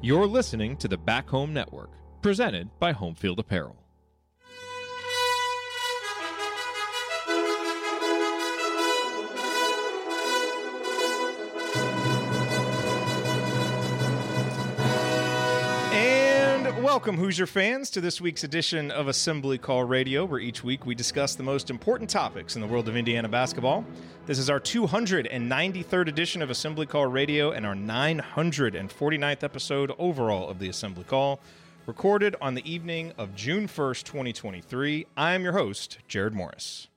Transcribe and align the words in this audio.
You're 0.00 0.28
listening 0.28 0.76
to 0.76 0.86
the 0.86 0.96
Back 0.96 1.28
Home 1.30 1.52
Network, 1.52 1.90
presented 2.22 2.70
by 2.78 2.92
Homefield 2.92 3.40
Apparel. 3.40 3.74
Welcome, 16.98 17.16
Hoosier 17.16 17.46
fans, 17.46 17.90
to 17.90 18.00
this 18.00 18.20
week's 18.20 18.42
edition 18.42 18.90
of 18.90 19.06
Assembly 19.06 19.56
Call 19.56 19.84
Radio, 19.84 20.24
where 20.24 20.40
each 20.40 20.64
week 20.64 20.84
we 20.84 20.96
discuss 20.96 21.36
the 21.36 21.44
most 21.44 21.70
important 21.70 22.10
topics 22.10 22.56
in 22.56 22.60
the 22.60 22.66
world 22.66 22.88
of 22.88 22.96
Indiana 22.96 23.28
basketball. 23.28 23.84
This 24.26 24.36
is 24.36 24.50
our 24.50 24.58
293rd 24.58 26.08
edition 26.08 26.42
of 26.42 26.50
Assembly 26.50 26.86
Call 26.86 27.06
Radio 27.06 27.52
and 27.52 27.64
our 27.64 27.76
949th 27.76 29.44
episode 29.44 29.92
overall 29.96 30.48
of 30.48 30.58
the 30.58 30.68
Assembly 30.68 31.04
Call, 31.04 31.38
recorded 31.86 32.34
on 32.40 32.54
the 32.54 32.68
evening 32.68 33.12
of 33.16 33.32
June 33.36 33.68
1st, 33.68 34.02
2023. 34.02 35.06
I 35.16 35.34
am 35.34 35.44
your 35.44 35.52
host, 35.52 35.98
Jared 36.08 36.34
Morris. 36.34 36.88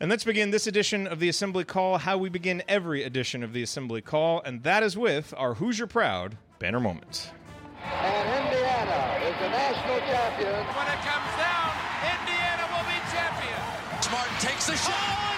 And 0.00 0.08
let's 0.08 0.24
begin 0.24 0.52
this 0.52 0.66
edition 0.66 1.06
of 1.06 1.20
the 1.20 1.28
Assembly 1.28 1.64
Call 1.64 1.98
how 1.98 2.16
we 2.16 2.30
begin 2.30 2.62
every 2.66 3.02
edition 3.02 3.42
of 3.42 3.52
the 3.52 3.62
Assembly 3.62 4.00
Call, 4.00 4.40
and 4.40 4.62
that 4.62 4.82
is 4.82 4.96
with 4.96 5.34
our 5.36 5.56
Hoosier 5.56 5.86
Proud 5.86 6.38
banner 6.60 6.78
moment. 6.78 7.32
And 7.82 8.28
Indiana 8.44 9.00
is 9.24 9.34
the 9.40 9.48
national 9.48 9.98
champion. 10.04 10.60
When 10.76 10.86
it 10.92 11.00
comes 11.08 11.32
down, 11.40 11.72
Indiana 12.04 12.68
will 12.68 12.84
be 12.84 13.00
champion. 13.08 13.60
Smart 14.02 14.28
takes 14.38 14.66
the 14.66 14.76
shot. 14.76 15.20
The 15.24 15.29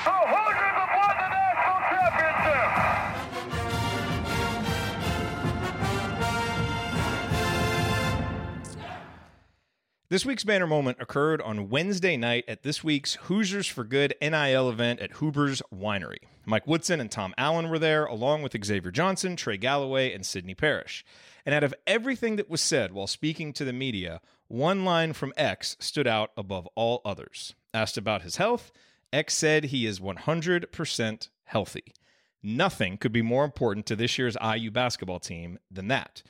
This 10.13 10.27
week's 10.27 10.45
banner 10.45 10.67
moment 10.67 10.99
occurred 11.01 11.41
on 11.41 11.71
Wednesday 11.71 12.19
night 12.19 12.45
at 12.47 12.65
this 12.65 12.85
week's 12.85 13.15
Hoosiers 13.15 13.67
for 13.67 13.83
Good 13.83 14.15
NIL 14.21 14.69
event 14.69 15.01
at 15.01 15.17
Huber's 15.17 15.63
Winery. 15.75 16.19
Mike 16.45 16.67
Woodson 16.67 17.01
and 17.01 17.11
Tom 17.11 17.33
Allen 17.39 17.71
were 17.71 17.79
there, 17.79 18.05
along 18.05 18.43
with 18.43 18.63
Xavier 18.63 18.91
Johnson, 18.91 19.37
Trey 19.37 19.57
Galloway, 19.57 20.13
and 20.13 20.27
Sydney 20.27 20.55
Parrish. 20.55 21.03
And 21.47 21.55
out 21.55 21.65
of 21.65 21.73
everything 21.87 22.37
that 22.37 22.51
was 22.51 22.61
said 22.61 22.93
while 22.93 23.07
speaking 23.07 23.55
to 23.55 23.65
the 23.65 23.73
media, 23.73 24.21
one 24.49 24.85
line 24.85 25.15
from 25.15 25.33
X 25.35 25.79
stood 25.81 26.07
out 26.07 26.33
above 26.37 26.69
all 26.75 27.01
others. 27.07 27.55
Asked 27.73 27.97
about 27.97 28.21
his 28.21 28.37
health, 28.37 28.71
X 29.15 29.33
said 29.33 29.65
he 29.65 29.87
is 29.87 29.99
100% 29.99 31.29
healthy. 31.45 31.95
Nothing 32.43 32.99
could 32.99 33.13
be 33.13 33.23
more 33.23 33.47
important 33.47 33.87
to 33.87 33.97
this 33.97 34.19
year's 34.19 34.37
IU 34.45 34.71
basketball 34.71 35.21
team 35.21 35.59
than 35.71 35.89
that. 35.89 36.23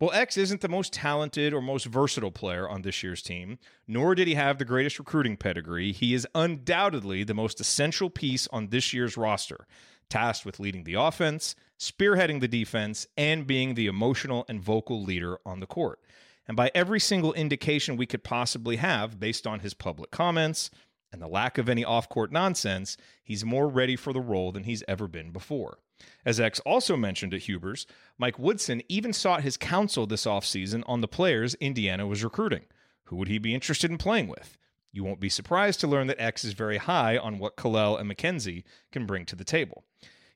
Well, 0.00 0.12
X 0.12 0.36
isn't 0.36 0.60
the 0.60 0.68
most 0.68 0.92
talented 0.92 1.52
or 1.52 1.60
most 1.60 1.86
versatile 1.86 2.30
player 2.30 2.68
on 2.68 2.82
this 2.82 3.02
year's 3.02 3.20
team, 3.20 3.58
nor 3.88 4.14
did 4.14 4.28
he 4.28 4.34
have 4.34 4.58
the 4.58 4.64
greatest 4.64 5.00
recruiting 5.00 5.36
pedigree. 5.36 5.90
He 5.90 6.14
is 6.14 6.26
undoubtedly 6.36 7.24
the 7.24 7.34
most 7.34 7.58
essential 7.58 8.08
piece 8.08 8.46
on 8.52 8.68
this 8.68 8.92
year's 8.92 9.16
roster, 9.16 9.66
tasked 10.08 10.46
with 10.46 10.60
leading 10.60 10.84
the 10.84 10.94
offense, 10.94 11.56
spearheading 11.80 12.40
the 12.40 12.46
defense, 12.46 13.08
and 13.16 13.44
being 13.44 13.74
the 13.74 13.88
emotional 13.88 14.44
and 14.48 14.62
vocal 14.62 15.02
leader 15.02 15.40
on 15.44 15.58
the 15.58 15.66
court. 15.66 15.98
And 16.46 16.56
by 16.56 16.70
every 16.76 17.00
single 17.00 17.32
indication 17.32 17.96
we 17.96 18.06
could 18.06 18.22
possibly 18.22 18.76
have 18.76 19.18
based 19.18 19.48
on 19.48 19.60
his 19.60 19.74
public 19.74 20.12
comments 20.12 20.70
and 21.12 21.22
the 21.22 21.28
lack 21.28 21.58
of 21.58 21.68
any 21.68 21.84
off 21.84 22.08
court 22.08 22.32
nonsense, 22.32 22.96
he's 23.24 23.44
more 23.44 23.68
ready 23.68 23.96
for 23.96 24.12
the 24.12 24.20
role 24.20 24.52
than 24.52 24.64
he's 24.64 24.84
ever 24.86 25.08
been 25.08 25.30
before. 25.30 25.78
As 26.24 26.38
X 26.38 26.60
also 26.60 26.96
mentioned 26.96 27.34
at 27.34 27.42
Huber's, 27.42 27.86
Mike 28.18 28.38
Woodson 28.38 28.82
even 28.88 29.12
sought 29.12 29.42
his 29.42 29.56
counsel 29.56 30.06
this 30.06 30.26
offseason 30.26 30.82
on 30.86 31.00
the 31.00 31.08
players 31.08 31.54
Indiana 31.54 32.06
was 32.06 32.22
recruiting. 32.22 32.64
Who 33.04 33.16
would 33.16 33.28
he 33.28 33.38
be 33.38 33.54
interested 33.54 33.90
in 33.90 33.98
playing 33.98 34.28
with? 34.28 34.58
You 34.92 35.04
won't 35.04 35.20
be 35.20 35.28
surprised 35.28 35.80
to 35.80 35.86
learn 35.86 36.06
that 36.06 36.20
X 36.20 36.44
is 36.44 36.52
very 36.52 36.78
high 36.78 37.16
on 37.16 37.38
what 37.38 37.56
Kel'el 37.56 37.98
and 37.98 38.08
Mackenzie 38.08 38.64
can 38.92 39.06
bring 39.06 39.24
to 39.26 39.36
the 39.36 39.44
table. 39.44 39.84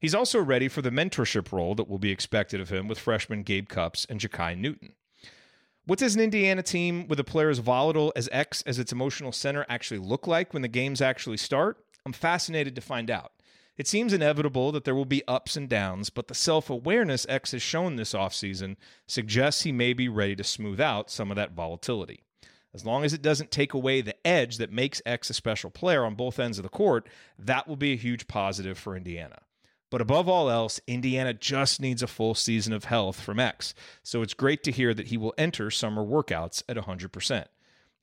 He's 0.00 0.14
also 0.14 0.40
ready 0.40 0.68
for 0.68 0.82
the 0.82 0.90
mentorship 0.90 1.52
role 1.52 1.74
that 1.76 1.88
will 1.88 1.98
be 1.98 2.10
expected 2.10 2.60
of 2.60 2.70
him 2.70 2.88
with 2.88 2.98
freshmen 2.98 3.44
Gabe 3.44 3.68
Cupps 3.68 4.04
and 4.08 4.20
Jakai 4.20 4.58
Newton. 4.58 4.94
What 5.84 5.98
does 5.98 6.14
an 6.14 6.20
Indiana 6.20 6.62
team 6.62 7.08
with 7.08 7.18
a 7.18 7.24
player 7.24 7.50
as 7.50 7.58
volatile 7.58 8.12
as 8.14 8.28
X 8.30 8.62
as 8.62 8.78
its 8.78 8.92
emotional 8.92 9.32
center 9.32 9.66
actually 9.68 9.98
look 9.98 10.28
like 10.28 10.52
when 10.52 10.62
the 10.62 10.68
games 10.68 11.02
actually 11.02 11.38
start? 11.38 11.84
I'm 12.06 12.12
fascinated 12.12 12.76
to 12.76 12.80
find 12.80 13.10
out. 13.10 13.32
It 13.76 13.88
seems 13.88 14.12
inevitable 14.12 14.70
that 14.70 14.84
there 14.84 14.94
will 14.94 15.04
be 15.04 15.26
ups 15.26 15.56
and 15.56 15.68
downs, 15.68 16.08
but 16.08 16.28
the 16.28 16.36
self 16.36 16.70
awareness 16.70 17.26
X 17.28 17.50
has 17.50 17.62
shown 17.62 17.96
this 17.96 18.12
offseason 18.12 18.76
suggests 19.08 19.62
he 19.62 19.72
may 19.72 19.92
be 19.92 20.08
ready 20.08 20.36
to 20.36 20.44
smooth 20.44 20.80
out 20.80 21.10
some 21.10 21.32
of 21.32 21.36
that 21.36 21.50
volatility. 21.50 22.22
As 22.72 22.86
long 22.86 23.02
as 23.02 23.12
it 23.12 23.20
doesn't 23.20 23.50
take 23.50 23.74
away 23.74 24.02
the 24.02 24.14
edge 24.24 24.58
that 24.58 24.70
makes 24.70 25.02
X 25.04 25.30
a 25.30 25.34
special 25.34 25.70
player 25.70 26.04
on 26.04 26.14
both 26.14 26.38
ends 26.38 26.58
of 26.58 26.62
the 26.62 26.68
court, 26.68 27.08
that 27.36 27.66
will 27.66 27.74
be 27.74 27.92
a 27.92 27.96
huge 27.96 28.28
positive 28.28 28.78
for 28.78 28.96
Indiana. 28.96 29.40
But 29.92 30.00
above 30.00 30.26
all 30.26 30.48
else, 30.48 30.80
Indiana 30.86 31.34
just 31.34 31.78
needs 31.78 32.02
a 32.02 32.06
full 32.06 32.34
season 32.34 32.72
of 32.72 32.84
health 32.84 33.20
from 33.20 33.38
X, 33.38 33.74
so 34.02 34.22
it's 34.22 34.32
great 34.32 34.62
to 34.62 34.72
hear 34.72 34.94
that 34.94 35.08
he 35.08 35.18
will 35.18 35.34
enter 35.36 35.70
summer 35.70 36.02
workouts 36.02 36.62
at 36.66 36.78
100%. 36.78 37.44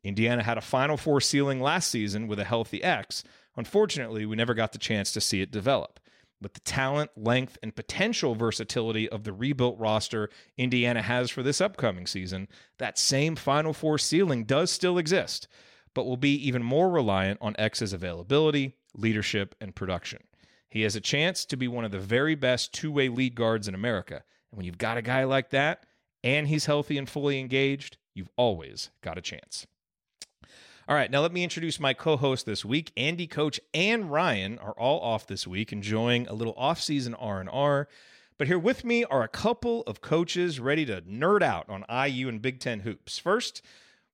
Indiana 0.04 0.44
had 0.44 0.60
a 0.60 0.62
Final 0.62 0.98
Four 0.98 1.20
ceiling 1.20 1.60
last 1.60 1.90
season 1.90 2.28
with 2.28 2.38
a 2.38 2.44
healthy 2.44 2.84
X. 2.84 3.24
Unfortunately, 3.58 4.24
we 4.28 4.36
never 4.36 4.54
got 4.54 4.72
the 4.72 4.78
chance 4.78 5.12
to 5.14 5.20
see 5.20 5.42
it 5.42 5.50
develop. 5.50 6.00
With 6.40 6.54
the 6.54 6.60
talent, 6.60 7.10
length, 7.18 7.58
and 7.64 7.76
potential 7.76 8.36
versatility 8.36 9.10
of 9.10 9.24
the 9.24 9.34
rebuilt 9.34 9.80
roster 9.80 10.30
Indiana 10.60 11.02
has 11.02 11.32
for 11.32 11.42
this 11.42 11.60
upcoming 11.60 12.06
season, 12.06 12.50
that 12.78 13.00
same 13.00 13.36
Final 13.36 13.74
Four 13.74 13.98
ceiling 13.98 14.44
does 14.44 14.70
still 14.70 15.00
exist, 15.00 15.48
but 15.96 16.06
will 16.06 16.18
be 16.18 16.36
even 16.36 16.62
more 16.62 16.92
reliant 16.92 17.40
on 17.42 17.56
X's 17.58 17.94
availability, 17.94 18.76
leadership, 18.94 19.56
and 19.60 19.74
production. 19.76 20.20
He 20.70 20.84
has 20.84 20.96
a 20.96 21.02
chance 21.02 21.46
to 21.46 21.58
be 21.58 21.68
one 21.68 21.86
of 21.86 21.92
the 21.92 22.00
very 22.00 22.36
best 22.36 22.74
two 22.74 22.92
way 22.92 23.10
lead 23.10 23.36
guards 23.36 23.68
in 23.68 23.76
America. 23.76 24.24
And 24.52 24.58
when 24.58 24.66
you've 24.66 24.78
got 24.78 24.98
a 24.98 25.02
guy 25.02 25.24
like 25.24 25.50
that, 25.50 25.86
and 26.24 26.48
he's 26.48 26.66
healthy 26.66 26.98
and 26.98 27.10
fully 27.10 27.40
engaged, 27.40 27.98
you've 28.14 28.30
always 28.36 28.92
got 29.02 29.18
a 29.18 29.22
chance. 29.22 29.66
All 30.88 30.96
right, 30.96 31.12
now 31.12 31.22
let 31.22 31.32
me 31.32 31.44
introduce 31.44 31.80
my 31.80 31.94
co-host 31.94 32.46
this 32.46 32.66
week. 32.66 32.92
Andy, 32.98 33.28
Coach, 33.28 33.60
and 33.74 34.12
Ryan 34.12 34.58
are 34.58 34.74
all 34.74 35.00
off 35.02 35.28
this 35.28 35.46
week, 35.46 35.72
enjoying 35.72 36.28
a 36.28 36.34
little 36.34 36.56
off-season 36.58 37.14
R 37.14 37.40
and 37.40 37.50
R. 37.50 37.88
But 38.40 38.48
here 38.48 38.58
with 38.58 38.84
me 38.84 39.04
are 39.04 39.22
a 39.22 39.28
couple 39.28 39.84
of 39.84 40.02
coaches 40.02 40.60
ready 40.60 40.86
to 40.86 41.02
nerd 41.02 41.44
out 41.44 41.70
on 41.70 41.86
IU 41.90 42.28
and 42.28 42.42
Big 42.42 42.60
Ten 42.60 42.80
hoops. 42.80 43.20
First, 43.20 43.62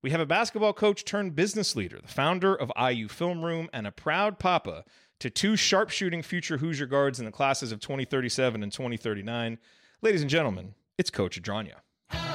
we 0.02 0.10
have 0.10 0.20
a 0.20 0.26
basketball 0.26 0.74
coach 0.74 1.04
turned 1.04 1.34
business 1.34 1.76
leader, 1.76 1.98
the 2.00 2.08
founder 2.08 2.54
of 2.54 2.70
IU 2.78 3.08
Film 3.08 3.44
Room, 3.44 3.70
and 3.72 3.86
a 3.86 3.92
proud 3.92 4.38
papa 4.38 4.84
to 5.20 5.30
two 5.30 5.56
sharpshooting 5.56 6.22
future 6.22 6.58
Hoosier 6.58 6.86
guards 6.86 7.18
in 7.18 7.24
the 7.24 7.32
classes 7.32 7.72
of 7.72 7.80
2037 7.80 8.62
and 8.62 8.72
2039. 8.72 9.58
Ladies 10.02 10.20
and 10.20 10.30
gentlemen, 10.30 10.74
it's 10.98 11.10
Coach 11.10 11.40
Adranya. 11.40 11.80
Ladies 12.12 12.28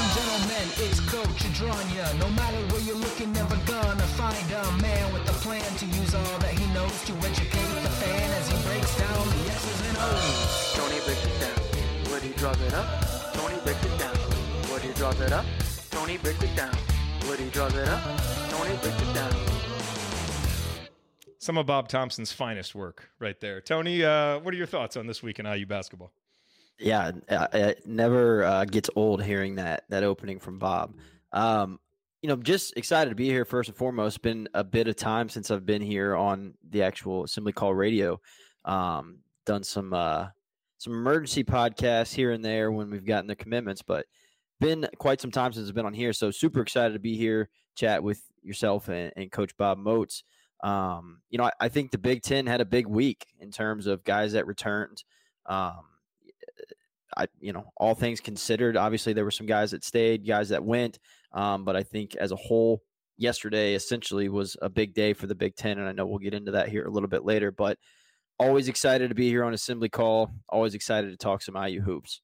and 0.00 0.12
gentlemen, 0.16 0.66
it's 0.80 1.00
Coach 1.10 1.44
Adranya. 1.52 2.18
No 2.18 2.30
matter 2.30 2.56
where 2.72 2.80
you're 2.82 2.96
looking, 2.96 3.32
never 3.32 3.56
gonna 3.66 4.02
find 4.16 4.50
a 4.52 4.82
man 4.82 5.12
with 5.12 5.28
a 5.28 5.34
plan 5.44 5.64
to 5.76 5.86
use 5.86 6.14
all 6.14 6.38
that 6.38 6.58
he 6.58 6.66
knows 6.72 7.04
to 7.04 7.12
educate 7.26 7.82
the 7.82 7.92
fan 8.00 8.30
as 8.32 8.48
he 8.48 8.56
breaks 8.68 8.96
down 8.98 9.28
the 9.28 9.52
X's 9.52 9.88
and 9.88 9.96
O's. 10.00 10.72
Tony 10.74 11.00
breaks 11.04 11.24
it 11.26 11.40
down. 11.40 12.10
What 12.10 12.22
he 12.22 12.32
draws 12.32 12.60
it 12.62 12.74
up. 12.74 12.86
Tony 13.34 13.58
breaks 13.62 13.84
it 13.84 13.98
down. 13.98 14.16
What 14.70 14.82
he 14.82 14.92
draws 14.94 15.20
it 15.20 15.32
up. 15.32 15.44
Tony 15.90 16.16
breaks 16.16 16.42
it 16.42 16.56
down. 16.56 16.74
What 17.26 17.38
he 17.38 17.48
draws 17.50 17.74
it 17.74 17.88
up. 17.88 18.02
Tony 18.50 18.76
breaks 18.78 19.02
it 19.02 19.14
down. 19.14 19.53
Some 21.44 21.58
of 21.58 21.66
Bob 21.66 21.88
Thompson's 21.88 22.32
finest 22.32 22.74
work 22.74 23.10
right 23.18 23.38
there. 23.38 23.60
Tony, 23.60 24.02
uh, 24.02 24.38
what 24.38 24.54
are 24.54 24.56
your 24.56 24.66
thoughts 24.66 24.96
on 24.96 25.06
this 25.06 25.22
week 25.22 25.38
in 25.38 25.44
IU 25.44 25.66
basketball? 25.66 26.10
Yeah, 26.78 27.10
it 27.28 27.86
never 27.86 28.44
uh, 28.44 28.64
gets 28.64 28.88
old 28.96 29.22
hearing 29.22 29.56
that 29.56 29.84
that 29.90 30.04
opening 30.04 30.40
from 30.40 30.58
Bob. 30.58 30.94
Um, 31.32 31.80
you 32.22 32.30
know, 32.30 32.36
just 32.36 32.74
excited 32.78 33.10
to 33.10 33.14
be 33.14 33.26
here. 33.26 33.44
First 33.44 33.68
and 33.68 33.76
foremost, 33.76 34.22
been 34.22 34.48
a 34.54 34.64
bit 34.64 34.88
of 34.88 34.96
time 34.96 35.28
since 35.28 35.50
I've 35.50 35.66
been 35.66 35.82
here 35.82 36.16
on 36.16 36.54
the 36.70 36.82
actual 36.82 37.24
Assembly 37.24 37.52
Call 37.52 37.74
Radio. 37.74 38.22
Um, 38.64 39.18
done 39.44 39.64
some 39.64 39.92
uh, 39.92 40.28
some 40.78 40.94
emergency 40.94 41.44
podcasts 41.44 42.14
here 42.14 42.30
and 42.30 42.42
there 42.42 42.72
when 42.72 42.88
we've 42.88 43.04
gotten 43.04 43.26
the 43.26 43.36
commitments, 43.36 43.82
but 43.82 44.06
been 44.60 44.88
quite 44.96 45.20
some 45.20 45.30
time 45.30 45.52
since 45.52 45.68
I've 45.68 45.74
been 45.74 45.84
on 45.84 45.92
here. 45.92 46.14
So 46.14 46.30
super 46.30 46.62
excited 46.62 46.94
to 46.94 47.00
be 47.00 47.18
here, 47.18 47.50
chat 47.76 48.02
with 48.02 48.22
yourself 48.42 48.88
and, 48.88 49.12
and 49.14 49.30
Coach 49.30 49.54
Bob 49.58 49.76
Moats. 49.76 50.24
Um, 50.64 51.20
you 51.28 51.38
know, 51.38 51.44
I, 51.44 51.52
I 51.60 51.68
think 51.68 51.90
the 51.90 51.98
Big 51.98 52.22
Ten 52.22 52.46
had 52.46 52.60
a 52.60 52.64
big 52.64 52.86
week 52.86 53.26
in 53.38 53.50
terms 53.50 53.86
of 53.86 54.02
guys 54.02 54.32
that 54.32 54.46
returned. 54.46 55.04
Um, 55.46 55.82
I, 57.16 57.26
you 57.38 57.52
know, 57.52 57.70
all 57.76 57.94
things 57.94 58.20
considered, 58.20 58.76
obviously 58.76 59.12
there 59.12 59.24
were 59.24 59.30
some 59.30 59.46
guys 59.46 59.70
that 59.70 59.84
stayed, 59.84 60.26
guys 60.26 60.48
that 60.48 60.64
went, 60.64 60.98
um, 61.32 61.64
but 61.64 61.76
I 61.76 61.82
think 61.82 62.16
as 62.16 62.32
a 62.32 62.36
whole, 62.36 62.82
yesterday 63.16 63.74
essentially 63.74 64.28
was 64.28 64.56
a 64.62 64.68
big 64.68 64.94
day 64.94 65.12
for 65.12 65.26
the 65.26 65.34
Big 65.34 65.54
Ten, 65.54 65.78
and 65.78 65.88
I 65.88 65.92
know 65.92 66.06
we'll 66.06 66.18
get 66.18 66.34
into 66.34 66.52
that 66.52 66.68
here 66.68 66.84
a 66.84 66.90
little 66.90 67.08
bit 67.08 67.24
later. 67.24 67.52
But 67.52 67.78
always 68.38 68.68
excited 68.68 69.08
to 69.08 69.14
be 69.14 69.28
here 69.28 69.44
on 69.44 69.54
Assembly 69.54 69.88
Call. 69.88 70.32
Always 70.48 70.74
excited 70.74 71.10
to 71.10 71.16
talk 71.16 71.42
some 71.42 71.56
IU 71.56 71.80
hoops. 71.82 72.20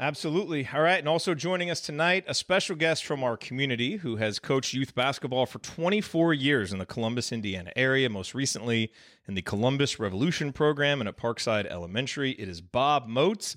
Absolutely. 0.00 0.68
All 0.72 0.80
right. 0.80 1.00
And 1.00 1.08
also 1.08 1.34
joining 1.34 1.70
us 1.70 1.80
tonight, 1.80 2.24
a 2.28 2.34
special 2.34 2.76
guest 2.76 3.04
from 3.04 3.24
our 3.24 3.36
community 3.36 3.96
who 3.96 4.14
has 4.16 4.38
coached 4.38 4.72
youth 4.72 4.94
basketball 4.94 5.44
for 5.44 5.58
24 5.58 6.32
years 6.34 6.72
in 6.72 6.78
the 6.78 6.86
Columbus, 6.86 7.32
Indiana 7.32 7.72
area, 7.74 8.08
most 8.08 8.32
recently 8.32 8.92
in 9.26 9.34
the 9.34 9.42
Columbus 9.42 9.98
Revolution 9.98 10.52
program 10.52 11.00
and 11.00 11.08
at 11.08 11.16
Parkside 11.16 11.66
Elementary. 11.66 12.30
It 12.32 12.48
is 12.48 12.60
Bob 12.60 13.08
Moats. 13.08 13.56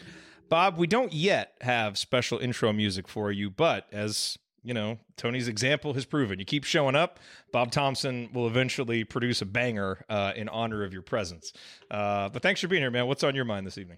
Bob, 0.50 0.80
we 0.80 0.88
don't 0.88 1.14
yet 1.14 1.54
have 1.62 1.96
special 1.96 2.40
intro 2.40 2.74
music 2.74 3.08
for 3.08 3.32
you, 3.32 3.52
but 3.52 3.88
as 3.92 4.40
you 4.64 4.74
know, 4.74 4.98
Tony's 5.18 5.48
example 5.48 5.94
has 5.94 6.06
proven. 6.06 6.40
You 6.40 6.46
keep 6.46 6.64
showing 6.64 6.96
up, 6.96 7.20
Bob 7.52 7.72
Thompson 7.72 8.30
will 8.34 8.48
eventually 8.48 9.04
produce 9.04 9.42
a 9.42 9.46
banger 9.46 10.06
uh, 10.10 10.34
in 10.36 10.50
honor 10.50 10.84
of 10.84 10.92
your 10.92 11.02
presence. 11.04 11.54
Uh, 11.90 12.30
but 12.30 12.42
thanks 12.42 12.62
for 12.62 12.68
being 12.68 12.82
here, 12.82 12.92
man. 12.92 13.08
What's 13.08 13.24
on 13.24 13.36
your 13.36 13.46
mind 13.46 13.66
this 13.66 13.78
evening? 13.78 13.98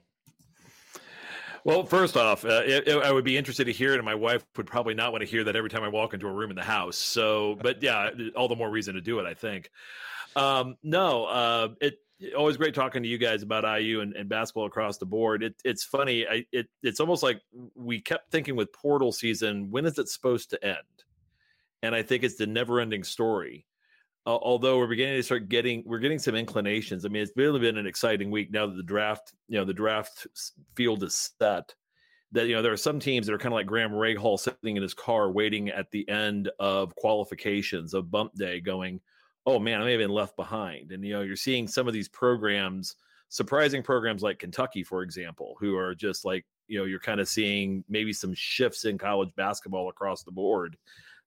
Well, 1.65 1.86
first 1.86 2.18
off, 2.18 2.44
uh, 2.44 2.62
it, 2.65 2.88
it, 2.89 3.04
I 3.04 3.12
would 3.12 3.24
be 3.24 3.38
interested 3.38 3.65
to 3.65 3.71
hear 3.71 3.94
it, 3.94 3.98
and 3.98 4.06
my 4.06 4.15
wife 4.15 4.45
would 4.57 4.68
probably 4.68 4.94
not 4.94 5.13
want 5.13 5.21
to 5.21 5.27
hear 5.27 5.45
that 5.45 5.56
every 5.56 5.69
time 5.69 5.83
I 5.83 5.88
walk 5.88 6.13
into 6.13 6.27
a 6.27 6.31
room 6.31 6.50
in 6.50 6.56
the 6.57 6.63
house. 6.63 6.98
So, 6.98 7.57
but 7.62 7.81
yeah, 7.81 8.10
all 8.36 8.50
the 8.50 8.56
more 8.56 8.69
reason 8.69 8.95
to 8.95 9.01
do 9.01 9.19
it, 9.19 9.25
I 9.25 9.33
think. 9.33 9.69
Um, 10.36 10.75
no, 10.83 11.25
uh, 11.25 11.69
it 11.80 12.00
always 12.38 12.57
great 12.57 12.74
talking 12.74 13.04
to 13.04 13.10
you 13.10 13.18
guys 13.18 13.44
about 13.44 13.81
IU 13.81 14.01
and, 14.01 14.13
and 14.13 14.30
basketball 14.30 14.65
across 14.65 14.98
the 14.98 15.06
board. 15.06 15.44
It, 15.44 15.56
it's 15.63 15.83
funny. 15.83 16.27
I, 16.27 16.45
it, 16.51 16.68
it's 16.81 17.00
almost 17.00 17.24
like 17.24 17.42
we 17.75 18.01
kept 18.01 18.31
thinking 18.31 18.56
with 18.56 18.71
portal 18.74 19.12
season, 19.12 19.71
when 19.71 19.86
is 19.86 19.98
it 19.98 20.09
supposed 20.09 20.50
to 20.51 20.63
end? 20.66 20.77
And 21.81 21.94
I 21.94 22.01
think 22.01 22.24
it's 22.24 22.36
the 22.36 22.48
never 22.48 22.80
ending 22.80 23.04
story. 23.04 23.66
Although 24.25 24.77
we're 24.77 24.87
beginning 24.87 25.17
to 25.17 25.23
start 25.23 25.49
getting, 25.49 25.83
we're 25.85 25.99
getting 25.99 26.19
some 26.19 26.35
inclinations. 26.35 27.03
I 27.03 27.09
mean, 27.09 27.23
it's 27.23 27.33
really 27.35 27.59
been 27.59 27.77
an 27.77 27.85
exciting 27.85 28.31
week 28.31 28.51
now 28.51 28.65
that 28.65 28.77
the 28.77 28.83
draft, 28.83 29.33
you 29.49 29.57
know, 29.57 29.65
the 29.65 29.73
draft 29.73 30.27
field 30.75 31.03
is 31.03 31.31
set. 31.37 31.75
That 32.31 32.47
you 32.47 32.55
know, 32.55 32.61
there 32.61 32.71
are 32.71 32.77
some 32.77 32.99
teams 32.99 33.27
that 33.27 33.33
are 33.33 33.37
kind 33.37 33.53
of 33.53 33.57
like 33.57 33.67
Graham 33.67 33.91
Rahal 33.91 34.39
sitting 34.39 34.77
in 34.77 34.81
his 34.81 34.93
car 34.93 35.29
waiting 35.29 35.69
at 35.69 35.91
the 35.91 36.07
end 36.07 36.49
of 36.57 36.95
qualifications 36.95 37.93
of 37.93 38.09
bump 38.09 38.33
day, 38.35 38.61
going, 38.61 39.01
oh 39.45 39.59
man, 39.59 39.81
I 39.81 39.85
may 39.85 39.91
have 39.91 39.99
been 39.99 40.09
left 40.09 40.37
behind. 40.37 40.93
And 40.93 41.03
you 41.05 41.13
know, 41.13 41.21
you're 41.21 41.35
seeing 41.35 41.67
some 41.67 41.87
of 41.87 41.93
these 41.93 42.07
programs, 42.07 42.95
surprising 43.27 43.83
programs 43.83 44.23
like 44.23 44.39
Kentucky, 44.39 44.83
for 44.83 45.03
example, 45.03 45.57
who 45.59 45.75
are 45.75 45.93
just 45.93 46.23
like, 46.23 46.45
you 46.67 46.79
know, 46.79 46.85
you're 46.85 46.99
kind 46.99 47.19
of 47.19 47.27
seeing 47.27 47.83
maybe 47.89 48.13
some 48.13 48.33
shifts 48.33 48.85
in 48.85 48.97
college 48.97 49.29
basketball 49.35 49.89
across 49.89 50.23
the 50.23 50.31
board 50.31 50.77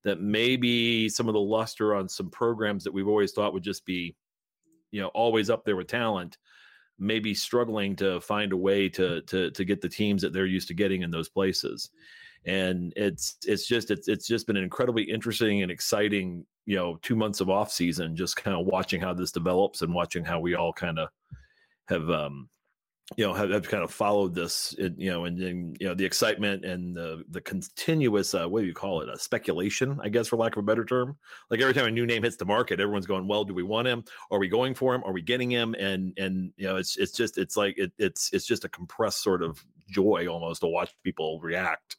that 0.06 0.20
maybe 0.20 1.08
some 1.08 1.26
of 1.26 1.34
the 1.34 1.40
luster 1.40 1.92
on 1.92 2.08
some 2.08 2.30
programs 2.30 2.84
that 2.84 2.94
we've 2.94 3.08
always 3.08 3.32
thought 3.32 3.52
would 3.52 3.64
just 3.64 3.84
be, 3.84 4.14
you 4.92 5.00
know, 5.00 5.08
always 5.08 5.50
up 5.50 5.64
there 5.64 5.74
with 5.74 5.88
talent, 5.88 6.38
maybe 6.96 7.34
struggling 7.34 7.96
to 7.96 8.20
find 8.20 8.52
a 8.52 8.56
way 8.56 8.88
to 8.88 9.20
to 9.22 9.50
to 9.50 9.64
get 9.64 9.80
the 9.80 9.88
teams 9.88 10.22
that 10.22 10.32
they're 10.32 10.46
used 10.46 10.68
to 10.68 10.74
getting 10.74 11.02
in 11.02 11.10
those 11.10 11.28
places. 11.28 11.90
And 12.44 12.92
it's 12.94 13.36
it's 13.46 13.66
just 13.66 13.90
it's 13.90 14.06
it's 14.06 14.28
just 14.28 14.46
been 14.46 14.56
an 14.56 14.62
incredibly 14.62 15.02
interesting 15.02 15.62
and 15.62 15.72
exciting 15.72 16.46
you 16.66 16.76
know 16.76 17.00
two 17.02 17.16
months 17.16 17.40
of 17.40 17.50
off 17.50 17.72
season 17.72 18.14
just 18.14 18.36
kind 18.36 18.56
of 18.56 18.64
watching 18.64 19.00
how 19.00 19.12
this 19.12 19.32
develops 19.32 19.82
and 19.82 19.92
watching 19.92 20.24
how 20.24 20.38
we 20.38 20.54
all 20.54 20.72
kind 20.72 21.00
of 21.00 21.08
have 21.88 22.08
um 22.10 22.48
you 23.16 23.24
know 23.24 23.32
have, 23.32 23.50
have 23.50 23.68
kind 23.68 23.84
of 23.84 23.92
followed 23.92 24.34
this 24.34 24.74
you 24.78 25.10
know 25.10 25.26
and 25.26 25.40
then 25.40 25.76
you 25.78 25.86
know 25.86 25.94
the 25.94 26.04
excitement 26.04 26.64
and 26.64 26.96
the 26.96 27.22
the 27.30 27.40
continuous 27.40 28.34
uh, 28.34 28.46
what 28.48 28.60
do 28.60 28.66
you 28.66 28.74
call 28.74 29.00
it 29.00 29.08
a 29.08 29.18
speculation 29.18 29.98
i 30.02 30.08
guess 30.08 30.26
for 30.26 30.36
lack 30.36 30.56
of 30.56 30.58
a 30.58 30.66
better 30.66 30.84
term 30.84 31.16
like 31.50 31.60
every 31.60 31.72
time 31.72 31.86
a 31.86 31.90
new 31.90 32.04
name 32.04 32.24
hits 32.24 32.36
the 32.36 32.44
market 32.44 32.80
everyone's 32.80 33.06
going 33.06 33.28
well 33.28 33.44
do 33.44 33.54
we 33.54 33.62
want 33.62 33.86
him 33.86 34.02
are 34.32 34.40
we 34.40 34.48
going 34.48 34.74
for 34.74 34.92
him 34.92 35.04
are 35.04 35.12
we 35.12 35.22
getting 35.22 35.50
him 35.50 35.74
and 35.78 36.12
and 36.18 36.52
you 36.56 36.66
know 36.66 36.76
it's 36.76 36.96
it's 36.96 37.12
just 37.12 37.38
it's 37.38 37.56
like 37.56 37.78
it, 37.78 37.92
it's 37.98 38.32
it's 38.32 38.46
just 38.46 38.64
a 38.64 38.68
compressed 38.68 39.22
sort 39.22 39.42
of 39.42 39.64
joy 39.88 40.26
almost 40.26 40.60
to 40.62 40.66
watch 40.66 40.92
people 41.04 41.38
react 41.40 41.96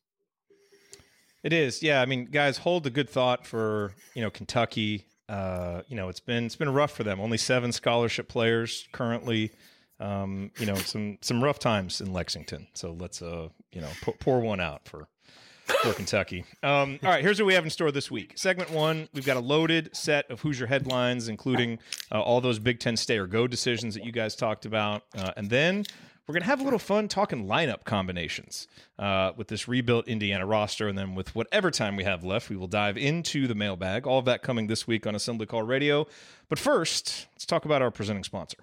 it 1.43 1.53
is, 1.53 1.81
yeah. 1.81 2.01
I 2.01 2.05
mean, 2.05 2.25
guys, 2.25 2.57
hold 2.57 2.85
a 2.87 2.89
good 2.89 3.09
thought 3.09 3.45
for 3.45 3.93
you 4.13 4.21
know 4.21 4.29
Kentucky. 4.29 5.05
Uh, 5.29 5.81
you 5.87 5.95
know, 5.95 6.09
it's 6.09 6.19
been 6.19 6.45
it's 6.45 6.57
been 6.57 6.73
rough 6.73 6.91
for 6.91 7.03
them. 7.03 7.21
Only 7.21 7.37
seven 7.37 7.71
scholarship 7.71 8.27
players 8.27 8.85
currently. 8.91 9.51
Um, 9.99 10.51
you 10.59 10.65
know, 10.65 10.75
some 10.75 11.17
some 11.21 11.43
rough 11.43 11.59
times 11.59 12.01
in 12.01 12.13
Lexington. 12.13 12.67
So 12.73 12.95
let's 12.99 13.21
uh, 13.21 13.49
you 13.71 13.81
know, 13.81 13.89
pour, 14.01 14.13
pour 14.15 14.39
one 14.39 14.59
out 14.59 14.87
for 14.87 15.07
for 15.65 15.93
Kentucky. 15.93 16.45
Um, 16.63 16.99
all 17.03 17.09
right, 17.09 17.23
here's 17.23 17.39
what 17.39 17.45
we 17.45 17.53
have 17.53 17.63
in 17.63 17.69
store 17.69 17.91
this 17.91 18.09
week. 18.09 18.37
Segment 18.37 18.71
one, 18.71 19.09
we've 19.13 19.25
got 19.25 19.37
a 19.37 19.41
loaded 19.41 19.95
set 19.95 20.29
of 20.31 20.41
Hoosier 20.41 20.67
headlines, 20.67 21.27
including 21.27 21.79
uh, 22.11 22.21
all 22.21 22.41
those 22.41 22.59
Big 22.59 22.79
Ten 22.79 22.95
stay 22.95 23.17
or 23.17 23.27
go 23.27 23.47
decisions 23.47 23.95
that 23.95 24.05
you 24.05 24.11
guys 24.11 24.35
talked 24.35 24.65
about, 24.65 25.03
uh, 25.17 25.31
and 25.35 25.49
then 25.49 25.83
we're 26.27 26.33
going 26.33 26.43
to 26.43 26.47
have 26.49 26.59
a 26.59 26.63
little 26.63 26.79
fun 26.79 27.07
talking 27.07 27.47
lineup 27.47 27.85
combinations 27.85 28.67
uh, 28.99 29.31
with 29.37 29.47
this 29.47 29.67
rebuilt 29.67 30.09
Indiana 30.09 30.45
roster. 30.45 30.89
And 30.89 30.97
then 30.97 31.15
with 31.15 31.33
whatever 31.33 31.71
time 31.71 31.95
we 31.95 32.03
have 32.03 32.21
left, 32.25 32.49
we 32.49 32.57
will 32.57 32.67
dive 32.67 32.97
into 32.97 33.47
the 33.47 33.55
mailbag. 33.55 34.05
All 34.05 34.19
of 34.19 34.25
that 34.25 34.41
coming 34.41 34.67
this 34.67 34.85
week 34.85 35.07
on 35.07 35.15
Assembly 35.15 35.45
Call 35.45 35.63
Radio. 35.63 36.05
But 36.49 36.59
first, 36.59 37.27
let's 37.33 37.45
talk 37.45 37.63
about 37.63 37.81
our 37.81 37.91
presenting 37.91 38.25
sponsor. 38.25 38.57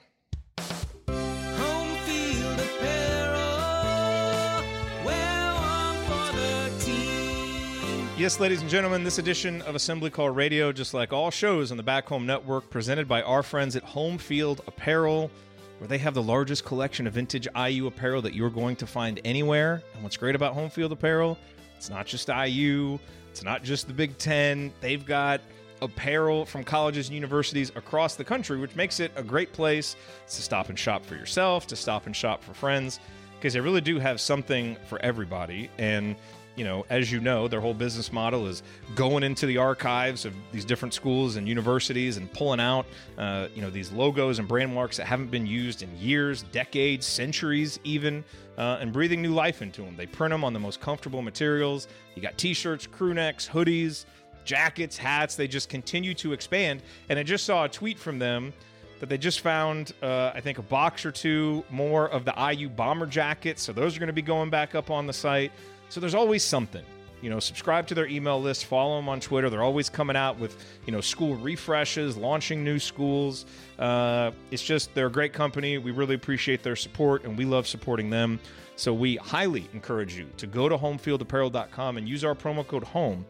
Yes, 8.16 8.38
ladies 8.38 8.60
and 8.60 8.70
gentlemen, 8.70 9.02
this 9.02 9.18
edition 9.18 9.60
of 9.62 9.74
Assembly 9.74 10.08
Call 10.08 10.30
Radio, 10.30 10.70
just 10.70 10.94
like 10.94 11.12
all 11.12 11.32
shows 11.32 11.72
on 11.72 11.76
the 11.76 11.82
Back 11.82 12.06
Home 12.06 12.24
Network, 12.26 12.70
presented 12.70 13.08
by 13.08 13.22
our 13.22 13.42
friends 13.42 13.74
at 13.74 13.82
Home 13.82 14.18
Field 14.18 14.62
Apparel 14.68 15.30
where 15.78 15.88
they 15.88 15.98
have 15.98 16.14
the 16.14 16.22
largest 16.22 16.64
collection 16.64 17.06
of 17.06 17.14
vintage 17.14 17.48
IU 17.56 17.86
apparel 17.86 18.22
that 18.22 18.34
you're 18.34 18.50
going 18.50 18.76
to 18.76 18.86
find 18.86 19.20
anywhere. 19.24 19.82
And 19.94 20.02
what's 20.02 20.16
great 20.16 20.34
about 20.34 20.54
Home 20.54 20.70
Field 20.70 20.92
Apparel, 20.92 21.36
it's 21.76 21.90
not 21.90 22.06
just 22.06 22.28
IU, 22.28 22.98
it's 23.30 23.42
not 23.42 23.62
just 23.62 23.86
the 23.88 23.92
Big 23.92 24.16
Ten. 24.16 24.72
They've 24.80 25.04
got 25.04 25.40
apparel 25.82 26.46
from 26.46 26.64
colleges 26.64 27.08
and 27.08 27.14
universities 27.14 27.70
across 27.74 28.14
the 28.14 28.24
country, 28.24 28.58
which 28.58 28.76
makes 28.76 29.00
it 29.00 29.12
a 29.16 29.22
great 29.22 29.52
place 29.52 29.96
to 30.28 30.42
stop 30.42 30.68
and 30.68 30.78
shop 30.78 31.04
for 31.04 31.16
yourself, 31.16 31.66
to 31.66 31.76
stop 31.76 32.06
and 32.06 32.14
shop 32.14 32.42
for 32.42 32.54
friends, 32.54 33.00
because 33.36 33.52
they 33.52 33.60
really 33.60 33.80
do 33.80 33.98
have 33.98 34.20
something 34.20 34.76
for 34.86 34.98
everybody. 35.02 35.68
And 35.78 36.16
you 36.56 36.64
know, 36.64 36.86
as 36.88 37.10
you 37.10 37.20
know, 37.20 37.48
their 37.48 37.60
whole 37.60 37.74
business 37.74 38.12
model 38.12 38.46
is 38.46 38.62
going 38.94 39.22
into 39.22 39.46
the 39.46 39.58
archives 39.58 40.24
of 40.24 40.34
these 40.52 40.64
different 40.64 40.94
schools 40.94 41.36
and 41.36 41.48
universities 41.48 42.16
and 42.16 42.32
pulling 42.32 42.60
out, 42.60 42.86
uh, 43.18 43.48
you 43.54 43.60
know, 43.60 43.70
these 43.70 43.90
logos 43.90 44.38
and 44.38 44.46
brand 44.46 44.72
marks 44.72 44.96
that 44.96 45.06
haven't 45.06 45.30
been 45.30 45.46
used 45.46 45.82
in 45.82 45.96
years, 45.98 46.42
decades, 46.52 47.06
centuries, 47.06 47.80
even, 47.82 48.24
uh, 48.56 48.78
and 48.80 48.92
breathing 48.92 49.20
new 49.20 49.34
life 49.34 49.62
into 49.62 49.82
them. 49.82 49.96
They 49.96 50.06
print 50.06 50.32
them 50.32 50.44
on 50.44 50.52
the 50.52 50.60
most 50.60 50.80
comfortable 50.80 51.22
materials. 51.22 51.88
You 52.14 52.22
got 52.22 52.38
T-shirts, 52.38 52.86
crew 52.86 53.14
necks, 53.14 53.48
hoodies, 53.48 54.04
jackets, 54.44 54.96
hats. 54.96 55.34
They 55.34 55.48
just 55.48 55.68
continue 55.68 56.14
to 56.14 56.32
expand. 56.32 56.82
And 57.08 57.18
I 57.18 57.24
just 57.24 57.44
saw 57.44 57.64
a 57.64 57.68
tweet 57.68 57.98
from 57.98 58.18
them 58.18 58.52
that 59.00 59.08
they 59.08 59.18
just 59.18 59.40
found, 59.40 59.92
uh, 60.02 60.32
I 60.34 60.40
think, 60.40 60.58
a 60.58 60.62
box 60.62 61.04
or 61.04 61.10
two 61.10 61.64
more 61.68 62.08
of 62.08 62.24
the 62.24 62.34
IU 62.52 62.68
bomber 62.68 63.06
jackets. 63.06 63.62
So 63.62 63.72
those 63.72 63.96
are 63.96 63.98
going 63.98 64.06
to 64.06 64.14
be 64.14 64.22
going 64.22 64.50
back 64.50 64.74
up 64.74 64.90
on 64.90 65.06
the 65.06 65.12
site. 65.12 65.50
So 65.94 66.00
there's 66.00 66.16
always 66.16 66.42
something. 66.42 66.84
You 67.22 67.30
know, 67.30 67.38
subscribe 67.38 67.86
to 67.86 67.94
their 67.94 68.08
email 68.08 68.42
list, 68.42 68.64
follow 68.64 68.96
them 68.96 69.08
on 69.08 69.20
Twitter. 69.20 69.48
They're 69.48 69.62
always 69.62 69.88
coming 69.88 70.16
out 70.16 70.36
with, 70.40 70.56
you 70.86 70.92
know, 70.92 71.00
school 71.00 71.36
refreshes, 71.36 72.16
launching 72.16 72.64
new 72.64 72.80
schools. 72.80 73.46
Uh, 73.78 74.32
it's 74.50 74.64
just, 74.64 74.92
they're 74.96 75.06
a 75.06 75.12
great 75.12 75.32
company. 75.32 75.78
We 75.78 75.92
really 75.92 76.16
appreciate 76.16 76.64
their 76.64 76.74
support 76.74 77.22
and 77.22 77.38
we 77.38 77.44
love 77.44 77.68
supporting 77.68 78.10
them. 78.10 78.40
So 78.74 78.92
we 78.92 79.14
highly 79.18 79.68
encourage 79.72 80.16
you 80.16 80.26
to 80.38 80.48
go 80.48 80.68
to 80.68 80.76
homefieldapparel.com 80.76 81.96
and 81.96 82.08
use 82.08 82.24
our 82.24 82.34
promo 82.34 82.66
code 82.66 82.82
HOME, 82.82 83.24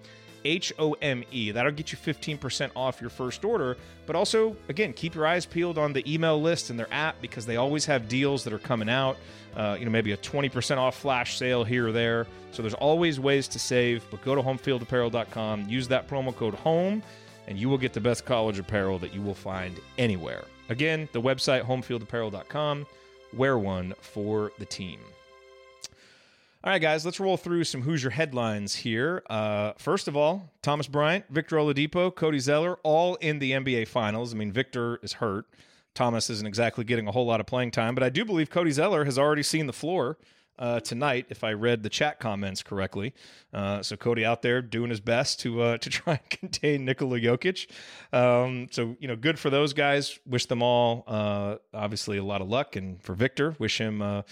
H 0.47 0.73
O 0.78 0.94
M 1.02 1.23
E. 1.30 1.50
That'll 1.50 1.71
get 1.71 1.92
you 1.92 1.99
15% 1.99 2.71
off 2.75 2.99
your 2.99 3.11
first 3.11 3.44
order. 3.44 3.76
But 4.06 4.16
also, 4.16 4.56
again, 4.71 4.94
keep 4.94 5.14
your 5.14 5.26
eyes 5.26 5.44
peeled 5.44 5.76
on 5.76 5.92
the 5.92 6.11
email 6.11 6.40
list 6.40 6.71
and 6.71 6.78
their 6.78 6.92
app 6.92 7.21
because 7.21 7.44
they 7.44 7.56
always 7.56 7.85
have 7.85 8.09
deals 8.09 8.42
that 8.44 8.54
are 8.54 8.59
coming 8.59 8.88
out. 8.88 9.18
Uh, 9.56 9.76
you 9.78 9.84
know, 9.84 9.90
maybe 9.90 10.12
a 10.12 10.16
20% 10.16 10.76
off 10.76 10.96
flash 10.96 11.38
sale 11.38 11.64
here 11.64 11.88
or 11.88 11.92
there. 11.92 12.26
So 12.52 12.62
there's 12.62 12.75
always 12.75 13.20
ways 13.20 13.49
to 13.49 13.58
save. 13.58 14.04
But 14.11 14.25
go 14.25 14.34
to 14.34 14.42
homefieldapparel.com, 14.42 15.68
use 15.68 15.88
that 15.88 16.08
promo 16.08 16.34
code 16.34 16.54
HOME, 16.54 17.02
and 17.46 17.58
you 17.58 17.68
will 17.68 17.78
get 17.78 17.92
the 17.92 18.00
best 18.00 18.25
college 18.25 18.58
apparel 18.58 18.99
that 18.99 19.14
you 19.14 19.23
will 19.23 19.34
find 19.34 19.78
anywhere. 19.99 20.44
Again, 20.68 21.08
the 21.12 21.20
website 21.20 21.64
homefieldapparel.com. 21.64 22.87
Wear 23.32 23.58
one 23.58 23.94
for 24.00 24.52
the 24.58 24.64
team. 24.64 25.00
All 26.62 26.70
right, 26.70 26.80
guys, 26.80 27.04
let's 27.04 27.20
roll 27.20 27.37
through 27.37 27.64
some 27.64 27.82
Hoosier 27.82 28.08
headlines 28.08 28.75
here. 28.75 29.23
Uh, 29.28 29.73
first 29.76 30.08
of 30.08 30.16
all, 30.16 30.49
Thomas 30.62 30.87
Bryant, 30.87 31.26
Victor 31.28 31.56
Oladipo, 31.56 32.14
Cody 32.14 32.38
Zeller, 32.38 32.78
all 32.82 33.16
in 33.16 33.38
the 33.38 33.52
NBA 33.52 33.87
Finals. 33.87 34.32
I 34.32 34.38
mean, 34.38 34.50
Victor 34.50 34.99
is 35.02 35.12
hurt. 35.14 35.44
Thomas 35.94 36.30
isn't 36.30 36.46
exactly 36.46 36.84
getting 36.84 37.08
a 37.08 37.12
whole 37.12 37.26
lot 37.26 37.40
of 37.40 37.46
playing 37.46 37.70
time, 37.70 37.94
but 37.94 38.02
I 38.02 38.08
do 38.08 38.24
believe 38.24 38.50
Cody 38.50 38.70
Zeller 38.70 39.04
has 39.04 39.18
already 39.18 39.42
seen 39.42 39.66
the 39.66 39.72
floor 39.72 40.18
uh, 40.58 40.80
tonight, 40.80 41.26
if 41.30 41.42
I 41.42 41.52
read 41.52 41.82
the 41.82 41.88
chat 41.88 42.20
comments 42.20 42.62
correctly. 42.62 43.12
Uh, 43.52 43.82
so 43.82 43.96
Cody 43.96 44.24
out 44.24 44.42
there 44.42 44.62
doing 44.62 44.90
his 44.90 45.00
best 45.00 45.40
to 45.40 45.62
uh, 45.62 45.78
to 45.78 45.90
try 45.90 46.14
and 46.14 46.30
contain 46.30 46.84
Nikola 46.84 47.18
Jokic. 47.18 47.68
Um, 48.12 48.68
so 48.70 48.96
you 49.00 49.08
know, 49.08 49.16
good 49.16 49.38
for 49.38 49.50
those 49.50 49.72
guys. 49.72 50.18
Wish 50.26 50.46
them 50.46 50.62
all 50.62 51.04
uh, 51.06 51.56
obviously 51.72 52.18
a 52.18 52.24
lot 52.24 52.40
of 52.40 52.48
luck, 52.48 52.76
and 52.76 53.02
for 53.02 53.14
Victor, 53.14 53.56
wish 53.58 53.80
him 53.80 54.02
uh, 54.02 54.22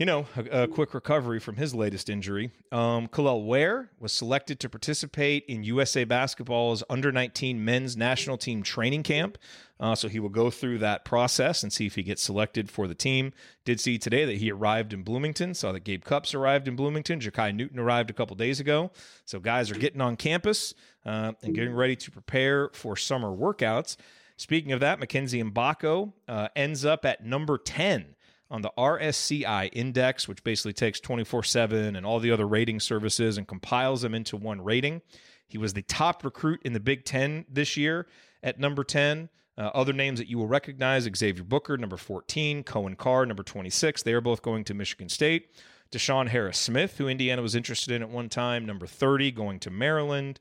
you 0.00 0.06
know, 0.06 0.24
a, 0.34 0.62
a, 0.62 0.66
quick 0.66 0.94
recovery 0.94 1.38
from 1.38 1.56
his 1.56 1.74
latest 1.74 2.08
injury. 2.08 2.50
Um, 2.72 3.06
Kel'el 3.06 3.44
Ware 3.44 3.90
was 4.00 4.14
selected 4.14 4.58
to 4.60 4.70
participate 4.70 5.44
in 5.44 5.62
USA 5.62 6.04
Basketball's 6.04 6.82
under 6.88 7.12
19 7.12 7.62
men's 7.62 7.98
national 7.98 8.38
team 8.38 8.62
training 8.62 9.02
camp. 9.02 9.36
Uh, 9.80 9.94
so 9.94 10.08
he 10.08 10.20
will 10.20 10.28
go 10.28 10.50
through 10.50 10.78
that 10.78 11.06
process 11.06 11.62
and 11.62 11.72
see 11.72 11.86
if 11.86 11.94
he 11.94 12.02
gets 12.02 12.22
selected 12.22 12.70
for 12.70 12.86
the 12.86 12.94
team. 12.94 13.32
Did 13.64 13.80
see 13.80 13.96
today 13.96 14.26
that 14.26 14.36
he 14.36 14.52
arrived 14.52 14.92
in 14.92 15.02
Bloomington. 15.02 15.54
Saw 15.54 15.72
that 15.72 15.84
Gabe 15.84 16.04
Cupps 16.04 16.34
arrived 16.34 16.68
in 16.68 16.76
Bloomington. 16.76 17.18
Jakai 17.18 17.54
Newton 17.54 17.78
arrived 17.78 18.10
a 18.10 18.12
couple 18.12 18.36
days 18.36 18.60
ago. 18.60 18.90
So 19.24 19.40
guys 19.40 19.70
are 19.70 19.74
getting 19.74 20.02
on 20.02 20.16
campus 20.16 20.74
uh, 21.06 21.32
and 21.42 21.54
getting 21.54 21.74
ready 21.74 21.96
to 21.96 22.10
prepare 22.10 22.68
for 22.74 22.94
summer 22.94 23.28
workouts. 23.28 23.96
Speaking 24.36 24.72
of 24.72 24.80
that, 24.80 25.00
Mackenzie 25.00 25.42
Mgbako 25.42 26.12
uh, 26.28 26.48
ends 26.54 26.84
up 26.84 27.06
at 27.06 27.24
number 27.24 27.56
10 27.56 28.14
on 28.50 28.62
the 28.62 28.70
RSCI 28.76 29.70
index, 29.72 30.28
which 30.28 30.42
basically 30.44 30.72
takes 30.72 31.00
24 31.00 31.42
7 31.44 31.96
and 31.96 32.04
all 32.04 32.20
the 32.20 32.30
other 32.30 32.46
rating 32.46 32.80
services 32.80 33.38
and 33.38 33.46
compiles 33.46 34.02
them 34.02 34.14
into 34.14 34.36
one 34.36 34.60
rating. 34.62 35.00
He 35.46 35.56
was 35.58 35.72
the 35.72 35.82
top 35.82 36.22
recruit 36.24 36.60
in 36.64 36.72
the 36.74 36.80
Big 36.80 37.04
Ten 37.04 37.44
this 37.48 37.76
year 37.76 38.06
at 38.42 38.58
number 38.58 38.84
10. 38.84 39.28
Uh, 39.58 39.70
other 39.74 39.92
names 39.92 40.18
that 40.18 40.28
you 40.28 40.38
will 40.38 40.46
recognize 40.46 41.08
Xavier 41.16 41.44
Booker, 41.44 41.76
number 41.76 41.96
14, 41.96 42.64
Coen 42.64 42.96
Carr, 42.96 43.26
number 43.26 43.42
26. 43.42 44.02
They 44.02 44.12
are 44.12 44.20
both 44.20 44.42
going 44.42 44.64
to 44.64 44.74
Michigan 44.74 45.08
State. 45.08 45.50
DeShawn 45.92 46.28
Harris 46.28 46.56
Smith, 46.56 46.98
who 46.98 47.08
Indiana 47.08 47.42
was 47.42 47.54
interested 47.54 47.92
in 47.92 48.02
at 48.02 48.08
one 48.08 48.28
time, 48.28 48.64
number 48.64 48.86
30, 48.86 49.32
going 49.32 49.58
to 49.60 49.70
Maryland. 49.70 50.38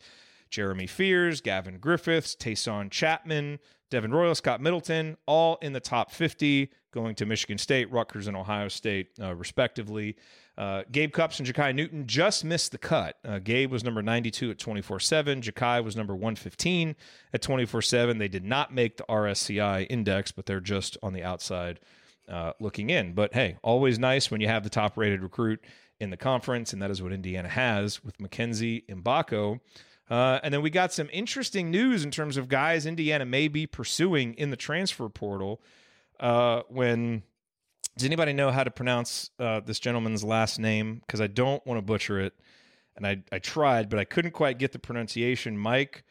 Jeremy 0.50 0.88
Fears, 0.88 1.42
Gavin 1.42 1.78
Griffiths, 1.78 2.36
Taison 2.36 2.90
Chatman, 2.90 3.60
Devin 3.90 4.12
Royal, 4.12 4.36
Scott 4.36 4.62
Middleton, 4.62 5.18
all 5.26 5.58
in 5.62 5.74
the 5.74 5.80
top 5.80 6.12
50, 6.12 6.72
going 6.92 7.16
to 7.16 7.26
Michigan 7.26 7.58
State, 7.58 7.92
Rutgers, 7.92 8.28
and 8.28 8.36
Ohio 8.36 8.68
State, 8.68 9.10
uh, 9.22 9.36
respectively. 9.36 10.16
Uh, 10.60 10.84
Gabe 10.92 11.14
Cupps 11.14 11.40
and 11.40 11.48
Jakai 11.48 11.74
Newton 11.74 12.06
just 12.06 12.44
missed 12.44 12.74
the 12.74 12.78
cut. 12.78 13.18
Uh, 13.24 13.40
Gabe 13.40 13.72
was 13.72 13.82
number 13.82 14.02
92 14.02 14.52
at 14.52 14.60
24 14.60 15.00
7. 15.00 15.42
Jakai 15.42 15.82
was 15.82 15.96
number 15.96 16.14
115 16.14 16.98
at 17.34 17.42
24 17.42 17.82
7. 17.82 18.18
They 18.18 18.28
did 18.28 18.44
not 18.44 18.74
make 18.74 18.98
the 18.98 19.06
RSCI 19.08 19.88
index, 19.90 20.34
but 20.34 20.46
they're 20.46 20.60
just 20.60 20.98
on 21.02 21.14
the 21.14 21.24
outside 21.24 21.80
uh, 22.28 22.52
looking 22.60 22.90
in. 22.90 23.14
But 23.14 23.34
hey, 23.34 23.56
always 23.64 23.98
nice 23.98 24.30
when 24.30 24.42
you 24.42 24.50
have 24.50 24.66
the 24.66 24.70
top 24.70 24.98
rated 24.98 25.24
recruit 25.24 25.64
in 26.02 26.10
the 26.10 26.18
conference, 26.18 26.74
and 26.74 26.82
that 26.82 26.92
is 26.92 27.02
what 27.02 27.14
Indiana 27.14 27.48
has 27.48 28.04
with 28.04 28.20
Mackenzie 28.20 28.84
Mgbako. 28.90 29.62
Uh, 30.10 30.42
and 30.44 30.54
then 30.54 30.62
we 30.62 30.70
got 30.70 30.92
some 30.92 31.10
interesting 31.14 31.72
news 31.72 32.04
in 32.04 32.12
terms 32.12 32.36
of 32.36 32.50
guys 32.50 32.86
Indiana 32.86 33.26
may 33.26 33.48
be 33.48 33.66
pursuing 33.66 34.34
in 34.34 34.50
the 34.50 34.58
transfer 34.58 35.08
portal. 35.08 35.62
Uh, 36.20 36.64
when 36.68 37.24
does 38.00 38.06
anybody 38.06 38.32
know 38.32 38.50
how 38.50 38.64
to 38.64 38.72
pronounce 38.72 39.30
uh, 39.40 39.60
this 39.60 39.78
gentleman's 39.78 40.24
last 40.24 40.58
name? 40.58 41.02
Because 41.06 41.20
I 41.20 41.28
don't 41.28 41.66
want 41.68 41.78
to 41.78 41.82
butcher 41.82 42.18
it, 42.20 42.34
and 42.96 43.06
I 43.06 43.18
I 43.30 43.40
tried, 43.40 43.90
but 43.90 44.00
I 44.00 44.06
couldn't 44.06 44.32
quite 44.32 44.58
get 44.58 44.72
the 44.72 44.80
pronunciation. 44.80 45.58
Mike 45.58 46.06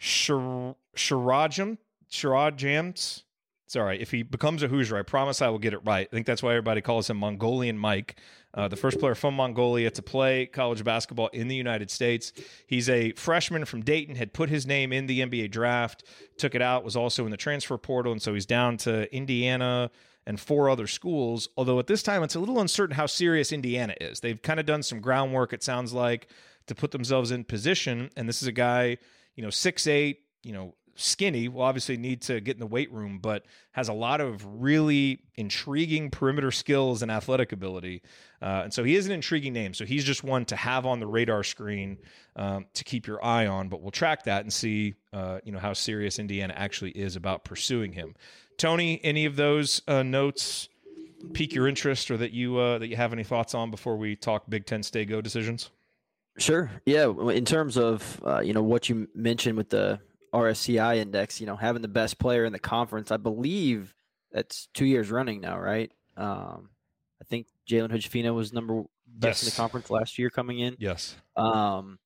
Shirajam 0.00 1.78
Shirajams. 2.08 3.24
Sorry, 3.66 4.00
if 4.00 4.12
he 4.12 4.22
becomes 4.22 4.62
a 4.62 4.68
Hoosier, 4.68 4.96
I 4.96 5.02
promise 5.02 5.42
I 5.42 5.48
will 5.48 5.58
get 5.58 5.74
it 5.74 5.80
right. 5.84 6.08
I 6.10 6.14
think 6.14 6.24
that's 6.24 6.42
why 6.42 6.52
everybody 6.52 6.80
calls 6.80 7.10
him 7.10 7.16
Mongolian 7.16 7.76
Mike 7.76 8.16
uh, 8.54 8.68
the 8.68 8.76
first 8.76 8.98
player 8.98 9.14
from 9.14 9.34
Mongolia 9.34 9.90
to 9.90 10.02
play 10.02 10.46
college 10.46 10.82
basketball 10.82 11.28
in 11.28 11.48
the 11.48 11.54
United 11.54 11.90
States. 11.90 12.32
He's 12.66 12.88
a 12.88 13.12
freshman 13.12 13.64
from 13.64 13.82
Dayton, 13.82 14.14
had 14.14 14.32
put 14.32 14.48
his 14.48 14.66
name 14.66 14.92
in 14.92 15.06
the 15.06 15.20
NBA 15.20 15.50
draft, 15.50 16.04
took 16.38 16.54
it 16.54 16.62
out, 16.62 16.82
was 16.82 16.96
also 16.96 17.24
in 17.24 17.30
the 17.30 17.36
transfer 17.36 17.76
portal, 17.76 18.12
and 18.12 18.22
so 18.22 18.32
he's 18.32 18.46
down 18.46 18.78
to 18.78 19.12
Indiana 19.14 19.90
and 20.28 20.38
four 20.38 20.68
other 20.68 20.86
schools. 20.86 21.48
Although 21.56 21.78
at 21.80 21.86
this 21.86 22.02
time, 22.02 22.22
it's 22.22 22.36
a 22.36 22.38
little 22.38 22.60
uncertain 22.60 22.94
how 22.94 23.06
serious 23.06 23.50
Indiana 23.50 23.94
is. 23.98 24.20
They've 24.20 24.40
kind 24.40 24.60
of 24.60 24.66
done 24.66 24.82
some 24.82 25.00
groundwork, 25.00 25.54
it 25.54 25.62
sounds 25.62 25.94
like, 25.94 26.28
to 26.66 26.74
put 26.74 26.90
themselves 26.90 27.30
in 27.30 27.44
position. 27.44 28.10
And 28.14 28.28
this 28.28 28.42
is 28.42 28.48
a 28.48 28.52
guy, 28.52 28.98
you 29.36 29.42
know, 29.42 29.50
six 29.50 29.86
eight, 29.86 30.20
you 30.42 30.52
know, 30.52 30.74
skinny 30.96 31.48
will 31.48 31.62
obviously 31.62 31.96
need 31.96 32.20
to 32.20 32.40
get 32.40 32.56
in 32.56 32.60
the 32.60 32.66
weight 32.66 32.92
room, 32.92 33.20
but 33.20 33.46
has 33.70 33.88
a 33.88 33.92
lot 33.92 34.20
of 34.20 34.44
really 34.60 35.20
intriguing 35.36 36.10
perimeter 36.10 36.50
skills 36.50 37.02
and 37.02 37.10
athletic 37.10 37.52
ability. 37.52 38.02
Uh, 38.42 38.62
and 38.64 38.74
so 38.74 38.84
he 38.84 38.96
is 38.96 39.06
an 39.06 39.12
intriguing 39.12 39.54
name. 39.54 39.72
So 39.72 39.86
he's 39.86 40.04
just 40.04 40.24
one 40.24 40.44
to 40.46 40.56
have 40.56 40.84
on 40.84 41.00
the 41.00 41.06
radar 41.06 41.44
screen 41.44 41.98
um, 42.36 42.66
to 42.74 42.84
keep 42.84 43.06
your 43.06 43.24
eye 43.24 43.46
on. 43.46 43.68
But 43.68 43.80
we'll 43.80 43.92
track 43.92 44.24
that 44.24 44.42
and 44.42 44.52
see, 44.52 44.94
uh, 45.12 45.38
you 45.44 45.52
know, 45.52 45.60
how 45.60 45.72
serious 45.72 46.18
Indiana 46.18 46.52
actually 46.54 46.90
is 46.90 47.16
about 47.16 47.44
pursuing 47.44 47.92
him. 47.92 48.14
Tony, 48.58 49.00
any 49.02 49.24
of 49.24 49.36
those 49.36 49.80
uh, 49.88 50.02
notes 50.02 50.68
pique 51.32 51.54
your 51.54 51.66
interest, 51.66 52.10
or 52.10 52.16
that 52.18 52.32
you 52.32 52.58
uh, 52.58 52.78
that 52.78 52.88
you 52.88 52.96
have 52.96 53.12
any 53.12 53.24
thoughts 53.24 53.54
on 53.54 53.70
before 53.70 53.96
we 53.96 54.16
talk 54.16 54.44
Big 54.48 54.66
Ten 54.66 54.82
stay 54.82 55.04
go 55.04 55.20
decisions? 55.20 55.70
Sure. 56.38 56.70
Yeah. 56.84 57.12
In 57.30 57.44
terms 57.44 57.76
of 57.76 58.20
uh, 58.24 58.40
you 58.40 58.52
know 58.52 58.62
what 58.62 58.88
you 58.88 59.08
mentioned 59.14 59.56
with 59.56 59.70
the 59.70 60.00
RSCI 60.32 60.96
index, 60.96 61.40
you 61.40 61.46
know, 61.46 61.56
having 61.56 61.82
the 61.82 61.88
best 61.88 62.18
player 62.18 62.44
in 62.44 62.52
the 62.52 62.58
conference. 62.58 63.10
I 63.10 63.16
believe 63.16 63.94
that's 64.32 64.68
two 64.74 64.84
years 64.84 65.10
running 65.10 65.40
now, 65.40 65.58
right? 65.58 65.90
Um, 66.16 66.70
I 67.20 67.24
think 67.24 67.46
Jalen 67.68 67.90
Hood 67.90 68.34
was 68.34 68.52
number 68.52 68.82
best 69.06 69.42
yes. 69.42 69.44
in 69.44 69.46
the 69.46 69.56
conference 69.56 69.90
last 69.90 70.18
year 70.18 70.30
coming 70.30 70.58
in. 70.58 70.76
Yes. 70.78 71.16
Um, 71.36 71.98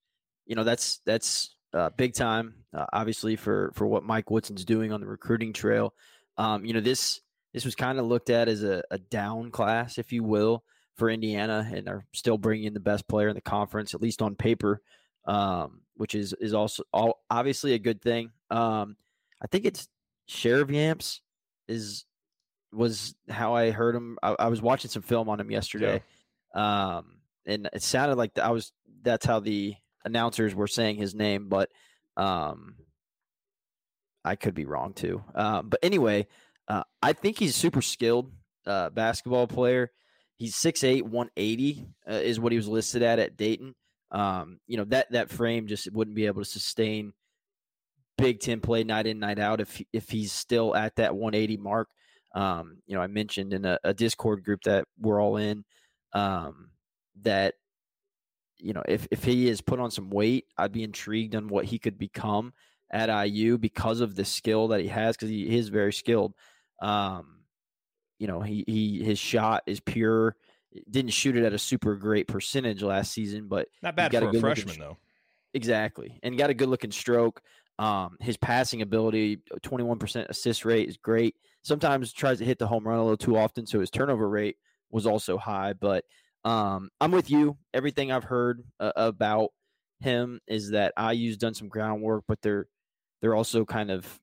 you 0.47 0.56
know, 0.56 0.64
that's 0.64 1.00
that's 1.04 1.56
uh, 1.75 1.90
big 1.97 2.14
time, 2.14 2.54
uh, 2.75 2.87
obviously 2.92 3.37
for 3.37 3.73
for 3.75 3.87
what 3.87 4.04
Mike 4.04 4.30
Woodson's 4.30 4.64
doing 4.64 4.92
on 4.92 5.00
the 5.00 5.06
recruiting 5.06 5.52
trail. 5.52 5.94
Um, 6.39 6.65
you 6.65 6.73
know, 6.73 6.81
this 6.81 7.21
this 7.53 7.65
was 7.65 7.75
kind 7.75 7.99
of 7.99 8.07
looked 8.07 8.31
at 8.31 8.49
as 8.49 8.62
a, 8.62 8.83
a 8.91 8.99
down 8.99 9.51
class, 9.51 9.99
if 9.99 10.12
you 10.12 10.23
will, 10.23 10.65
for 10.97 11.11
Indiana, 11.11 11.71
and 11.73 11.89
are 11.89 12.05
still 12.12 12.39
bringing 12.39 12.67
in 12.67 12.75
the 12.75 12.81
best 12.81 13.07
player 13.09 13.29
in 13.29 13.35
the 13.35 13.41
conference, 13.41 13.95
at 13.95 14.03
least 14.03 14.23
on 14.23 14.35
paper 14.35 14.81
um, 15.27 15.81
which 15.97 16.15
is 16.15 16.33
is 16.35 16.55
also 16.55 16.83
all, 16.93 17.23
obviously 17.31 17.75
a 17.75 17.79
good 17.79 18.03
thing. 18.03 18.31
Um, 18.51 18.97
I 19.41 19.47
think 19.47 19.65
it's 19.65 19.89
Sheriff 20.27 20.71
Yamps 20.71 21.21
is 21.69 22.05
was 22.73 23.15
how 23.29 23.55
I 23.55 23.71
heard 23.71 23.95
him. 23.95 24.19
I, 24.23 24.35
I, 24.39 24.49
was 24.49 24.62
watching 24.62 24.91
some 24.91 25.03
film 25.03 25.29
on 25.29 25.39
him 25.39 25.51
yesterday, 25.51 26.03
yeah. 26.55 26.97
um, 26.97 27.19
and 27.47 27.69
it 27.73 27.83
sounded 27.83 28.17
like 28.17 28.39
I 28.39 28.51
was. 28.51 28.73
That's 29.03 29.27
how 29.27 29.41
the 29.41 29.75
announcers 30.05 30.55
were 30.55 30.69
saying 30.69 30.97
his 30.97 31.15
name, 31.15 31.49
but 31.49 31.71
um, 32.17 32.77
I 34.25 34.37
could 34.37 34.55
be 34.55 34.64
wrong 34.64 34.93
too. 34.93 35.23
Um, 35.35 35.69
but 35.69 35.81
anyway, 35.83 36.26
uh, 36.69 36.85
I 37.02 37.12
think 37.12 37.38
he's 37.38 37.50
a 37.50 37.59
super 37.59 37.83
skilled 37.83 38.31
uh, 38.67 38.91
basketball 38.91 39.47
player. 39.47 39.91
He's 40.37 40.55
6'8", 40.57 41.02
180 41.02 41.87
uh, 42.09 42.14
is 42.14 42.41
what 42.41 42.52
he 42.52 42.59
was 42.59 42.69
listed 42.69 43.02
at 43.02 43.19
at 43.19 43.37
Dayton 43.37 43.75
um, 44.12 44.61
you 44.67 44.76
know 44.76 44.85
that 44.85 45.11
that 45.12 45.31
frame 45.31 45.67
just 45.67 45.91
wouldn't 45.91 46.14
be 46.14 46.26
able 46.26 46.43
to 46.43 46.49
sustain 46.49 47.12
Big 48.19 48.41
Ten 48.41 48.61
play 48.61 48.85
night 48.85 49.07
in 49.07 49.19
night 49.19 49.38
out 49.38 49.61
if 49.61 49.83
if 49.93 50.11
he's 50.11 50.33
still 50.33 50.76
at 50.76 50.97
that 50.97 51.17
180 51.17 51.57
mark. 51.57 51.88
Um, 52.35 52.79
you 52.87 52.95
know, 52.95 53.02
I 53.02 53.09
mentioned 53.09 53.52
in 53.52 53.64
a, 53.64 53.79
a, 53.85 53.93
Discord 53.93 54.43
group 54.43 54.62
that 54.62 54.87
we're 54.99 55.21
all 55.21 55.37
in 55.37 55.64
um, 56.14 56.71
that 57.23 57.55
you 58.59 58.73
know 58.75 58.83
if 58.87 59.09
if 59.11 59.25
he 59.25 59.49
is 59.49 59.62
put 59.62 59.81
on 59.81 59.91
some 59.91 60.11
weight, 60.11 60.45
I'd 60.59 60.73
be 60.73 60.83
intrigued 60.83 61.35
on 61.35 61.49
what 61.49 61.64
he 61.64 61.79
could 61.79 61.99
become 61.99 62.52
at 62.92 63.26
IU 63.26 63.58
because 63.58 64.00
of 64.00 64.14
the 64.14 64.25
skill 64.25 64.68
that 64.68 64.80
he 64.80 64.88
has 64.88 65.16
because 65.16 65.30
he 65.30 65.56
is 65.56 65.68
very 65.68 65.92
skilled. 65.92 66.34
Um, 66.80 67.44
you 68.18 68.26
know, 68.26 68.40
he 68.40 68.64
he 68.66 69.02
his 69.02 69.18
shot 69.18 69.62
is 69.66 69.80
pure 69.80 70.37
didn't 70.90 71.12
shoot 71.12 71.37
it 71.37 71.44
at 71.44 71.52
a 71.52 71.58
super 71.58 71.96
great 71.96 72.26
percentage 72.26 72.82
last 72.82 73.12
season, 73.12 73.49
but 73.49 73.68
not 73.82 73.96
bad 73.96 74.12
for 74.12 74.25
a, 74.25 74.37
a 74.37 74.40
freshman 74.40 74.78
though. 74.78 74.99
Exactly, 75.54 76.18
and 76.22 76.38
got 76.38 76.50
a 76.50 76.54
good 76.54 76.68
looking 76.68 76.92
stroke. 76.92 77.42
Um, 77.78 78.16
his 78.20 78.37
passing 78.37 78.82
ability, 78.82 79.40
21% 79.62 80.28
assist 80.28 80.64
rate 80.64 80.88
is 80.88 80.99
great. 80.99 81.34
Sometimes 81.62 82.12
tries 82.12 82.38
to 82.38 82.44
hit 82.44 82.58
the 82.58 82.66
home 82.66 82.87
run 82.87 82.99
a 82.99 83.02
little 83.02 83.16
too 83.16 83.37
often, 83.37 83.66
so 83.66 83.80
his 83.80 83.90
turnover 83.90 84.28
rate 84.28 84.56
was 84.90 85.06
also 85.06 85.37
high. 85.37 85.72
But 85.72 86.04
um, 86.44 86.90
I'm 87.00 87.11
with 87.12 87.30
you. 87.30 87.56
Everything 87.75 88.12
I've 88.12 88.25
heard 88.25 88.62
uh, 88.78 88.92
about 88.94 89.50
him 90.00 90.40
is 90.46 90.70
that 90.70 90.92
IU's 90.99 91.38
done 91.38 91.54
some 91.54 91.68
groundwork, 91.68 92.25
but 92.28 92.40
they're 92.42 92.66
they're 93.23 93.35
also 93.35 93.64
kind 93.64 93.91
of 93.91 94.21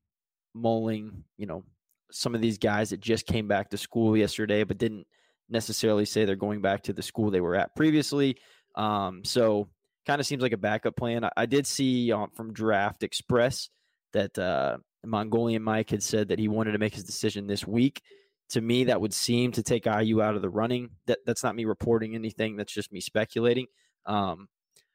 mulling, 0.53 1.23
you 1.37 1.47
know, 1.47 1.63
some 2.11 2.35
of 2.35 2.41
these 2.41 2.59
guys 2.59 2.91
that 2.91 2.99
just 2.99 3.25
came 3.25 3.47
back 3.47 3.69
to 3.69 3.77
school 3.77 4.15
yesterday 4.15 4.63
but 4.63 4.77
didn't 4.77 5.07
necessarily 5.49 6.05
say 6.05 6.25
they're 6.25 6.35
going 6.35 6.61
back 6.61 6.83
to 6.83 6.93
the 6.93 7.01
school 7.01 7.31
they 7.31 7.41
were 7.41 7.55
at 7.55 7.75
previously. 7.75 8.37
Um, 8.75 9.23
so 9.23 9.67
kind 10.05 10.19
of 10.19 10.27
seems 10.27 10.43
like 10.43 10.53
a 10.53 10.57
backup 10.57 10.95
plan. 10.95 11.23
I, 11.23 11.31
I 11.37 11.45
did 11.45 11.65
see 11.65 12.11
uh, 12.11 12.27
from 12.35 12.53
Draft 12.53 13.03
Express 13.03 13.69
that 14.13 14.37
uh, 14.37 14.77
Mongolian 15.05 15.63
Mike 15.63 15.89
had 15.89 16.03
said 16.03 16.27
that 16.29 16.39
he 16.39 16.47
wanted 16.47 16.73
to 16.73 16.79
make 16.79 16.93
his 16.93 17.03
decision 17.03 17.47
this 17.47 17.65
week. 17.65 18.01
to 18.49 18.61
me 18.61 18.85
that 18.85 18.99
would 18.99 19.13
seem 19.13 19.51
to 19.53 19.63
take 19.63 19.85
IU 19.85 20.21
out 20.21 20.35
of 20.35 20.41
the 20.41 20.49
running. 20.49 20.89
That 21.05 21.19
that's 21.25 21.43
not 21.43 21.55
me 21.55 21.65
reporting 21.65 22.15
anything. 22.15 22.57
That's 22.57 22.73
just 22.73 22.91
me 22.91 22.99
speculating. 22.99 23.67
Um, 24.05 24.47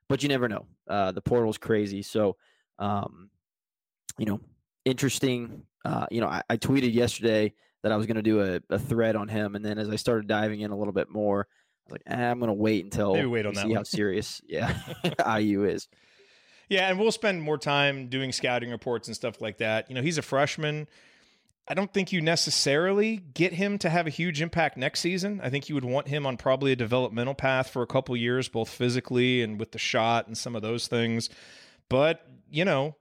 but 0.08 0.23
you 0.23 0.28
never 0.28 0.49
know. 0.49 0.66
Uh, 0.88 1.12
the 1.12 1.23
portal's 1.23 1.58
crazy, 1.58 2.02
so 2.02 2.37
um, 2.78 3.30
you 4.18 4.26
know, 4.26 4.40
interesting. 4.85 5.62
Uh, 5.85 6.06
you 6.11 6.21
know, 6.21 6.28
I, 6.28 6.42
I 6.49 6.56
tweeted 6.56 6.94
yesterday 6.94 7.52
that 7.83 7.92
I 7.92 7.97
was 7.97 8.06
going 8.06 8.16
to 8.16 8.23
do 8.23 8.40
a, 8.40 8.61
a 8.71 8.78
thread 8.78 9.16
on 9.16 9.28
him, 9.28 9.54
and 9.54 9.64
then 9.64 9.78
as 9.78 9.90
I 9.90 9.97
started 9.97 10.26
diving 10.26 10.61
in 10.61 10.71
a 10.71 10.76
little 10.76 10.92
bit 10.92 11.11
more, 11.11 11.47
I 11.50 11.83
was 11.87 11.92
like, 11.92 12.02
eh, 12.06 12.30
I'm 12.30 12.38
going 12.38 12.49
to 12.49 12.54
wait 12.54 12.85
until 12.85 13.14
Maybe 13.14 13.26
wait 13.26 13.47
on 13.47 13.54
see 13.54 13.68
one. 13.68 13.76
how 13.76 13.83
serious, 13.85 14.40
yeah, 14.47 14.76
IU 15.38 15.64
is. 15.64 15.88
Yeah, 16.68 16.88
and 16.88 16.99
we'll 16.99 17.12
spend 17.12 17.42
more 17.42 17.59
time 17.59 18.09
doing 18.09 18.33
scouting 18.33 18.71
reports 18.71 19.06
and 19.09 19.14
stuff 19.14 19.40
like 19.42 19.59
that. 19.59 19.90
You 19.90 19.94
know, 19.94 20.02
he's 20.02 20.16
a 20.16 20.23
freshman. 20.23 20.88
I 21.66 21.75
don't 21.75 21.92
think 21.92 22.12
you 22.12 22.21
necessarily 22.21 23.16
get 23.16 23.54
him 23.54 23.78
to 23.78 23.90
have 23.90 24.06
a 24.06 24.11
huge 24.11 24.42
impact 24.42 24.76
next 24.76 25.00
season. 25.00 25.40
I 25.42 25.49
think 25.49 25.68
you 25.68 25.75
would 25.75 25.85
want 25.85 26.09
him 26.09 26.26
on 26.26 26.37
probably 26.37 26.73
a 26.73 26.76
developmental 26.76 27.35
path 27.35 27.71
for 27.71 27.83
a 27.83 27.87
couple 27.87 28.14
years, 28.16 28.49
both 28.49 28.68
physically 28.68 29.42
and 29.42 29.59
with 29.59 29.73
the 29.73 29.78
shot 29.78 30.26
and 30.26 30.37
some 30.37 30.54
of 30.54 30.62
those 30.62 30.88
things. 30.88 31.30
But, 31.88 32.26
you 32.50 32.64
know, 32.66 32.97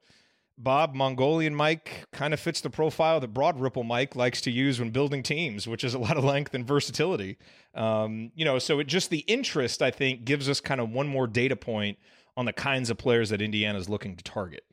Bob 0.58 0.94
Mongolian 0.94 1.56
Mike 1.56 2.06
kind 2.12 2.34
of 2.34 2.40
fits 2.40 2.62
the 2.62 2.70
profile 2.70 3.20
that 3.20 3.34
Broad 3.34 3.60
Ripple 3.60 3.84
Mike 3.84 4.16
likes 4.16 4.42
to 4.42 4.52
use 4.52 4.80
when 4.80 4.92
building 4.92 5.24
teams, 5.24 5.68
which 5.68 5.84
is 5.84 5.94
a 5.94 6.00
lot 6.00 6.18
of 6.18 6.24
length 6.24 6.54
and 6.54 6.66
versatility. 6.66 7.38
Um, 7.74 8.32
you 8.36 8.46
know, 8.46 8.60
so 8.60 8.80
it 8.80 8.88
just 8.88 9.10
the 9.10 9.20
interest, 9.20 9.82
I 9.82 9.92
think, 9.92 10.26
gives 10.26 10.48
us 10.48 10.62
kind 10.62 10.80
of 10.80 10.90
one 10.90 11.08
more 11.08 11.26
data 11.28 11.56
point 11.56 11.98
on 12.38 12.46
the 12.46 12.54
kinds 12.54 12.90
of 12.90 12.98
players 12.98 13.30
that 13.30 13.42
Indiana 13.42 13.80
is 13.80 13.90
looking 13.90 14.16
to 14.16 14.24
target. 14.24 14.64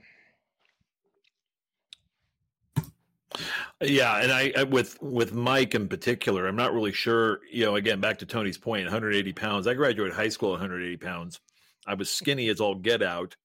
Yeah, 3.81 4.19
and 4.19 4.33
I, 4.33 4.53
I 4.57 4.63
with 4.65 5.01
with 5.01 5.33
Mike 5.33 5.75
in 5.75 5.89
particular, 5.89 6.47
I'm 6.47 6.57
not 6.57 6.75
really 6.75 6.93
sure. 6.93 7.41
You 7.51 7.65
know, 7.65 7.77
again, 7.77 8.01
back 8.01 8.19
to 8.19 8.27
Tony's 8.27 8.59
point, 8.59 8.85
180 8.85 9.33
pounds. 9.33 9.67
I 9.67 9.75
graduated 9.75 10.15
high 10.15 10.29
school 10.29 10.51
at 10.51 10.61
180 10.61 10.97
pounds. 10.99 11.41
I 11.87 11.95
was 11.95 12.11
skinny 12.11 12.49
as 12.49 12.61
all 12.61 12.75
get 12.75 13.03
out, 13.03 13.37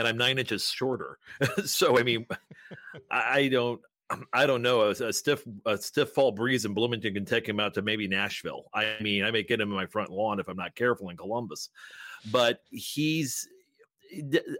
and 0.00 0.08
I'm 0.08 0.16
nine 0.16 0.38
inches 0.38 0.64
shorter. 0.64 1.18
so 1.64 1.98
I 1.98 2.02
mean, 2.02 2.26
I 3.10 3.48
don't. 3.48 3.80
I 4.32 4.46
don't 4.46 4.62
know. 4.62 4.80
A, 4.80 4.90
a 4.90 5.12
stiff, 5.12 5.44
a 5.66 5.76
stiff 5.76 6.10
fall 6.10 6.32
breeze 6.32 6.64
in 6.64 6.74
Bloomington 6.74 7.14
can 7.14 7.26
take 7.26 7.46
him 7.46 7.60
out 7.60 7.74
to 7.74 7.82
maybe 7.82 8.08
Nashville. 8.08 8.64
I 8.74 8.96
mean, 9.00 9.24
I 9.24 9.30
may 9.30 9.44
get 9.44 9.60
him 9.60 9.68
in 9.68 9.76
my 9.76 9.86
front 9.86 10.10
lawn 10.10 10.40
if 10.40 10.48
I'm 10.48 10.56
not 10.56 10.74
careful 10.74 11.10
in 11.10 11.16
Columbus. 11.16 11.68
But 12.32 12.62
he's 12.70 13.46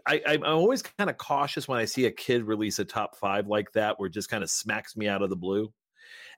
I, 0.07 0.21
I'm 0.25 0.43
always 0.43 0.81
kind 0.81 1.09
of 1.09 1.17
cautious 1.17 1.67
when 1.67 1.79
I 1.79 1.85
see 1.85 2.05
a 2.05 2.11
kid 2.11 2.43
release 2.43 2.79
a 2.79 2.85
top 2.85 3.17
five 3.17 3.47
like 3.47 3.71
that, 3.73 3.99
where 3.99 4.07
it 4.07 4.13
just 4.13 4.29
kind 4.29 4.43
of 4.43 4.49
smacks 4.49 4.95
me 4.95 5.07
out 5.07 5.23
of 5.23 5.29
the 5.29 5.35
blue. 5.35 5.73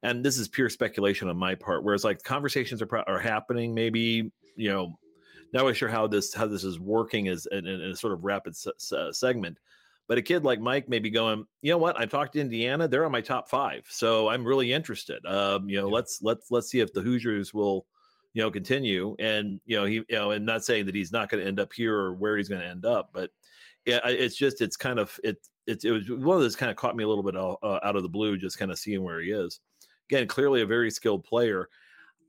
And 0.01 0.23
this 0.25 0.37
is 0.37 0.47
pure 0.47 0.69
speculation 0.69 1.29
on 1.29 1.37
my 1.37 1.55
part. 1.55 1.83
Whereas 1.83 2.03
like 2.05 2.23
conversations 2.23 2.81
are 2.81 3.03
are 3.07 3.19
happening, 3.19 3.73
maybe 3.73 4.31
you 4.55 4.69
know, 4.69 4.97
not 5.53 5.63
really 5.63 5.75
sure 5.75 5.89
how 5.89 6.07
this 6.07 6.33
how 6.33 6.47
this 6.47 6.63
is 6.63 6.79
working 6.79 7.27
as 7.27 7.47
in, 7.51 7.65
in 7.65 7.81
a 7.81 7.95
sort 7.95 8.13
of 8.13 8.23
rapid 8.23 8.55
se- 8.55 8.71
se- 8.77 9.11
segment. 9.11 9.59
But 10.07 10.17
a 10.17 10.21
kid 10.21 10.43
like 10.43 10.59
Mike 10.59 10.89
may 10.89 10.99
be 10.99 11.09
going, 11.09 11.45
you 11.61 11.71
know 11.71 11.77
what? 11.77 11.97
I 11.97 12.05
talked 12.05 12.33
to 12.33 12.41
Indiana; 12.41 12.87
they're 12.87 13.05
on 13.05 13.11
my 13.11 13.21
top 13.21 13.49
five, 13.49 13.85
so 13.89 14.27
I'm 14.27 14.45
really 14.45 14.73
interested. 14.73 15.25
Um, 15.25 15.69
you 15.69 15.79
know, 15.79 15.87
let's 15.87 16.19
let's 16.21 16.51
let's 16.51 16.69
see 16.69 16.81
if 16.81 16.91
the 16.91 17.01
Hoosiers 17.01 17.53
will 17.53 17.85
you 18.33 18.41
know, 18.41 18.51
continue. 18.51 19.15
And 19.19 19.59
you 19.65 19.77
know, 19.77 19.85
he, 19.85 19.95
you 19.95 20.05
know, 20.11 20.31
and 20.31 20.45
not 20.45 20.65
saying 20.65 20.87
that 20.87 20.95
he's 20.95 21.11
not 21.11 21.29
going 21.29 21.41
to 21.41 21.47
end 21.47 21.59
up 21.59 21.71
here 21.71 21.95
or 21.95 22.13
where 22.13 22.37
he's 22.37 22.49
going 22.49 22.61
to 22.61 22.67
end 22.67 22.85
up, 22.85 23.09
but 23.13 23.29
yeah, 23.85 23.99
it's 24.05 24.35
just 24.35 24.61
it's 24.61 24.77
kind 24.77 24.99
of 24.99 25.19
it. 25.23 25.37
It, 25.65 25.83
it 25.85 25.91
was 25.91 26.09
one 26.09 26.35
of 26.35 26.41
those 26.41 26.55
kind 26.55 26.71
of 26.71 26.77
caught 26.77 26.95
me 26.95 27.03
a 27.03 27.07
little 27.07 27.23
bit 27.23 27.37
uh, 27.37 27.55
uh, 27.63 27.79
out 27.83 27.95
of 27.95 28.03
the 28.03 28.09
blue, 28.09 28.37
just 28.37 28.59
kind 28.59 28.71
of 28.71 28.79
seeing 28.79 29.03
where 29.03 29.21
he 29.21 29.31
is. 29.31 29.59
Again, 30.09 30.27
clearly 30.27 30.61
a 30.61 30.65
very 30.65 30.91
skilled 30.91 31.23
player. 31.23 31.69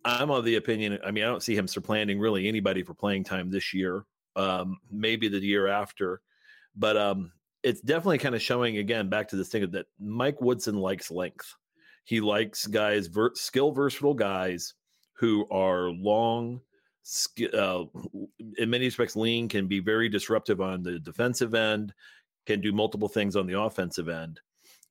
I'm 0.05 0.31
of 0.31 0.45
the 0.45 0.57
opinion. 0.57 0.99
I 1.05 1.11
mean, 1.11 1.25
I 1.25 1.29
don't 1.29 1.43
see 1.43 1.57
him 1.57 1.67
supplanting 1.67 2.19
really 2.19 2.47
anybody 2.47 2.83
for 2.83 2.95
playing 2.95 3.25
time 3.25 3.51
this 3.51 3.73
year. 3.73 4.05
Um, 4.37 4.79
maybe 4.91 5.29
the 5.29 5.39
year 5.39 5.69
after, 5.69 6.21
but 6.75 6.97
um, 6.97 7.31
it's 7.63 7.81
definitely 7.81 8.19
kind 8.19 8.35
of 8.35 8.43
showing 8.43 8.79
again 8.79 9.09
back 9.09 9.29
to 9.29 9.37
this 9.37 9.49
thing 9.49 9.71
that 9.71 9.87
Mike 10.01 10.41
Woodson 10.41 10.77
likes 10.77 11.11
length. 11.11 11.55
He 12.05 12.21
likes 12.21 12.67
guys, 12.67 13.07
ver- 13.07 13.35
skill 13.35 13.73
versatile 13.73 14.13
guys 14.15 14.75
who 15.15 15.47
are 15.51 15.91
long, 15.91 16.61
uh, 17.57 17.85
in 18.59 18.71
many 18.71 18.87
respects, 18.87 19.17
lean, 19.17 19.49
can 19.49 19.67
be 19.67 19.81
very 19.81 20.09
disruptive 20.09 20.61
on 20.61 20.83
the 20.83 20.99
defensive 20.99 21.55
end, 21.55 21.95
can 22.45 22.61
do 22.61 22.73
multiple 22.73 23.09
things 23.09 23.37
on 23.37 23.47
the 23.47 23.59
offensive 23.59 24.09
end. 24.09 24.41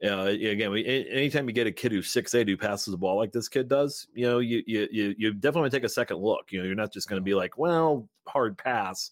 Uh, 0.03 0.25
again, 0.25 0.69
we, 0.69 0.85
anytime 0.85 1.47
you 1.47 1.53
get 1.53 1.67
a 1.67 1.71
kid 1.71 1.93
who's 1.93 2.11
six 2.11 2.35
eight 2.35 2.47
who 2.49 2.57
passes 2.57 2.91
the 2.91 2.97
ball 2.97 3.15
like 3.15 3.31
this 3.31 3.47
kid 3.47 3.69
does, 3.69 4.07
you 4.13 4.25
know, 4.25 4.39
you 4.39 4.61
you 4.67 4.87
you, 4.91 5.15
you 5.17 5.33
definitely 5.33 5.69
take 5.69 5.85
a 5.85 5.89
second 5.89 6.17
look. 6.17 6.51
You 6.51 6.59
know, 6.59 6.65
you're 6.65 6.75
not 6.75 6.91
just 6.91 7.07
going 7.07 7.21
to 7.21 7.23
be 7.23 7.33
like, 7.33 7.57
well, 7.57 8.07
hard 8.27 8.57
pass. 8.57 9.11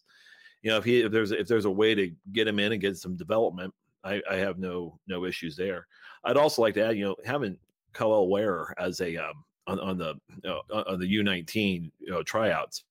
You 0.63 0.71
know, 0.71 0.77
if 0.77 0.84
he 0.84 1.01
if 1.01 1.12
there's 1.12 1.31
if 1.31 1.47
there's 1.47 1.65
a 1.65 1.71
way 1.71 1.95
to 1.95 2.12
get 2.34 2.47
him 2.47 2.60
in 2.60 2.73
and 2.73 2.81
get 2.81 2.97
some 2.97 3.15
development, 3.15 3.73
I, 4.03 4.21
I 4.29 4.36
have 4.36 4.60
no 4.60 4.99
no 5.07 5.23
issues 5.25 5.55
there. 5.55 5.88
I'd 6.25 6.38
also 6.38 6.62
like 6.62 6.73
to 6.73 6.86
add, 6.86 6.97
you 6.97 7.05
know, 7.05 7.15
having 7.25 7.57
Kel'el 7.93 8.27
Ware 8.27 8.73
as 8.77 8.99
a 8.99 9.15
um, 9.15 9.45
on, 9.67 9.79
on 9.79 9.97
the 9.97 10.15
you 10.29 10.49
know, 10.49 10.62
on 10.73 10.84
on 10.84 10.99
the 10.99 11.15
U19 11.17 11.89
you 11.99 12.12
know, 12.12 12.21
tryouts. 12.21 12.84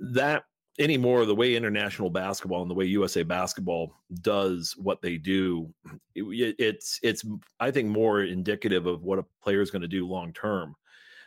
That 0.00 0.44
anymore, 0.78 1.24
the 1.26 1.34
way 1.34 1.54
international 1.54 2.10
basketball 2.10 2.62
and 2.62 2.70
the 2.70 2.74
way 2.74 2.84
USA 2.86 3.22
basketball 3.22 3.94
does 4.20 4.74
what 4.76 5.02
they 5.02 5.18
do, 5.18 5.72
it, 6.14 6.56
it's 6.58 6.98
it's 7.02 7.24
I 7.60 7.70
think 7.70 7.88
more 7.88 8.22
indicative 8.22 8.86
of 8.86 9.02
what 9.02 9.18
a 9.18 9.26
player 9.42 9.60
is 9.60 9.70
going 9.70 9.82
to 9.82 9.88
do 9.88 10.06
long 10.06 10.32
term 10.32 10.74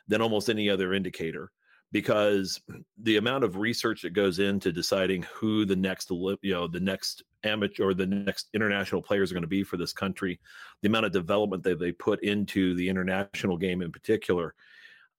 than 0.08 0.21
almost 0.21 0.49
any 0.49 0.69
other 0.69 0.93
indicator 0.93 1.51
because 1.91 2.60
the 3.03 3.17
amount 3.17 3.43
of 3.43 3.58
research 3.58 4.01
that 4.01 4.12
goes 4.12 4.39
into 4.39 4.71
deciding 4.71 5.23
who 5.34 5.65
the 5.65 5.75
next 5.75 6.10
you 6.10 6.53
know 6.53 6.67
the 6.67 6.79
next 6.79 7.23
amateur 7.43 7.86
or 7.86 7.93
the 7.93 8.05
next 8.05 8.49
international 8.53 9.01
players 9.01 9.31
are 9.31 9.36
going 9.36 9.43
to 9.43 9.47
be 9.47 9.63
for 9.63 9.77
this 9.77 9.93
country 9.93 10.39
the 10.81 10.88
amount 10.88 11.05
of 11.05 11.12
development 11.12 11.63
that 11.63 11.79
they 11.79 11.91
put 11.91 12.23
into 12.23 12.75
the 12.75 12.89
international 12.89 13.55
game 13.55 13.81
in 13.81 13.91
particular 13.91 14.53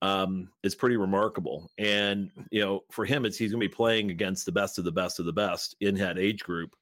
um, 0.02 0.48
is 0.62 0.74
pretty 0.74 0.96
remarkable. 0.96 1.70
And 1.78 2.30
you 2.50 2.60
know, 2.60 2.84
for 2.90 3.04
him, 3.04 3.24
it's 3.24 3.38
he's 3.38 3.52
going 3.52 3.60
to 3.60 3.68
be 3.68 3.74
playing 3.74 4.10
against 4.10 4.46
the 4.46 4.52
best 4.52 4.78
of 4.78 4.84
the 4.84 4.92
best 4.92 5.18
of 5.18 5.26
the 5.26 5.32
best 5.32 5.76
in 5.80 5.94
that 5.96 6.18
age 6.18 6.42
group 6.42 6.74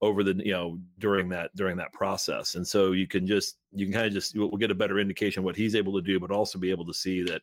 over 0.00 0.22
the 0.22 0.34
you 0.44 0.52
know 0.52 0.78
during 0.98 1.28
that 1.30 1.54
during 1.56 1.76
that 1.76 1.92
process. 1.92 2.54
And 2.54 2.66
so 2.66 2.92
you 2.92 3.06
can 3.06 3.26
just 3.26 3.56
you 3.72 3.86
can 3.86 3.94
kind 3.94 4.06
of 4.06 4.12
just 4.12 4.36
we'll 4.36 4.50
get 4.50 4.70
a 4.70 4.74
better 4.74 4.98
indication 4.98 5.42
what 5.42 5.56
he's 5.56 5.74
able 5.74 5.94
to 5.94 6.02
do, 6.02 6.18
but 6.18 6.30
also 6.30 6.58
be 6.58 6.70
able 6.70 6.86
to 6.86 6.94
see 6.94 7.22
that 7.22 7.42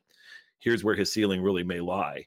here's 0.60 0.84
where 0.84 0.96
his 0.96 1.12
ceiling 1.12 1.42
really 1.42 1.64
may 1.64 1.80
lie, 1.80 2.26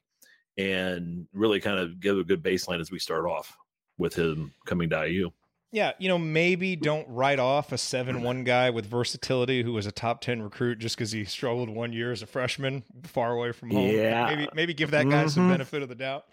and 0.57 1.27
really 1.33 1.59
kind 1.59 1.79
of 1.79 1.99
give 1.99 2.17
a 2.17 2.23
good 2.23 2.43
baseline 2.43 2.81
as 2.81 2.91
we 2.91 2.99
start 2.99 3.25
off 3.25 3.55
with 3.97 4.13
him 4.13 4.53
coming 4.65 4.89
to 4.89 5.07
IU. 5.07 5.31
Yeah, 5.75 5.91
you 5.99 6.07
know, 6.07 6.17
maybe 6.17 6.77
don't 6.77 7.05
write 7.09 7.37
off 7.37 7.73
a 7.73 7.77
7 7.77 8.21
1 8.23 8.43
guy 8.45 8.69
with 8.69 8.85
versatility 8.85 9.61
who 9.61 9.73
was 9.73 9.85
a 9.85 9.91
top 9.91 10.21
10 10.21 10.41
recruit 10.41 10.79
just 10.79 10.95
because 10.95 11.11
he 11.11 11.25
struggled 11.25 11.67
one 11.67 11.91
year 11.91 12.13
as 12.13 12.21
a 12.21 12.25
freshman 12.25 12.83
far 13.03 13.33
away 13.33 13.51
from 13.51 13.71
home. 13.71 13.89
Yeah. 13.89 14.25
Maybe, 14.25 14.49
maybe 14.53 14.73
give 14.73 14.91
that 14.91 15.09
guy 15.09 15.27
some 15.27 15.47
Mhm. 15.49 15.51
benefit 15.51 15.83
of 15.83 15.89
the 15.89 15.95
doubt. 15.95 16.27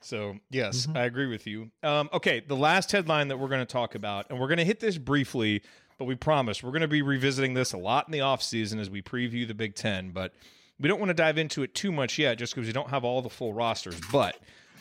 So, 0.00 0.36
yes, 0.48 0.88
I 0.94 1.04
agree 1.04 1.26
with 1.26 1.46
you. 1.46 1.70
Um, 1.82 2.08
okay, 2.14 2.40
the 2.40 2.56
last 2.56 2.90
headline 2.90 3.28
that 3.28 3.36
we're 3.36 3.48
going 3.48 3.60
to 3.60 3.70
talk 3.70 3.94
about, 3.94 4.24
and 4.30 4.40
we're 4.40 4.46
going 4.48 4.56
to 4.58 4.64
hit 4.64 4.80
this 4.80 4.96
briefly, 4.96 5.60
but 5.98 6.06
we 6.06 6.14
promise 6.14 6.62
we're 6.62 6.70
going 6.70 6.80
to 6.80 6.88
be 6.88 7.02
revisiting 7.02 7.52
this 7.52 7.74
a 7.74 7.78
lot 7.78 8.08
in 8.08 8.12
the 8.12 8.20
offseason 8.20 8.80
as 8.80 8.88
we 8.88 9.02
preview 9.02 9.46
the 9.46 9.54
Big 9.54 9.74
Ten. 9.74 10.12
But 10.12 10.32
we 10.80 10.88
don't 10.88 10.98
want 10.98 11.10
to 11.10 11.14
dive 11.14 11.36
into 11.36 11.62
it 11.62 11.74
too 11.74 11.92
much 11.92 12.16
yet 12.18 12.38
just 12.38 12.54
because 12.54 12.66
we 12.66 12.72
don't 12.72 12.88
have 12.88 13.04
all 13.04 13.20
the 13.20 13.28
full 13.28 13.52
rosters. 13.52 14.00
But 14.10 14.38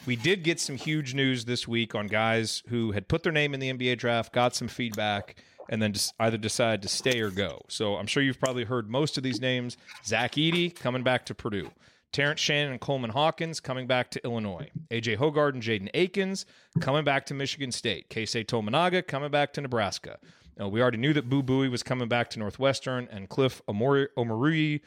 we 0.08 0.16
did 0.16 0.44
get 0.44 0.60
some 0.60 0.78
huge 0.78 1.14
news 1.14 1.46
this 1.46 1.68
week 1.68 1.94
on 1.94 2.08
guys 2.08 2.64
who 2.70 2.94
had 2.94 3.08
put 3.10 3.24
their 3.24 3.34
name 3.34 3.54
in 3.54 3.60
the 3.60 3.72
NBA 3.72 3.98
draft, 3.98 4.34
got 4.34 4.56
some 4.56 4.70
feedback, 4.70 5.36
and 5.70 5.82
then 5.82 5.92
just 5.92 6.14
either 6.20 6.38
decided 6.38 6.82
to 6.82 6.88
stay 6.88 7.20
or 7.20 7.30
go. 7.30 7.62
So 7.68 7.98
I'm 7.98 8.08
sure 8.08 8.24
you've 8.24 8.40
probably 8.40 8.64
heard 8.64 8.90
most 8.90 9.18
of 9.18 9.24
these 9.24 9.42
names. 9.42 9.76
Zach 10.06 10.32
Edey 10.34 10.74
coming 10.74 11.04
back 11.04 11.26
to 11.26 11.36
Purdue. 11.36 11.70
Terrence 12.14 12.40
Shannon 12.40 12.72
and 12.72 12.80
Coleman 12.80 13.10
Hawkins 13.10 13.60
coming 13.60 13.86
back 13.86 14.10
to 14.12 14.24
Illinois. 14.24 14.70
AJ 14.90 15.18
Hoggard 15.18 15.54
and 15.56 15.62
Jaden 15.62 15.90
Akins 15.94 16.46
coming 16.80 17.04
back 17.04 17.26
to 17.26 17.34
Michigan 17.34 17.74
State. 17.74 18.10
Keisei 18.10 18.46
Tominaga 18.46 19.06
coming 19.06 19.30
back 19.30 19.52
to 19.54 19.62
Nebraska. 19.62 20.18
Uh, 20.60 20.70
we 20.70 20.82
already 20.82 20.98
knew 20.98 21.14
that 21.14 21.30
Boo 21.30 21.44
Buie 21.44 21.70
was 21.70 21.84
coming 21.84 22.08
back 22.08 22.30
to 22.32 22.40
Northwestern 22.40 23.10
and 23.12 23.28
Cliff 23.28 23.62
Omori- 23.68 24.08
Omoruyi 24.18 24.80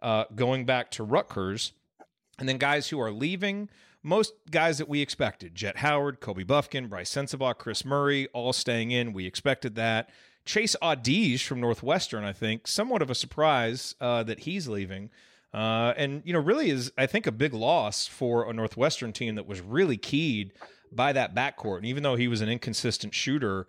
uh, 0.00 0.24
going 0.36 0.64
back 0.64 0.92
to 0.92 1.02
Rutgers. 1.02 1.72
And 2.38 2.48
then 2.48 2.58
guys 2.58 2.88
who 2.88 3.00
are 3.00 3.10
leaving, 3.10 3.68
most 4.02 4.34
guys 4.50 4.78
that 4.78 4.88
we 4.88 5.00
expected 5.00 5.54
Jett 5.54 5.78
Howard, 5.78 6.20
Kobe 6.20 6.44
Bufkin, 6.44 6.88
Brice 6.88 7.12
Sensabaugh, 7.12 7.56
Kris 7.56 7.84
Murray, 7.84 8.28
all 8.28 8.52
staying 8.52 8.90
in. 8.90 9.12
We 9.12 9.26
expected 9.26 9.74
that. 9.74 10.10
Chase 10.44 10.76
Audige 10.80 11.44
from 11.44 11.60
Northwestern, 11.60 12.24
I 12.24 12.32
think, 12.32 12.66
somewhat 12.66 13.02
of 13.02 13.10
a 13.10 13.14
surprise 13.14 13.94
uh, 14.00 14.22
that 14.22 14.40
he's 14.40 14.66
leaving. 14.66 15.10
Uh, 15.52 15.92
and, 15.96 16.22
you 16.24 16.32
know, 16.32 16.40
really 16.40 16.70
is, 16.70 16.92
I 16.96 17.06
think, 17.06 17.26
a 17.26 17.32
big 17.32 17.52
loss 17.52 18.06
for 18.06 18.48
a 18.48 18.52
Northwestern 18.52 19.12
team 19.12 19.34
that 19.34 19.46
was 19.46 19.60
really 19.60 19.96
keyed 19.96 20.52
by 20.92 21.12
that 21.12 21.34
backcourt. 21.34 21.78
And 21.78 21.86
even 21.86 22.02
though 22.02 22.16
he 22.16 22.28
was 22.28 22.40
an 22.40 22.48
inconsistent 22.48 23.14
shooter, 23.14 23.66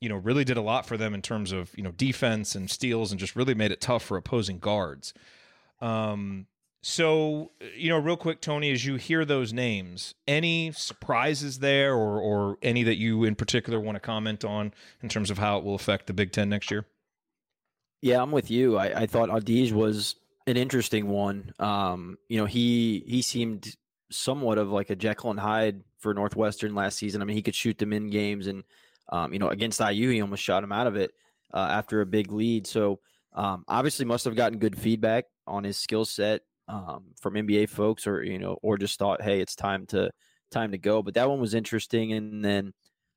you 0.00 0.08
know, 0.08 0.16
really 0.16 0.44
did 0.44 0.56
a 0.56 0.62
lot 0.62 0.86
for 0.86 0.96
them 0.96 1.14
in 1.14 1.22
terms 1.22 1.52
of, 1.52 1.70
you 1.76 1.82
know, 1.82 1.92
defense 1.92 2.54
and 2.54 2.70
steals 2.70 3.12
and 3.12 3.20
just 3.20 3.36
really 3.36 3.54
made 3.54 3.72
it 3.72 3.80
tough 3.80 4.02
for 4.02 4.16
opposing 4.16 4.58
guards. 4.58 5.12
Um, 5.80 6.46
so 6.82 7.52
you 7.76 7.88
know, 7.90 7.98
real 7.98 8.16
quick, 8.16 8.40
Tony, 8.40 8.72
as 8.72 8.84
you 8.84 8.96
hear 8.96 9.24
those 9.24 9.52
names, 9.52 10.14
any 10.26 10.72
surprises 10.72 11.60
there, 11.60 11.94
or 11.94 12.20
or 12.20 12.58
any 12.60 12.82
that 12.82 12.96
you 12.96 13.22
in 13.22 13.36
particular 13.36 13.78
want 13.78 13.94
to 13.96 14.00
comment 14.00 14.44
on 14.44 14.74
in 15.00 15.08
terms 15.08 15.30
of 15.30 15.38
how 15.38 15.58
it 15.58 15.64
will 15.64 15.76
affect 15.76 16.08
the 16.08 16.12
Big 16.12 16.32
Ten 16.32 16.48
next 16.48 16.72
year? 16.72 16.86
Yeah, 18.00 18.20
I'm 18.20 18.32
with 18.32 18.50
you. 18.50 18.76
I, 18.76 19.02
I 19.02 19.06
thought 19.06 19.28
Audige 19.28 19.70
was 19.70 20.16
an 20.48 20.56
interesting 20.56 21.06
one. 21.06 21.52
Um, 21.60 22.18
you 22.28 22.38
know, 22.38 22.46
he 22.46 23.04
he 23.06 23.22
seemed 23.22 23.76
somewhat 24.10 24.58
of 24.58 24.70
like 24.70 24.90
a 24.90 24.96
Jekyll 24.96 25.30
and 25.30 25.38
Hyde 25.38 25.84
for 25.98 26.12
Northwestern 26.12 26.74
last 26.74 26.98
season. 26.98 27.22
I 27.22 27.24
mean, 27.24 27.36
he 27.36 27.42
could 27.42 27.54
shoot 27.54 27.78
them 27.78 27.92
in 27.92 28.10
games, 28.10 28.48
and 28.48 28.64
um, 29.08 29.32
you 29.32 29.38
know, 29.38 29.50
against 29.50 29.80
IU, 29.80 30.10
he 30.10 30.20
almost 30.20 30.42
shot 30.42 30.64
him 30.64 30.72
out 30.72 30.88
of 30.88 30.96
it 30.96 31.12
uh, 31.54 31.68
after 31.70 32.00
a 32.00 32.06
big 32.06 32.32
lead. 32.32 32.66
So 32.66 32.98
um, 33.34 33.64
obviously, 33.68 34.04
must 34.04 34.24
have 34.24 34.34
gotten 34.34 34.58
good 34.58 34.76
feedback 34.76 35.26
on 35.46 35.62
his 35.62 35.76
skill 35.76 36.04
set 36.04 36.42
um, 36.68 37.14
from 37.20 37.34
NBA 37.34 37.68
folks, 37.68 38.06
or 38.06 38.22
you 38.22 38.38
know, 38.38 38.58
or 38.62 38.78
just 38.78 38.98
thought, 38.98 39.22
hey, 39.22 39.40
it's 39.40 39.54
time 39.54 39.86
to 39.86 40.10
time 40.50 40.72
to 40.72 40.78
go. 40.78 41.02
But 41.02 41.14
that 41.14 41.28
one 41.28 41.40
was 41.40 41.54
interesting, 41.54 42.12
and 42.12 42.44
then 42.44 42.72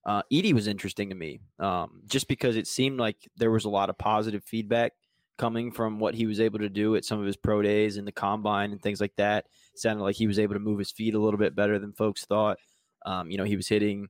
uh, 0.06 0.24
Edey 0.32 0.54
was 0.54 0.68
interesting 0.68 1.10
to 1.10 1.16
me, 1.16 1.40
um, 1.60 2.02
just 2.08 2.28
because 2.28 2.56
it 2.56 2.68
seemed 2.68 3.00
like 3.00 3.18
there 3.38 3.52
was 3.52 3.66
a 3.66 3.70
lot 3.70 3.90
of 3.90 3.98
positive 3.98 4.44
feedback 4.44 4.94
coming 5.38 5.72
from 5.72 6.00
what 6.00 6.16
he 6.16 6.26
was 6.26 6.40
able 6.40 6.60
to 6.60 6.70
do 6.70 6.96
at 6.96 7.04
some 7.04 7.20
of 7.20 7.26
his 7.26 7.36
pro 7.36 7.62
days 7.62 7.98
and 7.98 8.08
the 8.08 8.12
combine 8.12 8.72
and 8.72 8.82
things 8.82 9.02
like 9.02 9.16
that. 9.18 9.46
It 9.74 9.80
sounded 9.80 10.04
like 10.04 10.16
he 10.16 10.28
was 10.28 10.40
able 10.40 10.54
to 10.54 10.60
move 10.60 10.80
his 10.80 10.92
feet 10.92 11.14
a 11.14 11.20
little 11.20 11.38
bit 11.38 11.56
better 11.56 11.78
than 11.78 11.92
folks 11.92 12.24
thought. 12.24 12.58
Um, 13.06 13.30
you 13.30 13.38
know, 13.38 13.44
he 13.44 13.58
was 13.58 13.68
hitting 13.68 14.08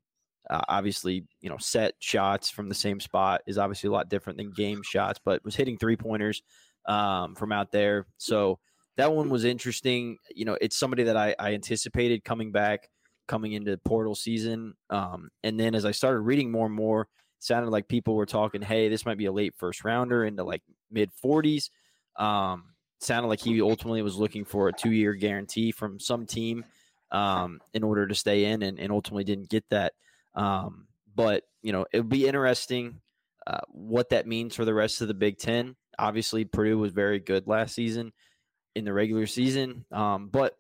uh, 0.49 0.61
obviously, 0.67 1.25
you 1.41 1.49
know, 1.49 1.57
set 1.57 1.95
shots 1.99 2.49
from 2.49 2.69
the 2.69 2.75
same 2.75 2.99
spot 2.99 3.41
is 3.47 3.57
obviously 3.57 3.87
a 3.87 3.91
lot 3.91 4.09
different 4.09 4.37
than 4.37 4.51
game 4.51 4.81
shots, 4.83 5.19
but 5.23 5.43
was 5.43 5.55
hitting 5.55 5.77
three 5.77 5.95
pointers 5.95 6.43
um, 6.87 7.35
from 7.35 7.51
out 7.51 7.71
there. 7.71 8.05
So 8.17 8.59
that 8.97 9.13
one 9.13 9.29
was 9.29 9.43
interesting. 9.43 10.17
You 10.33 10.45
know, 10.45 10.57
it's 10.59 10.77
somebody 10.77 11.03
that 11.03 11.17
I, 11.17 11.35
I 11.37 11.53
anticipated 11.53 12.23
coming 12.23 12.51
back, 12.51 12.89
coming 13.27 13.53
into 13.53 13.77
portal 13.77 14.15
season. 14.15 14.75
Um, 14.89 15.29
and 15.43 15.59
then 15.59 15.75
as 15.75 15.85
I 15.85 15.91
started 15.91 16.21
reading 16.21 16.51
more 16.51 16.65
and 16.65 16.75
more, 16.75 17.07
sounded 17.39 17.71
like 17.71 17.87
people 17.87 18.15
were 18.15 18.25
talking, 18.25 18.61
hey, 18.61 18.89
this 18.89 19.05
might 19.05 19.17
be 19.17 19.25
a 19.25 19.31
late 19.31 19.55
first 19.57 19.83
rounder 19.83 20.25
into 20.25 20.43
like 20.43 20.61
mid 20.91 21.11
40s. 21.23 21.69
Um, 22.17 22.75
sounded 22.99 23.27
like 23.27 23.41
he 23.41 23.61
ultimately 23.61 24.01
was 24.01 24.15
looking 24.15 24.45
for 24.45 24.69
a 24.69 24.73
two 24.73 24.91
year 24.91 25.13
guarantee 25.13 25.71
from 25.71 25.99
some 25.99 26.25
team 26.25 26.63
um, 27.11 27.59
in 27.73 27.83
order 27.83 28.07
to 28.07 28.15
stay 28.15 28.45
in 28.45 28.63
and, 28.63 28.79
and 28.79 28.91
ultimately 28.91 29.25
didn't 29.25 29.49
get 29.49 29.65
that. 29.69 29.93
Um, 30.33 30.87
but 31.13 31.43
you 31.61 31.71
know, 31.71 31.85
it 31.91 31.99
would 31.99 32.09
be 32.09 32.27
interesting 32.27 33.01
uh, 33.45 33.59
what 33.67 34.09
that 34.09 34.27
means 34.27 34.55
for 34.55 34.65
the 34.65 34.73
rest 34.73 35.01
of 35.01 35.07
the 35.07 35.13
Big 35.13 35.37
Ten. 35.37 35.75
Obviously, 35.99 36.45
Purdue 36.45 36.77
was 36.77 36.91
very 36.91 37.19
good 37.19 37.47
last 37.47 37.75
season 37.75 38.11
in 38.75 38.85
the 38.85 38.93
regular 38.93 39.25
season, 39.25 39.85
um, 39.91 40.29
but 40.31 40.57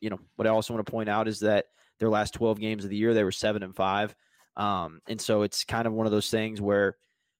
you 0.00 0.10
know 0.10 0.20
what 0.36 0.46
I 0.46 0.50
also 0.50 0.74
want 0.74 0.86
to 0.86 0.90
point 0.90 1.08
out 1.08 1.28
is 1.28 1.40
that 1.40 1.66
their 1.98 2.08
last 2.08 2.34
twelve 2.34 2.58
games 2.58 2.84
of 2.84 2.90
the 2.90 2.96
year 2.96 3.14
they 3.14 3.24
were 3.24 3.32
seven 3.32 3.62
and 3.62 3.74
five, 3.74 4.14
um, 4.56 5.00
and 5.06 5.20
so 5.20 5.42
it's 5.42 5.64
kind 5.64 5.86
of 5.86 5.92
one 5.92 6.06
of 6.06 6.12
those 6.12 6.30
things 6.30 6.60
where 6.60 6.96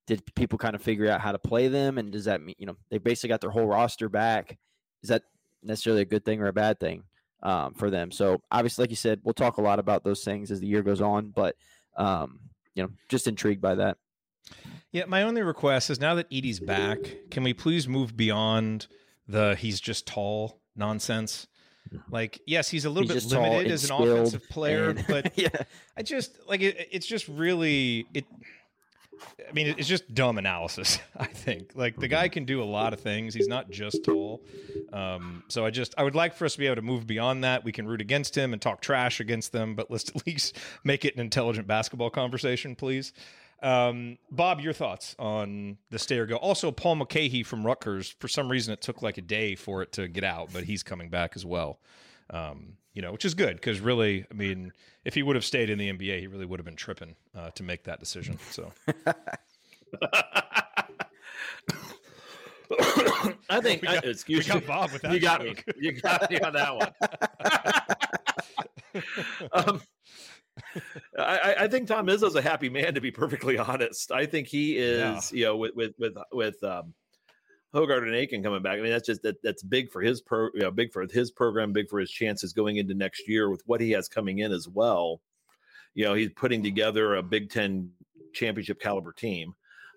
did 0.06 0.22
people 0.34 0.58
kind 0.58 0.74
of 0.74 0.82
figure 0.82 1.08
out 1.08 1.20
how 1.20 1.32
to 1.32 1.38
play 1.38 1.68
them, 1.68 1.98
and 1.98 2.12
does 2.12 2.24
that 2.26 2.42
mean 2.42 2.56
you 2.58 2.66
know 2.66 2.76
they 2.90 2.98
basically 2.98 3.28
got 3.28 3.40
their 3.40 3.50
whole 3.50 3.66
roster 3.66 4.08
back? 4.08 4.58
Is 5.02 5.08
that 5.08 5.22
necessarily 5.62 6.02
a 6.02 6.06
good 6.06 6.24
thing 6.24 6.40
or 6.40 6.46
a 6.46 6.52
bad 6.52 6.78
thing? 6.78 7.04
um, 7.42 7.74
for 7.74 7.90
them. 7.90 8.10
So 8.10 8.40
obviously, 8.50 8.84
like 8.84 8.90
you 8.90 8.96
said, 8.96 9.20
we'll 9.24 9.34
talk 9.34 9.58
a 9.58 9.62
lot 9.62 9.78
about 9.78 10.04
those 10.04 10.24
things 10.24 10.50
as 10.50 10.60
the 10.60 10.66
year 10.66 10.82
goes 10.82 11.00
on. 11.00 11.28
But 11.28 11.56
um, 11.96 12.40
you 12.74 12.82
know, 12.82 12.90
just 13.08 13.26
intrigued 13.26 13.60
by 13.60 13.76
that. 13.76 13.98
Yeah, 14.90 15.04
my 15.06 15.22
only 15.22 15.42
request 15.42 15.90
is 15.90 16.00
now 16.00 16.14
that 16.16 16.30
Edey's 16.30 16.60
back, 16.60 16.98
can 17.30 17.42
we 17.42 17.54
please 17.54 17.88
move 17.88 18.16
beyond 18.16 18.86
the 19.32 19.56
he's 19.56 19.80
just 19.80 20.06
tall 20.06 20.60
nonsense? 20.76 21.46
Like, 22.10 22.40
yes, 22.46 22.68
he's 22.68 22.84
a 22.84 22.90
little 22.90 23.12
He's 23.12 23.26
bit 23.26 23.38
limited 23.38 23.70
as 23.72 23.90
an 23.90 23.96
offensive 23.96 24.48
player, 24.48 24.90
and- 24.90 25.04
but 25.08 25.36
yeah, 25.36 25.48
I 25.96 26.02
just 26.02 26.38
like 26.48 26.60
it. 26.62 26.88
It's 26.90 27.06
just 27.06 27.28
really 27.28 28.06
it. 28.14 28.24
I 29.48 29.52
mean, 29.52 29.74
it's 29.78 29.86
just 29.86 30.12
dumb 30.14 30.38
analysis. 30.38 30.98
I 31.16 31.26
think 31.26 31.72
like 31.74 31.96
the 31.96 32.08
guy 32.08 32.28
can 32.28 32.44
do 32.44 32.62
a 32.62 32.64
lot 32.64 32.92
of 32.92 33.00
things. 33.00 33.34
He's 33.34 33.46
not 33.46 33.70
just 33.70 34.02
tall. 34.04 34.42
Um, 34.92 35.44
so 35.48 35.64
I 35.66 35.70
just 35.70 35.94
I 35.98 36.02
would 36.02 36.14
like 36.14 36.34
for 36.34 36.44
us 36.44 36.54
to 36.54 36.58
be 36.58 36.66
able 36.66 36.76
to 36.76 36.82
move 36.82 37.06
beyond 37.06 37.44
that. 37.44 37.62
We 37.62 37.72
can 37.72 37.86
root 37.86 38.00
against 38.00 38.36
him 38.36 38.52
and 38.52 38.60
talk 38.62 38.80
trash 38.80 39.20
against 39.20 39.52
them, 39.52 39.74
but 39.74 39.90
let's 39.90 40.08
at 40.14 40.26
least 40.26 40.56
make 40.84 41.04
it 41.04 41.14
an 41.14 41.20
intelligent 41.20 41.66
basketball 41.66 42.10
conversation, 42.10 42.74
please. 42.74 43.12
Um, 43.62 44.18
Bob, 44.30 44.60
your 44.60 44.72
thoughts 44.72 45.14
on 45.18 45.78
the 45.90 45.98
stay 45.98 46.18
or 46.18 46.26
go? 46.26 46.36
Also, 46.36 46.70
Paul 46.72 46.96
Mulcahy 46.96 47.42
from 47.44 47.64
Rutgers. 47.64 48.14
For 48.18 48.26
some 48.28 48.50
reason, 48.50 48.72
it 48.72 48.80
took 48.80 49.02
like 49.02 49.18
a 49.18 49.22
day 49.22 49.54
for 49.54 49.82
it 49.82 49.92
to 49.92 50.08
get 50.08 50.24
out, 50.24 50.50
but 50.52 50.64
he's 50.64 50.82
coming 50.82 51.08
back 51.08 51.32
as 51.36 51.46
well. 51.46 51.78
Um, 52.30 52.74
you 52.92 53.00
know, 53.02 53.12
which 53.12 53.24
is 53.24 53.34
good 53.34 53.56
because 53.56 53.80
really, 53.80 54.26
I 54.30 54.34
mean, 54.34 54.72
if 55.04 55.14
he 55.14 55.22
would 55.22 55.36
have 55.36 55.44
stayed 55.44 55.70
in 55.70 55.78
the 55.78 55.90
NBA, 55.92 56.20
he 56.20 56.26
really 56.26 56.44
would 56.44 56.58
have 56.58 56.64
been 56.66 56.76
tripping 56.76 57.14
uh, 57.36 57.50
to 57.52 57.62
make 57.62 57.84
that 57.84 58.00
decision. 58.00 58.38
So, 58.50 58.72
I 63.50 63.60
think. 63.60 63.82
We 63.82 63.88
got- 63.88 64.04
I, 64.04 64.08
excuse 64.08 64.46
we 64.46 64.52
got 64.52 64.60
me. 64.62 64.66
Bob 64.66 64.92
with 64.92 65.02
that 65.02 65.12
You 65.12 65.20
got 65.20 65.40
joke. 65.42 65.64
me. 65.68 65.72
You 65.78 65.92
got 65.92 66.30
me 66.30 66.40
on 66.40 66.52
that 66.52 66.76
one. 66.76 66.92
um, 69.52 69.80
I, 71.18 71.54
I- 71.60 71.68
think 71.68 71.88
Tom 71.88 72.06
Izzo's 72.06 72.34
a 72.34 72.42
happy 72.42 72.68
man. 72.68 72.94
To 72.94 73.00
be 73.00 73.10
perfectly 73.10 73.58
honest, 73.58 74.12
I 74.12 74.26
think 74.26 74.48
he 74.48 74.78
is. 74.78 75.32
You 75.32 75.44
know, 75.46 75.56
with 75.56 75.74
with 75.74 75.92
with 75.98 76.16
with 76.32 76.62
um, 76.64 76.94
Hoggard 77.74 78.02
and 78.04 78.14
Aiken 78.14 78.42
coming 78.42 78.62
back. 78.62 78.78
I 78.78 78.82
mean, 78.82 78.90
that's 78.92 79.06
just 79.06 79.22
that 79.22 79.42
that's 79.42 79.62
big 79.62 79.90
for 79.90 80.00
his 80.00 80.20
pro. 80.20 80.48
You 80.54 80.62
know, 80.62 80.70
big 80.70 80.92
for 80.92 81.06
his 81.10 81.30
program. 81.30 81.72
Big 81.72 81.88
for 81.88 81.98
his 81.98 82.10
chances 82.10 82.52
going 82.52 82.76
into 82.76 82.94
next 82.94 83.28
year 83.28 83.50
with 83.50 83.62
what 83.66 83.80
he 83.80 83.90
has 83.92 84.08
coming 84.08 84.38
in 84.38 84.52
as 84.52 84.68
well. 84.68 85.20
You 85.94 86.04
know, 86.04 86.14
he's 86.14 86.30
putting 86.34 86.62
together 86.62 87.16
a 87.16 87.22
Big 87.22 87.50
Ten 87.50 87.90
championship 88.32 88.80
caliber 88.80 89.12
team. 89.12 89.54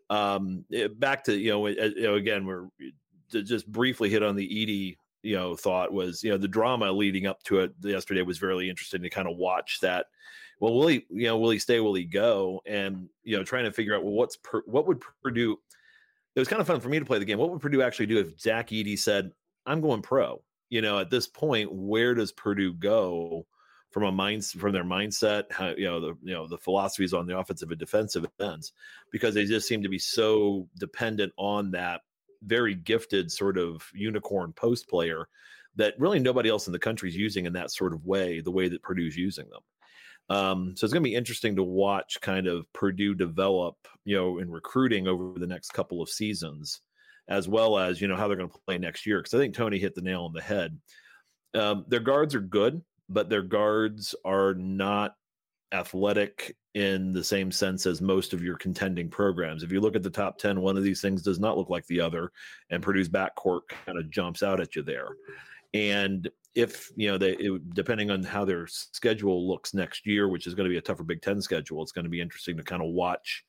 Um, 0.10 0.66
eh, 0.74 0.88
back 0.88 1.24
to 1.26 1.38
you 1.38 1.52
know, 1.52 1.66
eh, 1.66 1.90
you 1.96 2.04
know, 2.04 2.16
again, 2.16 2.46
we're 2.46 2.68
to 3.32 3.42
just 3.42 3.70
briefly 3.72 4.10
hit 4.10 4.24
on 4.24 4.36
the 4.36 4.48
Edey, 4.48 4.98
you 5.24 5.36
know, 5.36 5.56
thought 5.56 5.92
was, 5.92 6.24
you 6.24 6.30
know, 6.32 6.38
the 6.38 6.48
drama 6.48 6.92
leading 6.92 7.26
up 7.26 7.42
to 7.44 7.60
it 7.60 7.74
yesterday 7.82 8.22
was 8.22 8.38
very 8.38 8.70
interesting 8.70 9.02
to 9.02 9.10
kind 9.10 9.28
of 9.28 9.38
watch 9.38 9.80
that. 9.82 10.06
Well, 10.60 10.74
will 10.74 10.88
he, 10.88 11.06
you 11.10 11.26
know, 11.26 11.38
will 11.38 11.50
he 11.50 11.60
stay? 11.60 11.80
Will 11.80 11.94
he 11.94 12.06
go? 12.06 12.62
And 12.66 13.10
you 13.24 13.38
know, 13.38 13.44
trying 13.44 13.66
to 13.66 13.72
figure 13.72 13.96
out 13.96 14.04
well, 14.04 14.14
what's 14.14 14.38
per, 14.38 14.62
what 14.66 14.88
would 14.88 15.02
Purdue? 15.22 15.58
It 16.36 16.40
was 16.40 16.48
kind 16.48 16.62
of 16.62 16.68
fun 16.68 16.80
for 16.80 16.90
me 16.90 17.00
to 17.00 17.06
play 17.06 17.20
the 17.20 17.26
game. 17.26 17.38
What 17.38 17.52
would 17.52 17.62
Purdue 17.62 17.82
actually 17.82 18.08
do 18.08 18.20
if 18.20 18.40
Zach 18.40 18.70
Edey 18.70 18.98
said, 18.98 19.32
"I'm 19.66 19.82
going 19.82 20.02
pro"? 20.02 20.42
You 20.70 20.82
know, 20.82 21.00
at 21.00 21.10
this 21.10 21.28
point, 21.28 21.72
where 21.72 22.14
does 22.14 22.32
Purdue 22.32 22.74
go 22.74 23.46
from 23.92 24.04
a 24.04 24.12
mind 24.12 24.46
from 24.46 24.74
their 24.74 24.84
mindset? 24.84 25.52
How 25.52 25.70
you 25.70 25.86
know 25.86 26.00
the 26.00 26.18
you 26.22 26.34
know 26.34 26.48
the 26.48 26.58
philosophies 26.58 27.14
on 27.14 27.28
the 27.28 27.38
offensive 27.38 27.72
and 27.72 27.80
defensive 27.80 28.26
ends 28.40 28.74
because 29.12 29.34
they 29.34 29.46
just 29.46 29.68
seem 29.68 29.82
to 29.84 29.90
be 29.90 30.00
so 30.00 30.68
dependent 30.80 31.34
on 31.38 31.72
that 31.72 32.02
very 32.44 32.76
gifted 32.76 33.32
sort 33.32 33.58
of 33.58 33.90
unicorn 33.94 34.54
post 34.54 34.88
player 34.88 35.28
that 35.76 36.00
really 36.00 36.20
nobody 36.20 36.50
else 36.50 36.68
in 36.68 36.74
the 36.74 36.80
country 36.80 37.10
is 37.10 37.16
using 37.16 37.46
in 37.46 37.54
that 37.54 37.72
sort 37.72 37.94
of 37.94 38.06
way, 38.06 38.40
the 38.40 38.52
way 38.52 38.70
that 38.70 38.82
Purdue's 38.82 39.18
using 39.18 39.50
them. 39.50 39.62
Um, 40.30 40.74
so 40.76 40.86
it's 40.86 40.94
going 40.94 41.04
to 41.04 41.10
be 41.10 41.16
interesting 41.16 41.56
to 41.56 41.64
watch 41.64 42.18
kind 42.22 42.48
of 42.48 42.72
Purdue 42.74 43.14
develop, 43.14 43.76
you 44.06 44.16
know, 44.16 44.40
in 44.40 44.50
recruiting 44.50 45.08
over 45.08 45.38
the 45.38 45.48
next 45.48 45.72
couple 45.72 46.02
of 46.02 46.10
seasons, 46.10 46.82
as 47.28 47.48
well 47.48 47.78
as, 47.78 48.02
you 48.02 48.08
know, 48.08 48.16
how 48.16 48.28
they're 48.28 48.38
going 48.38 48.50
to 48.50 48.60
play 48.66 48.78
next 48.78 49.06
year. 49.06 49.20
Because 49.20 49.34
I 49.34 49.38
think 49.38 49.54
Tony 49.54 49.78
hit 49.78 49.94
the 49.94 50.02
nail 50.02 50.24
on 50.24 50.34
the 50.34 50.42
head. 50.42 50.80
Um, 51.54 51.86
their 51.88 52.00
guards 52.00 52.34
are 52.36 52.42
good, 52.42 52.82
but 53.08 53.30
their 53.30 53.44
guards 53.44 54.16
are 54.26 54.56
not 54.56 55.16
athletic 55.72 56.56
in 56.74 57.14
the 57.14 57.24
same 57.24 57.52
sense 57.52 57.86
as 57.86 58.02
most 58.02 58.34
of 58.34 58.44
your 58.44 58.58
contending 58.58 59.10
programs. 59.10 59.64
If 59.64 59.72
you 59.72 59.80
look 59.80 59.96
at 59.96 60.04
the 60.04 60.10
top 60.10 60.38
10, 60.38 60.60
one 60.62 60.78
of 60.78 60.84
these 60.84 61.02
things 61.02 61.22
does 61.22 61.40
not 61.40 61.58
look 61.58 61.70
like 61.70 61.86
the 61.88 62.02
other, 62.02 62.32
and 62.70 62.84
Purdue's 62.84 63.10
backcourt 63.10 63.62
kind 63.86 63.98
of 63.98 64.10
jumps 64.10 64.44
out 64.44 64.60
at 64.60 64.76
you 64.76 64.84
there. 64.84 65.08
And 65.76 66.30
if, 66.56 66.90
you 66.96 67.12
know, 67.12 67.18
they, 67.18 67.34
it, 67.34 67.74
depending 67.74 68.10
on 68.10 68.24
how 68.24 68.46
their 68.46 68.66
schedule 68.68 69.48
looks 69.48 69.74
next 69.74 70.06
year, 70.08 70.30
which 70.30 70.48
is 70.48 70.56
going 70.56 70.66
to 70.66 70.70
be 70.74 70.78
a 70.78 70.82
tougher 70.82 71.04
Big 71.04 71.22
Ten 71.22 71.42
schedule, 71.42 71.84
it's 71.84 71.92
going 71.92 72.06
to 72.06 72.10
be 72.10 72.22
interesting 72.22 72.56
to 72.58 72.64
kind 72.64 72.82
of 72.82 72.90
watch. 72.90 73.44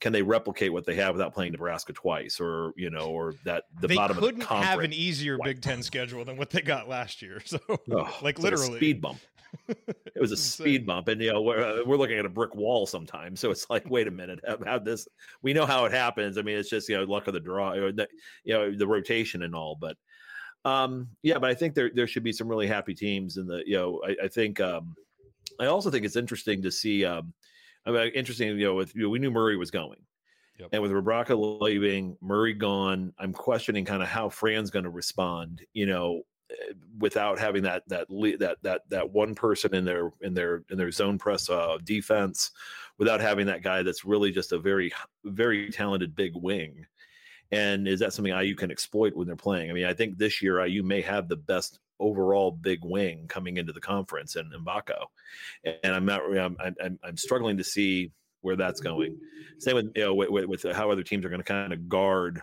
Can 0.00 0.12
they 0.12 0.22
replicate 0.22 0.72
what 0.72 0.86
they 0.86 0.94
have 0.94 1.14
without 1.14 1.34
playing 1.34 1.52
Nebraska 1.52 1.92
twice, 1.92 2.40
or 2.40 2.72
you 2.76 2.88
know, 2.88 3.06
or 3.08 3.34
that 3.44 3.64
the 3.82 3.88
they 3.88 3.96
bottom 3.96 4.16
couldn't 4.16 4.42
of 4.42 4.48
the 4.48 4.54
have 4.54 4.80
an 4.80 4.92
easier 4.94 5.36
Why- 5.36 5.46
Big 5.48 5.60
Ten 5.62 5.82
schedule 5.82 6.24
than 6.24 6.36
what 6.38 6.48
they 6.50 6.62
got 6.62 6.88
last 6.88 7.20
year. 7.22 7.40
So, 7.44 7.58
Oh, 7.68 8.16
like 8.22 8.36
it's 8.36 8.38
a 8.38 8.42
literally, 8.42 8.76
speed 8.78 9.00
bump. 9.00 9.20
It 9.68 10.20
was 10.20 10.32
a 10.32 10.36
speed 10.36 10.86
bump, 10.86 11.08
and 11.08 11.20
you 11.20 11.32
know 11.32 11.40
we're 11.42 11.62
uh, 11.62 11.84
we're 11.86 11.96
looking 11.96 12.18
at 12.18 12.24
a 12.26 12.30
brick 12.30 12.54
wall 12.54 12.86
sometimes. 12.86 13.40
So 13.40 13.50
it's 13.50 13.68
like, 13.70 13.88
wait 13.88 14.06
a 14.06 14.10
minute, 14.10 14.40
how 14.66 14.78
this? 14.78 15.08
We 15.42 15.52
know 15.54 15.66
how 15.66 15.84
it 15.86 15.92
happens. 15.92 16.36
I 16.36 16.42
mean, 16.42 16.56
it's 16.58 16.68
just 16.68 16.88
you 16.88 16.96
know 16.96 17.04
luck 17.04 17.26
of 17.26 17.34
the 17.34 17.40
draw, 17.40 17.72
you 17.74 17.92
know 18.46 18.74
the 18.74 18.86
rotation 18.86 19.42
and 19.42 19.54
all. 19.54 19.76
But 19.80 19.96
um, 20.64 21.08
yeah, 21.22 21.38
but 21.38 21.50
I 21.50 21.54
think 21.54 21.74
there 21.74 21.90
there 21.94 22.06
should 22.06 22.22
be 22.22 22.32
some 22.32 22.48
really 22.48 22.66
happy 22.66 22.94
teams 22.94 23.36
in 23.36 23.46
the 23.46 23.62
you 23.66 23.76
know 23.76 24.02
I, 24.06 24.24
I 24.24 24.28
think 24.28 24.60
um, 24.60 24.94
I 25.58 25.66
also 25.66 25.90
think 25.90 26.04
it's 26.04 26.16
interesting 26.16 26.62
to 26.62 26.70
see 26.70 27.04
um, 27.04 27.32
I 27.86 27.90
mean, 27.90 28.12
interesting 28.14 28.48
you 28.58 28.66
know 28.66 28.74
with 28.74 28.94
you 28.94 29.02
know, 29.02 29.08
we 29.08 29.18
knew 29.18 29.30
Murray 29.30 29.56
was 29.56 29.70
going. 29.70 30.00
Yep. 30.58 30.68
And 30.72 30.82
with 30.82 30.92
Rebraca 30.92 31.60
leaving, 31.62 32.18
Murray 32.20 32.52
gone, 32.52 33.14
I'm 33.18 33.32
questioning 33.32 33.86
kind 33.86 34.02
of 34.02 34.08
how 34.08 34.28
Fran's 34.28 34.70
going 34.70 34.84
to 34.84 34.90
respond. 34.90 35.62
You 35.72 35.86
know, 35.86 36.20
eh, 36.50 36.74
without 36.98 37.38
having 37.38 37.62
that 37.62 37.84
that 37.88 38.06
that 38.10 38.58
that 38.62 38.82
that 38.90 39.10
one 39.10 39.34
person 39.34 39.74
in 39.74 39.86
their 39.86 40.10
in 40.20 40.34
their 40.34 40.62
in 40.70 40.76
their 40.76 40.90
zone 40.90 41.16
press 41.16 41.48
uh, 41.48 41.78
defense, 41.84 42.50
without 42.98 43.22
having 43.22 43.46
that 43.46 43.62
guy 43.62 43.82
that's 43.82 44.04
really 44.04 44.30
just 44.30 44.52
a 44.52 44.58
very 44.58 44.92
very 45.24 45.70
talented 45.70 46.14
big 46.14 46.32
wing. 46.34 46.84
And 47.52 47.88
is 47.88 48.00
that 48.00 48.12
something 48.12 48.32
IU 48.32 48.54
can 48.54 48.70
exploit 48.70 49.14
when 49.14 49.26
they're 49.26 49.36
playing? 49.36 49.70
I 49.70 49.72
mean, 49.72 49.86
I 49.86 49.94
think 49.94 50.18
this 50.18 50.40
year 50.40 50.64
IU 50.64 50.82
may 50.82 51.00
have 51.00 51.28
the 51.28 51.36
best 51.36 51.80
overall 51.98 52.50
big 52.50 52.84
wing 52.84 53.26
coming 53.28 53.56
into 53.56 53.72
the 53.72 53.80
conference 53.80 54.36
in 54.36 54.50
Mgbako. 54.50 55.06
And 55.64 55.94
I'm 55.94 56.06
not, 56.06 56.22
I'm, 56.36 56.56
I'm, 56.60 56.98
I'm 57.02 57.16
struggling 57.16 57.56
to 57.58 57.64
see 57.64 58.12
where 58.40 58.56
that's 58.56 58.80
going. 58.80 59.18
Same 59.58 59.74
with, 59.74 59.92
you 59.94 60.04
know, 60.04 60.14
with, 60.14 60.30
with, 60.30 60.46
with 60.46 60.62
how 60.72 60.90
other 60.90 61.02
teams 61.02 61.24
are 61.24 61.28
going 61.28 61.42
to 61.42 61.44
kind 61.44 61.72
of 61.72 61.88
guard 61.88 62.40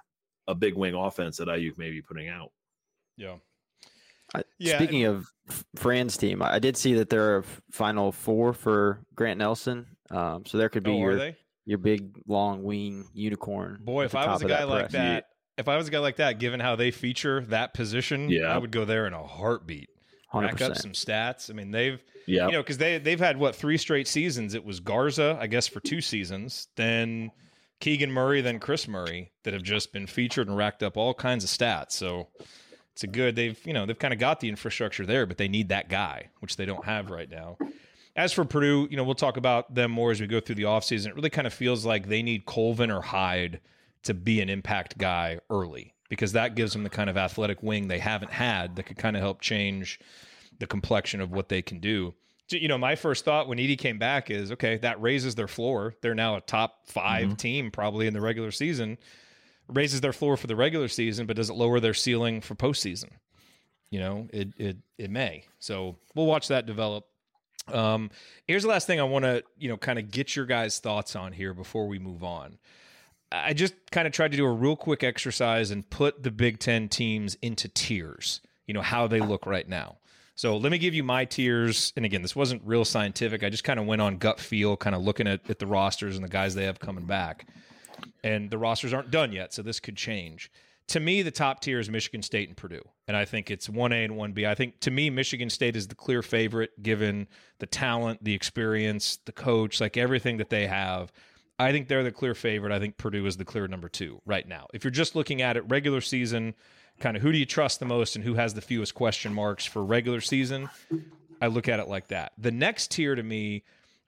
a 0.48 0.56
big 0.56 0.76
wing 0.76 0.94
offense 0.94 1.38
that 1.38 1.48
IU 1.48 1.74
may 1.78 1.90
be 1.90 2.02
putting 2.02 2.30
out. 2.30 2.52
Yeah. 3.18 3.36
I, 4.36 4.44
Yeah, 4.60 4.78
Speaking 4.78 5.06
of 5.06 5.32
Fran's 5.76 6.18
team, 6.18 6.42
I 6.42 6.60
did 6.60 6.78
see 6.78 6.96
that 6.96 7.10
they're 7.10 7.38
a 7.38 7.40
f- 7.40 7.62
final 7.72 8.12
four 8.12 8.54
for 8.54 9.00
Grant 9.16 9.40
Nelson. 9.40 9.88
Um, 10.12 10.46
so 10.46 10.58
there 10.58 10.70
could 10.70 10.84
be 10.84 10.92
Oh, 10.92 10.96
are 10.96 11.12
your 11.12 11.16
they? 11.16 11.38
Your 11.68 11.78
big 11.78 12.18
long 12.26 12.64
wing 12.64 13.06
unicorn. 13.14 13.80
Boy, 13.84 14.06
if 14.06 14.16
I 14.16 14.26
was 14.32 14.42
a 14.42 14.46
of 14.46 14.50
guy 14.50 14.64
like 14.64 14.80
press. 14.90 14.92
that, 14.94 15.26
if 15.58 15.68
I 15.68 15.78
was 15.78 15.88
a 15.88 15.92
guy 15.92 16.00
like 16.00 16.16
that, 16.16 16.40
given 16.40 16.60
how 16.60 16.76
they 16.76 16.90
feature 16.92 17.42
that 17.50 17.74
position, 17.76 18.30
Yeah. 18.30 18.46
I 18.48 18.58
would 18.58 18.72
go 18.72 18.86
there 18.86 19.06
in 19.06 19.14
a 19.14 19.22
heartbeat. 19.24 19.90
Rack 20.34 20.62
up 20.62 20.76
some 20.78 20.92
stats. 20.94 21.50
I 21.50 21.54
mean, 21.54 21.72
they've 21.72 22.02
Yeah. 22.26 22.48
you 22.48 22.54
know 22.54 22.62
because 22.64 22.78
they 22.78 22.98
they've 23.00 23.20
had 23.20 23.38
what 23.38 23.56
three 23.56 23.78
straight 23.78 24.08
seasons. 24.08 24.54
It 24.54 24.64
was 24.66 24.80
Garza, 24.80 25.38
I 25.40 25.48
guess, 25.48 25.68
for 25.68 25.80
two 25.80 26.02
seasons. 26.02 26.68
Then 26.76 27.32
Keegan 27.80 28.12
Murray, 28.12 28.42
then 28.42 28.60
Kris 28.60 28.88
Murray, 28.88 29.32
that 29.44 29.54
have 29.54 29.64
just 29.64 29.94
been 29.94 30.08
featured 30.08 30.48
and 30.48 30.56
racked 30.58 30.84
up 30.84 30.96
all 30.98 31.14
kinds 31.14 31.44
of 31.44 31.50
stats. 31.50 31.92
So 31.92 32.28
it's 32.94 33.04
a 33.04 33.08
good. 33.08 33.36
They've 33.36 33.60
you 33.66 33.74
know 33.74 33.86
they've 33.86 33.98
kind 34.00 34.14
of 34.14 34.20
got 34.20 34.40
the 34.40 34.50
infrastructure 34.50 35.06
there, 35.06 35.26
but 35.26 35.38
they 35.38 35.48
need 35.48 35.70
that 35.70 35.90
guy, 35.90 36.30
which 36.40 36.56
they 36.58 36.66
don't 36.66 36.86
have 36.86 37.10
right 37.10 37.30
now. 37.30 37.58
As 38.18 38.34
for 38.34 38.44
Purdue, 38.44 38.88
you 38.90 38.98
know, 38.98 39.04
we'll 39.04 39.16
talk 39.16 39.38
about 39.38 39.74
them 39.74 39.92
more 39.92 40.10
as 40.12 40.20
we 40.20 40.26
go 40.26 40.40
through 40.40 40.56
the 40.56 40.64
offseason. 40.64 41.08
It 41.08 41.16
really 41.16 41.30
kind 41.30 41.46
of 41.46 41.54
feels 41.54 41.86
like 41.86 42.08
they 42.08 42.24
need 42.24 42.46
Colvin 42.46 42.92
or 42.92 43.02
Heide 43.02 43.62
to 44.04 44.14
be 44.16 44.42
an 44.42 44.50
impact 44.50 44.98
guy 44.98 45.40
early 45.52 45.94
because 46.10 46.32
that 46.32 46.56
gives 46.56 46.74
them 46.74 46.84
the 46.84 46.90
kind 46.90 47.10
of 47.10 47.18
athletic 47.18 47.62
wing 47.62 47.88
they 47.88 48.00
haven't 48.00 48.32
had 48.32 48.76
that 48.76 48.84
could 48.84 48.98
kind 48.98 49.16
of 49.16 49.22
help 49.22 49.42
change 49.42 50.00
the 50.60 50.66
complexion 50.66 51.22
of 51.22 51.32
what 51.32 51.50
they 51.50 51.62
can 51.62 51.80
do. 51.80 52.14
So, 52.50 52.58
You 52.58 52.68
know, 52.68 52.78
my 52.78 52.96
first 52.96 53.26
thought 53.26 53.48
when 53.48 53.58
Edey 53.58 53.78
came 53.78 54.00
back 54.00 54.32
is 54.32 54.52
okay, 54.54 54.78
that 54.78 55.02
raises 55.02 55.36
their 55.36 55.48
floor. 55.48 55.94
They're 56.02 56.16
now 56.16 56.38
a 56.38 56.42
top 56.42 56.88
5 56.88 57.26
mm-hmm. 57.26 57.36
team 57.36 57.72
probably 57.72 58.08
in 58.08 58.14
the 58.14 58.22
regular 58.22 58.52
season. 58.52 58.98
Raises 59.68 60.00
their 60.00 60.14
floor 60.14 60.38
for 60.38 60.48
the 60.48 60.56
regular 60.56 60.88
season, 60.88 61.28
but 61.28 61.36
does 61.36 61.50
it 61.50 61.56
lower 61.56 61.80
their 61.80 61.94
ceiling 61.94 62.40
for 62.40 62.56
postseason? 62.56 63.10
You 63.90 64.00
know, 64.00 64.28
it 64.32 64.50
it 64.58 64.78
it 64.98 65.12
may. 65.12 65.44
So 65.60 65.98
we'll 66.16 66.26
watch 66.26 66.48
that 66.48 66.66
develop. 66.66 67.06
Um, 67.72 68.12
here's 68.46 68.64
the 68.64 68.70
last 68.70 68.88
thing 68.88 69.00
I 69.00 69.04
want 69.04 69.26
to, 69.26 69.44
you 69.58 69.70
know, 69.70 69.78
kind 69.78 70.00
of 70.00 70.12
get 70.12 70.36
your 70.36 70.46
guys' 70.46 70.80
thoughts 70.80 71.16
on 71.16 71.34
here 71.34 71.54
before 71.54 71.88
we 71.88 72.00
move 72.00 72.24
on. 72.24 72.58
I 73.32 73.54
just 73.54 73.74
kind 73.92 74.08
of 74.08 74.14
tried 74.14 74.32
to 74.32 74.38
do 74.38 74.46
a 74.46 74.52
real 74.52 74.76
quick 74.76 75.04
exercise 75.04 75.72
and 75.72 75.90
put 75.90 76.24
the 76.24 76.32
Big 76.32 76.60
Ten 76.60 76.88
teams 76.88 77.36
into 77.42 77.68
tiers, 77.68 78.42
you 78.66 78.74
know, 78.74 78.82
how 78.82 79.08
they 79.08 79.20
look 79.20 79.46
right 79.46 79.68
now. 79.68 79.98
So 80.36 80.56
let 80.56 80.72
me 80.72 80.78
give 80.78 80.94
you 80.94 81.04
my 81.04 81.26
tiers. 81.26 81.92
And 81.96 82.06
again, 82.06 82.22
this 82.22 82.36
wasn't 82.36 82.62
real 82.64 82.86
scientific. 82.86 83.44
I 83.44 83.50
just 83.50 83.64
kind 83.64 83.80
of 83.80 83.86
went 83.86 84.02
on 84.02 84.18
gut 84.18 84.40
feel, 84.40 84.78
kind 84.78 84.96
of 84.96 85.02
looking 85.02 85.28
at, 85.28 85.50
at 85.50 85.60
the 85.60 85.66
rosters 85.66 86.16
and 86.16 86.24
the 86.24 86.30
guys 86.30 86.54
they 86.54 86.66
have 86.66 86.80
coming 86.80 87.06
back. 87.06 87.48
And 88.24 88.52
the 88.52 88.58
rosters 88.60 88.94
aren't 88.94 89.10
done 89.10 89.34
yet, 89.34 89.54
so 89.54 89.64
this 89.64 89.80
could 89.80 89.98
change. 89.98 90.52
To 90.88 91.00
me, 91.02 91.22
the 91.22 91.32
top 91.32 91.60
tier 91.60 91.80
is 91.80 91.90
Michigan 91.90 92.22
State 92.22 92.48
and 92.48 92.56
Purdue. 92.56 92.82
And 93.08 93.18
I 93.18 93.26
think 93.26 93.52
it's 93.52 93.68
1A 93.68 94.06
and 94.06 94.14
1B. 94.14 94.48
I 94.48 94.56
think 94.56 94.80
to 94.82 94.92
me, 94.92 95.10
Michigan 95.10 95.50
State 95.50 95.76
is 95.76 95.88
the 95.88 95.96
clear 95.96 96.22
favorite 96.22 96.82
given 96.82 97.28
the 97.60 97.66
talent, 97.66 98.24
the 98.24 98.34
experience, 98.34 99.20
the 99.26 99.34
coach, 99.34 99.82
like 99.82 99.98
everything 99.98 100.38
that 100.38 100.50
they 100.50 100.68
have. 100.68 101.12
I 101.60 101.72
think 101.72 101.88
they're 101.88 102.04
the 102.04 102.12
clear 102.12 102.36
favorite. 102.36 102.72
I 102.72 102.80
think 102.80 102.98
Purdue 102.98 103.26
is 103.26 103.38
the 103.38 103.46
clear 103.46 103.68
number 103.68 103.90
two 103.90 104.22
right 104.26 104.48
now. 104.48 104.68
If 104.74 104.84
you're 104.84 104.92
just 104.92 105.16
looking 105.16 105.42
at 105.42 105.58
it 105.58 105.68
regular 105.68 106.02
season, 106.02 106.54
kind 107.00 107.18
of 107.18 107.24
who 107.24 107.32
do 107.32 107.38
you 107.38 107.46
trust 107.46 107.80
the 107.80 107.86
most 107.86 108.16
and 108.16 108.24
who 108.24 108.36
has 108.36 108.54
the 108.54 108.62
fewest 108.62 108.94
question 108.94 109.34
marks 109.34 109.66
for 109.66 109.84
regular 109.84 110.22
season, 110.22 110.70
I 111.42 111.48
look 111.48 111.68
at 111.68 111.80
it 111.80 111.88
like 111.88 112.08
that. 112.08 112.34
The 112.38 112.52
next 112.52 112.92
tier 112.92 113.16
to 113.16 113.24
me 113.24 113.64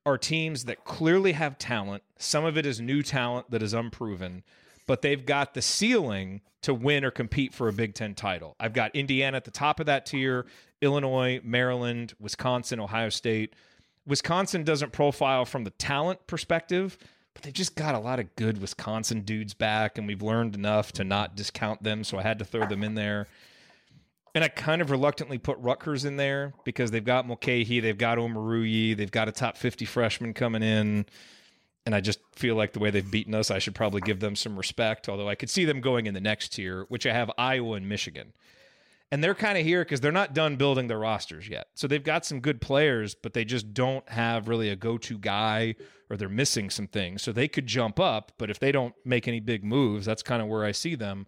are 0.05 0.17
teams 0.17 0.65
that 0.65 0.85
clearly 0.85 1.33
have 1.33 1.57
talent. 1.57 2.03
Some 2.17 2.45
of 2.45 2.57
it 2.57 2.65
is 2.65 2.79
new 2.79 3.03
talent 3.03 3.51
that 3.51 3.61
is 3.61 3.73
unproven, 3.73 4.43
but 4.89 5.04
they've 5.04 5.23
got 5.23 5.54
the 5.54 5.62
ceiling 5.62 6.41
to 6.63 6.73
win 6.73 7.06
or 7.06 7.12
compete 7.12 7.54
for 7.54 7.67
a 7.67 7.71
Big 7.71 7.93
Ten 7.93 8.15
title. 8.15 8.56
I've 8.60 8.73
got 8.73 8.95
Indiana 8.95 9.38
at 9.38 9.45
the 9.45 9.52
top 9.52 9.80
of 9.80 9.86
that 9.86 10.08
tier, 10.08 10.47
Illinois, 10.82 11.39
Maryland, 11.43 12.15
Wisconsin, 12.19 12.80
Ohio 12.80 13.10
State. 13.10 13.54
Wisconsin 14.08 14.63
doesn't 14.63 14.91
profile 14.91 15.45
from 15.45 15.63
the 15.63 15.69
talent 15.69 16.25
perspective, 16.25 16.97
but 17.36 17.43
they've 17.43 17.54
just 17.54 17.75
got 17.75 17.93
a 17.93 17.99
lot 17.99 18.19
of 18.19 18.36
good 18.36 18.60
Wisconsin 18.60 19.21
dudes 19.21 19.54
back, 19.54 19.99
and 19.99 20.08
we've 20.08 20.23
learned 20.23 20.56
enough 20.56 20.91
to 20.93 21.04
not 21.04 21.36
discount 21.36 21.84
them. 21.84 22.04
So 22.04 22.17
I 22.17 22.23
had 22.23 22.39
to 22.39 22.45
throw 22.45 22.65
them 22.65 22.84
in 22.84 22.95
there. 22.95 23.28
And 24.34 24.43
I 24.43 24.47
kind 24.47 24.82
of 24.82 24.89
reluctantly 24.89 25.38
put 25.38 25.60
Rutgers 25.60 26.04
in 26.04 26.17
there 26.17 26.54
because 26.63 26.89
they've 26.89 27.06
got 27.06 27.28
Mulcahy, 27.28 27.80
they've 27.80 27.95
got 27.95 28.17
Omoruyi, 28.17 28.97
they've 28.97 29.12
got 29.12 29.28
a 29.28 29.32
top 29.32 29.56
50 29.56 29.86
freshman 29.86 30.34
coming 30.34 30.63
in. 30.63 31.06
And 31.85 31.95
I 31.95 32.01
just 32.01 32.19
feel 32.35 32.55
like 32.55 32.73
the 32.73 32.79
way 32.79 32.91
they've 32.91 33.09
beaten 33.09 33.33
us, 33.33 33.49
I 33.49 33.59
should 33.59 33.75
probably 33.75 34.01
give 34.01 34.19
them 34.19 34.35
some 34.35 34.57
respect. 34.57 35.09
Although 35.09 35.29
I 35.29 35.35
could 35.35 35.49
see 35.49 35.65
them 35.65 35.81
going 35.81 36.05
in 36.05 36.13
the 36.13 36.21
next 36.21 36.53
tier, 36.53 36.85
which 36.89 37.05
I 37.05 37.13
have 37.13 37.31
Iowa 37.37 37.75
and 37.75 37.87
Michigan. 37.87 38.33
And 39.11 39.23
they're 39.23 39.33
kind 39.33 39.57
of 39.57 39.65
here 39.65 39.83
because 39.83 40.01
they're 40.01 40.11
not 40.11 40.35
done 40.35 40.55
building 40.55 40.87
their 40.87 40.99
rosters 40.99 41.49
yet. 41.49 41.67
So 41.73 41.87
they've 41.87 42.03
got 42.03 42.25
some 42.25 42.41
good 42.41 42.61
players, 42.61 43.15
but 43.15 43.33
they 43.33 43.43
just 43.43 43.73
don't 43.73 44.07
have 44.07 44.47
really 44.47 44.69
a 44.69 44.75
go 44.75 44.99
to 44.99 45.17
guy 45.17 45.75
or 46.09 46.17
they're 46.17 46.29
missing 46.29 46.69
some 46.69 46.87
things. 46.87 47.23
So 47.23 47.31
they 47.31 47.47
could 47.47 47.65
jump 47.65 47.99
up, 47.99 48.33
but 48.37 48.51
if 48.51 48.59
they 48.59 48.71
don't 48.71 48.93
make 49.05 49.27
any 49.27 49.39
big 49.39 49.63
moves, 49.63 50.05
that's 50.05 50.21
kind 50.21 50.41
of 50.41 50.47
where 50.47 50.63
I 50.63 50.71
see 50.71 50.95
them. 50.95 51.25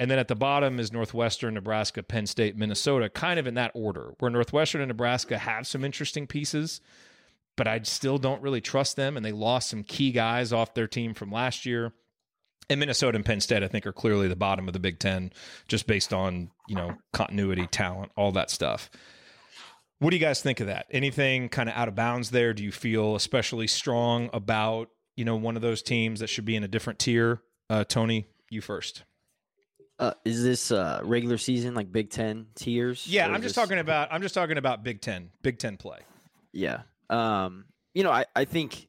And 0.00 0.10
then 0.10 0.18
at 0.18 0.28
the 0.28 0.34
bottom 0.34 0.80
is 0.80 0.92
Northwestern, 0.92 1.54
Nebraska, 1.54 2.02
Penn 2.02 2.26
State, 2.26 2.56
Minnesota, 2.56 3.08
kind 3.08 3.38
of 3.38 3.46
in 3.46 3.54
that 3.54 3.70
order, 3.74 4.14
where 4.18 4.30
Northwestern 4.30 4.80
and 4.80 4.88
Nebraska 4.88 5.38
have 5.38 5.66
some 5.66 5.84
interesting 5.84 6.26
pieces, 6.26 6.80
but 7.56 7.68
I 7.68 7.80
still 7.82 8.18
don't 8.18 8.42
really 8.42 8.60
trust 8.60 8.96
them. 8.96 9.16
And 9.16 9.24
they 9.24 9.32
lost 9.32 9.68
some 9.70 9.82
key 9.84 10.12
guys 10.12 10.52
off 10.52 10.74
their 10.74 10.88
team 10.88 11.14
from 11.14 11.30
last 11.30 11.66
year. 11.66 11.92
And 12.70 12.80
Minnesota 12.80 13.16
and 13.16 13.24
Penn 13.24 13.40
State, 13.40 13.62
I 13.62 13.68
think, 13.68 13.86
are 13.86 13.92
clearly 13.92 14.26
the 14.26 14.36
bottom 14.36 14.66
of 14.68 14.72
the 14.72 14.80
Big 14.80 14.98
Ten, 14.98 15.32
just 15.68 15.86
based 15.86 16.12
on 16.14 16.50
you 16.66 16.74
know 16.74 16.96
continuity, 17.12 17.66
talent, 17.66 18.10
all 18.16 18.32
that 18.32 18.50
stuff. 18.50 18.90
What 19.98 20.10
do 20.10 20.16
you 20.16 20.20
guys 20.20 20.40
think 20.42 20.60
of 20.60 20.66
that? 20.68 20.86
Anything 20.90 21.48
kind 21.48 21.68
of 21.68 21.74
out 21.76 21.88
of 21.88 21.94
bounds 21.94 22.30
there? 22.30 22.52
Do 22.54 22.64
you 22.64 22.72
feel 22.72 23.16
especially 23.16 23.66
strong 23.66 24.30
about 24.32 24.88
you 25.14 25.24
know 25.26 25.36
one 25.36 25.56
of 25.56 25.62
those 25.62 25.82
teams 25.82 26.20
that 26.20 26.28
should 26.28 26.46
be 26.46 26.56
in 26.56 26.64
a 26.64 26.68
different 26.68 26.98
tier? 26.98 27.42
Uh, 27.68 27.84
Tony, 27.84 28.26
you 28.50 28.60
first. 28.62 29.04
Uh, 29.98 30.12
is 30.24 30.42
this 30.42 30.72
uh, 30.72 31.00
regular 31.04 31.38
season 31.38 31.74
like 31.74 31.92
Big 31.92 32.10
Ten 32.10 32.46
tiers? 32.54 33.06
Yeah, 33.06 33.26
I'm 33.26 33.34
just 33.42 33.42
this- 33.44 33.52
talking 33.54 33.78
about 33.78 34.08
I'm 34.10 34.22
just 34.22 34.34
talking 34.34 34.56
about 34.56 34.82
Big 34.82 35.02
Ten, 35.02 35.30
Big 35.42 35.58
Ten 35.58 35.76
play. 35.76 35.98
Yeah. 36.52 36.80
Um, 37.10 37.66
you 37.94 38.02
know, 38.02 38.10
I, 38.10 38.24
I 38.34 38.44
think 38.44 38.88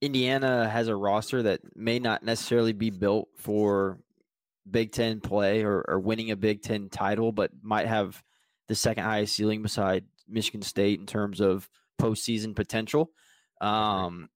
Indiana 0.00 0.68
has 0.68 0.88
a 0.88 0.96
roster 0.96 1.42
that 1.44 1.60
may 1.76 1.98
not 1.98 2.22
necessarily 2.22 2.72
be 2.72 2.90
built 2.90 3.28
for 3.36 3.98
Big 4.70 4.92
Ten 4.92 5.20
play 5.20 5.62
or, 5.62 5.84
or 5.86 5.98
winning 6.00 6.30
a 6.30 6.36
Big 6.36 6.62
Ten 6.62 6.88
title, 6.88 7.32
but 7.32 7.50
might 7.62 7.86
have 7.86 8.22
the 8.68 8.74
second 8.74 9.04
highest 9.04 9.36
ceiling 9.36 9.62
beside 9.62 10.04
Michigan 10.28 10.62
State 10.62 10.98
in 11.00 11.06
terms 11.06 11.40
of 11.40 11.68
postseason 12.00 12.56
potential. 12.56 13.10
Um, 13.60 14.28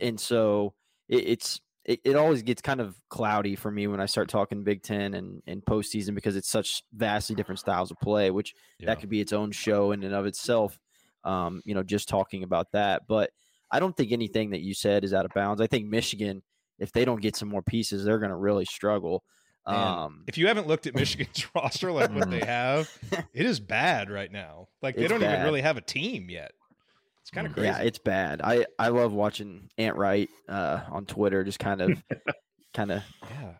and 0.00 0.18
so 0.18 0.74
it, 1.08 1.28
it's 1.28 1.60
it, 1.84 2.00
it 2.04 2.14
always 2.16 2.42
gets 2.42 2.60
kind 2.62 2.80
of 2.80 2.94
cloudy 3.08 3.56
for 3.56 3.70
me 3.70 3.86
when 3.86 4.00
I 4.00 4.06
start 4.06 4.28
talking 4.28 4.64
Big 4.64 4.82
Ten 4.82 5.14
and, 5.14 5.42
and 5.46 5.64
postseason 5.64 6.14
because 6.14 6.36
it's 6.36 6.48
such 6.48 6.82
vastly 6.92 7.34
different 7.34 7.58
styles 7.58 7.90
of 7.90 7.98
play, 8.00 8.30
which 8.30 8.54
Yeah. 8.78 8.86
that 8.86 9.00
could 9.00 9.08
be 9.08 9.20
its 9.20 9.32
own 9.32 9.50
show 9.50 9.92
in 9.92 10.02
and 10.02 10.14
of 10.14 10.26
itself. 10.26 10.78
Um, 11.24 11.62
you 11.64 11.74
know, 11.74 11.82
just 11.82 12.08
talking 12.08 12.42
about 12.42 12.72
that. 12.72 13.02
But 13.08 13.30
I 13.70 13.80
don't 13.80 13.96
think 13.96 14.12
anything 14.12 14.50
that 14.50 14.60
you 14.60 14.74
said 14.74 15.04
is 15.04 15.14
out 15.14 15.24
of 15.24 15.32
bounds. 15.34 15.60
I 15.60 15.66
think 15.66 15.86
Michigan, 15.86 16.42
if 16.78 16.92
they 16.92 17.04
don't 17.04 17.20
get 17.20 17.36
some 17.36 17.48
more 17.48 17.62
pieces, 17.62 18.04
they're 18.04 18.18
going 18.18 18.30
to 18.30 18.36
really 18.36 18.64
struggle. 18.64 19.22
Um, 19.66 20.24
if 20.26 20.38
you 20.38 20.46
haven't 20.48 20.66
looked 20.66 20.86
at 20.86 20.94
Michigan's 20.94 21.46
roster, 21.54 21.92
like 21.92 22.12
what 22.12 22.30
they 22.30 22.40
have, 22.40 22.90
it 23.34 23.46
is 23.46 23.60
bad 23.60 24.10
right 24.10 24.32
now. 24.32 24.68
Like 24.82 24.96
they 24.96 25.06
don't 25.06 25.22
even 25.22 25.42
really 25.42 25.60
have 25.60 25.76
a 25.76 25.82
team 25.82 26.30
yet. 26.30 26.52
It's 27.22 27.30
kind 27.30 27.46
of 27.46 27.52
crazy. 27.52 27.66
yeah, 27.66 27.78
it's 27.78 27.98
bad. 27.98 28.40
I 28.42 28.66
I 28.78 28.88
love 28.88 29.12
watching 29.12 29.68
Ant 29.78 29.96
Wright 29.96 30.28
uh, 30.48 30.80
on 30.90 31.04
Twitter, 31.06 31.44
just 31.44 31.58
kind 31.58 31.80
of 31.80 32.02
kind 32.74 32.90
of 32.90 33.02
yeah. 33.30 33.52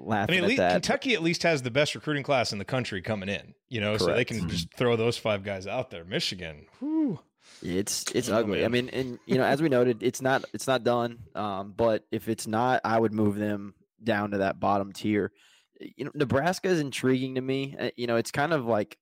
I 0.00 0.26
mean, 0.30 0.42
at 0.44 0.48
least. 0.48 0.58
Kentucky 0.62 1.14
at 1.14 1.22
least 1.22 1.42
has 1.42 1.62
the 1.62 1.70
best 1.70 1.94
recruiting 1.94 2.22
class 2.22 2.52
in 2.52 2.58
the 2.58 2.64
country 2.64 3.02
coming 3.02 3.28
in. 3.28 3.54
You 3.68 3.80
know, 3.80 3.96
so 3.98 4.14
they 4.14 4.24
can 4.24 4.48
just 4.48 4.72
throw 4.74 4.96
those 4.96 5.18
five 5.18 5.42
guys 5.44 5.66
out 5.66 5.90
there. 5.90 6.04
Michigan, 6.04 6.66
whew, 6.78 7.18
It's 7.62 8.04
it's 8.14 8.28
Oh, 8.30 8.36
ugly. 8.36 8.64
I 8.64 8.68
mean, 8.68 8.88
and 8.90 9.18
you 9.26 9.36
know, 9.36 9.44
as 9.44 9.60
we 9.60 9.68
noted, 9.68 10.02
it's 10.02 10.22
not 10.22 10.44
it's 10.54 10.66
not 10.66 10.84
done. 10.84 11.18
Um, 11.34 11.74
but 11.76 12.04
if 12.10 12.28
it's 12.28 12.46
not, 12.46 12.80
I 12.84 12.98
would 12.98 13.12
move 13.12 13.36
them 13.36 13.74
down 14.02 14.30
to 14.30 14.38
that 14.38 14.60
bottom 14.60 14.92
tier. 14.92 15.32
You 15.80 16.04
know, 16.06 16.10
Nebraska 16.14 16.68
is 16.68 16.80
intriguing 16.80 17.34
to 17.34 17.40
me. 17.40 17.76
Uh, 17.78 17.90
You 17.96 18.06
know, 18.06 18.16
it's 18.16 18.30
kind 18.30 18.52
of 18.52 18.64
like 18.66 18.96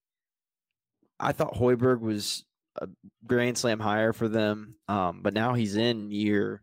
I 1.21 1.33
thought 1.33 1.55
Hoiberg 1.55 2.01
was 2.01 2.45
a 2.81 2.89
grand 3.27 3.57
slam 3.57 3.81
hire 3.81 4.13
for 4.13 4.29
them, 4.29 4.77
um, 4.89 5.21
but 5.23 5.33
now 5.35 5.55
he's 5.55 5.77
in 5.77 6.11
year 6.11 6.63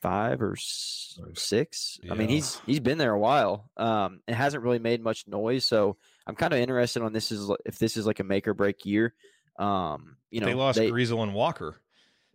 five 0.00 0.40
or 0.42 0.56
six. 0.56 2.00
I 2.10 2.14
mean, 2.14 2.28
he's 2.28 2.60
he's 2.66 2.80
been 2.80 2.98
there 2.98 3.12
a 3.12 3.18
while. 3.18 3.70
Um, 3.76 4.20
and 4.26 4.36
hasn't 4.36 4.62
really 4.62 4.78
made 4.78 5.02
much 5.02 5.26
noise. 5.26 5.64
So 5.64 5.96
I'm 6.26 6.34
kind 6.34 6.52
of 6.52 6.58
interested 6.58 7.02
on 7.02 7.12
this 7.12 7.32
is 7.32 7.50
if 7.64 7.78
this 7.78 7.96
is 7.96 8.06
like 8.06 8.20
a 8.20 8.24
make 8.24 8.48
or 8.48 8.54
break 8.54 8.84
year. 8.86 9.14
Um, 9.58 10.16
you 10.30 10.40
know, 10.40 10.46
they 10.46 10.54
lost 10.54 10.78
Griesel 10.78 11.22
and 11.22 11.34
Walker. 11.34 11.76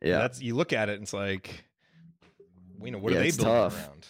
yeah, 0.01 0.19
That's 0.19 0.41
you 0.41 0.55
look 0.55 0.73
at 0.73 0.89
it 0.89 0.93
and 0.93 1.03
it's 1.03 1.13
like, 1.13 1.65
you 2.83 2.91
know, 2.91 2.99
what 2.99 3.13
Yeah, 3.13 3.19
are 3.19 3.23
they 3.23 3.29
building 3.31 3.45
tough. 3.45 3.87
around? 3.87 4.07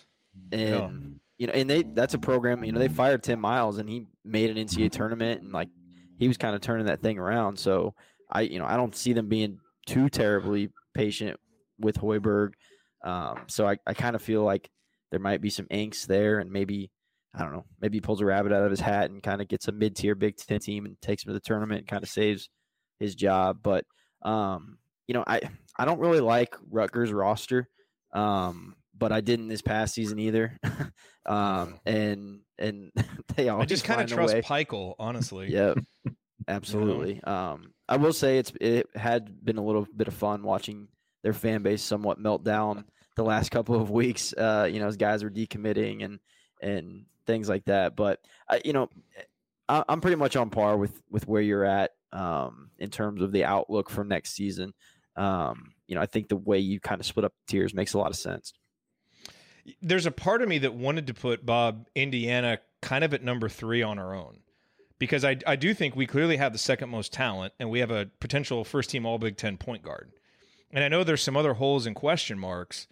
and 0.52 0.62
yeah. 0.70 0.90
you 1.38 1.48
know, 1.48 1.54
and 1.54 1.70
they 1.70 1.84
that's 1.84 2.14
a 2.14 2.20
program. 2.20 2.64
You 2.64 2.72
know, 2.74 2.80
they 2.80 2.90
fired 2.90 3.24
Tim 3.24 3.40
Miles 3.40 3.78
and 3.78 3.88
he 3.90 4.06
made 4.24 4.50
an 4.50 4.58
NCAA 4.58 4.92
tournament 4.92 5.42
and 5.44 5.52
like 5.54 5.70
he 6.18 6.28
was 6.28 6.38
kind 6.38 6.56
of 6.56 6.62
turning 6.62 6.88
that 6.88 7.02
thing 7.02 7.18
around. 7.20 7.58
So 7.58 7.94
I, 8.30 8.42
you 8.42 8.60
know, 8.60 8.66
I 8.66 8.76
don't 8.76 8.96
see 8.96 9.14
them 9.14 9.30
being 9.30 9.60
too 9.86 10.10
terribly 10.10 10.70
patient 10.94 11.40
with 11.80 11.98
Hoiberg. 11.98 12.54
Um, 13.06 13.44
so 13.48 13.68
I, 13.68 13.78
I 13.86 13.94
kind 13.94 14.16
of 14.16 14.22
feel 14.22 14.44
like 14.44 14.70
there 15.12 15.20
might 15.20 15.42
be 15.42 15.50
some 15.50 15.68
angst 15.68 16.08
there, 16.08 16.40
and 16.40 16.52
maybe 16.52 16.92
I 17.34 17.40
don't 17.40 17.54
know, 17.54 17.66
maybe 17.82 17.98
he 17.98 18.02
pulls 18.02 18.22
a 18.22 18.26
rabbit 18.26 18.52
out 18.52 18.64
of 18.64 18.72
his 18.72 18.80
hat 18.80 19.10
and 19.10 19.22
kind 19.22 19.42
of 19.42 19.48
gets 19.48 19.68
a 19.68 19.72
mid 19.72 19.96
tier 19.96 20.16
Big 20.16 20.38
Ten 20.38 20.60
team 20.60 20.86
and 20.86 21.00
takes 21.02 21.24
him 21.24 21.30
to 21.30 21.34
the 21.34 21.40
tournament 21.40 21.80
and 21.80 21.88
kind 21.88 22.04
of 22.04 22.10
saves 22.10 22.50
his 23.00 23.16
job. 23.16 23.60
But 23.62 23.86
um, 24.24 24.80
you 25.08 25.14
know, 25.14 25.24
I 25.26 25.42
I 25.78 25.86
don't 25.86 26.00
really 26.00 26.22
like 26.22 26.56
Rutgers 26.70 27.14
roster. 27.14 27.70
Um, 28.14 28.76
but 28.98 29.12
I 29.12 29.22
didn't 29.22 29.50
this 29.50 29.62
past 29.62 29.94
season 29.94 30.20
either. 30.20 30.58
um, 31.26 31.80
and 31.86 32.40
and 32.58 32.92
they 33.36 33.50
always 33.50 33.66
I 33.66 33.68
just 33.68 33.84
kind 33.84 34.02
of 34.02 34.08
trust 34.08 34.34
way. 34.34 34.42
Pikiell, 34.42 34.96
honestly. 35.00 35.50
Yeah, 35.56 35.74
absolutely. 36.48 37.22
Um, 37.24 37.74
I 37.88 37.98
will 37.98 38.14
say 38.14 38.38
it's 38.38 38.54
it 38.62 38.88
had 38.96 39.44
been 39.44 39.58
a 39.58 39.64
little 39.64 39.88
bit 39.96 40.08
of 40.08 40.14
fun 40.14 40.44
watching 40.44 40.88
their 41.24 41.34
fan 41.34 41.62
base 41.62 41.82
somewhat 41.82 42.20
melt 42.20 42.44
down 42.44 42.86
the 43.16 43.24
last 43.24 43.52
couple 43.52 43.80
of 43.80 43.90
weeks. 43.90 44.34
Uh, 44.34 44.70
you 44.72 44.80
know, 44.80 44.88
as 44.88 44.98
guys 44.98 45.24
were 45.24 45.30
decommitting 45.30 46.04
and 46.04 46.20
and 46.62 47.06
things 47.26 47.50
like 47.50 47.66
that. 47.66 47.96
But 47.96 48.20
I, 48.50 48.62
you 48.64 48.74
know, 48.74 48.90
I, 49.68 49.84
I'm 49.88 50.02
pretty 50.02 50.18
much 50.18 50.36
on 50.36 50.50
par 50.50 50.78
with 50.78 51.02
with 51.10 51.28
where 51.28 51.42
you're 51.42 51.66
at 51.66 51.92
um, 52.12 52.70
in 52.80 52.90
terms 52.90 53.22
of 53.22 53.32
the 53.32 53.46
outlook 53.46 53.90
for 53.90 54.04
next 54.04 54.34
season. 54.34 54.74
Um, 55.16 55.74
you 55.88 55.96
know, 55.96 56.02
I 56.02 56.06
think 56.06 56.30
the 56.30 56.36
way 56.36 56.60
you 56.60 56.80
kind 56.80 57.00
of 57.00 57.06
split 57.06 57.26
up 57.26 57.34
tiers 57.48 57.74
makes 57.74 57.94
a 57.94 57.98
lot 57.98 58.10
of 58.10 58.18
sense. 58.18 58.54
There's 59.82 60.06
a 60.06 60.12
part 60.12 60.42
of 60.42 60.50
me 60.50 60.60
that 60.60 60.74
wanted 60.74 61.08
to 61.08 61.14
put 61.14 61.46
Bob 61.46 61.88
Indiana 61.96 62.60
kind 62.82 63.04
of 63.04 63.14
at 63.14 63.24
number 63.24 63.50
three 63.50 63.82
on 63.82 63.98
our 63.98 64.14
own. 64.14 64.40
Because 64.98 65.26
I, 65.26 65.38
I 65.46 65.58
do 65.58 65.74
think 65.74 65.96
we 65.96 66.08
clearly 66.08 66.38
have 66.38 66.54
the 66.54 66.60
second 66.60 66.90
most 66.90 67.12
talent 67.12 67.54
and 67.60 67.70
we 67.70 67.80
have 67.80 67.92
a 67.92 68.10
potential 68.22 68.64
first 68.64 68.90
team 68.90 69.06
all 69.06 69.18
Big 69.18 69.36
Ten 69.36 69.58
point 69.58 69.84
guard. 69.84 70.12
And 70.72 70.84
I 70.84 70.88
know 70.88 71.04
there's 71.04 71.22
some 71.22 71.36
other 71.36 71.54
holes 71.54 71.86
and 71.86 71.96
question 71.96 72.40
marks, 72.40 72.88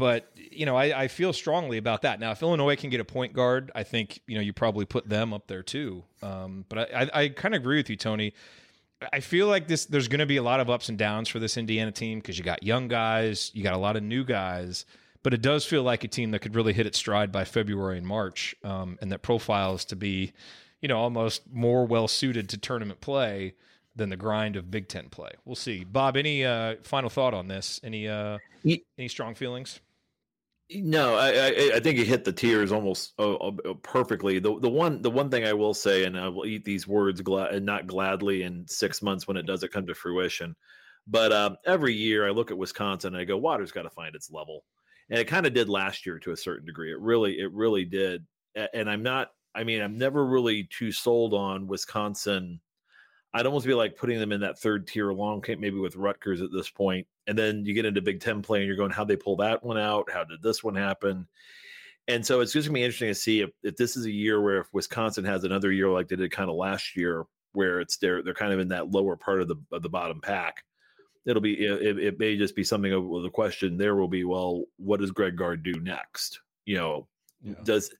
but 0.00 0.32
you 0.34 0.64
know, 0.64 0.76
I, 0.76 1.02
I 1.02 1.08
feel 1.08 1.32
strongly 1.34 1.76
about 1.76 2.02
that. 2.02 2.18
Now, 2.18 2.30
if 2.32 2.42
Illinois 2.42 2.74
can 2.74 2.88
get 2.88 3.00
a 3.00 3.04
point 3.04 3.34
guard, 3.34 3.70
I 3.74 3.82
think, 3.82 4.20
you 4.26 4.34
know, 4.34 4.40
you 4.40 4.54
probably 4.54 4.86
put 4.86 5.08
them 5.08 5.34
up 5.34 5.46
there 5.46 5.62
too. 5.62 6.04
Um, 6.22 6.64
but 6.70 6.78
I, 6.78 7.02
I, 7.02 7.22
I 7.22 7.28
kind 7.28 7.54
of 7.54 7.60
agree 7.60 7.76
with 7.76 7.90
you, 7.90 7.96
Tony. 7.96 8.32
I 9.12 9.20
feel 9.20 9.46
like 9.46 9.68
this 9.68 9.84
there's 9.84 10.08
going 10.08 10.20
to 10.20 10.26
be 10.26 10.38
a 10.38 10.42
lot 10.42 10.58
of 10.58 10.70
ups 10.70 10.88
and 10.88 10.96
downs 10.96 11.28
for 11.28 11.38
this 11.38 11.58
Indiana 11.58 11.92
team 11.92 12.18
because 12.18 12.38
you 12.38 12.44
got 12.44 12.62
young 12.62 12.88
guys, 12.88 13.50
you 13.54 13.62
got 13.62 13.74
a 13.74 13.78
lot 13.78 13.96
of 13.96 14.02
new 14.02 14.24
guys, 14.24 14.86
but 15.22 15.34
it 15.34 15.42
does 15.42 15.66
feel 15.66 15.82
like 15.82 16.02
a 16.02 16.08
team 16.08 16.30
that 16.30 16.40
could 16.40 16.54
really 16.54 16.72
hit 16.72 16.86
its 16.86 16.98
stride 16.98 17.30
by 17.30 17.44
February 17.44 17.98
and 17.98 18.06
March, 18.06 18.54
um, 18.64 18.98
and 19.02 19.12
that 19.12 19.20
profiles 19.20 19.84
to 19.86 19.96
be, 19.96 20.32
you 20.80 20.88
know, 20.88 20.98
almost 20.98 21.42
more 21.52 21.86
well 21.86 22.08
suited 22.08 22.48
to 22.48 22.56
tournament 22.56 23.02
play 23.02 23.54
than 23.96 24.08
the 24.08 24.16
grind 24.16 24.56
of 24.56 24.70
Big 24.70 24.88
Ten 24.88 25.10
play. 25.10 25.32
We'll 25.44 25.56
see. 25.56 25.84
Bob, 25.84 26.16
any 26.16 26.44
uh, 26.44 26.76
final 26.82 27.10
thought 27.10 27.34
on 27.34 27.48
this? 27.48 27.80
Any 27.84 28.08
uh, 28.08 28.38
any 28.64 29.08
strong 29.08 29.34
feelings? 29.34 29.80
No, 30.72 31.16
I, 31.16 31.30
I 31.30 31.70
I 31.74 31.80
think 31.80 31.98
you 31.98 32.04
hit 32.04 32.24
the 32.24 32.32
tiers 32.32 32.70
almost 32.70 33.12
uh, 33.18 33.34
uh, 33.34 33.74
perfectly. 33.82 34.38
The 34.38 34.56
the 34.60 34.68
one 34.68 35.02
the 35.02 35.10
one 35.10 35.28
thing 35.28 35.44
I 35.44 35.52
will 35.52 35.74
say, 35.74 36.04
and 36.04 36.16
I 36.16 36.28
will 36.28 36.46
eat 36.46 36.64
these 36.64 36.86
words 36.86 37.20
and 37.26 37.66
not 37.66 37.88
gladly 37.88 38.42
in 38.42 38.68
six 38.68 39.02
months 39.02 39.26
when 39.26 39.36
it 39.36 39.46
doesn't 39.46 39.72
come 39.72 39.86
to 39.88 39.94
fruition. 39.94 40.54
But 41.08 41.32
um, 41.32 41.56
every 41.66 41.94
year 41.94 42.26
I 42.26 42.30
look 42.30 42.52
at 42.52 42.58
Wisconsin 42.58 43.14
and 43.14 43.20
I 43.20 43.24
go, 43.24 43.36
water's 43.36 43.72
got 43.72 43.82
to 43.82 43.90
find 43.90 44.14
its 44.14 44.30
level, 44.30 44.62
and 45.08 45.18
it 45.18 45.26
kind 45.26 45.44
of 45.44 45.54
did 45.54 45.68
last 45.68 46.06
year 46.06 46.20
to 46.20 46.30
a 46.30 46.36
certain 46.36 46.66
degree. 46.66 46.92
It 46.92 47.00
really 47.00 47.40
it 47.40 47.52
really 47.52 47.84
did. 47.84 48.24
And 48.72 48.88
I'm 48.88 49.02
not. 49.02 49.30
I 49.52 49.64
mean, 49.64 49.82
I'm 49.82 49.98
never 49.98 50.24
really 50.24 50.68
too 50.70 50.92
sold 50.92 51.34
on 51.34 51.66
Wisconsin. 51.66 52.60
I'd 53.34 53.46
almost 53.46 53.66
be 53.66 53.74
like 53.74 53.96
putting 53.96 54.20
them 54.20 54.30
in 54.30 54.42
that 54.42 54.60
third 54.60 54.86
tier 54.86 55.08
along, 55.08 55.42
maybe 55.48 55.78
with 55.78 55.96
Rutgers 55.96 56.42
at 56.42 56.52
this 56.52 56.70
point. 56.70 57.08
And 57.30 57.38
then 57.38 57.64
you 57.64 57.74
get 57.74 57.84
into 57.84 58.02
Big 58.02 58.18
Ten 58.18 58.42
play 58.42 58.58
and 58.58 58.66
you're 58.66 58.76
going, 58.76 58.90
how 58.90 59.04
they 59.04 59.14
pull 59.14 59.36
that 59.36 59.62
one 59.62 59.78
out? 59.78 60.10
How 60.12 60.24
did 60.24 60.42
this 60.42 60.64
one 60.64 60.74
happen? 60.74 61.28
And 62.08 62.26
so 62.26 62.40
it's 62.40 62.52
just 62.52 62.66
gonna 62.66 62.74
be 62.74 62.82
interesting 62.82 63.06
to 63.06 63.14
see 63.14 63.38
if, 63.40 63.50
if 63.62 63.76
this 63.76 63.96
is 63.96 64.04
a 64.04 64.10
year 64.10 64.40
where 64.40 64.58
if 64.58 64.66
Wisconsin 64.72 65.24
has 65.26 65.44
another 65.44 65.70
year 65.70 65.88
like 65.90 66.08
they 66.08 66.16
did 66.16 66.32
kind 66.32 66.50
of 66.50 66.56
last 66.56 66.96
year, 66.96 67.26
where 67.52 67.78
it's 67.78 67.98
they're 67.98 68.24
they're 68.24 68.34
kind 68.34 68.52
of 68.52 68.58
in 68.58 68.66
that 68.70 68.90
lower 68.90 69.14
part 69.14 69.40
of 69.40 69.46
the 69.46 69.54
of 69.70 69.82
the 69.82 69.88
bottom 69.88 70.20
pack. 70.20 70.64
It'll 71.24 71.40
be 71.40 71.54
it, 71.64 72.00
it 72.00 72.18
may 72.18 72.36
just 72.36 72.56
be 72.56 72.64
something 72.64 72.92
of 72.92 73.06
well, 73.06 73.22
the 73.22 73.30
question 73.30 73.76
there 73.78 73.94
will 73.94 74.08
be, 74.08 74.24
well, 74.24 74.64
what 74.76 74.98
does 74.98 75.12
Greg 75.12 75.36
Gard 75.36 75.62
do 75.62 75.74
next? 75.74 76.40
You 76.66 76.78
know, 76.78 77.08
Yeah. 77.44 77.54
does 77.62 77.94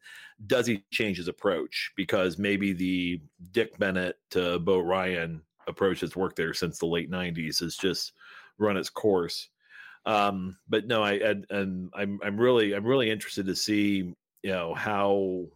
does 0.45 0.67
he 0.67 0.83
change 0.91 1.19
his 1.19 1.29
approach 1.29 1.93
because 1.97 2.37
maybe 2.37 2.73
the 2.73 3.21
Dick 3.53 3.79
Bennett 3.79 4.19
to 4.31 4.59
Bo 4.59 4.81
Ryan 4.81 5.43
approach 5.69 6.01
that's 6.01 6.17
worked 6.17 6.35
there 6.35 6.53
since 6.53 6.79
the 6.79 6.87
late 6.87 7.13
'90s 7.13 7.63
is 7.63 7.77
just 7.77 8.13
run 8.61 8.77
its 8.77 8.91
course. 8.91 9.49
Um, 10.07 10.57
but 10.69 10.87
no, 10.87 11.03
I 11.03 11.15
and, 11.15 11.91
I'm 11.95 12.21
I'm 12.23 12.41
really 12.41 12.75
I'm 12.75 12.87
really 12.87 13.11
interested 13.11 13.47
to 13.47 13.57
see 13.57 14.15
you 14.43 14.51
know 14.51 14.75
how 14.75 15.47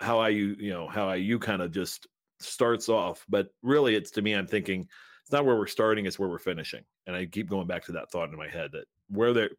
how 0.00 0.18
I 0.18 0.28
you 0.28 0.70
know 0.70 0.86
how 0.86 1.08
I 1.08 1.16
you 1.16 1.38
kind 1.38 1.62
of 1.62 1.72
just 1.72 2.06
starts 2.40 2.88
off, 2.88 3.24
but 3.28 3.48
really 3.62 3.96
it's 3.96 4.10
to 4.12 4.22
me 4.22 4.34
I'm 4.34 4.46
thinking 4.46 4.86
it's 5.22 5.32
not 5.32 5.44
where 5.44 5.56
we're 5.56 5.66
starting, 5.66 6.06
it's 6.06 6.18
where 6.18 6.28
we're 6.28 6.38
finishing, 6.38 6.84
and 7.06 7.16
I 7.16 7.26
keep 7.26 7.48
going 7.48 7.66
back 7.66 7.84
to 7.86 7.92
that 7.92 8.10
thought 8.10 8.30
in 8.30 8.36
my 8.36 8.48
head 8.48 8.70
that 8.72 8.84
where 9.08 9.32
they're 9.32 9.50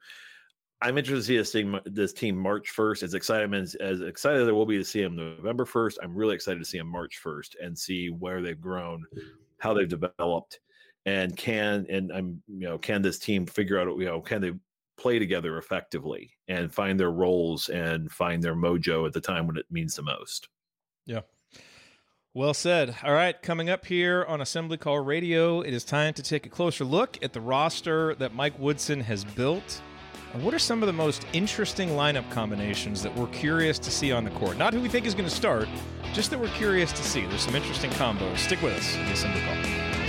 I'm 0.82 0.98
interested 0.98 1.22
to 1.22 1.28
see 1.28 1.38
this 1.38 1.52
team, 1.52 1.80
this 1.86 2.14
team 2.14 2.38
March 2.38 2.74
1st. 2.74 3.04
As 3.04 3.14
excited 3.14 3.54
as, 3.54 3.76
as 3.76 4.02
excited 4.02 4.42
as 4.42 4.48
I 4.48 4.52
will 4.52 4.66
be 4.66 4.78
to 4.78 4.86
see 4.86 5.02
them 5.02 5.16
November 5.16 5.66
1st, 5.66 5.98
I'm 6.02 6.16
really 6.16 6.36
excited 6.36 6.60
to 6.60 6.66
see 6.66 6.78
them 6.78 6.88
March 6.88 7.20
1st 7.22 7.56
and 7.62 7.78
see 7.78 8.10
where 8.10 8.42
they've 8.42 8.60
grown, 8.60 9.04
how 9.58 9.74
they've 9.74 9.90
developed, 9.90 10.62
and 11.06 11.36
can 11.36 11.86
and 11.90 12.12
I'm 12.12 12.44
you 12.48 12.68
know 12.68 12.78
can 12.78 13.02
this 13.02 13.20
team 13.20 13.46
figure 13.46 13.80
out 13.80 13.98
you 13.98 14.06
know 14.06 14.22
can 14.22 14.42
they 14.42 14.54
play 15.00 15.18
together 15.18 15.58
effectively 15.58 16.32
and 16.48 16.74
find 16.74 17.00
their 17.00 17.12
roles 17.12 17.70
and 17.70 18.12
find 18.12 18.44
their 18.44 18.56
mojo 18.56 19.08
at 19.08 19.14
the 19.14 19.22
time 19.22 19.48
when 19.48 19.58
it 19.58 19.66
means 19.72 19.96
the 19.96 20.02
most. 20.02 20.50
Yeah. 21.06 21.22
Well 22.34 22.54
said. 22.54 22.96
All 23.04 23.14
right, 23.14 23.42
coming 23.42 23.70
up 23.70 23.86
here 23.86 24.24
on 24.28 24.40
Assembly 24.42 24.78
Call 24.78 25.00
Radio, 25.00 25.62
it 25.62 25.74
is 25.74 25.84
time 25.84 26.14
to 26.14 26.22
take 26.22 26.46
a 26.46 26.50
closer 26.50 26.84
look 26.84 27.18
at 27.24 27.34
the 27.34 27.42
roster 27.42 28.14
that 28.16 28.36
Mike 28.36 28.60
Woodson 28.60 29.02
has 29.02 29.24
built. 29.24 29.82
And 30.34 30.44
what 30.44 30.54
are 30.54 30.60
some 30.60 30.84
of 30.84 30.88
the 30.88 30.94
most 30.94 31.26
interesting 31.34 31.90
lineup 31.90 32.30
combinations 32.30 33.02
that 33.02 33.16
we're 33.16 33.28
curious 33.28 33.80
to 33.80 33.90
see 33.90 34.12
on 34.12 34.26
the 34.26 34.30
court? 34.32 34.58
Not 34.58 34.74
who 34.74 34.82
we 34.82 34.90
think 34.90 35.08
is 35.08 35.16
going 35.16 35.28
to 35.28 35.36
start, 35.36 35.68
just 36.14 36.30
that 36.30 36.40
we're 36.40 36.50
curious 36.50 36.92
to 36.92 37.04
see. 37.04 37.26
There's 37.26 37.42
some 37.42 37.56
interesting 37.56 37.90
combos. 37.92 38.38
Stick 38.38 38.62
with 38.62 38.74
us 38.74 38.96
in 38.96 39.06
the 39.06 39.14
Assembly 39.14 39.42
Call. 39.42 40.09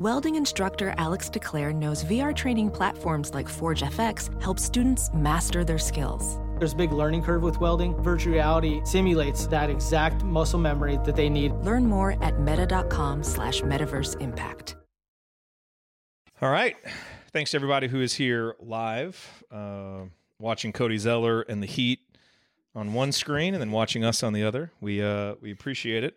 Welding 0.00 0.34
instructor 0.34 0.92
Alex 0.98 1.30
DeClaire 1.30 1.72
knows 1.72 2.02
VR 2.02 2.34
training 2.34 2.68
platforms 2.68 3.32
like 3.32 3.48
Forge 3.48 3.82
FX 3.82 4.42
help 4.42 4.58
students 4.58 5.08
master 5.14 5.64
their 5.64 5.78
skills. 5.78 6.40
There's 6.58 6.72
a 6.72 6.76
big 6.76 6.90
learning 6.90 7.22
curve 7.22 7.42
with 7.42 7.60
welding. 7.60 7.94
Virtual 8.02 8.32
reality 8.32 8.80
simulates 8.84 9.46
that 9.46 9.70
exact 9.70 10.24
muscle 10.24 10.58
memory 10.58 10.98
that 11.04 11.14
they 11.14 11.28
need. 11.28 11.52
Learn 11.62 11.86
more 11.86 12.20
at 12.24 12.40
meta.com 12.40 13.22
slash 13.22 13.60
metaverse 13.60 14.20
impact. 14.20 14.74
All 16.42 16.50
right. 16.50 16.74
Thanks 17.32 17.52
to 17.52 17.56
everybody 17.56 17.86
who 17.86 18.00
is 18.00 18.14
here 18.14 18.56
live, 18.58 19.44
uh, 19.52 20.06
watching 20.40 20.72
Cody 20.72 20.98
Zeller 20.98 21.42
and 21.42 21.62
the 21.62 21.68
Heat 21.68 22.00
on 22.74 22.94
one 22.94 23.12
screen 23.12 23.54
and 23.54 23.60
then 23.60 23.70
watching 23.70 24.04
us 24.04 24.24
on 24.24 24.32
the 24.32 24.42
other. 24.42 24.72
We 24.80 25.00
uh, 25.00 25.36
we 25.40 25.52
appreciate 25.52 26.02
it. 26.02 26.16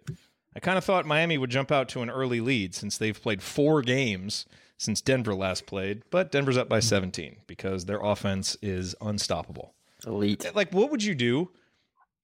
I 0.58 0.60
kind 0.60 0.76
of 0.76 0.84
thought 0.84 1.06
Miami 1.06 1.38
would 1.38 1.52
jump 1.52 1.72
out 1.72 1.88
to 1.90 2.02
an 2.02 2.10
early 2.10 2.42
lead 2.42 2.74
since 2.74 2.98
they've 2.98 3.22
played 3.22 3.44
four 3.44 3.84
games 3.84 4.48
since 4.76 5.02
Denver 5.02 5.36
last 5.36 5.68
played, 5.68 6.02
but 6.10 6.32
Denver's 6.32 6.58
up 6.58 6.68
by 6.68 6.78
hmm. 6.80 6.86
17 6.86 7.36
because 7.46 7.86
their 7.86 8.00
offense 8.00 8.58
is 8.64 8.96
unstoppable. 9.00 9.76
Elite. 10.08 10.50
Like, 10.56 10.74
what 10.74 10.90
would 10.90 11.04
you 11.04 11.14
do? 11.14 11.52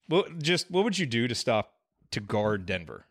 What 0.07 0.41
just 0.41 0.71
what 0.71 0.83
would 0.83 0.97
you 0.97 1.05
do 1.05 1.27
to 1.27 1.35
stop 1.35 1.73
to 2.09 2.19
guard 2.19 2.65
Denver? 2.65 3.05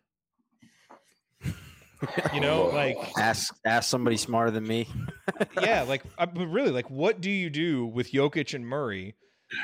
You 2.34 2.40
know, 2.40 2.66
like 2.74 2.98
Ask 3.16 3.54
ask 3.64 3.88
somebody 3.88 4.16
smarter 4.16 4.50
than 4.50 4.66
me. 4.66 4.88
yeah, 5.62 5.82
like 5.82 6.02
I, 6.18 6.26
but 6.26 6.46
really, 6.46 6.72
like 6.72 6.90
what 6.90 7.20
do 7.20 7.30
you 7.30 7.48
do 7.48 7.86
with 7.86 8.10
Jokic 8.10 8.54
and 8.54 8.66
Murray 8.66 9.14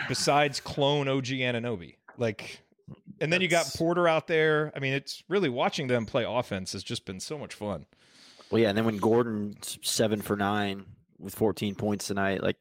besides 0.06 0.60
clone 0.60 1.08
OG 1.08 1.26
Anunoby? 1.26 1.96
Like, 2.16 2.60
and 3.20 3.32
then 3.32 3.40
you 3.40 3.48
got 3.48 3.66
Porter 3.76 4.06
out 4.08 4.26
there. 4.26 4.72
I 4.74 4.78
mean, 4.78 4.92
it's 4.92 5.22
really 5.28 5.48
watching 5.48 5.86
them 5.88 6.06
play 6.06 6.24
offense 6.26 6.72
has 6.72 6.82
just 6.82 7.04
been 7.04 7.20
so 7.20 7.38
much 7.38 7.54
fun. 7.54 7.86
Well, 8.50 8.60
yeah, 8.62 8.68
and 8.70 8.78
then 8.78 8.84
when 8.84 8.96
Gordon's 8.98 9.78
seven 9.82 10.22
for 10.22 10.36
nine 10.36 10.86
with 11.18 11.34
14 11.34 11.74
points 11.74 12.06
tonight, 12.06 12.42
like 12.42 12.56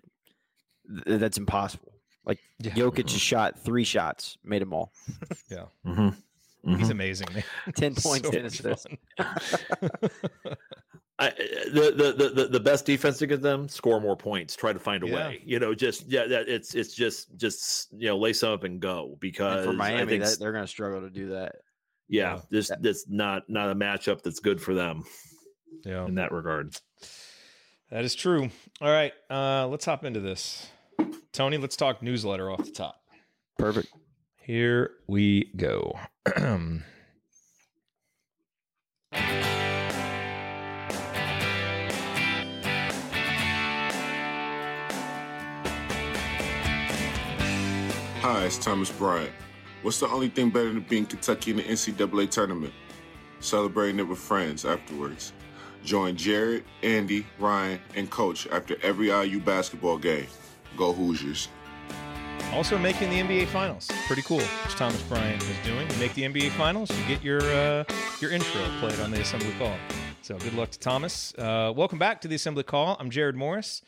th- 1.06 1.20
that's 1.20 1.38
impossible. 1.38 1.94
Like 2.26 2.40
Yeah. 2.60 2.72
Jokic 2.74 3.06
just 3.06 3.24
shot 3.24 3.60
three 3.60 3.84
shots, 3.86 4.38
made 4.44 4.62
them 4.62 4.74
all. 4.74 4.92
Yeah, 5.50 5.66
Mm-hmm. 5.86 6.76
he's 6.76 6.90
amazing. 6.90 7.28
Man. 7.34 7.44
10 7.76 7.96
points, 8.04 8.28
So 8.28 8.32
10 8.32 8.44
much 8.44 8.60
assists. 8.60 8.88
fun. 11.20 11.28
I, 11.28 11.32
the, 11.72 11.92
the 11.96 12.14
the 12.14 12.30
the 12.30 12.48
the 12.50 12.60
best 12.60 12.86
defense 12.86 13.22
against 13.22 13.42
them 13.44 13.68
score 13.68 14.00
more 14.00 14.16
points 14.16 14.56
try 14.56 14.72
to 14.74 14.80
find 14.80 15.04
a 15.04 15.08
Yeah. 15.08 15.16
way 15.16 15.42
you 15.46 15.60
know 15.60 15.74
just 15.74 16.08
yeah 16.08 16.26
that 16.28 16.48
it's 16.48 16.76
it's 16.76 16.94
just 16.94 17.36
just 17.38 17.88
you 17.94 18.08
know 18.08 18.18
lace 18.18 18.42
them 18.42 18.52
up 18.52 18.64
and 18.64 18.80
go 18.80 19.10
And 19.12 19.20
because 19.20 19.66
for 19.66 19.72
I 19.72 19.76
Miami, 19.76 20.06
think, 20.12 20.24
that, 20.24 20.40
they're 20.40 20.52
going 20.52 20.64
to 20.64 20.68
struggle 20.68 21.02
to 21.02 21.10
do 21.10 21.30
that. 21.30 21.56
yeah 22.08 22.40
this 22.52 22.68
That- 22.70 22.82
that's 22.84 23.06
not 23.10 23.50
not 23.50 23.70
a 23.72 23.76
matchup 23.76 24.22
that's 24.22 24.40
good 24.40 24.62
for 24.62 24.74
them 24.74 25.04
yeah, 25.86 26.06
in 26.06 26.16
that 26.16 26.32
regard 26.32 26.76
that 27.90 28.04
is 28.04 28.16
true. 28.16 28.50
All 28.82 28.90
right, 28.92 29.14
uh, 29.30 29.66
let's 29.68 29.86
hop 29.86 30.04
into 30.04 30.20
this. 30.20 30.68
Tony, 31.32 31.56
let's 31.58 31.78
talk 31.78 32.04
newsletter 32.04 32.52
off 32.52 32.66
the 32.66 32.72
top. 32.72 33.00
Perfect. 33.58 33.88
Here 34.42 34.92
we 35.08 35.54
go. 35.56 35.98
Hi, 48.30 48.44
it's 48.44 48.58
Thomas 48.58 48.92
Bryant. 48.92 49.32
What's 49.84 50.02
the 50.02 50.10
only 50.10 50.28
thing 50.28 50.50
better 50.50 50.74
than 50.74 50.82
being 50.82 51.06
Kentucky 51.06 51.52
in 51.52 51.58
the 51.58 51.64
NCAA 51.64 52.30
tournament? 52.30 52.74
Celebrating 53.40 54.00
it 54.00 54.04
with 54.04 54.20
friends 54.20 54.66
afterwards. 54.66 55.32
Join 55.86 56.18
Jared, 56.18 56.66
Andy, 56.84 57.26
Ryan, 57.40 57.80
and 57.96 58.10
Coach 58.10 58.46
after 58.48 58.76
every 58.84 59.12
IU 59.12 59.40
basketball 59.40 59.98
game. 59.98 60.28
Go 60.76 60.92
Hoosiers. 60.92 61.48
Also 62.52 62.78
making 62.78 63.12
the 63.12 63.22
NBA 63.22 63.48
Finals. 63.48 63.90
Pretty 64.08 64.24
cool, 64.24 64.40
which 64.40 64.76
Thomas 64.76 65.02
Bryant 65.04 65.42
is 65.42 65.66
doing. 65.66 65.90
You 65.90 65.98
make 65.98 66.14
the 66.14 66.24
NBA 66.24 66.50
Finals, 66.58 66.90
you 67.00 67.06
get 67.08 67.24
your 67.24 67.42
uh, 67.44 67.86
your 68.20 68.32
intro 68.32 68.62
played 68.82 69.00
on 69.00 69.10
the 69.10 69.22
Assembly 69.22 69.54
Call. 69.58 69.78
So 70.22 70.38
good 70.38 70.54
luck 70.54 70.72
to 70.72 70.80
Thomas. 70.80 71.34
Uh, 71.38 71.72
welcome 71.74 71.98
back 71.98 72.20
to 72.20 72.28
the 72.28 72.36
Assembly 72.36 72.64
Call. 72.64 72.98
I'm 73.00 73.10
Jared 73.10 73.38
Morris, 73.38 73.84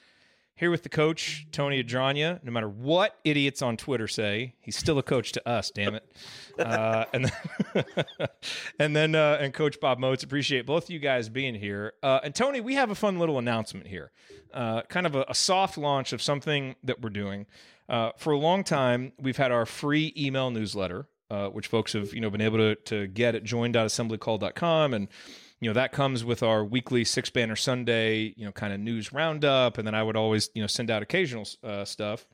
here 0.60 0.70
with 0.70 0.84
the 0.84 0.90
coach, 0.90 1.48
Tony 1.54 1.82
Adranya. 1.82 2.44
No 2.44 2.52
matter 2.52 2.68
what 2.68 3.18
idiots 3.24 3.62
on 3.62 3.78
Twitter 3.78 4.10
say, 4.10 4.56
he's 4.60 4.76
still 4.76 5.00
a 5.00 5.04
coach 5.04 5.32
to 5.32 5.50
us, 5.50 5.72
damn 5.72 5.96
it. 5.96 6.06
Uh, 6.60 7.06
and 7.14 7.24
then, 7.24 7.86
and 8.80 8.94
then 8.94 9.16
uh, 9.16 9.38
and 9.40 9.54
Coach 9.54 9.80
Bob 9.80 9.98
Moats, 9.98 10.24
Appreciate 10.24 10.66
both 10.66 10.84
of 10.84 10.90
you 10.90 11.00
guys 11.00 11.30
being 11.30 11.56
here. 11.56 11.94
Uh, 12.04 12.20
and 12.22 12.36
Tony, 12.36 12.60
we 12.60 12.74
have 12.74 12.92
a 12.92 12.96
fun 12.96 13.18
little 13.18 13.40
announcement 13.40 13.88
here. 13.88 14.12
Uh, 14.54 14.82
kind 14.82 15.06
of 15.06 15.16
a, 15.16 15.24
a 15.30 15.34
soft 15.34 15.78
launch 15.78 16.12
of 16.12 16.22
something 16.22 16.76
that 16.84 17.02
we're 17.02 17.12
doing. 17.12 17.46
Uh, 17.88 18.12
for 18.18 18.34
a 18.34 18.38
long 18.38 18.66
time, 18.66 19.14
we've 19.18 19.38
had 19.38 19.54
our 19.54 19.66
free 19.66 20.14
email 20.18 20.52
newsletter, 20.52 21.08
uh, 21.32 21.48
which 21.48 21.68
folks 21.68 21.94
have 21.94 22.14
you 22.14 22.20
know 22.20 22.30
been 22.30 22.42
able 22.42 22.58
to 22.58 22.76
to 22.76 23.08
get 23.08 23.36
at 23.36 23.46
join.assemblycall.com, 23.46 24.94
and 24.94 25.08
you 25.60 25.70
know 25.70 25.74
that 25.74 25.92
comes 25.92 26.24
with 26.24 26.44
our 26.44 26.64
weekly 26.64 27.04
six 27.04 27.30
banner 27.30 27.56
Sunday, 27.56 28.34
you 28.38 28.46
know, 28.46 28.52
kind 28.52 28.74
of 28.74 28.80
news 28.80 29.12
roundup, 29.12 29.78
and 29.78 29.86
then 29.86 29.96
I 29.96 30.04
would 30.04 30.16
always 30.16 30.50
you 30.54 30.62
know 30.62 30.68
send 30.68 30.90
out 30.90 31.02
occasional 31.02 31.48
uh, 31.64 31.86
stuff. 31.86 32.26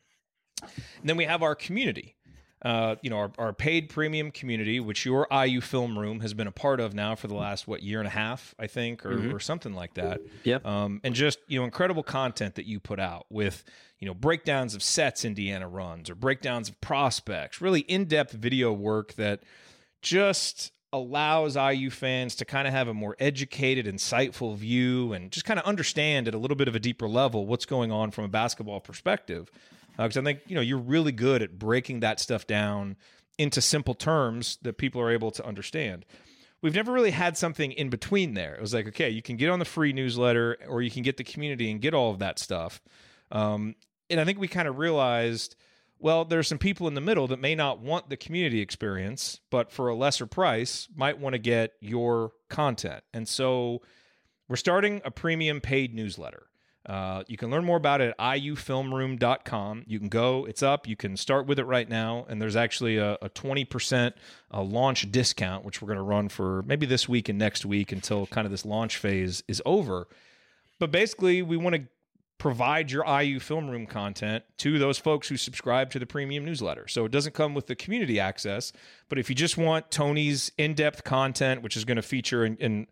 And 0.61 1.09
then 1.09 1.17
we 1.17 1.26
have 1.26 1.43
our 1.43 1.55
community. 1.55 2.15
Uh, 2.61 2.95
you 3.03 3.11
know, 3.11 3.17
our, 3.17 3.32
our 3.38 3.53
paid 3.53 3.89
premium 3.89 4.32
community, 4.32 4.80
which 4.80 5.05
your 5.05 5.28
IU 5.30 5.61
Film 5.61 5.99
Room 5.99 6.21
has 6.21 6.34
been 6.34 6.47
a 6.47 6.51
part 6.51 6.80
of 6.80 6.95
now 6.95 7.13
for 7.13 7.28
the 7.28 7.36
last 7.36 7.67
what 7.67 7.84
year 7.84 7.99
and 7.99 8.07
a 8.07 8.11
half, 8.11 8.55
I 8.57 8.65
think, 8.65 9.05
or, 9.05 9.36
or 9.36 9.39
something 9.39 9.73
like 9.73 9.93
that. 9.95 10.21
Yep. 10.45 10.65
Um, 10.65 10.99
and 11.03 11.13
just 11.13 11.38
you 11.47 11.59
know, 11.59 11.65
incredible 11.65 12.01
content 12.01 12.55
that 12.55 12.65
you 12.65 12.80
put 12.80 12.99
out 12.99 13.28
with 13.30 13.63
you 13.99 14.07
know 14.07 14.15
breakdowns 14.15 14.73
of 14.73 14.82
sets 14.82 15.26
Indiana 15.26 15.67
runs 15.67 16.09
or 16.09 16.15
breakdowns 16.15 16.69
of 16.69 16.82
prospects, 16.82 17.61
really 17.61 17.82
in 17.82 18.05
depth 18.05 18.32
video 18.32 18.73
work 18.73 19.13
that 19.13 19.43
just 20.01 20.71
allows 20.95 21.55
IU 21.55 21.89
fans 21.89 22.35
to 22.35 22.45
kind 22.45 22.67
of 22.67 22.73
have 22.73 22.87
a 22.87 22.93
more 22.93 23.15
educated, 23.19 23.85
insightful 23.85 24.55
view 24.55 25.13
and 25.13 25.31
just 25.31 25.45
kind 25.45 25.59
of 25.59 25.65
understand 25.65 26.27
at 26.27 26.33
a 26.33 26.37
little 26.37 26.55
bit 26.55 26.67
of 26.67 26.75
a 26.75 26.79
deeper 26.79 27.07
level 27.07 27.45
what's 27.45 27.65
going 27.65 27.91
on 27.91 28.11
from 28.11 28.23
a 28.23 28.29
basketball 28.29 28.79
perspective. 28.79 29.51
Because 29.97 30.17
I 30.17 30.23
think 30.23 30.39
you 30.47 30.55
know 30.55 30.61
you're 30.61 30.77
really 30.77 31.11
good 31.11 31.41
at 31.41 31.59
breaking 31.59 32.01
that 32.01 32.19
stuff 32.19 32.47
down 32.47 32.95
into 33.37 33.61
simple 33.61 33.93
terms 33.93 34.57
that 34.61 34.77
people 34.77 35.01
are 35.01 35.11
able 35.11 35.31
to 35.31 35.45
understand. 35.45 36.05
We've 36.61 36.73
never 36.73 36.91
really 36.91 37.11
had 37.11 37.37
something 37.37 37.71
in 37.73 37.89
between 37.89 38.33
there. 38.33 38.55
It 38.55 38.61
was 38.61 38.73
like, 38.73 38.87
okay, 38.87 39.09
you 39.09 39.21
can 39.21 39.35
get 39.35 39.49
on 39.49 39.59
the 39.59 39.65
free 39.65 39.93
newsletter 39.93 40.57
or 40.67 40.81
you 40.81 40.89
can 40.89 41.03
get 41.03 41.17
the 41.17 41.23
community 41.23 41.69
and 41.69 41.81
get 41.81 41.93
all 41.93 42.11
of 42.11 42.19
that 42.19 42.39
stuff. 42.39 42.81
Um, 43.31 43.75
and 44.09 44.19
I 44.19 44.25
think 44.25 44.39
we 44.39 44.47
kind 44.47 44.67
of 44.67 44.77
realized, 44.77 45.55
well, 45.99 46.25
there's 46.25 46.47
some 46.47 46.57
people 46.57 46.87
in 46.87 46.93
the 46.93 47.01
middle 47.01 47.27
that 47.27 47.39
may 47.39 47.55
not 47.55 47.79
want 47.79 48.09
the 48.09 48.17
community 48.17 48.61
experience, 48.61 49.39
but 49.49 49.71
for 49.71 49.87
a 49.87 49.95
lesser 49.95 50.25
price 50.25 50.87
might 50.95 51.19
want 51.19 51.33
to 51.33 51.39
get 51.39 51.73
your 51.79 52.31
content. 52.49 53.03
And 53.13 53.27
so 53.27 53.81
we're 54.47 54.55
starting 54.55 55.01
a 55.05 55.11
premium 55.11 55.61
paid 55.61 55.93
newsletter. 55.93 56.47
Uh, 56.85 57.23
you 57.27 57.35
can 57.35 57.49
learn 57.49 57.65
more 57.65 57.77
about 57.77 57.99
it 57.99 58.09
at 58.09 58.17
iufilmroom.com. 58.19 59.83
You 59.87 59.97
can 59.97 60.09
go, 60.09 60.45
it's 60.45 60.61
up. 60.61 60.87
You 60.87 60.95
can 60.95 61.17
start 61.17 61.47
with 61.47 61.57
it 61.57 61.63
right 61.63 61.89
now. 61.89 62.25
And 62.29 62.39
there's 62.39 62.55
actually 62.55 62.97
a, 62.97 63.13
a 63.21 63.29
20% 63.29 64.13
uh, 64.53 64.61
launch 64.61 65.11
discount, 65.11 65.65
which 65.65 65.81
we're 65.81 65.87
going 65.87 65.97
to 65.97 66.03
run 66.03 66.29
for 66.29 66.61
maybe 66.63 66.85
this 66.85 67.09
week 67.09 67.27
and 67.27 67.39
next 67.39 67.65
week 67.65 67.91
until 67.91 68.27
kind 68.27 68.45
of 68.45 68.51
this 68.51 68.65
launch 68.65 68.97
phase 68.97 69.43
is 69.47 69.63
over. 69.65 70.07
But 70.77 70.91
basically, 70.91 71.41
we 71.41 71.57
want 71.57 71.75
to 71.75 71.87
provide 72.45 72.91
your 72.91 73.03
IU 73.07 73.39
film 73.39 73.67
room 73.67 73.87
content 73.87 74.43
to 74.55 74.77
those 74.77 74.99
folks 74.99 75.27
who 75.27 75.35
subscribe 75.35 75.89
to 75.89 75.97
the 75.97 76.05
premium 76.05 76.45
newsletter. 76.45 76.87
So 76.87 77.03
it 77.03 77.11
doesn't 77.11 77.33
come 77.33 77.55
with 77.55 77.65
the 77.65 77.75
community 77.75 78.19
access, 78.19 78.71
but 79.09 79.17
if 79.17 79.31
you 79.31 79.35
just 79.35 79.57
want 79.57 79.89
Tony's 79.89 80.51
in-depth 80.55 81.03
content, 81.03 81.63
which 81.63 81.75
is 81.75 81.85
going 81.85 81.95
to 81.95 82.03
feature 82.03 82.43
and, 82.43 82.55
and 82.61 82.85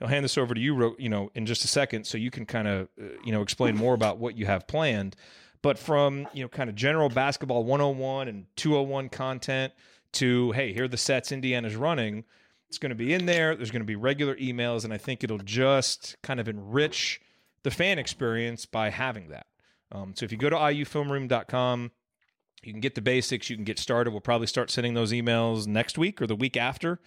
I'll 0.00 0.08
hand 0.08 0.24
this 0.24 0.38
over 0.38 0.54
to 0.54 0.60
you, 0.60 0.96
you 0.98 1.10
know, 1.10 1.30
in 1.34 1.44
just 1.44 1.66
a 1.66 1.68
second, 1.68 2.06
so 2.06 2.16
you 2.16 2.30
can 2.30 2.46
kind 2.46 2.66
of, 2.66 2.88
uh, 2.98 3.04
you 3.22 3.30
know, 3.30 3.42
explain 3.42 3.76
more 3.76 3.92
about 3.92 4.16
what 4.16 4.38
you 4.38 4.46
have 4.46 4.66
planned. 4.66 5.16
But 5.60 5.78
from 5.78 6.26
you 6.32 6.42
know, 6.42 6.48
kind 6.48 6.70
of 6.70 6.74
general 6.74 7.10
basketball 7.10 7.62
101 7.62 8.28
and 8.28 8.46
201 8.56 9.10
content 9.10 9.74
to 10.12 10.50
hey, 10.52 10.72
here 10.72 10.84
are 10.84 10.88
the 10.88 10.96
sets 10.96 11.30
Indiana's 11.30 11.76
running. 11.76 12.24
It's 12.70 12.78
going 12.78 12.88
to 12.88 12.96
be 12.96 13.12
in 13.12 13.26
there. 13.26 13.54
There's 13.54 13.70
going 13.70 13.82
to 13.82 13.86
be 13.86 13.96
regular 13.96 14.34
emails, 14.36 14.82
and 14.82 14.94
I 14.94 14.96
think 14.96 15.22
it'll 15.22 15.36
just 15.36 16.16
kind 16.22 16.40
of 16.40 16.48
enrich 16.48 17.20
the 17.64 17.70
fan 17.70 17.98
experience 17.98 18.66
by 18.66 18.90
having 18.90 19.28
that. 19.28 19.46
Um, 19.90 20.14
so 20.16 20.24
if 20.24 20.32
you 20.32 20.38
go 20.38 20.50
to 20.50 20.56
iufilmroom.com, 20.56 21.90
you 22.62 22.72
can 22.72 22.80
get 22.80 22.94
the 22.94 23.02
basics. 23.02 23.50
You 23.50 23.56
can 23.56 23.64
get 23.64 23.78
started. 23.78 24.12
We'll 24.12 24.20
probably 24.20 24.46
start 24.46 24.70
sending 24.70 24.94
those 24.94 25.12
emails 25.12 25.66
next 25.66 25.98
week 25.98 26.22
or 26.22 26.26
the 26.26 26.36
week 26.36 26.56
after, 26.56 27.00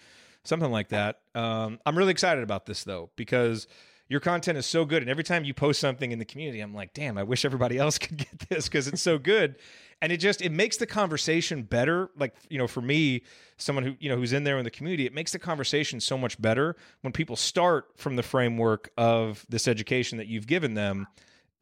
something 0.44 0.70
like 0.70 0.90
that. 0.90 1.20
Um, 1.34 1.78
I'm 1.86 1.96
really 1.96 2.12
excited 2.12 2.44
about 2.44 2.66
this 2.66 2.84
though 2.84 3.10
because 3.16 3.66
your 4.08 4.20
content 4.20 4.56
is 4.56 4.66
so 4.66 4.84
good, 4.84 5.02
and 5.02 5.10
every 5.10 5.24
time 5.24 5.44
you 5.44 5.52
post 5.52 5.80
something 5.80 6.12
in 6.12 6.18
the 6.18 6.24
community, 6.24 6.60
I'm 6.60 6.74
like, 6.74 6.94
damn, 6.94 7.18
I 7.18 7.24
wish 7.24 7.44
everybody 7.44 7.78
else 7.78 7.98
could 7.98 8.16
get 8.18 8.48
this 8.48 8.66
because 8.66 8.88
it's 8.88 9.02
so 9.02 9.18
good. 9.18 9.56
And 10.00 10.12
it 10.12 10.18
just 10.18 10.42
it 10.42 10.52
makes 10.52 10.76
the 10.76 10.86
conversation 10.86 11.62
better. 11.62 12.10
Like 12.16 12.34
you 12.48 12.58
know, 12.58 12.68
for 12.68 12.80
me, 12.80 13.22
someone 13.56 13.84
who 13.84 13.96
you 13.98 14.08
know 14.08 14.16
who's 14.16 14.32
in 14.32 14.44
there 14.44 14.58
in 14.58 14.64
the 14.64 14.70
community, 14.70 15.06
it 15.06 15.14
makes 15.14 15.32
the 15.32 15.38
conversation 15.38 16.00
so 16.00 16.16
much 16.16 16.40
better 16.40 16.76
when 17.00 17.12
people 17.12 17.34
start 17.34 17.86
from 17.96 18.16
the 18.16 18.22
framework 18.22 18.90
of 18.96 19.44
this 19.48 19.66
education 19.66 20.18
that 20.18 20.28
you've 20.28 20.46
given 20.46 20.74
them 20.74 21.08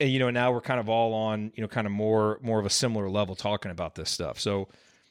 and 0.01 0.11
you 0.11 0.19
know 0.19 0.31
now 0.31 0.53
we're 0.53 0.61
kind 0.61 0.81
of 0.81 0.89
all 0.89 1.15
on 1.15 1.53
you 1.55 1.63
know 1.63 1.69
kind 1.69 1.87
of 1.87 1.93
more 1.93 2.39
more 2.43 2.59
of 2.59 2.67
a 2.67 2.71
similar 2.71 3.09
level 3.09 3.35
talking 3.35 3.71
about 3.71 3.95
this 3.95 4.11
stuff. 4.11 4.39
So 4.39 4.69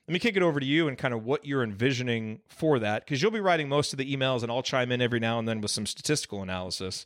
let 0.08 0.14
me 0.14 0.20
kick 0.20 0.36
it 0.38 0.44
over 0.44 0.60
to 0.60 0.66
you 0.66 0.88
and 0.88 0.98
kind 0.98 1.14
of 1.14 1.26
what 1.26 1.46
you're 1.46 1.64
envisioning 1.64 2.40
for 2.48 2.78
that 2.80 3.06
because 3.06 3.22
you'll 3.22 3.32
be 3.32 3.40
writing 3.40 3.68
most 3.68 3.92
of 3.92 3.98
the 3.98 4.16
emails 4.16 4.44
and 4.44 4.52
I'll 4.52 4.62
chime 4.62 4.92
in 4.92 5.02
every 5.02 5.20
now 5.20 5.40
and 5.40 5.48
then 5.48 5.62
with 5.62 5.72
some 5.72 5.86
statistical 5.86 6.44
analysis. 6.44 7.06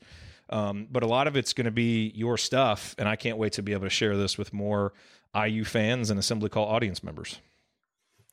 Um, 0.49 0.87
but 0.89 1.03
a 1.03 1.07
lot 1.07 1.27
of 1.27 1.37
it's 1.37 1.53
going 1.53 1.65
to 1.65 1.71
be 1.71 2.11
your 2.15 2.37
stuff, 2.37 2.95
and 2.97 3.07
I 3.07 3.15
can't 3.15 3.37
wait 3.37 3.53
to 3.53 3.63
be 3.63 3.73
able 3.73 3.83
to 3.83 3.89
share 3.89 4.17
this 4.17 4.37
with 4.37 4.51
more 4.51 4.93
IU 5.35 5.63
fans 5.63 6.09
and 6.09 6.19
Assembly 6.19 6.49
Call 6.49 6.65
audience 6.65 7.03
members. 7.03 7.39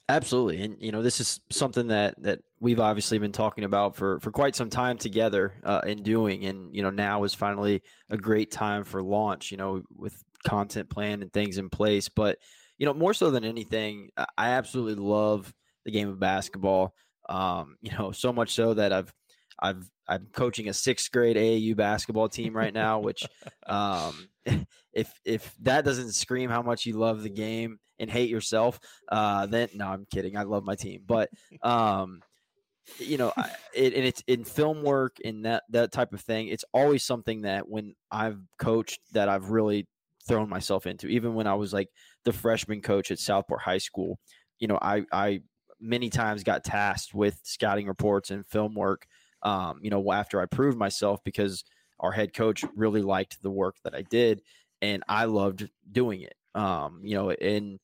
Absolutely, 0.09 0.62
and 0.62 0.77
you 0.81 0.93
know 0.93 1.03
this 1.03 1.21
is 1.21 1.41
something 1.51 1.89
that 1.89 2.14
that 2.23 2.39
we've 2.61 2.79
obviously 2.79 3.19
been 3.19 3.33
talking 3.33 3.64
about 3.64 3.97
for 3.97 4.21
for 4.21 4.31
quite 4.31 4.55
some 4.55 4.71
time 4.71 4.97
together 4.97 5.53
uh, 5.64 5.81
and 5.85 6.05
doing, 6.05 6.45
and 6.47 6.75
you 6.75 6.83
know 6.83 6.91
now 6.91 7.25
is 7.25 7.35
finally 7.35 7.83
a 8.09 8.17
great 8.17 8.53
time 8.53 8.85
for 8.85 9.03
launch. 9.03 9.51
You 9.51 9.57
know, 9.57 9.83
with 9.95 10.23
content 10.47 10.89
plan 10.89 11.23
and 11.23 11.33
things 11.33 11.59
in 11.59 11.69
place, 11.69 12.09
but 12.09 12.39
you 12.79 12.87
know 12.87 12.95
more 12.95 13.14
so 13.14 13.33
than 13.33 13.45
anything, 13.45 14.11
I 14.17 14.51
absolutely 14.51 15.03
love 15.03 15.53
the 15.85 15.91
game 15.91 16.09
of 16.09 16.21
basketball. 16.21 16.95
Um, 17.29 17.77
you 17.83 17.91
know, 17.99 18.12
so 18.12 18.33
much 18.33 18.55
so 18.55 18.75
that 18.75 18.93
I've 18.93 19.12
I've 19.59 19.91
I'm 20.09 20.29
coaching 20.33 20.69
a 20.69 20.73
sixth 20.73 21.11
grade 21.11 21.37
AAU 21.37 21.77
basketball 21.77 22.29
team 22.29 22.57
right 22.57 22.73
now, 22.73 23.01
which 23.01 23.27
um, 23.67 24.29
if 24.93 25.13
if 25.25 25.55
that 25.63 25.85
doesn't 25.85 26.13
scream 26.13 26.51
how 26.51 26.63
much 26.63 26.87
you 26.87 26.95
love 26.95 27.23
the 27.23 27.31
game 27.31 27.79
and 27.99 28.11
hate 28.11 28.31
yourself, 28.31 28.79
uh, 29.11 29.47
then 29.47 29.69
no, 29.75 29.87
I'm 29.87 30.07
kidding. 30.11 30.37
I 30.37 30.43
love 30.43 30.65
my 30.65 30.75
team, 30.75 31.03
but 31.07 31.31
um, 31.63 32.21
you 32.99 33.19
know, 33.19 33.33
I, 33.37 33.51
it, 33.75 33.95
and 33.95 34.05
it's 34.05 34.23
in 34.27 34.45
film 34.45 34.83
work 34.83 35.17
and 35.25 35.45
that 35.45 35.65
that 35.71 35.93
type 35.93 36.13
of 36.13 36.21
thing. 36.21 36.49
It's 36.49 36.65
always 36.73 37.05
something 37.05 37.43
that 37.43 37.69
when 37.69 37.95
I've 38.11 38.39
coached 38.59 39.01
that 39.13 39.29
I've 39.29 39.51
really 39.51 39.87
thrown 40.27 40.49
myself 40.49 40.87
into. 40.87 41.07
Even 41.09 41.35
when 41.35 41.47
I 41.47 41.55
was 41.55 41.73
like 41.73 41.89
the 42.25 42.33
freshman 42.33 42.83
coach 42.83 43.11
at 43.11 43.19
Southport 43.19 43.63
High 43.63 43.79
School, 43.79 44.19
you 44.59 44.69
know, 44.69 44.79
I 44.81 45.05
I 45.13 45.41
many 45.81 46.09
times 46.09 46.43
got 46.43 46.65
tasked 46.65 47.15
with 47.15 47.39
scouting 47.43 47.87
reports 47.87 48.31
and 48.31 48.47
film 48.47 48.75
work. 48.75 49.07
Um, 49.43 49.80
you 49.82 49.91
know, 49.91 50.12
after 50.12 50.41
I 50.41 50.47
proved 50.47 50.78
myself 50.78 51.20
because 51.24 51.64
our 52.01 52.12
head 52.12 52.34
coach 52.34 52.64
really 52.74 53.03
liked 53.03 53.43
the 53.43 53.51
work 53.51 53.76
that 53.84 53.95
I 53.95 54.03
did 54.03 54.43
and 54.82 55.03
I 55.09 55.24
loved 55.24 55.68
doing 55.91 56.22
it. 56.22 56.34
Um, 56.55 57.01
you 57.03 57.14
know, 57.14 57.30
and 57.30 57.78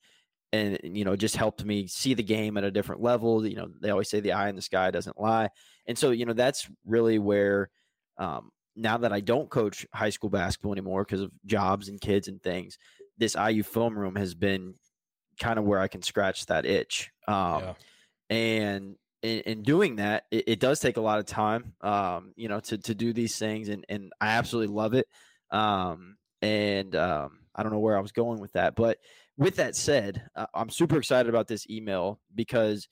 and 0.53 0.78
you 0.82 1.05
know, 1.05 1.16
just 1.16 1.36
helped 1.36 1.64
me 1.64 1.86
see 1.86 2.14
the 2.14 2.22
game 2.22 2.57
at 2.57 2.64
a 2.64 2.70
different 2.70 3.03
level. 3.03 3.46
You 3.46 3.57
know, 3.57 3.68
they 3.80 3.90
always 3.90 4.11
say 4.11 4.20
the 4.20 4.32
eye 4.32 4.48
in 4.48 4.57
the 4.57 4.62
sky 4.62 4.90
doesn't 4.90 5.20
lie, 5.20 5.48
and 5.86 5.96
so 5.96 6.11
you 6.11 6.26
know 6.26 6.32
that's 6.32 6.68
really 6.86 7.18
where. 7.18 7.70
Um, 8.18 8.50
now 8.74 8.96
that 8.98 9.12
I 9.12 9.20
don't 9.20 9.50
coach 9.50 9.86
high 9.92 10.11
school 10.11 10.30
basketball 10.30 10.72
anymore 10.72 11.05
because 11.05 11.20
of 11.20 11.30
jobs 11.44 11.88
and 11.88 12.00
kids 12.00 12.28
and 12.28 12.42
things, 12.42 12.78
this 13.18 13.36
IU 13.36 13.62
film 13.62 13.98
room 13.98 14.16
has 14.16 14.34
been 14.34 14.74
kind 15.38 15.59
of 15.59 15.64
where 15.66 15.78
I 15.78 15.88
can 15.88 16.00
scratch 16.00 16.46
that 16.46 16.64
itch. 16.64 17.11
Um, 17.28 17.62
yeah. 17.62 17.74
And 18.30 18.96
in, 19.23 19.41
in, 19.41 19.62
doing 19.62 19.97
that, 19.97 20.25
it, 20.31 20.45
it, 20.47 20.61
does 20.61 20.81
take 20.81 20.97
a 20.97 21.01
lot 21.01 21.18
of 21.18 21.27
time, 21.27 21.75
um, 21.81 22.33
you 22.37 22.49
know, 22.49 22.61
to, 22.61 22.79
to 22.79 22.95
do 22.95 23.12
these 23.12 23.39
things. 23.39 23.68
And, 23.68 23.85
and 23.89 24.12
I 24.20 24.33
absolutely 24.33 24.75
love 24.75 24.95
it. 24.95 25.07
Um, 25.51 26.16
and 26.41 26.95
um, 26.97 27.39
I 27.55 27.62
don't 27.62 27.73
know 27.73 27.79
where 27.79 27.97
I 27.97 28.01
was 28.01 28.12
going 28.12 28.41
with 28.41 28.53
that. 28.53 28.75
But 28.75 28.99
with 29.37 29.57
that 29.57 29.77
said, 29.77 30.23
uh, 30.35 30.47
I'm 30.55 30.70
super 30.70 30.99
excited 30.99 31.29
about 31.29 31.49
this 31.49 31.68
email 31.70 32.20
because 32.35 32.89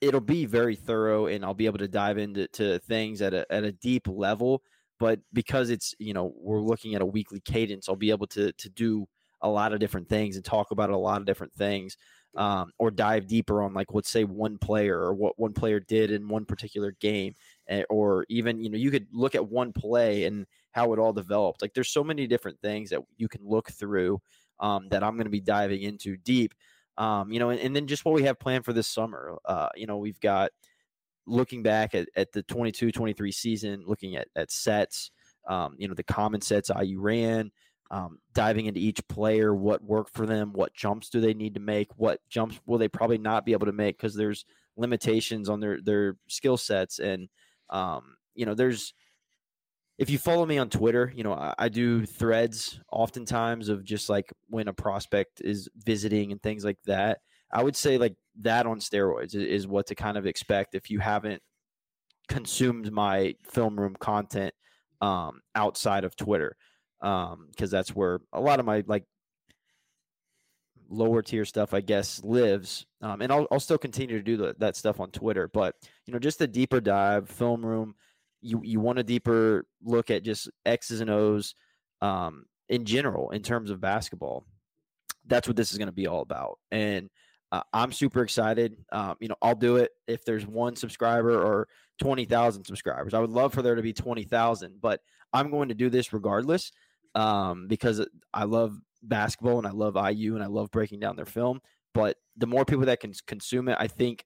it'll 0.00 0.20
be 0.20 0.46
very 0.46 0.76
thorough 0.76 1.26
and 1.26 1.44
I'll 1.44 1.54
be 1.54 1.66
able 1.66 1.78
to 1.78 1.88
dive 1.88 2.18
into 2.18 2.48
to 2.48 2.78
things 2.80 3.20
at 3.20 3.34
a, 3.34 3.50
at 3.52 3.64
a 3.64 3.72
deep 3.72 4.06
level. 4.08 4.62
But 4.98 5.20
because 5.32 5.70
it's, 5.70 5.94
you 5.98 6.14
know, 6.14 6.32
we're 6.36 6.60
looking 6.60 6.94
at 6.94 7.02
a 7.02 7.06
weekly 7.06 7.40
cadence, 7.40 7.88
I'll 7.88 7.96
be 7.96 8.10
able 8.10 8.26
to, 8.28 8.52
to 8.52 8.68
do 8.68 9.06
a 9.40 9.48
lot 9.48 9.72
of 9.72 9.78
different 9.78 10.08
things 10.08 10.36
and 10.36 10.44
talk 10.44 10.70
about 10.70 10.90
a 10.90 10.96
lot 10.96 11.20
of 11.20 11.26
different 11.26 11.54
things 11.54 11.96
um, 12.36 12.70
or 12.78 12.90
dive 12.90 13.26
deeper 13.26 13.62
on 13.62 13.74
like 13.74 13.92
let's 13.92 14.10
say 14.10 14.24
one 14.24 14.58
player 14.58 14.98
or 14.98 15.14
what 15.14 15.38
one 15.38 15.52
player 15.52 15.80
did 15.80 16.10
in 16.10 16.28
one 16.28 16.44
particular 16.44 16.92
game 17.00 17.34
eh, 17.68 17.82
or 17.88 18.26
even 18.28 18.62
you 18.62 18.70
know 18.70 18.76
you 18.76 18.90
could 18.90 19.06
look 19.12 19.34
at 19.34 19.48
one 19.48 19.72
play 19.72 20.24
and 20.24 20.46
how 20.72 20.92
it 20.92 20.98
all 20.98 21.12
developed. 21.12 21.62
Like 21.62 21.74
there's 21.74 21.90
so 21.90 22.04
many 22.04 22.26
different 22.26 22.60
things 22.60 22.90
that 22.90 23.00
you 23.16 23.28
can 23.28 23.40
look 23.44 23.70
through 23.70 24.20
um, 24.60 24.88
that 24.90 25.02
I'm 25.02 25.14
going 25.14 25.24
to 25.24 25.30
be 25.30 25.40
diving 25.40 25.82
into 25.82 26.16
deep. 26.16 26.54
Um, 26.96 27.32
you 27.32 27.38
know, 27.38 27.50
and, 27.50 27.60
and, 27.60 27.76
then 27.76 27.86
just 27.86 28.04
what 28.04 28.14
we 28.14 28.24
have 28.24 28.40
planned 28.40 28.64
for 28.64 28.72
this 28.72 28.88
summer. 28.88 29.36
Uh, 29.44 29.68
you 29.76 29.86
know, 29.86 29.98
we've 29.98 30.18
got 30.18 30.50
looking 31.26 31.62
back 31.62 31.94
at, 31.94 32.08
at 32.16 32.32
the 32.32 32.42
22 32.42 32.90
23 32.90 33.30
season, 33.30 33.84
looking 33.86 34.16
at, 34.16 34.26
at 34.34 34.50
sets, 34.50 35.12
um, 35.46 35.76
you 35.78 35.86
know, 35.86 35.94
the 35.94 36.02
common 36.02 36.40
sets 36.40 36.70
IU 36.76 37.00
ran, 37.00 37.52
um, 37.90 38.18
diving 38.34 38.66
into 38.66 38.80
each 38.80 39.06
player, 39.08 39.54
what 39.54 39.82
worked 39.82 40.14
for 40.14 40.26
them, 40.26 40.52
what 40.52 40.74
jumps 40.74 41.08
do 41.08 41.20
they 41.20 41.34
need 41.34 41.54
to 41.54 41.60
make, 41.60 41.88
what 41.96 42.20
jumps 42.28 42.60
will 42.66 42.78
they 42.78 42.88
probably 42.88 43.18
not 43.18 43.46
be 43.46 43.52
able 43.52 43.66
to 43.66 43.72
make 43.72 43.96
because 43.96 44.14
there's 44.14 44.44
limitations 44.76 45.48
on 45.48 45.58
their 45.60 45.80
their 45.82 46.16
skill 46.28 46.56
sets 46.56 47.00
and 47.00 47.28
um, 47.70 48.16
you 48.34 48.46
know 48.46 48.54
there's 48.54 48.94
if 49.98 50.08
you 50.08 50.18
follow 50.18 50.46
me 50.46 50.58
on 50.58 50.70
Twitter, 50.70 51.12
you 51.14 51.24
know, 51.24 51.32
I, 51.32 51.54
I, 51.58 51.68
do 51.68 52.06
threads 52.06 52.78
oftentimes 52.92 53.68
of 53.68 53.84
just 53.84 54.08
like 54.08 54.32
when 54.48 54.68
a 54.68 54.72
prospect 54.72 55.40
is 55.40 55.68
visiting 55.74 56.30
and 56.30 56.40
things 56.40 56.64
like 56.64 56.78
that. 56.86 57.18
I 57.52 57.64
would 57.64 57.74
say 57.74 57.98
like 57.98 58.14
that 58.42 58.66
on 58.66 58.78
steroids 58.78 59.34
is, 59.34 59.42
is 59.42 59.66
what 59.66 59.88
to 59.88 59.96
kind 59.96 60.16
of 60.16 60.24
expect 60.24 60.76
if 60.76 60.88
you 60.88 61.00
haven't 61.00 61.42
consumed 62.28 62.92
my 62.92 63.34
film 63.50 63.78
room 63.78 63.96
content 63.98 64.54
um, 65.00 65.40
outside 65.56 66.04
of 66.04 66.14
Twitter, 66.14 66.56
because 67.00 67.32
um, 67.32 67.70
that's 67.70 67.94
where 67.94 68.20
a 68.32 68.40
lot 68.40 68.60
of 68.60 68.66
my 68.66 68.84
like 68.86 69.04
lower 70.90 71.22
tier 71.22 71.44
stuff, 71.44 71.74
I 71.74 71.80
guess, 71.80 72.22
lives. 72.24 72.86
Um, 73.02 73.20
and 73.20 73.30
I'll, 73.30 73.46
I'll 73.50 73.60
still 73.60 73.78
continue 73.78 74.16
to 74.16 74.22
do 74.22 74.36
the, 74.36 74.56
that 74.58 74.76
stuff 74.76 75.00
on 75.00 75.10
Twitter, 75.10 75.48
but 75.48 75.74
you 76.06 76.12
know, 76.12 76.18
just 76.18 76.40
a 76.40 76.46
deeper 76.46 76.80
dive 76.80 77.28
film 77.28 77.64
room 77.64 77.94
you 78.40 78.60
you 78.62 78.80
want 78.80 78.98
a 78.98 79.02
deeper 79.02 79.66
look 79.82 80.10
at 80.10 80.22
just 80.22 80.50
X's 80.64 81.00
and 81.00 81.10
O's 81.10 81.54
um, 82.00 82.44
in 82.68 82.84
general 82.84 83.30
in 83.30 83.42
terms 83.42 83.70
of 83.70 83.80
basketball. 83.80 84.44
That's 85.26 85.46
what 85.46 85.56
this 85.56 85.72
is 85.72 85.78
going 85.78 85.88
to 85.88 85.92
be 85.92 86.06
all 86.06 86.22
about, 86.22 86.58
and 86.70 87.10
uh, 87.52 87.62
I'm 87.72 87.92
super 87.92 88.22
excited. 88.22 88.76
Um, 88.92 89.16
you 89.20 89.28
know, 89.28 89.36
I'll 89.42 89.54
do 89.54 89.76
it 89.76 89.90
if 90.06 90.24
there's 90.24 90.46
one 90.46 90.76
subscriber 90.76 91.42
or 91.42 91.68
twenty 92.00 92.24
thousand 92.24 92.64
subscribers. 92.64 93.14
I 93.14 93.18
would 93.18 93.30
love 93.30 93.52
for 93.52 93.62
there 93.62 93.74
to 93.74 93.82
be 93.82 93.92
twenty 93.92 94.24
thousand, 94.24 94.80
but 94.80 95.00
I'm 95.32 95.50
going 95.50 95.68
to 95.68 95.74
do 95.74 95.90
this 95.90 96.12
regardless 96.12 96.72
um, 97.14 97.66
because 97.68 98.04
I 98.32 98.44
love 98.44 98.78
basketball 99.02 99.58
and 99.58 99.66
I 99.66 99.70
love 99.70 99.96
IU 99.96 100.34
and 100.34 100.42
I 100.42 100.48
love 100.48 100.70
breaking 100.70 101.00
down 101.00 101.16
their 101.16 101.26
film. 101.26 101.60
But 101.94 102.16
the 102.36 102.46
more 102.46 102.64
people 102.64 102.86
that 102.86 103.00
can 103.00 103.12
consume 103.26 103.68
it, 103.68 103.76
I 103.80 103.86
think 103.86 104.24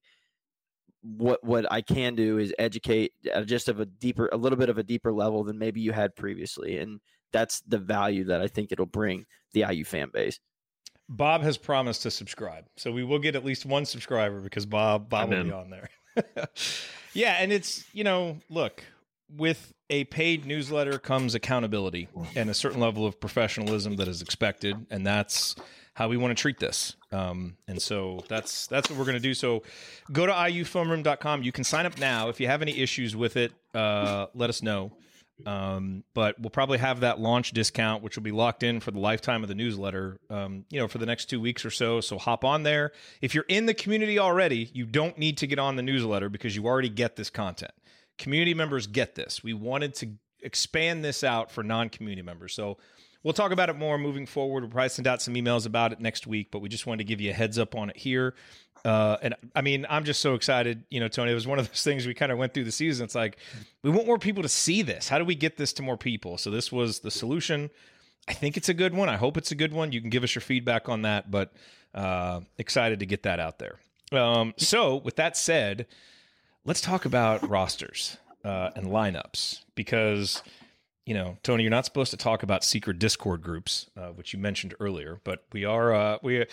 what 1.02 1.42
what 1.42 1.70
I 1.70 1.80
can 1.80 2.14
do 2.14 2.38
is 2.38 2.54
educate 2.58 3.12
just 3.44 3.68
of 3.68 3.80
a 3.80 3.86
deeper, 3.86 4.28
a 4.32 4.36
little 4.36 4.58
bit 4.58 4.68
of 4.68 4.78
a 4.78 4.82
deeper 4.82 5.12
level 5.12 5.44
than 5.44 5.58
maybe 5.58 5.80
you 5.80 5.92
had 5.92 6.14
previously, 6.14 6.78
and 6.78 7.00
that's 7.32 7.60
the 7.62 7.78
value 7.78 8.24
that 8.24 8.40
I 8.40 8.46
think 8.46 8.72
it'll 8.72 8.86
bring 8.86 9.26
the 9.52 9.64
IU 9.68 9.84
fan 9.84 10.10
base. 10.12 10.38
Bob 11.08 11.42
has 11.42 11.58
promised 11.58 12.02
to 12.02 12.10
subscribe, 12.10 12.66
so 12.76 12.92
we 12.92 13.04
will 13.04 13.18
get 13.18 13.34
at 13.34 13.44
least 13.44 13.66
one 13.66 13.84
subscriber 13.84 14.40
because 14.40 14.64
Bob 14.64 15.08
Bob 15.08 15.30
will 15.30 15.44
be 15.44 15.52
on 15.52 15.70
there. 15.70 15.88
yeah, 17.14 17.36
and 17.40 17.52
it's 17.52 17.84
you 17.92 18.04
know, 18.04 18.38
look, 18.48 18.84
with 19.36 19.72
a 19.90 20.04
paid 20.04 20.46
newsletter 20.46 20.98
comes 20.98 21.34
accountability 21.34 22.08
and 22.34 22.48
a 22.50 22.54
certain 22.54 22.80
level 22.80 23.06
of 23.06 23.20
professionalism 23.20 23.96
that 23.96 24.08
is 24.08 24.22
expected, 24.22 24.86
and 24.90 25.06
that's 25.06 25.54
how 25.94 26.08
we 26.08 26.16
want 26.16 26.36
to 26.36 26.40
treat 26.40 26.58
this. 26.58 26.96
Um, 27.10 27.56
and 27.68 27.80
so 27.80 28.24
that's 28.28 28.66
that's 28.66 28.88
what 28.88 28.98
we're 28.98 29.04
going 29.04 29.16
to 29.16 29.20
do. 29.20 29.34
So 29.34 29.62
go 30.10 30.26
to 30.26 30.32
iufilmroom.com. 30.32 31.42
You 31.42 31.52
can 31.52 31.64
sign 31.64 31.86
up 31.86 31.98
now. 31.98 32.28
If 32.28 32.40
you 32.40 32.46
have 32.46 32.62
any 32.62 32.78
issues 32.78 33.14
with 33.14 33.36
it, 33.36 33.52
uh, 33.74 34.26
let 34.34 34.48
us 34.50 34.62
know. 34.62 34.92
Um, 35.46 36.04
but 36.14 36.38
we'll 36.40 36.50
probably 36.50 36.78
have 36.78 37.00
that 37.00 37.18
launch 37.18 37.50
discount, 37.52 38.02
which 38.02 38.16
will 38.16 38.22
be 38.22 38.30
locked 38.30 38.62
in 38.62 38.80
for 38.80 38.90
the 38.90 39.00
lifetime 39.00 39.42
of 39.42 39.48
the 39.48 39.54
newsletter, 39.54 40.20
um, 40.30 40.64
you 40.70 40.78
know, 40.78 40.86
for 40.86 40.98
the 40.98 41.06
next 41.06 41.26
two 41.26 41.40
weeks 41.40 41.64
or 41.64 41.70
so. 41.70 42.00
So 42.00 42.16
hop 42.16 42.44
on 42.44 42.62
there. 42.62 42.92
If 43.20 43.34
you're 43.34 43.46
in 43.48 43.66
the 43.66 43.74
community 43.74 44.18
already, 44.18 44.70
you 44.72 44.86
don't 44.86 45.18
need 45.18 45.38
to 45.38 45.46
get 45.46 45.58
on 45.58 45.76
the 45.76 45.82
newsletter 45.82 46.28
because 46.28 46.54
you 46.54 46.66
already 46.66 46.90
get 46.90 47.16
this 47.16 47.28
content. 47.28 47.72
Community 48.18 48.54
members 48.54 48.86
get 48.86 49.14
this. 49.14 49.42
We 49.42 49.54
wanted 49.54 49.94
to 49.96 50.10
expand 50.42 51.04
this 51.04 51.24
out 51.24 51.50
for 51.50 51.62
non 51.62 51.88
community 51.88 52.22
members. 52.22 52.54
So 52.54 52.78
We'll 53.22 53.34
talk 53.34 53.52
about 53.52 53.70
it 53.70 53.76
more 53.76 53.98
moving 53.98 54.26
forward. 54.26 54.64
We'll 54.64 54.70
probably 54.70 54.88
send 54.88 55.06
out 55.06 55.22
some 55.22 55.34
emails 55.34 55.66
about 55.66 55.92
it 55.92 56.00
next 56.00 56.26
week, 56.26 56.50
but 56.50 56.58
we 56.58 56.68
just 56.68 56.86
wanted 56.86 56.98
to 56.98 57.04
give 57.04 57.20
you 57.20 57.30
a 57.30 57.32
heads 57.32 57.58
up 57.58 57.74
on 57.74 57.90
it 57.90 57.96
here. 57.96 58.34
Uh, 58.84 59.16
and 59.22 59.34
I 59.54 59.60
mean, 59.60 59.86
I'm 59.88 60.02
just 60.02 60.20
so 60.20 60.34
excited. 60.34 60.84
You 60.90 60.98
know, 60.98 61.06
Tony, 61.06 61.30
it 61.30 61.34
was 61.34 61.46
one 61.46 61.60
of 61.60 61.68
those 61.68 61.82
things 61.84 62.06
we 62.06 62.14
kind 62.14 62.32
of 62.32 62.38
went 62.38 62.52
through 62.52 62.64
the 62.64 62.72
season. 62.72 63.04
It's 63.04 63.14
like, 63.14 63.38
we 63.84 63.90
want 63.90 64.06
more 64.06 64.18
people 64.18 64.42
to 64.42 64.48
see 64.48 64.82
this. 64.82 65.08
How 65.08 65.18
do 65.18 65.24
we 65.24 65.36
get 65.36 65.56
this 65.56 65.72
to 65.74 65.82
more 65.82 65.96
people? 65.96 66.36
So 66.36 66.50
this 66.50 66.72
was 66.72 67.00
the 67.00 67.10
solution. 67.10 67.70
I 68.26 68.32
think 68.32 68.56
it's 68.56 68.68
a 68.68 68.74
good 68.74 68.94
one. 68.94 69.08
I 69.08 69.16
hope 69.16 69.36
it's 69.36 69.52
a 69.52 69.56
good 69.56 69.72
one. 69.72 69.92
You 69.92 70.00
can 70.00 70.10
give 70.10 70.24
us 70.24 70.34
your 70.34 70.42
feedback 70.42 70.88
on 70.88 71.02
that, 71.02 71.30
but 71.30 71.52
uh, 71.94 72.40
excited 72.58 73.00
to 73.00 73.06
get 73.06 73.22
that 73.22 73.38
out 73.38 73.58
there. 73.58 73.78
Um, 74.12 74.52
so, 74.58 74.96
with 74.96 75.16
that 75.16 75.36
said, 75.36 75.86
let's 76.64 76.80
talk 76.80 77.04
about 77.04 77.48
rosters 77.48 78.16
uh, 78.44 78.70
and 78.74 78.86
lineups 78.86 79.60
because 79.74 80.42
you 81.04 81.14
know, 81.14 81.36
Tony, 81.42 81.64
you're 81.64 81.70
not 81.70 81.84
supposed 81.84 82.12
to 82.12 82.16
talk 82.16 82.44
about 82.44 82.62
secret 82.62 83.00
Discord 83.00 83.42
groups, 83.42 83.90
uh, 83.96 84.08
which 84.10 84.32
you 84.32 84.38
mentioned 84.38 84.74
earlier, 84.78 85.20
but 85.24 85.44
we 85.52 85.64
are. 85.64 85.92
Uh, 85.92 86.18
we 86.22 86.42
uh, 86.42 86.44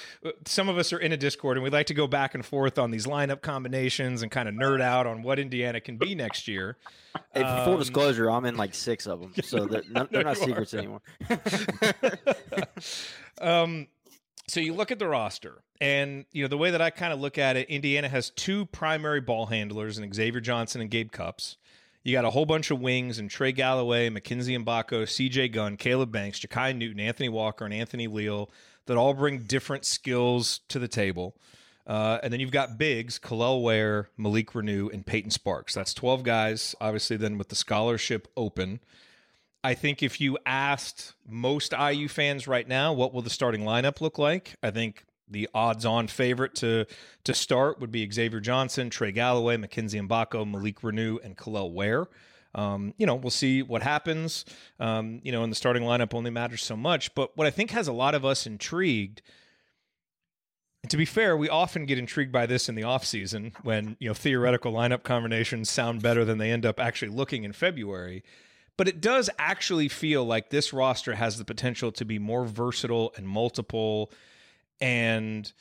some 0.45 0.69
of 0.69 0.77
us 0.79 0.91
are 0.91 0.97
in 0.97 1.11
a 1.11 1.17
Discord, 1.17 1.57
and 1.57 1.63
we 1.63 1.69
like 1.69 1.85
to 1.87 1.93
go 1.93 2.07
back 2.07 2.33
and 2.33 2.43
forth 2.43 2.79
on 2.79 2.89
these 2.89 3.05
lineup 3.05 3.41
combinations 3.41 4.23
and 4.23 4.31
kind 4.31 4.49
of 4.49 4.55
nerd 4.55 4.81
out 4.81 5.05
on 5.05 5.21
what 5.21 5.37
Indiana 5.37 5.79
can 5.79 5.97
be 5.97 6.15
next 6.15 6.47
year. 6.47 6.77
Hey, 7.31 7.41
for 7.41 7.63
full 7.63 7.73
Um, 7.73 7.79
disclosure, 7.79 8.31
I'm 8.31 8.45
in 8.45 8.57
like 8.57 8.73
six 8.73 9.05
of 9.05 9.19
them, 9.19 9.33
so 9.43 9.65
they're, 9.65 9.83
not, 9.91 10.11
they're 10.11 10.23
not 10.23 10.37
secrets 10.37 10.73
anymore. 10.73 11.01
um, 13.41 13.87
so 14.49 14.59
you 14.59 14.73
look 14.73 14.91
at 14.91 14.99
the 14.99 15.07
roster, 15.07 15.63
and 15.79 16.25
you 16.31 16.43
know 16.43 16.47
the 16.47 16.57
way 16.57 16.71
that 16.71 16.81
I 16.81 16.89
kind 16.89 17.13
of 17.13 17.19
look 17.19 17.37
at 17.37 17.55
it, 17.55 17.69
Indiana 17.69 18.09
has 18.09 18.29
two 18.31 18.65
primary 18.65 19.21
ball 19.21 19.47
handlers, 19.47 19.97
and 19.97 20.13
Xavier 20.13 20.41
Johnson 20.41 20.81
and 20.81 20.89
Gabe 20.89 21.11
Cupps. 21.11 21.57
You 22.03 22.13
got 22.13 22.25
a 22.25 22.29
whole 22.29 22.45
bunch 22.45 22.71
of 22.71 22.79
wings 22.79 23.19
and 23.19 23.29
Trey 23.29 23.51
Galloway, 23.51 24.09
Mackenzie 24.09 24.57
Mgbako, 24.57 25.03
CJ 25.03 25.51
Gunn, 25.51 25.77
Caleb 25.77 26.11
Banks, 26.11 26.39
Jakai 26.39 26.75
Newton, 26.75 26.99
Anthony 26.99 27.29
Walker, 27.29 27.65
and 27.65 27.73
Anthony 27.73 28.07
Leal 28.07 28.49
that 28.85 28.97
all 28.97 29.13
bring 29.13 29.39
different 29.39 29.85
skills 29.85 30.61
to 30.69 30.79
the 30.79 30.87
table. 30.87 31.35
Uh, 31.85 32.19
and 32.23 32.31
then 32.31 32.39
you've 32.39 32.51
got 32.51 32.77
bigs, 32.77 33.19
Kel'el 33.19 33.61
Ware, 33.61 34.09
Malik 34.15 34.51
Reneau, 34.51 34.93
and 34.93 35.05
Peyton 35.05 35.31
Sparks. 35.31 35.73
That's 35.73 35.93
12 35.93 36.23
guys, 36.23 36.75
obviously, 36.79 37.17
then 37.17 37.37
with 37.37 37.49
the 37.49 37.55
scholarship 37.55 38.27
open. 38.37 38.79
I 39.63 39.73
think 39.73 40.01
if 40.01 40.21
you 40.21 40.37
asked 40.45 41.13
most 41.27 41.73
IU 41.73 42.07
fans 42.07 42.47
right 42.47 42.67
now, 42.67 42.93
what 42.93 43.13
will 43.13 43.21
the 43.21 43.29
starting 43.29 43.61
lineup 43.61 43.99
look 43.99 44.17
like? 44.17 44.55
I 44.63 44.71
think 44.71 45.03
the 45.29 45.49
odds-on 45.53 46.07
favorite 46.07 46.55
to 46.55 46.85
to 47.25 47.33
start 47.33 47.79
would 47.79 47.91
be 47.91 48.09
Xavier 48.09 48.39
Johnson, 48.39 48.89
Trey 48.89 49.11
Galloway, 49.11 49.57
Mackenzie 49.57 49.99
Mgbako, 49.99 50.49
Malik 50.49 50.81
Reneau, 50.81 51.23
and 51.23 51.37
Kel'el 51.37 51.71
Ware. 51.71 52.07
Um, 52.55 52.93
you 52.97 53.05
know, 53.05 53.15
we'll 53.15 53.29
see 53.29 53.61
what 53.61 53.83
happens. 53.83 54.43
Um, 54.79 55.19
you 55.23 55.31
know, 55.31 55.43
and 55.43 55.51
the 55.51 55.55
starting 55.55 55.83
lineup 55.83 56.13
only 56.13 56.31
matters 56.31 56.63
so 56.63 56.75
much. 56.75 57.13
But 57.13 57.37
what 57.37 57.45
I 57.45 57.51
think 57.51 57.71
has 57.71 57.87
a 57.87 57.93
lot 57.93 58.15
of 58.15 58.25
us 58.25 58.47
intrigued. 58.47 59.21
To 60.87 60.95
be 60.95 61.05
fair, 61.05 61.35
we 61.35 61.49
often 61.49 61.85
get 61.85 61.99
intrigued 61.99 62.31
by 62.31 62.45
this 62.45 62.69
in 62.69 62.75
the 62.75 62.83
offseason 62.83 63.53
when, 63.63 63.97
you 63.99 64.07
know, 64.07 64.13
theoretical 64.13 64.71
lineup 64.71 65.03
combinations 65.03 65.69
sound 65.69 66.01
better 66.01 66.23
than 66.23 66.37
they 66.37 66.51
end 66.51 66.65
up 66.65 66.79
actually 66.79 67.09
looking 67.09 67.43
in 67.43 67.51
February. 67.51 68.23
But 68.79 68.87
it 68.87 69.01
does 69.01 69.29
actually 69.37 69.89
feel 69.89 70.23
like 70.23 70.51
this 70.51 70.71
roster 70.71 71.15
has 71.15 71.37
the 71.37 71.43
potential 71.43 71.91
to 71.91 72.05
be 72.05 72.17
more 72.17 72.45
versatile 72.45 73.13
and 73.17 73.27
multiple 73.27 74.09
and 74.79 75.51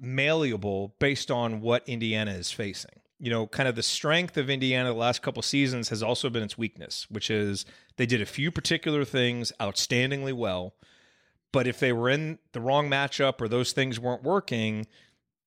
malleable 0.00 0.94
based 1.00 1.32
on 1.32 1.62
what 1.62 1.82
Indiana 1.88 2.30
is 2.30 2.52
facing. 2.52 3.00
You 3.18 3.30
know, 3.30 3.48
kind 3.48 3.68
of 3.68 3.74
the 3.74 3.82
strength 3.82 4.36
of 4.36 4.48
Indiana 4.48 4.90
the 4.90 4.94
last 4.94 5.20
couple 5.20 5.42
seasons 5.42 5.88
has 5.88 6.00
also 6.00 6.30
been 6.30 6.44
its 6.44 6.56
weakness, 6.56 7.08
which 7.10 7.28
is 7.28 7.66
they 7.96 8.06
did 8.06 8.22
a 8.22 8.24
few 8.24 8.52
particular 8.52 9.04
things 9.04 9.52
outstandingly 9.58 10.32
well. 10.32 10.74
But 11.50 11.66
if 11.66 11.80
they 11.80 11.92
were 11.92 12.08
in 12.08 12.38
the 12.52 12.60
wrong 12.60 12.88
matchup 12.88 13.40
or 13.40 13.48
those 13.48 13.72
things 13.72 13.98
weren't 13.98 14.22
working, 14.22 14.86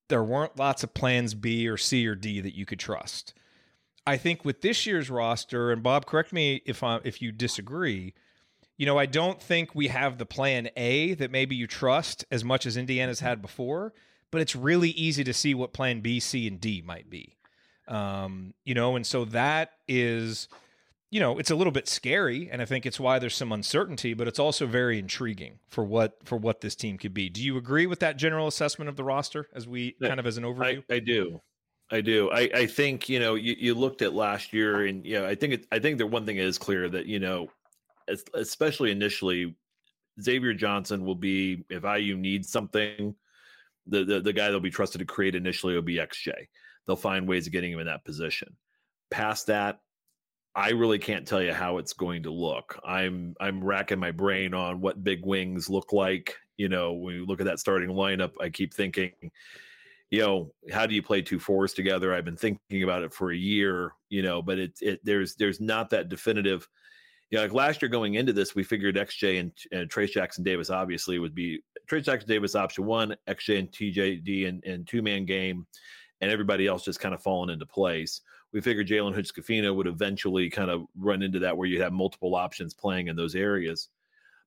there 0.09 0.26
weren't 0.26 0.59
lots 0.59 0.84
of 0.84 0.93
plans 0.93 1.36
B 1.36 1.69
or 1.69 1.78
C 1.78 2.05
or 2.05 2.15
D 2.15 2.41
that 2.41 2.53
you 2.53 2.65
could 2.65 2.80
trust. 2.80 3.34
I 4.06 4.18
think 4.18 4.43
with 4.43 4.62
this 4.62 4.86
year's 4.86 5.10
roster, 5.10 5.72
and 5.72 5.82
Bob, 5.82 6.06
correct 6.06 6.34
me 6.34 6.62
if 6.66 6.84
I, 6.84 6.99
if 7.04 7.22
you 7.22 7.32
disagree. 7.32 8.14
You 8.78 8.86
know, 8.86 8.97
I 8.97 9.06
don't 9.06 9.41
think 9.41 9.76
we 9.76 9.88
have 9.88 10.18
the 10.18 10.26
plan 10.26 10.70
A 10.76 11.14
that 11.14 11.32
maybe 11.32 11.56
you 11.56 11.68
trust 11.68 12.26
as 12.32 12.43
much 12.43 12.66
as 12.66 12.76
Indiana's 12.76 13.20
had 13.20 13.41
before, 13.41 13.93
but 14.32 14.41
it's 14.41 14.56
really 14.56 14.89
easy 14.89 15.24
to 15.24 15.34
see 15.34 15.54
what 15.54 15.74
plan 15.74 16.01
B, 16.01 16.20
C, 16.20 16.47
and 16.47 16.60
D 16.60 16.82
might 16.86 17.10
be. 17.10 17.38
Um, 17.88 18.54
you 18.66 18.74
know, 18.74 18.95
and 18.95 19.06
so 19.06 19.26
that 19.26 19.74
is, 19.88 20.47
you 21.12 21.20
know, 21.20 21.38
it's 21.38 21.51
a 21.51 21.56
little 21.56 21.72
bit 21.72 21.88
scary, 21.88 22.49
and 22.51 22.62
I 22.62 22.66
think 22.66 22.86
it's 22.86 22.99
why 22.99 23.20
there's 23.20 23.36
some 23.36 23.51
uncertainty, 23.51 24.14
but 24.14 24.28
it's 24.28 24.39
also 24.39 24.66
very 24.66 24.97
intriguing 24.97 25.60
for 25.68 25.84
what 25.84 26.18
for 26.24 26.38
what 26.38 26.62
this 26.62 26.76
team 26.76 26.97
could 26.97 27.14
be. 27.14 27.30
Do 27.30 27.43
you 27.43 27.58
agree 27.58 27.86
with 27.86 27.99
that 27.99 28.18
general 28.18 28.47
assessment 28.47 28.89
of 28.89 28.95
the 28.95 29.04
roster 29.04 29.47
as 29.54 29.68
we 29.68 29.91
kind 30.01 30.20
of 30.20 30.26
as 30.26 30.38
an 30.38 30.43
overview? 30.43 30.84
I, 30.89 30.95
I 30.95 30.99
do. 30.99 31.41
I 31.94 32.02
do. 32.02 32.32
I, 32.32 32.50
I 32.56 32.66
think, 32.66 33.08
you 33.08 33.20
know, 33.20 33.36
you, 33.36 33.56
you 33.58 33.76
looked 33.76 34.02
at 34.02 34.16
last 34.16 34.52
year 34.52 34.88
and, 34.88 35.06
you 35.06 35.20
know, 35.20 35.28
I 35.28 35.36
think, 35.36 35.54
it, 35.54 35.68
I 35.72 35.78
think 35.78 36.00
the 36.00 36.08
one 36.08 36.26
thing 36.26 36.38
is 36.38 36.58
clear 36.58 36.89
that, 36.89 37.06
you 37.06 37.20
know, 37.20 37.50
especially 38.34 38.89
initially, 38.89 39.56
Xavier 40.20 40.56
Johnson 40.56 41.06
will 41.06 41.14
be, 41.14 41.66
if 41.70 41.84
IU 41.84 42.18
needs 42.18 42.50
something, 42.50 43.14
the, 43.86 44.04
the, 44.06 44.22
the 44.22 44.34
guy 44.34 44.46
that'll 44.46 44.60
be 44.60 44.72
trusted 44.72 45.00
to 45.00 45.06
create 45.06 45.36
initially 45.36 45.76
will 45.76 45.84
be 45.84 45.98
XJ. 45.98 46.34
They'll 46.88 46.96
find 46.96 47.28
ways 47.28 47.46
of 47.46 47.54
getting 47.54 47.72
him 47.72 47.80
in 47.80 47.86
that 47.86 48.06
position. 48.06 48.56
Past 49.12 49.46
that, 49.48 49.80
I 50.56 50.72
really 50.72 51.00
can't 51.00 51.28
tell 51.28 51.44
you 51.44 51.54
how 51.54 51.78
it's 51.78 51.94
going 51.94 52.24
to 52.24 52.32
look. 52.32 52.80
I'm 52.84 53.36
I'm 53.39 53.64
racking 53.64 54.00
my 54.00 54.12
brain 54.12 54.54
on 54.54 54.82
what 54.82 55.04
big 55.04 55.26
wings 55.26 55.70
look 55.70 55.94
like. 55.94 56.38
You 56.58 56.70
know, 56.70 56.94
when 56.94 57.16
you 57.16 57.26
look 57.26 57.39
at 57.39 57.46
that 57.46 57.60
starting 57.60 57.89
lineup, 57.89 58.32
I 58.39 58.50
keep 58.50 58.74
thinking, 58.74 59.14
you 60.14 60.20
know, 60.20 60.53
how 60.72 60.86
do 60.86 60.93
you 60.93 61.01
play 61.01 61.24
two 61.24 61.39
fours 61.39 61.74
together? 61.74 62.14
I've 62.14 62.24
been 62.24 62.38
thinking 62.38 62.84
about 62.84 63.01
it 63.01 63.11
for 63.11 63.32
a 63.32 63.36
year, 63.36 63.93
you 64.09 64.22
know, 64.22 64.43
but 64.43 64.59
it 64.59 64.78
it 64.80 64.99
there's 65.03 65.34
there's 65.38 65.59
not 65.59 65.89
that 65.89 66.07
definitive. 66.07 66.70
You 67.32 67.39
know, 67.39 67.45
like 67.45 67.53
last 67.53 67.82
year 67.82 67.89
going 67.89 68.14
into 68.14 68.32
this, 68.32 68.53
we 68.53 68.64
figured 68.64 68.95
XJ 68.95 69.39
and, 69.39 69.51
and 69.72 69.89
Trayce 69.89 70.11
Jackson-Davis 70.11 70.70
obviously 70.70 71.18
would 71.18 71.34
be 71.34 71.64
Trayce 71.89 72.03
Jackson-Davis 72.03 72.53
option 72.53 72.86
one, 72.86 73.16
XJ 73.28 73.57
and 73.57 73.72
TJD 73.72 74.47
and, 74.47 74.64
and 74.64 74.88
two 74.88 75.01
man 75.01 75.26
game, 75.26 75.66
and 76.22 76.30
everybody 76.30 76.68
else 76.68 76.86
just 76.86 76.99
kind 76.99 77.16
of 77.16 77.24
falling 77.24 77.49
into 77.49 77.66
place. 77.66 78.22
We 78.51 78.61
figured 78.61 78.88
Jalen 78.88 79.16
Hood 79.16 79.76
would 79.76 79.88
eventually 79.88 80.47
kind 80.47 80.70
of 80.70 80.84
run 80.95 81.24
into 81.24 81.39
that 81.39 81.57
where 81.57 81.68
you 81.68 81.82
have 81.82 81.91
multiple 81.91 82.36
options 82.36 82.76
playing 82.76 83.07
in 83.07 83.16
those 83.16 83.34
areas. 83.34 83.89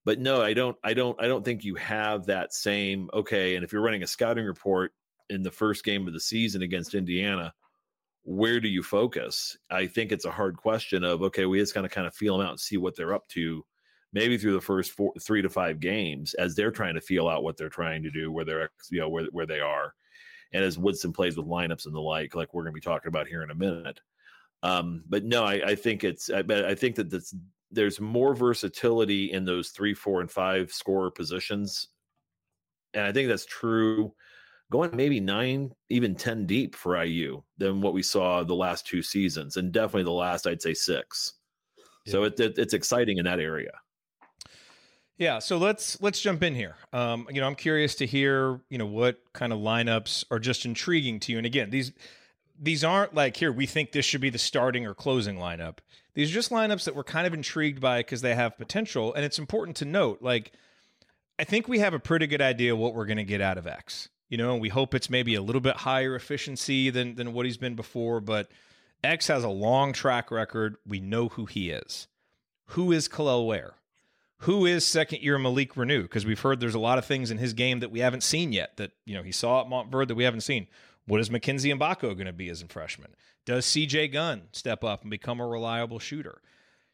But 0.05 0.21
no, 0.21 0.41
I 0.43 0.55
don't, 0.55 0.77
I 0.85 0.95
don't, 0.95 1.21
I 1.21 1.27
don't 1.27 1.45
think 1.45 1.65
you 1.65 1.75
have 1.75 2.27
that 2.27 2.55
same 2.55 3.11
okay. 3.13 3.57
And 3.57 3.65
if 3.65 3.73
you're 3.73 3.83
running 3.83 4.05
a 4.05 4.07
scouting 4.07 4.45
report 4.45 4.93
in 5.31 5.43
the 5.43 5.51
first 5.51 5.85
game 5.85 6.07
of 6.07 6.13
the 6.13 6.21
season 6.21 6.63
against 6.63 6.95
Indiana, 6.95 7.53
where 8.27 8.59
do 8.59 8.69
you 8.69 8.83
focus? 8.83 9.57
I 9.71 9.87
think 9.87 10.11
it's 10.11 10.25
a 10.25 10.31
hard 10.31 10.57
question 10.57 11.05
of 11.05 11.23
okay, 11.23 11.47
we 11.47 11.59
just 11.59 11.75
kind 11.75 11.87
of 11.87 11.93
kind 11.93 12.07
of 12.07 12.15
feel 12.15 12.37
them 12.37 12.47
out 12.47 12.53
and 12.53 12.61
see 12.61 12.77
what 12.77 12.97
they're 12.97 13.15
up 13.15 13.29
to, 13.29 13.65
maybe 14.13 14.37
through 14.37 14.55
the 14.55 14.61
first 14.61 14.93
four, 14.93 15.13
three 15.21 15.43
to 15.43 15.49
five 15.49 15.79
games 15.79 16.35
as 16.35 16.55
they're 16.55 16.73
trying 16.73 16.95
to 16.95 17.01
feel 17.01 17.29
out 17.29 17.45
what 17.45 17.57
they're 17.57 17.69
trying 17.69 18.03
to 18.03 18.11
do, 18.11 18.33
where 18.33 18.45
they're 18.45 18.71
you 18.91 18.99
know 18.99 19.09
where 19.09 19.27
where 19.31 19.47
they 19.47 19.61
are, 19.61 19.95
and 20.53 20.65
as 20.65 20.77
Woodson 20.77 21.13
plays 21.13 21.37
with 21.37 21.47
lineups 21.47 21.87
and 21.87 21.95
the 21.95 22.01
like, 22.01 22.35
like 22.35 22.53
we're 22.53 22.65
going 22.65 22.73
to 22.73 22.81
be 22.81 22.81
talking 22.81 23.09
about 23.09 23.29
here 23.29 23.43
in 23.43 23.51
a 23.51 23.55
minute. 23.55 24.01
Um, 24.63 25.05
but 25.09 25.23
no, 25.25 25.45
I, 25.45 25.63
I 25.65 25.75
think 25.77 26.03
it's 26.03 26.29
I, 26.29 26.43
I 26.49 26.75
think 26.75 26.97
that 26.97 27.11
that's, 27.11 27.33
there's 27.71 28.01
more 28.01 28.35
versatility 28.35 29.33
in 29.33 29.45
those 29.45 29.69
three, 29.69 29.95
four, 29.95 30.21
and 30.21 30.31
five 30.31 30.73
scorer 30.73 31.13
positions, 31.13 31.89
and 32.93 33.05
I 33.05 33.13
think 33.13 33.29
that's 33.29 33.47
true 33.47 34.13
going 34.71 34.95
maybe 34.95 35.21
nine, 35.21 35.73
even 35.89 36.15
10 36.15 36.47
deep 36.47 36.75
for 36.75 37.03
IU 37.03 37.43
than 37.59 37.81
what 37.81 37.95
we 37.95 38.03
saw 38.03 38.43
the 38.43 38.55
last 38.55 38.87
two 38.87 39.03
seasons, 39.03 39.57
and 39.57 39.73
definitely 39.73 40.05
the 40.05 40.11
last, 40.11 40.47
I'd 40.47 40.63
say, 40.63 40.75
six. 40.75 41.35
So 42.07 42.25
it, 42.25 42.39
it, 42.39 42.59
it's 42.59 42.75
exciting 42.75 43.19
in 43.19 43.25
that 43.25 43.41
area. 43.41 43.73
Yeah, 45.19 45.39
so 45.39 45.57
let's 45.57 46.01
let's 46.03 46.21
jump 46.21 46.43
in 46.43 46.55
here. 46.55 46.77
Um, 46.93 47.27
you 47.31 47.41
know, 47.41 47.47
I'm 47.47 47.55
curious 47.55 47.95
to 47.97 48.07
hear, 48.07 48.61
you 48.69 48.77
know, 48.77 48.87
what 48.87 49.19
kind 49.33 49.53
of 49.53 49.61
lineups 49.61 50.25
are 50.31 50.39
just 50.39 50.67
intriguing 50.67 51.21
to 51.21 51.33
you. 51.33 51.39
And 51.39 51.47
again, 51.47 51.71
these 51.71 51.93
these 52.61 52.85
aren't 52.85 53.15
like 53.15 53.37
here 53.37 53.51
we 53.51 53.65
think 53.67 53.93
this 53.93 54.05
should 54.05 54.21
be 54.21 54.29
the 54.29 54.39
starting 54.39 54.87
or 54.87 54.95
closing 54.95 55.37
lineup. 55.37 55.79
These 56.15 56.31
are 56.31 56.35
just 56.35 56.51
lineups 56.51 56.85
that 56.85 56.95
we're 56.95 57.05
kind 57.05 57.27
of 57.27 57.35
intrigued 57.35 57.81
by 57.81 58.01
because 58.01 58.21
they 58.21 58.35
have 58.35 58.59
potential. 58.59 59.13
And 59.15 59.25
it's 59.25 59.39
important 59.39 59.77
to 59.79 59.85
note, 59.85 60.23
like, 60.23 60.53
I 61.39 61.45
think 61.45 61.69
we 61.69 61.79
have 61.81 61.93
a 61.93 61.99
pretty 61.99 62.27
good 62.27 62.41
idea 62.41 62.75
what 62.75 62.95
we're 62.95 63.05
going 63.05 63.19
to 63.19 63.25
get 63.25 63.43
out 63.43 63.59
of 63.59 63.67
X. 63.67 64.09
You 64.29 64.39
know, 64.39 64.53
and 64.53 64.61
we 64.61 64.69
hope 64.69 64.95
it's 64.95 65.09
maybe 65.09 65.35
a 65.35 65.43
little 65.43 65.61
bit 65.61 65.77
higher 65.77 66.15
efficiency 66.17 66.91
than 66.91 67.15
than 67.15 67.33
what 67.33 67.47
he's 67.47 67.57
been 67.57 67.75
before. 67.75 68.21
But 68.21 68.51
X 69.05 69.29
has 69.29 69.45
a 69.45 69.49
long 69.49 69.93
track 69.93 70.31
record. 70.31 70.77
We 70.87 71.01
know 71.01 71.29
who 71.29 71.47
he 71.47 71.71
is. 71.71 72.09
Who 72.71 72.91
is 72.93 73.09
Kel'el 73.09 73.47
Ware? 73.47 73.75
Who 74.41 74.67
is 74.67 74.85
second 74.85 75.23
year 75.23 75.39
Malik 75.39 75.75
Reneau? 75.75 76.03
Because 76.03 76.27
we've 76.27 76.41
heard 76.41 76.61
there's 76.61 76.75
a 76.75 76.81
lot 76.81 76.99
of 76.99 77.07
things 77.07 77.31
in 77.31 77.39
his 77.39 77.53
game 77.53 77.81
that 77.81 77.91
we 77.91 78.01
haven't 78.01 78.23
seen 78.23 78.53
yet. 78.53 78.77
That 78.77 78.93
you 79.05 79.15
know 79.15 79.23
he 79.23 79.33
saw 79.33 79.63
at 79.63 79.69
Montverde 79.69 80.09
that 80.09 80.15
we 80.15 80.25
haven't 80.25 80.43
seen. 80.43 80.67
What 81.07 81.21
is 81.21 81.31
Mackenzie 81.31 81.73
Mgbako 81.73 82.15
going 82.15 82.27
to 82.27 82.33
be 82.33 82.49
as 82.49 82.63
a 82.63 82.67
freshman? 82.67 83.15
Does 83.45 83.65
CJ 83.65 84.13
Gunn 84.13 84.49
step 84.51 84.83
up 84.83 85.03
and 85.03 85.11
become 85.11 85.39
a 85.39 85.47
reliable 85.47 86.01
shooter? 86.01 86.41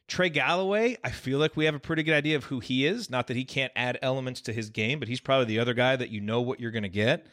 Trey 0.07 0.29
Galloway, 0.29 0.97
I 1.03 1.11
feel 1.11 1.39
like 1.39 1.55
we 1.55 1.65
have 1.65 1.75
a 1.75 1.79
pretty 1.79 2.03
good 2.03 2.13
idea 2.13 2.35
of 2.35 2.45
who 2.45 2.59
he 2.59 2.85
is. 2.85 3.09
Not 3.09 3.27
that 3.27 3.37
he 3.37 3.45
can't 3.45 3.71
add 3.75 3.97
elements 4.01 4.41
to 4.41 4.53
his 4.53 4.69
game, 4.69 4.99
but 4.99 5.07
he's 5.07 5.21
probably 5.21 5.45
the 5.45 5.59
other 5.59 5.73
guy 5.73 5.95
that 5.95 6.09
you 6.09 6.21
know 6.21 6.41
what 6.41 6.59
you're 6.59 6.71
going 6.71 6.83
to 6.83 6.89
get. 6.89 7.25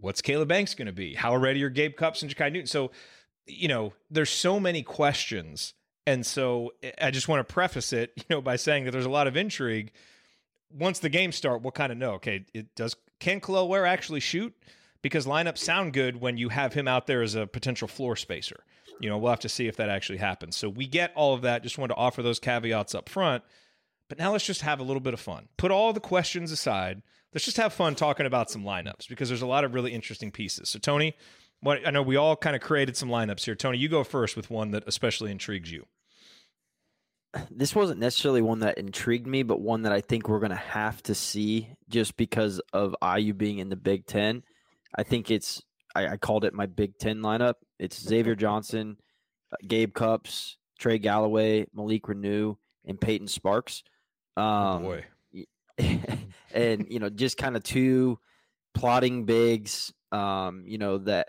What's 0.00 0.22
Caleb 0.22 0.48
Banks 0.48 0.74
going 0.74 0.86
to 0.86 0.92
be? 0.92 1.14
How 1.14 1.36
ready 1.36 1.62
are 1.64 1.70
Gabe 1.70 1.96
Cupps 1.96 2.22
and 2.22 2.34
Jakai 2.34 2.52
Newton? 2.52 2.66
So, 2.66 2.90
you 3.46 3.68
know, 3.68 3.92
there's 4.10 4.30
so 4.30 4.58
many 4.58 4.82
questions. 4.82 5.74
And 6.06 6.24
so 6.24 6.72
I 7.00 7.10
just 7.10 7.28
want 7.28 7.46
to 7.46 7.52
preface 7.52 7.92
it, 7.92 8.12
you 8.16 8.24
know, 8.30 8.40
by 8.40 8.56
saying 8.56 8.84
that 8.84 8.90
there's 8.90 9.04
a 9.04 9.10
lot 9.10 9.26
of 9.26 9.36
intrigue. 9.36 9.92
Once 10.70 10.98
the 10.98 11.08
games 11.08 11.36
start, 11.36 11.62
we'll 11.62 11.72
kind 11.72 11.92
of 11.92 11.98
know, 11.98 12.12
okay, 12.12 12.44
it 12.52 12.74
does 12.74 12.96
can 13.20 13.40
Kel'el 13.40 13.68
Ware 13.68 13.86
actually 13.86 14.20
shoot? 14.20 14.54
Because 15.02 15.26
lineups 15.26 15.58
sound 15.58 15.92
good 15.92 16.20
when 16.20 16.36
you 16.36 16.48
have 16.48 16.74
him 16.74 16.88
out 16.88 17.06
there 17.06 17.22
as 17.22 17.34
a 17.34 17.46
potential 17.46 17.88
floor 17.88 18.16
spacer. 18.16 18.64
You 19.00 19.08
know, 19.08 19.18
we'll 19.18 19.30
have 19.30 19.40
to 19.40 19.48
see 19.48 19.68
if 19.68 19.76
that 19.76 19.88
actually 19.88 20.18
happens. 20.18 20.56
So 20.56 20.68
we 20.68 20.86
get 20.86 21.12
all 21.14 21.34
of 21.34 21.42
that. 21.42 21.62
Just 21.62 21.78
wanted 21.78 21.94
to 21.94 22.00
offer 22.00 22.22
those 22.22 22.38
caveats 22.38 22.94
up 22.94 23.08
front. 23.08 23.44
But 24.08 24.18
now 24.18 24.32
let's 24.32 24.46
just 24.46 24.62
have 24.62 24.80
a 24.80 24.84
little 24.84 25.00
bit 25.00 25.14
of 25.14 25.20
fun. 25.20 25.48
Put 25.56 25.70
all 25.70 25.92
the 25.92 26.00
questions 26.00 26.50
aside. 26.50 27.02
Let's 27.34 27.44
just 27.44 27.58
have 27.58 27.72
fun 27.72 27.94
talking 27.94 28.26
about 28.26 28.50
some 28.50 28.64
lineups 28.64 29.08
because 29.08 29.28
there's 29.28 29.42
a 29.42 29.46
lot 29.46 29.64
of 29.64 29.74
really 29.74 29.92
interesting 29.92 30.30
pieces. 30.30 30.70
So 30.70 30.78
Tony, 30.78 31.14
what 31.60 31.86
I 31.86 31.90
know 31.90 32.02
we 32.02 32.16
all 32.16 32.36
kind 32.36 32.56
of 32.56 32.62
created 32.62 32.96
some 32.96 33.10
lineups 33.10 33.44
here. 33.44 33.54
Tony, 33.54 33.78
you 33.78 33.88
go 33.88 34.04
first 34.04 34.36
with 34.36 34.50
one 34.50 34.70
that 34.70 34.84
especially 34.86 35.30
intrigues 35.30 35.70
you. 35.70 35.86
This 37.50 37.74
wasn't 37.74 38.00
necessarily 38.00 38.40
one 38.40 38.60
that 38.60 38.78
intrigued 38.78 39.26
me, 39.26 39.42
but 39.42 39.60
one 39.60 39.82
that 39.82 39.92
I 39.92 40.00
think 40.00 40.28
we're 40.28 40.40
going 40.40 40.50
to 40.50 40.56
have 40.56 41.02
to 41.04 41.14
see 41.14 41.68
just 41.90 42.16
because 42.16 42.60
of 42.72 42.96
IU 43.02 43.34
being 43.34 43.58
in 43.58 43.68
the 43.68 43.76
Big 43.76 44.06
Ten. 44.06 44.42
I 44.96 45.02
think 45.02 45.30
it's 45.30 45.62
I, 45.98 46.12
I 46.12 46.16
called 46.16 46.44
it 46.44 46.54
my 46.54 46.66
Big 46.66 46.98
Ten 46.98 47.18
lineup. 47.18 47.54
It's 47.78 48.00
Xavier 48.00 48.34
Johnson, 48.34 48.96
uh, 49.52 49.56
Gabe 49.66 49.92
Cupps, 49.92 50.56
Trey 50.78 50.98
Galloway, 50.98 51.66
Malik 51.74 52.04
Reneau, 52.04 52.56
and 52.86 53.00
Peyton 53.00 53.26
Sparks. 53.26 53.82
Um, 54.36 54.44
oh 54.46 54.80
boy. 54.80 55.04
and 56.54 56.86
you 56.88 56.98
know, 56.98 57.08
just 57.08 57.36
kind 57.36 57.56
of 57.56 57.62
two 57.62 58.18
plotting 58.74 59.24
bigs. 59.24 59.92
Um, 60.10 60.64
you 60.66 60.78
know 60.78 60.98
that 60.98 61.28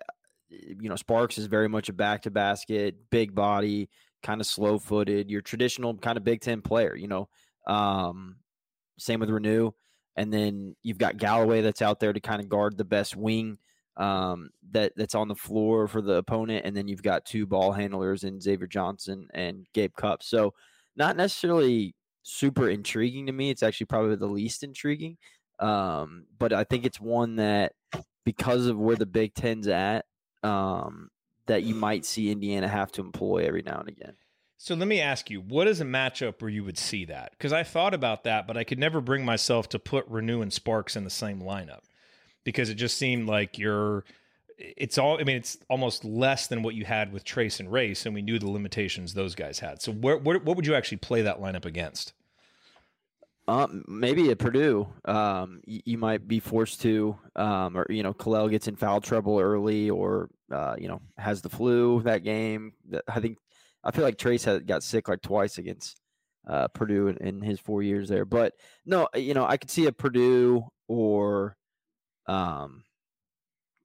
you 0.50 0.90
know 0.90 0.96
Sparks 0.96 1.38
is 1.38 1.48
very 1.48 1.68
much 1.68 1.90
a 1.90 1.94
back 1.94 2.24
to 2.24 2.32
basket, 2.32 3.10
big 3.10 3.36
body, 3.36 3.90
kind 4.24 4.42
of 4.42 4.48
slow 4.48 4.80
footed. 4.80 5.30
Your 5.30 5.42
traditional 5.42 5.96
kind 5.98 6.18
of 6.18 6.24
Big 6.24 6.42
Ten 6.42 6.62
player. 6.62 6.96
You 6.96 7.08
know, 7.08 7.30
um, 7.68 8.38
same 8.98 9.20
with 9.20 9.30
Reneau, 9.30 9.74
and 10.16 10.34
then 10.34 10.76
you've 10.84 10.98
got 10.98 11.18
Galloway 11.18 11.62
that's 11.62 11.82
out 11.82 12.00
there 12.00 12.14
to 12.14 12.20
kind 12.20 12.42
of 12.42 12.50
guard 12.50 12.78
the 12.78 12.86
best 12.86 13.16
wing 13.16 13.58
um, 13.98 14.50
that 14.72 14.94
that's 14.96 15.16
on 15.16 15.28
the 15.28 15.36
floor 15.36 15.88
for 15.88 16.02
the 16.02 16.14
opponent, 16.14 16.66
and 16.66 16.76
then 16.76 16.88
you've 16.88 17.04
got 17.04 17.26
two 17.26 17.46
ball 17.46 17.72
handlers 17.72 18.24
in 18.24 18.42
Xavier 18.42 18.68
Johnson 18.68 19.28
and 19.34 19.68
Gabe 19.74 19.94
Cup. 19.96 20.24
So 20.24 20.54
not 20.96 21.18
necessarily 21.18 21.96
super 22.24 22.70
intriguing 22.70 23.26
to 23.28 23.32
me. 23.32 23.50
It's 23.50 23.64
actually 23.64 23.88
probably 23.88 24.16
the 24.16 24.28
least 24.28 24.64
intriguing, 24.64 25.18
um, 25.60 26.26
but 26.38 26.54
I 26.54 26.64
think 26.64 26.86
it's 26.86 27.00
one 27.00 27.36
that 27.38 27.74
because 28.24 28.68
of 28.68 28.78
where 28.78 28.96
the 28.96 29.06
Big 29.06 29.34
Ten's 29.34 29.68
at, 29.68 30.06
um, 30.44 31.10
that 31.48 31.64
you 31.64 31.76
might 31.76 32.06
see 32.06 32.32
Indiana 32.32 32.68
have 32.68 32.92
to 32.94 33.02
employ 33.02 33.46
every 33.46 33.64
now 33.64 33.80
and 33.80 33.90
again. 33.90 34.14
So 34.58 34.76
let 34.76 34.88
me 34.88 35.00
ask 35.00 35.30
you, 35.30 35.40
what 35.40 35.68
is 35.68 35.80
a 35.80 35.86
matchup 35.86 36.42
where 36.42 36.52
you 36.52 36.66
would 36.66 36.78
see 36.78 37.06
that? 37.06 37.32
Because 37.32 37.54
I 37.54 37.64
thought 37.64 37.94
about 37.94 38.26
that, 38.26 38.46
but 38.46 38.58
I 38.58 38.66
could 38.66 38.78
never 38.78 39.00
bring 39.00 39.24
myself 39.24 39.70
to 39.70 39.80
put 39.80 40.10
Reneau 40.10 40.42
and 40.42 40.52
Sparks 40.52 40.98
in 40.98 41.06
the 41.06 41.10
same 41.10 41.42
lineup 41.42 41.80
because 42.50 42.70
it 42.70 42.76
just 42.76 42.98
seemed 42.98 43.28
like 43.28 43.60
you're 43.60 44.04
it's 44.58 44.98
all 44.98 45.20
I 45.20 45.24
mean 45.24 45.38
it's 45.38 45.58
almost 45.70 46.04
less 46.04 46.48
than 46.48 46.64
what 46.64 46.74
you 46.74 46.84
had 46.84 47.14
with 47.14 47.24
Trayce 47.24 47.60
and 47.60 47.72
Race 47.72 48.06
and 48.08 48.16
we 48.16 48.24
knew 48.24 48.40
the 48.40 48.50
limitations 48.50 49.14
those 49.14 49.36
guys 49.36 49.60
had. 49.60 49.84
So 49.84 49.92
where, 49.92 50.18
where 50.18 50.40
what 50.40 50.58
would 50.58 50.66
you 50.66 50.74
actually 50.74 50.98
play 50.98 51.22
that 51.22 51.40
lineup 51.40 51.66
against? 51.66 52.14
Um, 53.48 53.84
maybe 53.88 54.30
at 54.32 54.38
Purdue, 54.38 54.88
um, 55.06 55.62
you, 55.66 55.82
you, 55.84 55.98
might 55.98 56.28
be 56.28 56.40
forced 56.40 56.82
to, 56.82 57.18
um, 57.36 57.76
or 57.76 57.88
you 57.90 58.04
know, 58.04 58.14
Kel'el 58.14 58.48
gets 58.48 58.68
in 58.68 58.76
foul 58.76 59.02
trouble 59.02 59.40
early, 59.40 59.90
or 59.90 60.30
uh, 60.52 60.76
you 60.78 60.88
know, 60.88 61.02
has 61.18 61.42
the 61.42 61.50
flu 61.50 62.00
that 62.04 62.24
game. 62.24 62.74
I 63.08 63.20
think 63.20 63.40
I 63.84 63.90
feel 63.90 64.04
like 64.04 64.18
Trayce 64.18 64.46
had, 64.46 64.68
got 64.68 64.84
sick 64.84 65.08
like 65.08 65.24
twice 65.24 65.58
against 65.58 66.00
uh, 66.48 66.68
Purdue 66.68 67.08
in, 67.08 67.18
in, 67.18 67.42
his 67.42 67.60
four 67.60 67.82
years 67.82 68.08
there. 68.08 68.24
But 68.24 68.54
no, 68.86 69.08
you 69.16 69.34
know, 69.34 69.48
I 69.48 69.58
could 69.58 69.72
see 69.72 69.88
a 69.88 69.92
Purdue 69.92 70.68
or 70.88 71.58
um, 72.26 72.84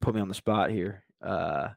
put 0.01 0.15
me 0.15 0.21
on 0.21 0.29
the 0.29 0.35
spot 0.35 0.71
here. 0.71 1.05
Uh, 1.23 1.69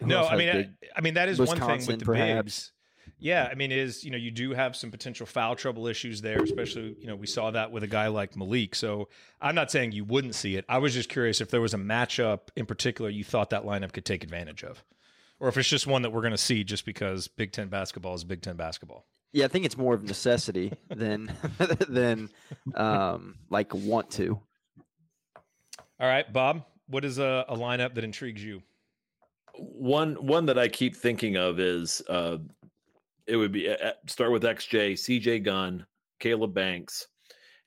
no, 0.00 0.24
I 0.24 0.36
mean, 0.36 0.48
I, 0.48 0.68
I, 0.96 1.00
mean 1.00 1.14
that 1.14 1.28
is 1.28 1.38
Wisconsin, 1.38 1.68
one 1.68 1.78
thing 1.78 1.86
with 1.86 1.98
the 2.00 2.04
perhaps. 2.04 2.42
bigs. 2.42 2.72
Yeah, 3.18 3.48
I 3.50 3.54
mean, 3.54 3.72
is 3.72 4.04
you 4.04 4.10
know 4.10 4.16
you 4.16 4.30
do 4.30 4.52
have 4.52 4.76
some 4.76 4.90
potential 4.90 5.26
foul 5.26 5.56
trouble 5.56 5.86
issues 5.86 6.20
there, 6.20 6.42
especially 6.42 6.96
you 6.98 7.06
know 7.06 7.16
we 7.16 7.26
saw 7.26 7.50
that 7.50 7.70
with 7.70 7.82
a 7.82 7.86
guy 7.86 8.08
like 8.08 8.36
Malik. 8.36 8.74
So 8.74 9.08
I'm 9.40 9.54
not 9.54 9.70
saying 9.70 9.92
you 9.92 10.04
wouldn't 10.04 10.34
see 10.34 10.56
it. 10.56 10.64
I 10.68 10.78
was 10.78 10.92
just 10.92 11.08
curious 11.08 11.40
if 11.40 11.50
there 11.50 11.60
was 11.60 11.72
a 11.72 11.78
matchup 11.78 12.48
in 12.56 12.66
particular 12.66 13.10
you 13.10 13.24
thought 13.24 13.50
that 13.50 13.64
lineup 13.64 13.92
could 13.92 14.04
take 14.04 14.22
advantage 14.22 14.64
of, 14.64 14.84
or 15.40 15.48
if 15.48 15.56
it's 15.56 15.68
just 15.68 15.86
one 15.86 16.02
that 16.02 16.10
we're 16.10 16.20
going 16.20 16.32
to 16.32 16.38
see 16.38 16.64
just 16.64 16.84
because 16.84 17.28
Big 17.28 17.52
Ten 17.52 17.68
basketball 17.68 18.14
is 18.14 18.24
Big 18.24 18.42
Ten 18.42 18.56
basketball. 18.56 19.06
Yeah, 19.32 19.44
I 19.46 19.48
think 19.48 19.64
it's 19.64 19.78
more 19.78 19.94
of 19.94 20.02
necessity 20.02 20.72
than 20.88 21.32
than 21.88 22.28
um, 22.74 23.36
like 23.50 23.72
want 23.72 24.10
to. 24.12 24.40
All 25.98 26.08
right, 26.08 26.30
Bob, 26.30 26.62
what 26.88 27.06
is 27.06 27.18
a, 27.18 27.46
a 27.48 27.56
lineup 27.56 27.94
that 27.94 28.04
intrigues 28.04 28.44
you? 28.44 28.62
One 29.54 30.14
one 30.16 30.44
that 30.46 30.58
I 30.58 30.68
keep 30.68 30.94
thinking 30.94 31.36
of 31.36 31.58
is 31.58 32.02
uh, 32.08 32.36
it 33.26 33.36
would 33.36 33.52
be 33.52 33.70
uh, 33.70 33.92
start 34.06 34.30
with 34.30 34.42
XJ, 34.42 34.92
CJ 34.92 35.42
Gunn, 35.42 35.86
Caleb 36.20 36.52
Banks, 36.52 37.06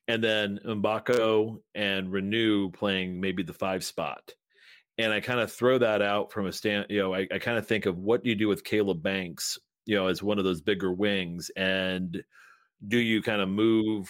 and 0.08 0.24
then 0.24 0.60
Mgbako 0.64 1.60
and 1.74 2.10
Reneau 2.10 2.72
playing 2.72 3.20
maybe 3.20 3.42
the 3.42 3.54
five 3.54 3.84
spot. 3.84 4.32
And 5.00 5.12
I 5.12 5.22
kind 5.22 5.40
of 5.40 5.52
throw 5.52 5.80
that 5.80 6.04
out 6.04 6.32
from 6.32 6.46
a 6.46 6.52
stand, 6.52 6.86
you 6.90 7.00
know, 7.00 7.16
I, 7.16 7.28
I 7.34 7.40
kind 7.40 7.58
of 7.58 7.66
think 7.66 7.88
of 7.88 7.98
what 7.98 8.24
do 8.24 8.30
you 8.30 8.36
do 8.36 8.48
with 8.48 8.64
Caleb 8.64 9.02
Banks, 9.02 9.58
you 9.86 9.96
know, 9.96 10.08
as 10.08 10.22
one 10.22 10.38
of 10.38 10.44
those 10.44 10.62
bigger 10.62 10.94
wings, 10.94 11.50
and 11.56 12.22
do 12.88 13.00
you 13.00 13.24
kind 13.24 13.42
of 13.42 13.50
move, 13.50 14.08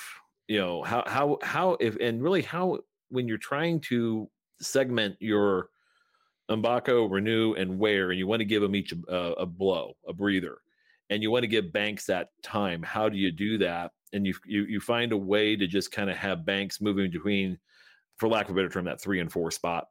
you 0.50 0.60
know, 0.60 0.84
how 0.84 1.04
how 1.08 1.38
how 1.42 1.78
if 1.80 1.96
and 2.02 2.22
really 2.22 2.42
how 2.42 2.80
when 3.10 3.28
you're 3.28 3.38
trying 3.38 3.80
to 3.82 4.30
segment 4.62 5.16
your 5.20 5.70
Mgbako, 6.50 7.10
Reneau, 7.10 7.60
and 7.60 7.78
Ware, 7.78 8.10
and 8.10 8.18
you 8.18 8.28
want 8.28 8.40
to 8.40 8.46
give 8.46 8.62
them 8.62 8.76
each 8.76 8.94
a, 9.08 9.16
a, 9.16 9.46
blow, 9.46 9.96
a 10.08 10.14
breather, 10.14 10.58
and 11.10 11.22
you 11.22 11.30
want 11.30 11.44
to 11.44 11.48
give 11.48 11.72
Banks 11.72 12.06
that 12.06 12.30
time. 12.42 12.82
How 12.82 13.08
do 13.08 13.18
you 13.18 13.32
do 13.32 13.58
that? 13.60 13.92
And 14.14 14.26
you 14.26 14.34
you 14.46 14.64
you 14.64 14.80
find 14.80 15.12
a 15.12 15.18
way 15.18 15.56
to 15.56 15.68
just 15.68 15.92
kind 15.92 16.10
of 16.10 16.18
have 16.18 16.46
Banks 16.46 16.82
moving 16.82 17.12
between, 17.12 17.60
for 18.18 18.28
lack 18.28 18.50
of 18.50 18.52
a 18.52 18.56
better 18.56 18.70
term, 18.70 18.86
that 18.86 19.00
three 19.00 19.20
and 19.20 19.32
four 19.32 19.52
spot, 19.52 19.88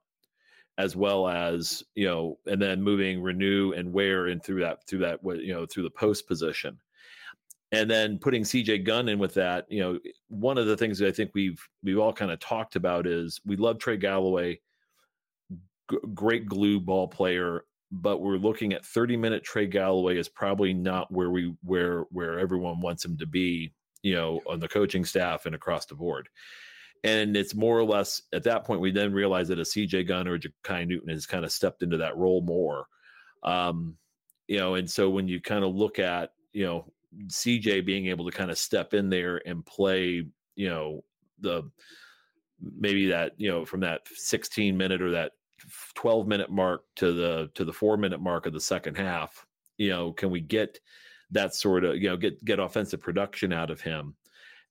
as 0.78 0.96
well 0.96 1.28
as 1.28 1.84
you 1.94 2.06
know, 2.06 2.38
and 2.46 2.60
then 2.60 2.82
moving 2.82 3.20
Reneau 3.20 3.78
and 3.78 3.92
Ware 3.92 4.26
and 4.26 4.42
through 4.42 4.60
that 4.62 4.84
through 4.88 5.00
that 5.00 5.20
you 5.22 5.54
know 5.54 5.66
through 5.66 5.84
the 5.84 5.90
post 5.90 6.26
position 6.26 6.78
and 7.72 7.90
then 7.90 8.18
putting 8.18 8.42
CJ 8.42 8.84
Gunn 8.84 9.08
in 9.08 9.18
with 9.18 9.34
that, 9.34 9.66
you 9.68 9.80
know, 9.80 9.98
one 10.28 10.56
of 10.56 10.66
the 10.66 10.76
things 10.76 10.98
that 10.98 11.08
I 11.08 11.12
think 11.12 11.30
we've 11.34 11.60
we've 11.82 11.98
all 11.98 12.12
kind 12.12 12.30
of 12.30 12.40
talked 12.40 12.76
about 12.76 13.06
is 13.06 13.40
we 13.44 13.56
love 13.56 13.78
Trey 13.78 13.96
Galloway, 13.96 14.60
g- 15.90 15.98
great 16.14 16.46
glue 16.46 16.80
ball 16.80 17.08
player, 17.08 17.64
but 17.90 18.18
we're 18.18 18.36
looking 18.36 18.72
at 18.72 18.86
30 18.86 19.16
minute 19.16 19.44
Trey 19.44 19.66
Galloway 19.66 20.16
is 20.16 20.28
probably 20.28 20.72
not 20.72 21.12
where 21.12 21.30
we 21.30 21.54
where 21.62 22.04
where 22.10 22.38
everyone 22.38 22.80
wants 22.80 23.04
him 23.04 23.18
to 23.18 23.26
be, 23.26 23.72
you 24.02 24.14
know, 24.14 24.40
on 24.46 24.60
the 24.60 24.68
coaching 24.68 25.04
staff 25.04 25.44
and 25.44 25.54
across 25.54 25.84
the 25.84 25.94
board. 25.94 26.28
And 27.04 27.36
it's 27.36 27.54
more 27.54 27.78
or 27.78 27.84
less 27.84 28.22
at 28.32 28.42
that 28.44 28.64
point 28.64 28.80
we 28.80 28.90
then 28.90 29.12
realize 29.12 29.48
that 29.48 29.60
a 29.60 29.62
CJ 29.62 30.08
Gunn 30.08 30.26
or 30.26 30.38
Jakai 30.38 30.86
Newton 30.86 31.10
has 31.10 31.26
kind 31.26 31.44
of 31.44 31.52
stepped 31.52 31.82
into 31.82 31.98
that 31.98 32.16
role 32.16 32.40
more. 32.40 32.86
Um, 33.42 33.96
you 34.48 34.56
know, 34.56 34.74
and 34.74 34.90
so 34.90 35.10
when 35.10 35.28
you 35.28 35.40
kind 35.40 35.64
of 35.64 35.76
look 35.76 35.98
at, 35.98 36.32
you 36.52 36.64
know, 36.64 36.92
CJ 37.26 37.84
being 37.84 38.06
able 38.06 38.24
to 38.24 38.36
kind 38.36 38.50
of 38.50 38.59
step 38.59 38.94
in 38.94 39.09
there 39.09 39.40
and 39.46 39.64
play, 39.64 40.24
you 40.56 40.68
know, 40.68 41.04
the 41.40 41.70
maybe 42.61 43.09
that, 43.09 43.32
you 43.36 43.50
know, 43.50 43.64
from 43.64 43.80
that 43.80 44.02
16 44.09 44.76
minute 44.76 45.00
or 45.00 45.11
that 45.12 45.32
12 45.94 46.26
minute 46.26 46.50
mark 46.50 46.82
to 46.96 47.12
the 47.12 47.50
to 47.54 47.64
the 47.64 47.72
4 47.72 47.96
minute 47.96 48.20
mark 48.20 48.46
of 48.46 48.52
the 48.52 48.61
second 48.61 48.96
half, 48.96 49.46
you 49.76 49.90
know, 49.90 50.12
can 50.12 50.30
we 50.30 50.40
get 50.40 50.78
that 51.30 51.54
sort 51.54 51.84
of, 51.84 51.96
you 51.96 52.09
know, 52.09 52.16
get 52.16 52.44
get 52.44 52.59
offensive 52.59 53.00
production 53.00 53.52
out 53.52 53.70
of 53.70 53.80
him? 53.80 54.14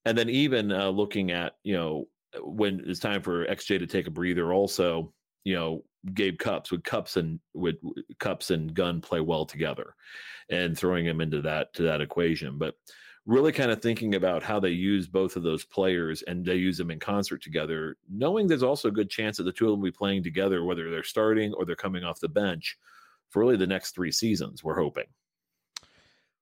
And 0.04 0.16
then 0.16 0.28
even 0.30 0.72
uh, 0.72 0.88
looking 0.88 1.32
at, 1.32 1.54
you 1.64 1.74
know, 1.74 2.08
when 2.40 2.82
it's 2.86 3.00
time 3.00 3.22
for 3.22 3.46
XJ 3.46 3.78
to 3.78 3.86
take 3.86 4.06
a 4.06 4.10
breather 4.10 4.52
also, 4.52 5.12
you 5.48 5.54
know, 5.54 5.82
Gabe 6.12 6.38
Cupps 6.38 6.70
would 6.70 6.84
Cupps 6.84 7.16
and 7.16 7.40
would 7.54 7.78
Cupps 8.18 8.50
and 8.50 8.74
Gunn 8.74 9.00
play 9.00 9.20
well 9.20 9.46
together, 9.46 9.94
and 10.50 10.76
throwing 10.76 11.06
him 11.06 11.22
into 11.22 11.40
that 11.40 11.72
to 11.74 11.84
that 11.84 12.02
equation. 12.02 12.58
But 12.58 12.74
really, 13.24 13.50
kind 13.50 13.70
of 13.70 13.80
thinking 13.80 14.14
about 14.14 14.42
how 14.42 14.60
they 14.60 14.68
use 14.68 15.08
both 15.08 15.36
of 15.36 15.42
those 15.42 15.64
players 15.64 16.22
and 16.22 16.44
they 16.44 16.56
use 16.56 16.76
them 16.76 16.90
in 16.90 17.00
concert 17.00 17.42
together, 17.42 17.96
knowing 18.10 18.46
there's 18.46 18.62
also 18.62 18.88
a 18.88 18.92
good 18.92 19.08
chance 19.08 19.38
that 19.38 19.44
the 19.44 19.52
two 19.52 19.64
of 19.64 19.70
them 19.70 19.80
will 19.80 19.88
be 19.88 19.96
playing 19.96 20.22
together, 20.22 20.64
whether 20.64 20.90
they're 20.90 21.02
starting 21.02 21.54
or 21.54 21.64
they're 21.64 21.74
coming 21.74 22.04
off 22.04 22.20
the 22.20 22.28
bench 22.28 22.76
for 23.30 23.40
really 23.40 23.56
the 23.56 23.66
next 23.66 23.94
three 23.94 24.12
seasons. 24.12 24.62
We're 24.62 24.78
hoping. 24.78 25.06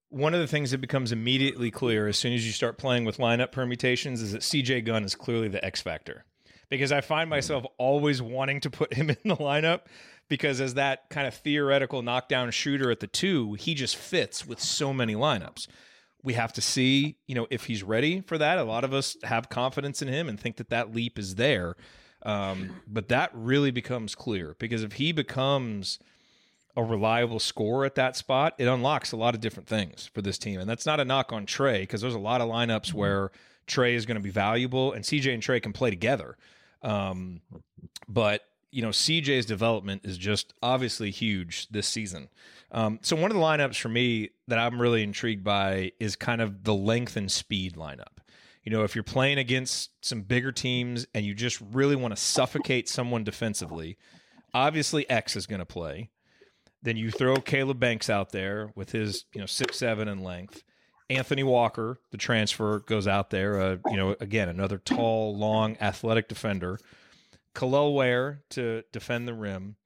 One 0.09 0.35
of 0.35 0.41
the 0.41 0.49
things 0.49 0.73
that 0.73 0.81
becomes 0.81 1.13
immediately 1.13 1.71
clear 1.71 2.09
as 2.09 2.19
soon 2.19 2.33
as 2.33 2.45
you 2.45 2.53
start 2.53 2.77
playing 2.77 3.05
with 3.05 3.19
lineup 3.19 3.53
permutations 3.53 4.21
is 4.21 4.33
that 4.33 4.43
CJ 4.43 4.85
Gunn 4.85 5.05
is 5.05 5.15
clearly 5.15 5.47
the 5.47 5.65
X 5.65 5.81
factor 5.81 6.25
because 6.69 6.93
I 6.93 7.01
find 7.01 7.31
myself 7.31 7.65
always 7.79 8.21
wanting 8.21 8.61
to 8.61 8.71
put 8.71 8.95
him 8.95 9.11
in 9.11 9.17
the 9.25 9.37
lineup 9.37 9.83
because 10.29 10.61
as 10.61 10.75
that 10.75 11.09
kind 11.11 11.27
of 11.27 11.35
theoretical 11.35 12.03
knockdown 12.03 12.51
shooter 12.51 12.91
at 12.91 13.01
the 13.01 13.07
two, 13.07 13.55
he 13.55 13.75
just 13.75 13.97
fits 13.97 14.47
with 14.47 14.61
so 14.61 14.93
many 14.93 15.15
lineups. 15.15 15.69
We 16.23 16.33
have 16.33 16.53
to 16.55 16.61
see, 16.61 17.19
you 17.27 17.35
know, 17.35 17.47
if 17.51 17.65
he's 17.65 17.83
ready 17.83 18.21
for 18.21 18.37
that. 18.39 18.59
A 18.59 18.65
lot 18.65 18.83
of 18.83 18.93
us 18.93 19.17
have 19.23 19.49
confidence 19.49 20.03
in 20.03 20.09
him 20.09 20.29
and 20.29 20.41
think 20.41 20.57
that 20.57 20.71
that 20.71 20.95
leap 20.95 21.19
is 21.19 21.37
there. 21.37 21.77
Um, 22.23 22.81
but 22.89 23.09
that 23.09 23.31
really 23.33 23.71
becomes 23.71 24.17
clear 24.17 24.57
because 24.59 24.83
if 24.83 24.95
he 24.95 25.13
becomes 25.13 26.01
a 26.77 26.83
reliable 26.83 27.39
scorer 27.39 27.85
at 27.85 27.95
that 27.95 28.17
spot, 28.17 28.55
it 28.59 28.67
unlocks 28.67 29.13
a 29.13 29.17
lot 29.17 29.35
of 29.35 29.41
different 29.41 29.69
things 29.69 30.11
for 30.13 30.21
this 30.21 30.37
team. 30.37 30.59
And 30.59 30.69
that's 30.69 30.85
not 30.85 30.99
a 30.99 31.05
knock 31.05 31.33
on 31.33 31.47
Trey 31.47 31.81
because 31.81 32.01
there's 32.01 32.15
a 32.15 32.19
lot 32.19 32.41
of 32.41 32.49
lineups 32.49 32.93
where 32.93 33.31
Trey 33.67 33.95
is 33.95 34.05
going 34.05 34.17
to 34.17 34.23
be 34.23 34.31
valuable 34.31 34.93
and 34.93 35.05
CJ 35.05 35.33
and 35.33 35.43
Trey 35.43 35.61
can 35.61 35.73
play 35.73 35.91
together. 35.91 36.37
Um, 36.83 37.41
but 38.09 38.43
you 38.71 38.83
know, 38.83 38.91
CJ's 38.91 39.47
development 39.47 40.03
is 40.05 40.19
just 40.19 40.53
obviously 40.63 41.11
huge 41.11 41.69
this 41.69 41.87
season. 41.89 42.29
Um, 42.73 42.99
so 43.01 43.17
one 43.17 43.31
of 43.31 43.37
the 43.37 43.43
lineups 43.43 43.81
for 43.81 43.89
me 43.89 44.31
that 44.49 44.59
I'm 44.59 44.81
really 44.81 45.03
intrigued 45.03 45.45
by 45.45 45.93
is 45.99 46.17
kind 46.17 46.41
of 46.41 46.65
the 46.65 46.75
length 46.75 47.17
and 47.17 47.31
speed 47.31 47.75
lineup. 47.77 48.19
You 48.65 48.73
know, 48.73 48.83
if 48.83 48.95
you're 48.95 49.05
playing 49.05 49.39
against 49.39 49.91
some 50.05 50.23
bigger 50.23 50.51
teams 50.51 51.07
and 51.15 51.25
you 51.25 51.35
just 51.35 51.61
really 51.73 51.97
want 51.97 52.15
to 52.15 52.21
suffocate 52.21 52.89
someone 52.89 53.23
defensively, 53.23 53.97
obviously 54.53 55.09
X 55.09 55.37
is 55.37 55.47
going 55.47 55.61
to 55.61 55.67
play. 55.67 56.11
Then 56.83 56.97
you 56.97 57.11
throw 57.11 57.37
Caleb 57.37 57.81
Banks 57.81 58.11
out 58.11 58.33
there 58.33 58.73
with 58.75 58.93
his, 58.93 59.25
you 59.33 59.41
know, 59.41 59.47
six 59.47 59.79
seven 59.79 60.09
in 60.09 60.23
length. 60.23 60.65
Anthony 61.09 61.43
Walker, 61.43 62.01
the 62.11 62.17
transfer, 62.17 62.81
goes 62.81 63.07
out 63.07 63.31
there. 63.31 63.61
Uh, 63.61 63.77
you 63.91 63.97
know, 63.97 64.17
again, 64.21 64.49
another 64.49 64.79
tall, 64.79 65.37
long, 65.37 65.77
athletic 65.81 66.29
defender. 66.29 66.79
Kel'el 67.55 67.95
Ware 67.95 68.43
to 68.51 68.83
defend 68.93 69.27
the 69.27 69.35
rim. 69.35 69.77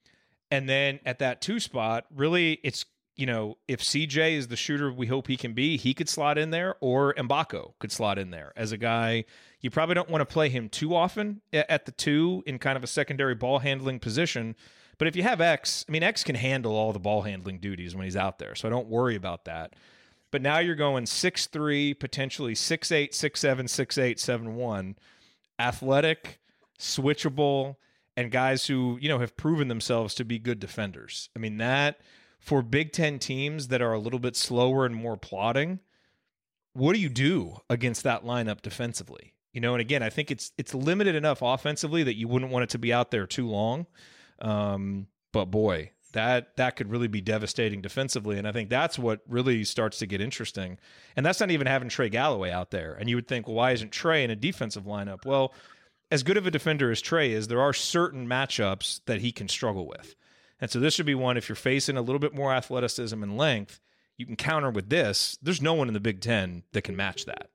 And 0.50 0.68
then 0.68 0.98
at 1.04 1.20
that 1.20 1.40
two 1.40 1.60
spot, 1.60 2.06
really, 2.14 2.58
it's, 2.64 2.84
you 3.16 3.26
know, 3.26 3.58
if 3.68 3.80
CJ 3.80 4.32
is 4.32 4.48
the 4.48 4.56
shooter 4.56 4.92
we 4.92 5.06
hope 5.06 5.28
he 5.28 5.36
can 5.36 5.52
be, 5.52 5.76
he 5.76 5.94
could 5.94 6.08
slot 6.08 6.38
in 6.38 6.50
there, 6.50 6.74
or 6.80 7.14
Mgbako 7.14 7.74
could 7.78 7.92
slot 7.92 8.18
in 8.18 8.30
there 8.30 8.52
as 8.56 8.72
a 8.72 8.76
guy. 8.76 9.24
You 9.60 9.70
probably 9.70 9.94
don't 9.94 10.10
want 10.10 10.22
to 10.22 10.32
play 10.32 10.48
him 10.48 10.68
too 10.68 10.94
often 10.94 11.42
at 11.52 11.86
the 11.86 11.92
two 11.92 12.42
in 12.46 12.58
kind 12.58 12.76
of 12.76 12.82
a 12.82 12.88
secondary 12.88 13.34
ball 13.34 13.60
handling 13.60 14.00
position. 14.00 14.56
But 14.98 15.06
if 15.06 15.14
you 15.16 15.22
have 15.22 15.40
X, 15.40 15.84
I 15.88 15.92
mean, 15.92 16.02
X 16.02 16.24
can 16.24 16.34
handle 16.34 16.74
all 16.74 16.92
the 16.92 16.98
ball 16.98 17.22
handling 17.22 17.58
duties 17.58 17.94
when 17.94 18.04
he's 18.04 18.16
out 18.16 18.38
there. 18.38 18.54
So 18.54 18.66
I 18.66 18.70
don't 18.70 18.88
worry 18.88 19.14
about 19.14 19.44
that. 19.44 19.74
But 20.31 20.43
now 20.43 20.59
you're 20.59 20.76
going 20.76 21.07
six 21.07 21.47
three, 21.47 21.95
potentially 21.95 22.55
six 22.55 22.93
eight, 22.93 23.14
six 23.14 23.41
seven, 23.41 23.66
six 23.68 23.99
eight, 23.99 24.20
seven 24.20 24.55
one, 24.55 24.97
athletic, 25.59 26.41
switchable, 26.78 27.76
and 28.16 28.31
guys 28.31 28.66
who, 28.66 28.99
you 29.01 29.09
know, 29.09 29.18
have 29.18 29.37
proven 29.37 29.68
themselves 29.68 30.14
to 30.16 30.24
be 30.24 30.39
good 30.39 30.61
defenders. 30.61 31.31
I 31.35 31.39
mean, 31.39 31.57
that 31.59 32.01
for 32.39 32.62
Big 32.62 32.93
Ten 32.93 33.18
teams 33.18 33.68
that 33.68 33.83
are 33.83 33.93
a 33.93 33.99
little 33.99 34.18
bit 34.18 34.37
slower 34.37 34.87
and 34.87 34.95
more 34.95 35.16
plodding, 35.16 35.81
what 36.72 36.95
do 36.95 37.01
you 37.01 37.09
do 37.09 37.59
against 37.68 38.03
that 38.05 38.24
lineup 38.24 38.62
defensively? 38.62 39.35
You 39.53 39.61
know, 39.61 39.74
and 39.74 39.81
again, 39.81 40.03
I 40.03 40.11
think 40.11 40.31
it's 40.31 40.53
it's 40.57 40.74
limited 40.74 41.16
enough 41.16 41.43
offensively 41.43 42.05
that 42.05 42.16
you 42.16 42.28
wouldn't 42.28 42.53
want 42.53 42.62
it 42.64 42.70
to 42.70 42.78
be 42.78 42.93
out 42.93 43.11
there 43.11 43.26
too 43.26 43.49
long. 43.49 43.87
Um, 44.41 45.09
but 45.33 45.47
boy, 45.47 45.91
that 46.12 46.56
that 46.56 46.76
could 46.76 46.90
really 46.90 47.08
be 47.08 47.20
devastating 47.20 47.80
defensively. 47.80 48.38
And 48.38 48.46
i 48.46 48.52
think 48.52 48.70
that's 48.70 48.98
what 48.98 49.20
really 49.28 49.64
starts 49.64 49.98
to 49.98 50.06
get 50.06 50.20
interesting. 50.20 50.78
And 51.16 51.24
that's 51.24 51.40
not 51.40 51.50
even 51.50 51.66
having 51.66 51.88
trey 51.88 52.08
galloway 52.08 52.50
out 52.50 52.70
there. 52.70 52.94
And 52.94 53.08
you 53.08 53.16
would 53.16 53.28
think 53.28 53.46
well 53.46 53.56
why 53.56 53.72
isn't 53.72 53.92
trey 53.92 54.24
in 54.24 54.30
a 54.30 54.36
defensive 54.36 54.84
lineup? 54.84 55.24
Well 55.24 55.54
as 56.11 56.22
good 56.22 56.36
of 56.36 56.46
a 56.46 56.50
defender 56.50 56.90
as 56.90 57.00
trey 57.00 57.32
is 57.32 57.48
there 57.48 57.61
are 57.61 57.72
certain 57.72 58.26
matchups 58.26 59.00
that 59.06 59.20
he 59.20 59.32
can 59.32 59.48
struggle 59.48 59.86
with. 59.86 60.14
And 60.61 60.70
so 60.70 60.80
this 60.80 60.94
should 60.94 61.06
be 61.06 61.14
one 61.14 61.36
if 61.36 61.48
you're 61.48 61.56
facing 61.56 61.96
a 61.96 62.02
little 62.02 62.18
bit 62.18 62.34
more 62.34 62.52
athleticism 62.52 63.22
and 63.22 63.36
length 63.36 63.80
you 64.16 64.26
can 64.26 64.36
counter 64.36 64.68
with 64.68 64.90
this. 64.90 65.38
There's 65.40 65.62
no 65.62 65.72
one 65.72 65.88
in 65.88 65.94
the 65.94 66.00
big 66.00 66.20
ten 66.20 66.64
that 66.72 66.82
can 66.82 66.94
match 66.94 67.24
that 67.24 67.48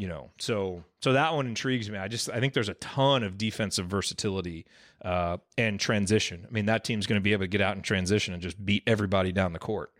you 0.00 0.08
know? 0.08 0.30
So 0.38 0.82
so 1.02 1.12
that 1.12 1.34
one 1.34 1.46
intrigues 1.46 1.90
me. 1.90 1.98
I 1.98 2.08
just 2.08 2.30
i 2.30 2.40
think 2.40 2.54
there's 2.54 2.68
a 2.68 2.74
ton 2.74 3.22
of 3.22 3.38
defensive 3.38 3.86
versatility 3.86 4.66
uh, 5.04 5.38
and 5.56 5.78
transition. 5.80 6.46
I 6.48 6.52
mean 6.52 6.66
that 6.66 6.84
team's 6.84 7.06
going 7.06 7.20
to 7.20 7.22
be 7.22 7.32
able 7.32 7.44
to 7.44 7.48
get 7.48 7.60
out 7.60 7.74
and 7.76 7.84
transition 7.84 8.34
and 8.34 8.42
just 8.42 8.64
beat 8.64 8.82
everybody 8.86 9.32
down 9.32 9.52
the 9.52 9.58
court. 9.58 9.92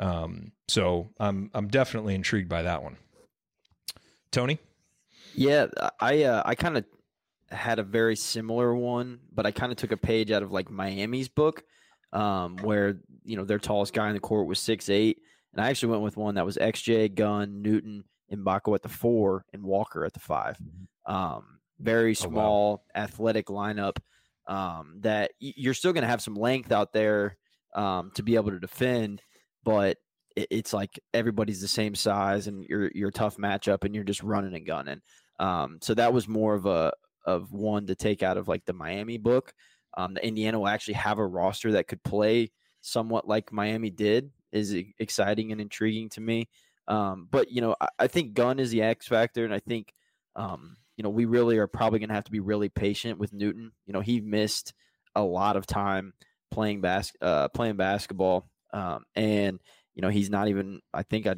Um, 0.00 0.52
so 0.68 1.08
i'm 1.18 1.50
i'm 1.54 1.66
definitely 1.66 2.14
intrigued 2.14 2.48
by 2.48 2.62
that 2.62 2.82
one. 2.82 2.96
Tony? 4.30 4.58
Yeah, 5.34 5.66
I 6.00 6.24
uh, 6.24 6.42
I 6.44 6.54
kind 6.54 6.76
of 6.76 6.84
had 7.50 7.78
a 7.78 7.82
very 7.82 8.16
similar 8.16 8.74
one, 8.74 9.20
but 9.32 9.46
I 9.46 9.50
kind 9.50 9.72
of 9.72 9.78
took 9.78 9.92
a 9.92 9.96
page 9.96 10.30
out 10.30 10.42
of 10.42 10.52
like 10.52 10.70
Miami's 10.70 11.28
book, 11.28 11.62
um, 12.12 12.56
where 12.58 12.98
you 13.24 13.36
know 13.36 13.44
their 13.44 13.58
tallest 13.58 13.92
guy 13.92 14.08
in 14.08 14.14
the 14.14 14.20
court 14.20 14.46
was 14.46 14.58
six 14.58 14.88
eight, 14.88 15.20
and 15.52 15.64
I 15.64 15.70
actually 15.70 15.90
went 15.90 16.02
with 16.02 16.16
one 16.16 16.34
that 16.34 16.44
was 16.44 16.56
XJ, 16.56 17.14
Gunn, 17.14 17.62
Newton, 17.62 18.04
Mgbako 18.32 18.74
at 18.74 18.82
the 18.82 18.88
four, 18.88 19.44
and 19.52 19.62
Walker 19.62 20.04
at 20.04 20.12
the 20.12 20.20
five. 20.20 20.58
Um, 21.06 21.58
very 21.78 22.14
small, 22.14 22.84
athletic 22.94 23.46
lineup. 23.46 23.98
Um, 24.48 24.96
that 25.00 25.32
you're 25.38 25.74
still 25.74 25.92
going 25.92 26.02
to 26.02 26.08
have 26.08 26.22
some 26.22 26.34
length 26.34 26.72
out 26.72 26.92
there 26.92 27.36
um, 27.74 28.10
to 28.14 28.22
be 28.22 28.34
able 28.34 28.50
to 28.50 28.58
defend, 28.58 29.22
but 29.62 29.98
it, 30.34 30.48
it's 30.50 30.72
like 30.72 30.98
everybody's 31.12 31.60
the 31.60 31.68
same 31.68 31.94
size, 31.94 32.46
and 32.46 32.64
you're 32.64 32.90
you're 32.94 33.10
a 33.10 33.12
tough 33.12 33.36
matchup, 33.36 33.84
and 33.84 33.94
you're 33.94 34.04
just 34.04 34.22
running 34.22 34.54
and 34.54 34.66
gunning. 34.66 35.00
Um, 35.38 35.78
so 35.82 35.94
that 35.94 36.12
was 36.12 36.26
more 36.26 36.54
of 36.54 36.66
a 36.66 36.92
of 37.26 37.52
one 37.52 37.86
to 37.86 37.94
take 37.94 38.22
out 38.22 38.38
of 38.38 38.48
like 38.48 38.64
the 38.64 38.72
Miami 38.72 39.18
book. 39.18 39.52
Um, 39.96 40.14
the 40.14 40.26
Indiana 40.26 40.58
will 40.58 40.68
actually 40.68 40.94
have 40.94 41.18
a 41.18 41.26
roster 41.26 41.72
that 41.72 41.88
could 41.88 42.02
play 42.02 42.50
somewhat 42.80 43.28
like 43.28 43.52
Miami 43.52 43.90
did. 43.90 44.30
Is 44.50 44.74
exciting 44.98 45.52
and 45.52 45.60
intriguing 45.60 46.08
to 46.10 46.22
me. 46.22 46.48
Um, 46.86 47.28
but 47.30 47.52
you 47.52 47.60
know, 47.60 47.76
I, 47.78 47.88
I 47.98 48.06
think 48.06 48.32
Gunn 48.32 48.58
is 48.58 48.70
the 48.70 48.80
X 48.80 49.06
factor, 49.06 49.44
and 49.44 49.52
I 49.52 49.58
think 49.58 49.92
um, 50.36 50.76
you 50.98 51.04
know 51.04 51.10
we 51.10 51.24
really 51.24 51.58
are 51.58 51.68
probably 51.68 52.00
going 52.00 52.08
to 52.08 52.14
have 52.16 52.24
to 52.24 52.32
be 52.32 52.40
really 52.40 52.68
patient 52.68 53.18
with 53.18 53.32
Newton. 53.32 53.70
You 53.86 53.92
know, 53.92 54.00
he 54.00 54.20
missed 54.20 54.74
a 55.14 55.22
lot 55.22 55.56
of 55.56 55.64
time 55.64 56.12
playing 56.50 56.80
bas- 56.80 57.12
uh, 57.22 57.48
playing 57.48 57.76
basketball, 57.76 58.50
um, 58.72 59.04
and 59.14 59.60
you 59.94 60.02
know 60.02 60.08
he's 60.08 60.28
not 60.28 60.48
even. 60.48 60.80
I 60.92 61.04
think 61.04 61.28
I, 61.28 61.36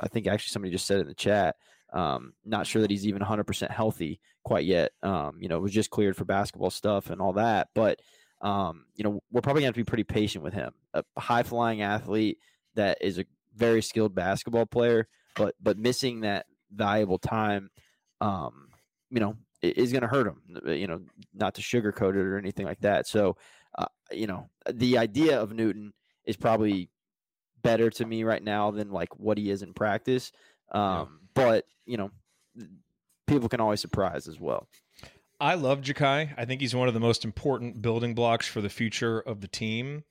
I 0.00 0.08
think 0.08 0.26
actually 0.26 0.48
somebody 0.48 0.72
just 0.72 0.86
said 0.86 1.00
in 1.00 1.06
the 1.06 1.14
chat. 1.14 1.56
Um, 1.92 2.32
not 2.44 2.66
sure 2.66 2.82
that 2.82 2.90
he's 2.90 3.06
even 3.06 3.22
100% 3.22 3.70
healthy 3.70 4.20
quite 4.44 4.64
yet. 4.64 4.90
Um, 5.02 5.38
you 5.40 5.48
know, 5.48 5.60
was 5.60 5.72
just 5.72 5.90
cleared 5.90 6.16
for 6.16 6.24
basketball 6.24 6.70
stuff 6.70 7.10
and 7.10 7.20
all 7.20 7.34
that, 7.34 7.68
but 7.74 8.00
um, 8.40 8.86
you 8.94 9.04
know, 9.04 9.22
we're 9.30 9.42
probably 9.42 9.62
going 9.62 9.72
to 9.72 9.78
be 9.78 9.84
pretty 9.84 10.04
patient 10.04 10.42
with 10.42 10.54
him. 10.54 10.72
A 10.94 11.04
high 11.18 11.42
flying 11.42 11.82
athlete 11.82 12.38
that 12.74 12.98
is 13.02 13.18
a 13.18 13.26
very 13.54 13.82
skilled 13.82 14.14
basketball 14.14 14.66
player, 14.66 15.06
but 15.34 15.54
but 15.60 15.78
missing 15.78 16.20
that 16.20 16.46
valuable 16.70 17.18
time, 17.18 17.70
um, 18.20 18.65
you 19.10 19.20
know, 19.20 19.36
is 19.62 19.92
going 19.92 20.02
to 20.02 20.08
hurt 20.08 20.26
him. 20.26 20.42
You 20.66 20.86
know, 20.86 21.00
not 21.34 21.54
to 21.54 21.62
sugarcoat 21.62 22.10
it 22.10 22.26
or 22.26 22.38
anything 22.38 22.66
like 22.66 22.80
that. 22.80 23.06
So, 23.06 23.36
uh, 23.76 23.86
you 24.10 24.26
know, 24.26 24.48
the 24.70 24.98
idea 24.98 25.40
of 25.40 25.52
Newton 25.52 25.92
is 26.24 26.36
probably 26.36 26.90
better 27.62 27.90
to 27.90 28.04
me 28.04 28.24
right 28.24 28.42
now 28.42 28.70
than 28.70 28.90
like 28.90 29.18
what 29.18 29.38
he 29.38 29.50
is 29.50 29.62
in 29.62 29.74
practice. 29.74 30.32
Um, 30.72 31.20
But 31.34 31.64
you 31.84 31.96
know, 31.96 32.10
people 33.26 33.48
can 33.48 33.60
always 33.60 33.80
surprise 33.80 34.26
as 34.28 34.40
well. 34.40 34.68
I 35.38 35.54
love 35.54 35.82
Jakai. 35.82 36.32
I 36.36 36.44
think 36.46 36.60
he's 36.60 36.74
one 36.74 36.88
of 36.88 36.94
the 36.94 37.00
most 37.00 37.24
important 37.24 37.82
building 37.82 38.14
blocks 38.14 38.46
for 38.48 38.60
the 38.62 38.70
future 38.70 39.20
of 39.20 39.42
the 39.42 39.48
team, 39.48 40.04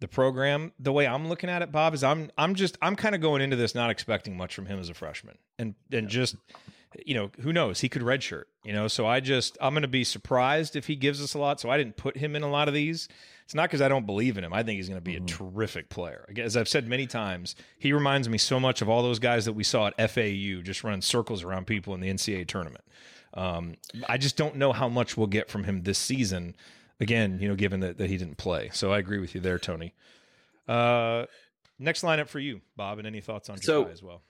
the 0.00 0.08
program. 0.08 0.72
The 0.80 0.92
way 0.92 1.06
I'm 1.06 1.28
looking 1.28 1.48
at 1.48 1.62
it, 1.62 1.70
Bob, 1.70 1.94
is 1.94 2.02
I'm 2.02 2.30
I'm 2.36 2.54
just 2.54 2.76
I'm 2.82 2.96
kind 2.96 3.14
of 3.14 3.20
going 3.20 3.40
into 3.40 3.56
this 3.56 3.74
not 3.74 3.90
expecting 3.90 4.36
much 4.36 4.54
from 4.54 4.66
him 4.66 4.80
as 4.80 4.88
a 4.88 4.94
freshman, 4.94 5.38
and 5.58 5.74
and 5.92 6.08
just 6.08 6.36
you 7.04 7.14
know 7.14 7.30
who 7.40 7.52
knows 7.52 7.80
he 7.80 7.88
could 7.88 8.02
redshirt, 8.02 8.44
you 8.64 8.72
know. 8.72 8.88
So 8.88 9.06
I 9.06 9.20
just 9.20 9.56
I'm 9.60 9.74
going 9.74 9.82
to 9.82 9.88
be 9.88 10.04
surprised 10.04 10.76
if 10.76 10.86
he 10.86 10.96
gives 10.96 11.22
us 11.22 11.34
a 11.34 11.38
lot. 11.38 11.60
So 11.60 11.70
I 11.70 11.76
didn't 11.76 11.96
put 11.96 12.16
him 12.16 12.34
in 12.36 12.42
a 12.42 12.50
lot 12.50 12.68
of 12.68 12.74
these. 12.74 13.08
It's 13.44 13.54
not 13.54 13.68
because 13.70 13.80
I 13.80 13.88
don't 13.88 14.04
believe 14.04 14.36
in 14.36 14.44
him. 14.44 14.52
I 14.52 14.62
think 14.62 14.76
he's 14.76 14.88
going 14.88 15.00
to 15.00 15.04
be 15.04 15.16
a 15.16 15.20
terrific 15.20 15.88
player. 15.88 16.28
As 16.36 16.54
I've 16.56 16.68
said 16.68 16.86
many 16.86 17.06
times, 17.06 17.56
he 17.78 17.94
reminds 17.94 18.28
me 18.28 18.36
so 18.36 18.60
much 18.60 18.82
of 18.82 18.90
all 18.90 19.02
those 19.02 19.18
guys 19.18 19.46
that 19.46 19.54
we 19.54 19.64
saw 19.64 19.86
at 19.86 20.10
FAU, 20.10 20.60
just 20.62 20.84
running 20.84 21.00
circles 21.00 21.42
around 21.42 21.66
people 21.66 21.94
in 21.94 22.00
the 22.00 22.10
NCAA 22.12 22.46
tournament. 22.46 22.84
Um, 23.32 23.76
I 24.06 24.18
just 24.18 24.36
don't 24.36 24.56
know 24.56 24.74
how 24.74 24.88
much 24.90 25.16
we'll 25.16 25.28
get 25.28 25.48
from 25.50 25.64
him 25.64 25.82
this 25.84 25.98
season. 25.98 26.56
Again, 27.00 27.38
you 27.40 27.48
know, 27.48 27.54
given 27.54 27.80
that, 27.80 27.96
that 27.96 28.10
he 28.10 28.18
didn't 28.18 28.36
play. 28.36 28.68
So 28.74 28.92
I 28.92 28.98
agree 28.98 29.18
with 29.18 29.34
you 29.34 29.40
there, 29.40 29.58
Tony. 29.58 29.94
Uh, 30.66 31.24
next 31.78 32.02
lineup 32.02 32.28
for 32.28 32.40
you, 32.40 32.60
Bob, 32.76 32.98
and 32.98 33.06
any 33.06 33.20
thoughts 33.22 33.48
on 33.48 33.56
So- 33.62 33.86
as 33.86 34.02
well? 34.02 34.20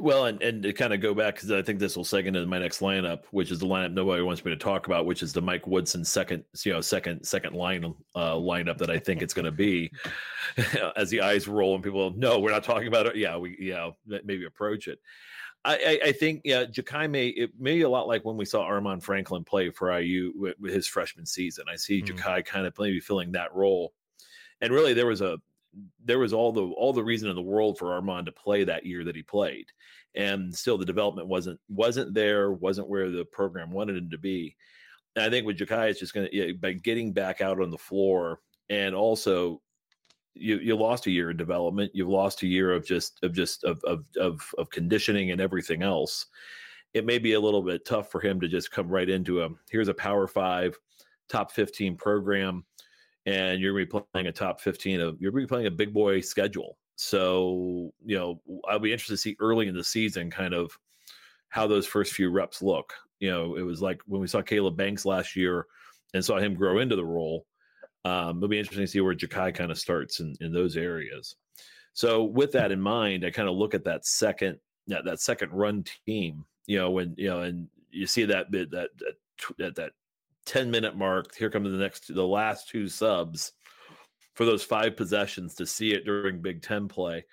Well, 0.00 0.26
and, 0.26 0.42
and 0.42 0.62
to 0.64 0.72
kind 0.72 0.92
of 0.92 1.00
go 1.00 1.14
back 1.14 1.36
because 1.36 1.52
I 1.52 1.62
think 1.62 1.78
this 1.78 1.96
will 1.96 2.04
segue 2.04 2.26
into 2.26 2.44
my 2.46 2.58
next 2.58 2.80
lineup, 2.80 3.22
which 3.30 3.52
is 3.52 3.60
the 3.60 3.66
lineup 3.66 3.92
nobody 3.92 4.22
wants 4.22 4.44
me 4.44 4.50
to 4.50 4.56
talk 4.56 4.86
about, 4.86 5.06
which 5.06 5.22
is 5.22 5.32
the 5.32 5.40
Mike 5.40 5.68
Woodson 5.68 6.04
second, 6.04 6.44
you 6.64 6.72
know, 6.72 6.80
second 6.80 7.24
second 7.24 7.54
line 7.54 7.94
uh, 8.16 8.32
lineup 8.34 8.76
that 8.78 8.90
I 8.90 8.98
think 8.98 9.22
it's 9.22 9.32
going 9.32 9.44
to 9.44 9.52
be. 9.52 9.92
As 10.96 11.10
the 11.10 11.20
eyes 11.20 11.46
roll 11.46 11.76
and 11.76 11.84
people, 11.84 12.12
no, 12.16 12.40
we're 12.40 12.50
not 12.50 12.64
talking 12.64 12.88
about 12.88 13.06
it. 13.06 13.14
Yeah, 13.14 13.36
we 13.36 13.56
yeah 13.60 13.90
maybe 14.06 14.44
approach 14.46 14.88
it. 14.88 14.98
I, 15.64 15.76
I, 16.02 16.08
I 16.08 16.12
think 16.12 16.42
yeah, 16.44 16.64
Jakai 16.64 17.08
may 17.08 17.28
it 17.28 17.52
may 17.58 17.76
be 17.76 17.82
a 17.82 17.88
lot 17.88 18.08
like 18.08 18.24
when 18.24 18.36
we 18.36 18.44
saw 18.44 18.68
Armaan 18.68 19.00
Franklin 19.02 19.44
play 19.44 19.70
for 19.70 19.96
IU 19.98 20.32
with, 20.36 20.58
with 20.58 20.72
his 20.74 20.88
freshman 20.88 21.24
season. 21.24 21.66
I 21.72 21.76
see 21.76 22.02
Mhm. 22.02 22.18
Jakai 22.18 22.44
kind 22.44 22.66
of 22.66 22.74
maybe 22.78 22.98
filling 23.00 23.30
that 23.32 23.54
role, 23.54 23.94
and 24.60 24.72
really 24.72 24.92
there 24.92 25.06
was 25.06 25.20
a 25.20 25.38
there 26.04 26.18
was 26.18 26.32
all 26.32 26.52
the 26.52 26.62
all 26.62 26.92
the 26.92 27.04
reason 27.04 27.28
in 27.28 27.36
the 27.36 27.42
world 27.42 27.78
for 27.78 28.00
Armaan 28.00 28.24
to 28.26 28.32
play 28.32 28.64
that 28.64 28.86
year 28.86 29.04
that 29.04 29.16
he 29.16 29.22
played, 29.22 29.66
and 30.14 30.54
still 30.54 30.78
the 30.78 30.84
development 30.84 31.28
wasn't 31.28 31.60
wasn't 31.68 32.14
there, 32.14 32.52
wasn't 32.52 32.88
where 32.88 33.10
the 33.10 33.24
program 33.24 33.70
wanted 33.70 33.96
him 33.96 34.10
to 34.10 34.18
be. 34.18 34.56
And 35.16 35.24
I 35.24 35.30
think 35.30 35.46
with 35.46 35.58
Jakai, 35.58 35.90
it's 35.90 36.00
just 36.00 36.14
going 36.14 36.28
to 36.28 36.36
yeah, 36.36 36.52
by 36.52 36.72
getting 36.72 37.12
back 37.12 37.40
out 37.40 37.60
on 37.60 37.70
the 37.70 37.78
floor 37.78 38.40
and 38.70 38.94
also 38.94 39.60
you 40.34 40.58
you 40.58 40.76
lost 40.76 41.06
a 41.06 41.10
year 41.10 41.30
of 41.30 41.36
development. 41.36 41.92
You've 41.94 42.08
lost 42.08 42.42
a 42.42 42.46
year 42.46 42.72
of 42.72 42.84
just 42.84 43.18
of 43.22 43.32
just 43.32 43.64
of 43.64 43.82
of 43.84 44.04
of, 44.16 44.40
of 44.58 44.70
conditioning 44.70 45.30
and 45.30 45.40
everything 45.40 45.82
else. 45.82 46.26
It 46.92 47.06
may 47.06 47.18
be 47.18 47.32
a 47.32 47.40
little 47.40 47.62
bit 47.62 47.84
tough 47.84 48.10
for 48.10 48.20
him 48.20 48.40
to 48.40 48.48
just 48.48 48.70
come 48.70 48.88
right 48.88 49.08
into 49.08 49.42
a 49.42 49.48
here's 49.70 49.88
a 49.88 49.94
Power 49.94 50.26
Five, 50.26 50.76
top 51.28 51.52
fifteen 51.52 51.96
program, 51.96 52.64
and 53.26 53.60
you're 53.60 53.72
going 53.72 53.86
to 53.86 53.94
be 53.94 54.04
playing 54.12 54.26
a 54.26 54.32
top 54.32 54.60
fifteen 54.60 55.00
of 55.00 55.20
you're 55.20 55.32
going 55.32 55.42
to 55.42 55.46
be 55.46 55.54
playing 55.54 55.66
a 55.66 55.70
big 55.70 55.92
boy 55.92 56.20
schedule. 56.20 56.78
So 56.96 57.92
you 58.04 58.16
know 58.16 58.40
I'll 58.68 58.78
be 58.78 58.92
interested 58.92 59.14
to 59.14 59.18
see 59.18 59.36
early 59.40 59.68
in 59.68 59.74
the 59.74 59.84
season 59.84 60.30
kind 60.30 60.54
of 60.54 60.78
how 61.48 61.66
those 61.66 61.86
first 61.86 62.12
few 62.12 62.30
reps 62.30 62.62
look. 62.62 62.92
You 63.20 63.30
know, 63.30 63.56
it 63.56 63.62
was 63.62 63.80
like 63.80 64.02
when 64.06 64.20
we 64.20 64.26
saw 64.26 64.42
Caleb 64.42 64.76
Banks 64.76 65.04
last 65.04 65.36
year 65.36 65.66
and 66.12 66.24
saw 66.24 66.38
him 66.38 66.54
grow 66.54 66.80
into 66.80 66.96
the 66.96 67.04
role. 67.04 67.46
Um, 68.04 68.38
it'll 68.38 68.48
be 68.48 68.58
interesting 68.58 68.84
to 68.84 68.90
see 68.90 69.00
where 69.00 69.14
Ja'Kai 69.14 69.54
kind 69.54 69.70
of 69.70 69.78
starts 69.78 70.20
in, 70.20 70.34
in 70.40 70.52
those 70.52 70.76
areas. 70.76 71.36
So 71.94 72.24
with 72.24 72.52
that 72.52 72.72
in 72.72 72.80
mind, 72.80 73.24
I 73.24 73.30
kind 73.30 73.48
of 73.48 73.54
look 73.54 73.72
at 73.72 73.84
that 73.84 74.04
second 74.04 74.58
that, 74.88 75.04
that 75.04 75.20
second 75.20 75.52
run 75.52 75.84
team, 76.04 76.44
you 76.66 76.76
know, 76.76 76.90
when 76.90 77.14
you 77.16 77.28
know, 77.28 77.40
and 77.40 77.68
you 77.90 78.06
see 78.06 78.24
that 78.24 78.50
bit 78.50 78.70
that 78.72 78.90
that 78.98 79.14
that, 79.58 79.74
that 79.76 79.92
10 80.46 80.70
minute 80.70 80.96
mark, 80.96 81.34
here 81.34 81.50
come 81.50 81.64
the 81.64 81.70
next 81.70 82.12
the 82.14 82.26
last 82.26 82.68
two 82.68 82.88
subs 82.88 83.52
for 84.34 84.44
those 84.44 84.64
five 84.64 84.96
possessions 84.96 85.54
to 85.54 85.66
see 85.66 85.92
it 85.92 86.04
during 86.04 86.42
Big 86.42 86.62
Ten 86.62 86.88
play. 86.88 87.24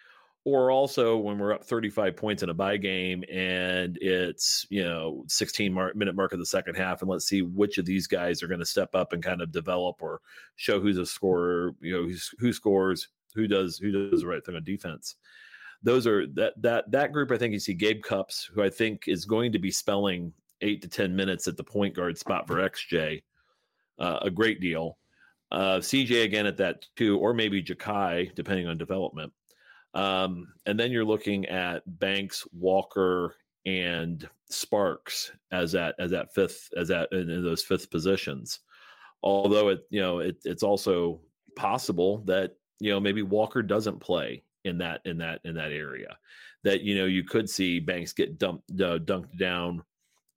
Or 0.43 0.71
also 0.71 1.17
when 1.17 1.37
we're 1.37 1.53
up 1.53 1.63
35 1.63 2.15
points 2.15 2.41
in 2.41 2.49
a 2.49 2.53
bye 2.53 2.77
game 2.77 3.23
and 3.31 3.97
it's 4.01 4.65
you 4.71 4.83
know 4.83 5.23
16 5.27 5.71
mark, 5.71 5.95
minute 5.95 6.15
mark 6.15 6.33
of 6.33 6.39
the 6.39 6.45
second 6.45 6.75
half 6.75 7.01
and 7.01 7.11
let's 7.11 7.27
see 7.27 7.43
which 7.43 7.77
of 7.77 7.85
these 7.85 8.07
guys 8.07 8.41
are 8.41 8.47
going 8.47 8.59
to 8.59 8.65
step 8.65 8.95
up 8.95 9.13
and 9.13 9.21
kind 9.21 9.41
of 9.41 9.51
develop 9.51 10.01
or 10.01 10.19
show 10.55 10.79
who's 10.79 10.97
a 10.97 11.05
scorer 11.05 11.75
you 11.79 11.93
know 11.93 12.11
who 12.39 12.51
scores 12.51 13.09
who 13.35 13.47
does 13.47 13.77
who 13.77 13.91
does 13.91 14.21
the 14.21 14.27
right 14.27 14.43
thing 14.43 14.55
on 14.55 14.63
defense. 14.63 15.15
Those 15.83 16.07
are 16.07 16.25
that 16.33 16.53
that 16.61 16.89
that 16.91 17.11
group 17.11 17.31
i 17.31 17.37
think 17.37 17.53
you 17.53 17.59
see 17.59 17.73
gabe 17.73 18.01
Cupps, 18.01 18.49
who 18.51 18.63
i 18.63 18.69
think 18.69 19.07
is 19.07 19.25
going 19.25 19.51
to 19.51 19.59
be 19.59 19.71
spelling 19.71 20.33
eight 20.61 20.81
to 20.81 20.87
ten 20.87 21.15
minutes 21.15 21.47
at 21.47 21.57
the 21.57 21.63
point 21.63 21.95
guard 21.95 22.17
spot 22.17 22.47
for 22.47 22.55
xj 22.57 23.21
uh, 23.99 24.19
a 24.21 24.29
great 24.29 24.61
deal 24.61 24.97
uh, 25.51 25.77
cj 25.77 26.23
again 26.23 26.45
at 26.45 26.57
that 26.57 26.85
two 26.95 27.19
or 27.19 27.33
maybe 27.33 27.61
ja'kai 27.61 28.33
depending 28.35 28.67
on 28.67 28.77
development 28.77 29.31
um, 29.93 30.47
and 30.65 30.79
then 30.79 30.91
you're 30.91 31.05
looking 31.05 31.45
at 31.47 31.83
Banks, 31.99 32.47
Walker, 32.53 33.35
and 33.65 34.27
Sparks 34.49 35.31
as 35.51 35.71
that 35.73 35.95
as 35.99 36.11
that 36.11 36.33
fifth 36.33 36.69
as 36.77 36.87
that 36.87 37.09
in, 37.11 37.29
in 37.29 37.43
those 37.43 37.63
fifth 37.63 37.91
positions. 37.91 38.59
Although 39.21 39.69
it 39.69 39.81
you 39.89 40.01
know 40.01 40.19
it, 40.19 40.37
it's 40.45 40.63
also 40.63 41.21
possible 41.55 42.19
that 42.25 42.55
you 42.79 42.91
know 42.91 42.99
maybe 42.99 43.21
Walker 43.21 43.61
doesn't 43.61 43.99
play 43.99 44.43
in 44.63 44.77
that 44.79 45.01
in 45.05 45.17
that 45.19 45.41
in 45.43 45.55
that 45.55 45.71
area. 45.71 46.17
That 46.63 46.81
you 46.81 46.95
know 46.95 47.05
you 47.05 47.23
could 47.23 47.49
see 47.49 47.79
Banks 47.79 48.13
get 48.13 48.37
dumped 48.37 48.71
uh, 48.71 48.97
dunked 48.99 49.37
down, 49.37 49.83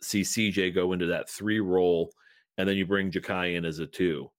see 0.05 0.23
CJ 0.23 0.75
go 0.75 0.93
into 0.93 1.07
that 1.07 1.29
three 1.29 1.61
role, 1.61 2.13
and 2.59 2.69
then 2.69 2.77
you 2.77 2.87
bring 2.87 3.11
Ja'Kai 3.11 3.57
in 3.57 3.65
as 3.65 3.79
a 3.79 3.87
two. 3.87 4.31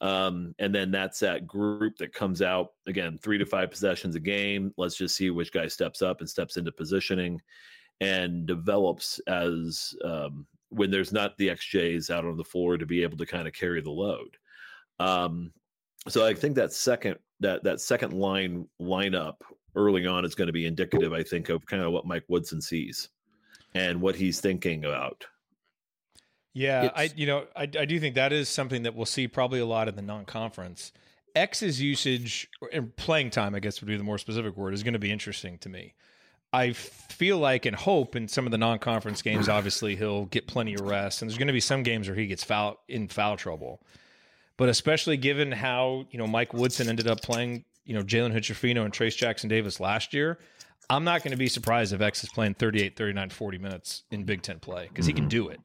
Um, 0.00 0.54
and 0.58 0.74
then 0.74 0.90
that's 0.90 1.20
that 1.20 1.46
group 1.46 1.96
that 1.98 2.12
comes 2.12 2.42
out 2.42 2.68
again, 2.86 3.18
three 3.22 3.38
to 3.38 3.46
five 3.46 3.70
possessions 3.70 4.14
a 4.14 4.20
game. 4.20 4.72
Let's 4.76 4.96
just 4.96 5.16
see 5.16 5.30
which 5.30 5.52
guy 5.52 5.68
steps 5.68 6.02
up 6.02 6.20
and 6.20 6.28
steps 6.28 6.58
into 6.58 6.70
positioning 6.70 7.40
and 8.00 8.46
develops 8.46 9.18
as 9.26 9.94
um, 10.04 10.46
when 10.68 10.90
there's 10.90 11.12
not 11.12 11.36
the 11.38 11.48
XJs 11.48 12.10
out 12.10 12.26
on 12.26 12.36
the 12.36 12.44
floor 12.44 12.76
to 12.76 12.84
be 12.84 13.02
able 13.02 13.16
to 13.16 13.26
kind 13.26 13.48
of 13.48 13.54
carry 13.54 13.80
the 13.80 13.90
load. 13.90 14.36
Um, 14.98 15.52
so 16.08 16.26
I 16.26 16.34
think 16.34 16.56
that 16.56 16.72
second 16.72 17.16
that 17.40 17.64
that 17.64 17.80
second 17.80 18.12
line 18.12 18.66
lineup 18.80 19.36
early 19.74 20.06
on 20.06 20.24
is 20.24 20.34
going 20.34 20.46
to 20.46 20.52
be 20.52 20.66
indicative, 20.66 21.12
I 21.12 21.22
think, 21.22 21.48
of 21.48 21.64
kind 21.66 21.82
of 21.82 21.92
what 21.92 22.06
Mike 22.06 22.24
Woodson 22.28 22.60
sees 22.60 23.08
and 23.76 24.00
what 24.00 24.16
he's 24.16 24.40
thinking 24.40 24.84
about. 24.84 25.26
Yeah, 26.54 26.90
I 26.96 27.10
you 27.14 27.26
know 27.26 27.44
I, 27.54 27.62
I 27.62 27.84
do 27.84 28.00
think 28.00 28.14
that 28.14 28.32
is 28.32 28.48
something 28.48 28.84
that 28.84 28.94
we'll 28.94 29.04
see 29.04 29.28
probably 29.28 29.60
a 29.60 29.66
lot 29.66 29.88
in 29.88 29.94
the 29.94 30.02
non-conference. 30.02 30.92
X's 31.34 31.82
usage 31.82 32.48
and 32.72 32.96
playing 32.96 33.28
time, 33.28 33.54
I 33.54 33.60
guess 33.60 33.82
would 33.82 33.88
be 33.88 33.96
the 33.98 34.02
more 34.02 34.16
specific 34.16 34.56
word, 34.56 34.72
is 34.72 34.82
going 34.82 34.94
to 34.94 34.98
be 34.98 35.12
interesting 35.12 35.58
to 35.58 35.68
me. 35.68 35.92
I 36.54 36.72
feel 36.72 37.36
like 37.36 37.66
and 37.66 37.76
hope 37.76 38.16
in 38.16 38.26
some 38.28 38.46
of 38.46 38.52
the 38.52 38.58
non-conference 38.58 39.20
games, 39.20 39.46
obviously 39.46 39.96
he'll 39.96 40.24
get 40.24 40.46
plenty 40.46 40.72
of 40.72 40.80
rest, 40.80 41.20
and 41.20 41.30
there's 41.30 41.36
going 41.36 41.48
to 41.48 41.52
be 41.52 41.60
some 41.60 41.82
games 41.82 42.08
where 42.08 42.16
he 42.16 42.26
gets 42.26 42.42
foul 42.42 42.80
in 42.88 43.08
foul 43.08 43.36
trouble. 43.36 43.82
But 44.56 44.70
especially 44.70 45.18
given 45.18 45.52
how 45.52 46.06
you 46.10 46.18
know 46.18 46.26
Mike 46.26 46.54
Woodson 46.54 46.88
ended 46.88 47.06
up 47.06 47.20
playing, 47.20 47.66
you 47.84 47.92
know 47.92 48.02
Jalen 48.02 48.32
Hood-Schifino 48.32 48.82
and 48.82 48.94
Trayce 48.94 49.14
Jackson-Davis 49.14 49.78
last 49.78 50.14
year, 50.14 50.38
I'm 50.88 51.04
not 51.04 51.22
going 51.22 51.32
to 51.32 51.36
be 51.36 51.48
surprised 51.48 51.92
if 51.92 52.00
X 52.00 52.22
is 52.22 52.30
playing 52.30 52.54
38, 52.54 52.96
39, 52.96 53.30
40 53.30 53.58
minutes 53.58 54.04
in 54.10 54.24
Big 54.24 54.42
Ten 54.42 54.60
play 54.60 54.86
because 54.88 55.06
he 55.06 55.12
can 55.12 55.28
do 55.28 55.48
it 55.48 55.60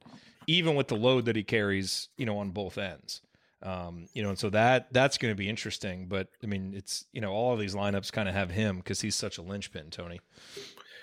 even 0.47 0.75
with 0.75 0.87
the 0.87 0.95
load 0.95 1.25
that 1.25 1.35
he 1.35 1.43
carries, 1.43 2.09
you 2.17 2.25
know, 2.25 2.39
on 2.39 2.51
both 2.51 2.77
ends. 2.77 3.21
Um, 3.63 4.07
you 4.13 4.23
know, 4.23 4.29
and 4.29 4.39
so 4.39 4.49
that 4.49 4.91
that's 4.91 5.17
going 5.17 5.31
to 5.31 5.37
be 5.37 5.47
interesting. 5.47 6.07
But 6.07 6.27
I 6.43 6.47
mean, 6.47 6.73
it's 6.75 7.05
you 7.13 7.21
know, 7.21 7.31
all 7.31 7.53
of 7.53 7.59
these 7.59 7.75
lineups 7.75 8.11
kind 8.11 8.27
of 8.27 8.33
have 8.33 8.49
him 8.49 8.77
because 8.77 8.99
he's 9.01 9.15
such 9.15 9.37
a 9.37 9.41
linchpin, 9.41 9.91
Tony. 9.91 10.19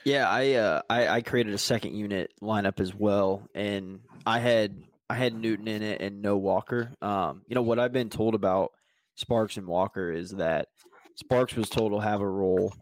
Yeah, 0.05 0.29
I, 0.29 0.55
uh, 0.55 0.83
I 0.91 1.09
I 1.09 1.21
created 1.23 1.55
a 1.55 1.59
second 1.59 1.95
unit 1.95 2.33
lineup 2.43 2.81
as 2.81 2.95
well, 2.95 3.49
and 3.55 4.01
I 4.27 4.41
had 4.41 4.83
I 5.09 5.15
had 5.15 5.35
Newton 5.35 5.69
in 5.69 5.83
it 5.83 6.01
and 6.01 6.21
no 6.21 6.37
Walker. 6.37 6.93
Um, 7.01 7.43
you 7.47 7.55
know 7.55 7.63
what 7.63 7.79
I've 7.79 7.93
been 7.93 8.11
told 8.11 8.35
about 8.35 8.73
Sparks 9.15 9.57
and 9.57 9.67
Walker 9.69 10.11
is 10.11 10.33
that 10.33 10.69
Sparks 11.15 11.55
was 11.55 11.69
told 11.69 11.93
to 11.93 12.01
have 12.01 12.21
a 12.21 12.29
role, 12.29 12.75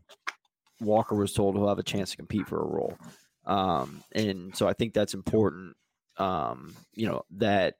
Walker 0.81 1.14
was 1.14 1.33
told 1.33 1.57
he'll 1.57 1.68
have 1.68 1.79
a 1.79 1.83
chance 1.83 2.11
to 2.12 2.16
compete 2.16 2.47
for 2.47 2.61
a 2.61 2.66
role, 2.66 2.97
um, 3.45 4.03
and 4.12 4.57
so 4.57 4.68
I 4.68 4.72
think 4.72 4.93
that's 4.95 5.14
important 5.14 5.77
um, 6.18 6.74
you 6.95 7.07
know, 7.07 7.24
that 7.33 7.74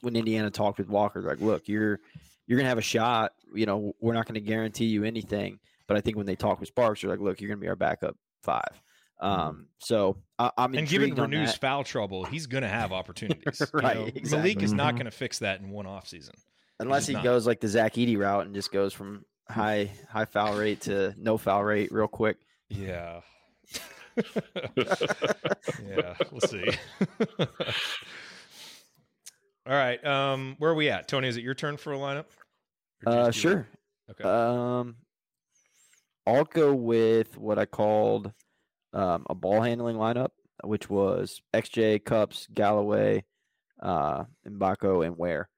when 0.00 0.16
Indiana 0.16 0.50
talked 0.50 0.78
with 0.78 0.88
Walker, 0.88 1.20
like, 1.22 1.40
look, 1.40 1.68
you're 1.68 2.00
you're 2.46 2.58
gonna 2.58 2.68
have 2.68 2.78
a 2.78 2.82
shot. 2.82 3.32
You 3.54 3.66
know, 3.66 3.92
we're 4.00 4.14
not 4.14 4.26
gonna 4.26 4.40
guarantee 4.40 4.86
you 4.86 5.04
anything. 5.04 5.58
But 5.86 5.96
I 5.96 6.00
think 6.00 6.16
when 6.16 6.26
they 6.26 6.36
talk 6.36 6.60
with 6.60 6.68
Sparks, 6.68 7.00
they're 7.00 7.10
like, 7.10 7.20
look, 7.20 7.40
you're 7.40 7.48
gonna 7.48 7.60
be 7.60 7.68
our 7.68 7.76
backup 7.76 8.16
five. 8.42 8.80
Mm-hmm. 9.22 9.40
Um, 9.40 9.66
so 9.78 10.16
I, 10.38 10.50
am 10.58 10.74
and 10.74 10.86
given 10.88 11.14
Reneau's 11.14 11.56
foul 11.56 11.82
trouble, 11.82 12.24
he's 12.24 12.46
going 12.46 12.62
to 12.62 12.68
have 12.68 12.92
opportunities. 12.92 13.60
right, 13.72 13.96
you 13.96 14.00
know, 14.02 14.06
exactly. 14.14 14.50
Malik 14.54 14.62
is 14.62 14.72
not 14.72 14.94
Mhm. 14.94 14.98
going 14.98 15.04
to 15.06 15.10
fix 15.10 15.40
that 15.40 15.58
in 15.58 15.70
one 15.70 15.86
off 15.86 16.06
season, 16.06 16.36
unless 16.78 17.08
he 17.08 17.14
not. 17.14 17.24
goes 17.24 17.44
like 17.44 17.58
the 17.58 17.66
Zach 17.66 17.94
Edey 17.94 18.16
route 18.16 18.46
and 18.46 18.54
just 18.54 18.70
goes 18.70 18.92
from 18.92 19.24
high 19.50 19.90
high 20.10 20.24
foul 20.26 20.56
rate 20.56 20.82
to 20.82 21.14
no 21.18 21.38
foul 21.38 21.64
rate 21.64 21.90
real 21.92 22.08
quick. 22.08 22.36
Yeah. 22.68 23.20
yeah, 24.76 26.14
we'll 26.30 26.40
see. 26.40 26.68
All 29.66 29.74
right, 29.74 30.02
um, 30.04 30.56
where 30.58 30.70
are 30.70 30.74
we 30.74 30.88
at, 30.88 31.08
Tony? 31.08 31.28
Is 31.28 31.36
it 31.36 31.42
your 31.44 31.54
turn 31.54 31.76
for 31.76 31.92
a 31.92 31.96
lineup? 31.98 32.24
Or 33.04 33.12
do 33.12 33.12
you 33.12 33.18
Uh, 33.18 33.30
sure. 33.30 33.68
it? 34.08 34.12
Okay. 34.12 34.24
Um, 34.24 34.96
I'll 36.26 36.44
go 36.44 36.74
with 36.74 37.36
what 37.36 37.58
I 37.58 37.66
called 37.66 38.32
um, 38.94 39.26
a 39.28 39.34
ball 39.34 39.60
handling 39.60 39.96
lineup, 39.96 40.30
which 40.64 40.88
was 40.88 41.42
XJ, 41.54 42.02
Cupps, 42.04 42.46
Galloway, 42.52 43.24
uh, 43.82 44.24
Mgbako, 44.48 45.04
and 45.06 45.18
Ware. 45.18 45.50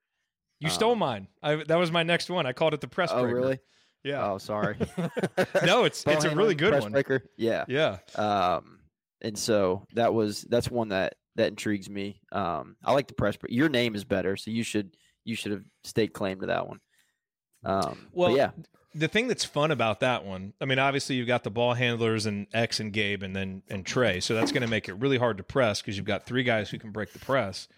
you 0.59 0.71
stole 0.71 0.97
mine. 0.97 1.29
I, 1.43 1.63
that 1.69 1.77
was 1.79 1.93
my 1.93 2.03
next 2.03 2.29
one. 2.31 2.47
I 2.47 2.53
called 2.53 2.75
it 2.75 2.81
the 2.81 2.89
press 2.89 3.11
Oh, 3.13 3.23
breaker. 3.23 3.37
really? 3.37 3.59
Yeah. 4.05 4.31
Oh, 4.31 4.39
sorry. 4.39 4.77
No, 5.65 5.85
it's 5.85 6.05
it's 6.07 6.25
a 6.25 6.35
really 6.35 6.55
good 6.55 6.79
one. 6.81 6.93
breaker. 6.93 7.23
Yeah. 7.37 7.65
Yeah. 7.69 7.99
Um, 8.17 8.79
and 9.21 9.39
so 9.39 9.85
that 9.95 10.15
was 10.15 10.43
that's 10.49 10.71
one 10.71 10.89
that 10.89 11.15
that 11.37 11.49
intrigues 11.49 11.89
me. 11.91 12.21
Um, 12.33 12.77
I 12.85 12.93
like 12.93 13.09
the 13.09 13.15
press, 13.15 13.37
but 13.37 13.51
your 13.51 13.69
name 13.69 13.95
is 13.95 14.05
better, 14.05 14.37
so 14.37 14.51
you 14.51 14.63
should 14.63 14.97
you 15.25 15.35
should 15.37 15.53
have 15.53 15.65
staked 15.85 16.15
claim 16.15 16.41
to 16.41 16.47
that 16.47 16.67
one. 16.67 16.81
Um, 17.65 18.09
Well, 18.13 18.35
yeah, 18.37 18.51
the 18.95 19.07
thing 19.09 19.29
that's 19.29 19.45
fun 19.45 19.71
about 19.71 20.01
that 20.01 20.25
one, 20.25 20.55
I 20.61 20.65
mean, 20.65 20.79
obviously 20.79 21.17
you've 21.17 21.29
got 21.29 21.45
the 21.45 21.51
ball 21.51 21.75
handlers 21.75 22.25
and 22.27 22.47
X 22.55 22.81
and 22.81 22.93
Gabe 22.93 23.23
and 23.23 23.37
then 23.37 23.63
and 23.69 23.85
Trey, 23.85 24.21
so 24.21 24.35
that's 24.35 24.51
going 24.51 24.63
to 24.63 24.69
make 24.69 24.89
it 24.89 24.95
really 24.95 25.19
hard 25.19 25.37
to 25.37 25.43
press 25.45 25.81
because 25.83 25.97
you've 25.97 26.07
got 26.07 26.25
three 26.25 26.43
guys 26.43 26.71
who 26.71 26.79
can 26.79 26.91
break 26.91 27.13
the 27.13 27.19
press. 27.19 27.69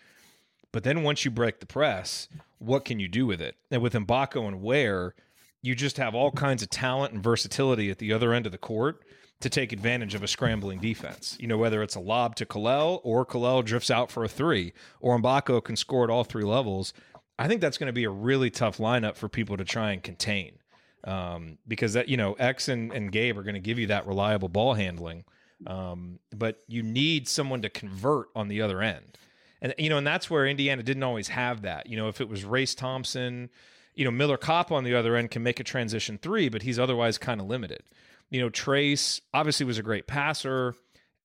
But 0.70 0.84
then 0.84 1.02
once 1.02 1.24
you 1.24 1.30
break 1.30 1.60
the 1.60 1.66
press, 1.66 2.28
what 2.58 2.84
can 2.84 2.98
you 3.00 3.08
do 3.08 3.26
with 3.26 3.42
it? 3.42 3.56
And 3.70 3.82
with 3.82 3.92
Mgbako 3.92 4.46
and 4.48 4.62
Ware, 4.62 5.14
you 5.62 5.74
just 5.74 5.96
have 5.96 6.14
all 6.14 6.30
kinds 6.30 6.62
of 6.62 6.70
talent 6.70 7.14
and 7.14 7.22
versatility 7.22 7.90
at 7.90 7.98
the 7.98 8.12
other 8.12 8.32
end 8.32 8.46
of 8.46 8.52
the 8.52 8.58
court 8.58 9.04
to 9.40 9.48
take 9.48 9.72
advantage 9.72 10.14
of 10.14 10.22
a 10.22 10.28
scrambling 10.28 10.78
defense. 10.78 11.36
You 11.40 11.46
know, 11.48 11.58
whether 11.58 11.82
it's 11.82 11.94
a 11.94 12.00
lob 12.00 12.36
to 12.36 12.46
Kel'el 12.46 13.00
or 13.02 13.24
Kel'el 13.24 13.64
drifts 13.64 13.90
out 13.90 14.10
for 14.10 14.24
a 14.24 14.28
three, 14.28 14.72
or 15.00 15.18
Mgbako 15.18 15.62
can 15.62 15.76
score 15.76 16.04
at 16.04 16.10
all 16.10 16.24
three 16.24 16.44
levels. 16.44 16.92
I 17.38 17.48
think 17.48 17.60
that's 17.60 17.78
going 17.78 17.88
to 17.88 17.92
be 17.92 18.04
a 18.04 18.10
really 18.10 18.50
tough 18.50 18.78
lineup 18.78 19.16
for 19.16 19.28
people 19.28 19.56
to 19.56 19.64
try 19.64 19.92
and 19.92 20.02
contain 20.02 20.58
um, 21.04 21.58
because 21.66 21.94
that 21.94 22.08
you 22.08 22.16
know 22.16 22.34
X 22.34 22.68
and, 22.68 22.92
and 22.92 23.10
Gabe 23.10 23.38
are 23.38 23.42
going 23.42 23.54
to 23.54 23.60
give 23.60 23.78
you 23.78 23.88
that 23.88 24.06
reliable 24.06 24.48
ball 24.48 24.74
handling, 24.74 25.24
um, 25.66 26.18
but 26.36 26.60
you 26.68 26.82
need 26.82 27.28
someone 27.28 27.62
to 27.62 27.68
convert 27.68 28.28
on 28.34 28.48
the 28.48 28.62
other 28.62 28.82
end, 28.82 29.18
and 29.60 29.74
you 29.78 29.88
know, 29.88 29.98
and 29.98 30.06
that's 30.06 30.30
where 30.30 30.46
Indiana 30.46 30.82
didn't 30.82 31.02
always 31.02 31.28
have 31.28 31.62
that. 31.62 31.88
You 31.88 31.96
know, 31.96 32.08
if 32.08 32.20
it 32.20 32.28
was 32.28 32.44
Race 32.44 32.74
Thompson, 32.74 33.50
You 33.95 34.05
know, 34.05 34.11
Miller 34.11 34.36
Kopp 34.36 34.72
on 34.72 34.84
the 34.84 34.95
other 34.95 35.16
end 35.16 35.30
can 35.30 35.43
make 35.43 35.61
a 35.61 35.64
transition 35.64 36.18
three, 36.18 36.49
but 36.49 36.62
he's 36.62 36.78
otherwise 36.78 37.18
kind 37.18 37.40
of 37.40 37.47
limited. 37.47 37.82
You 38.30 38.40
know, 38.40 38.51
Trayce 38.51 39.20
obviously 39.34 39.66
was 39.66 39.78
a 39.78 39.82
great 39.82 40.07
passer 40.07 40.74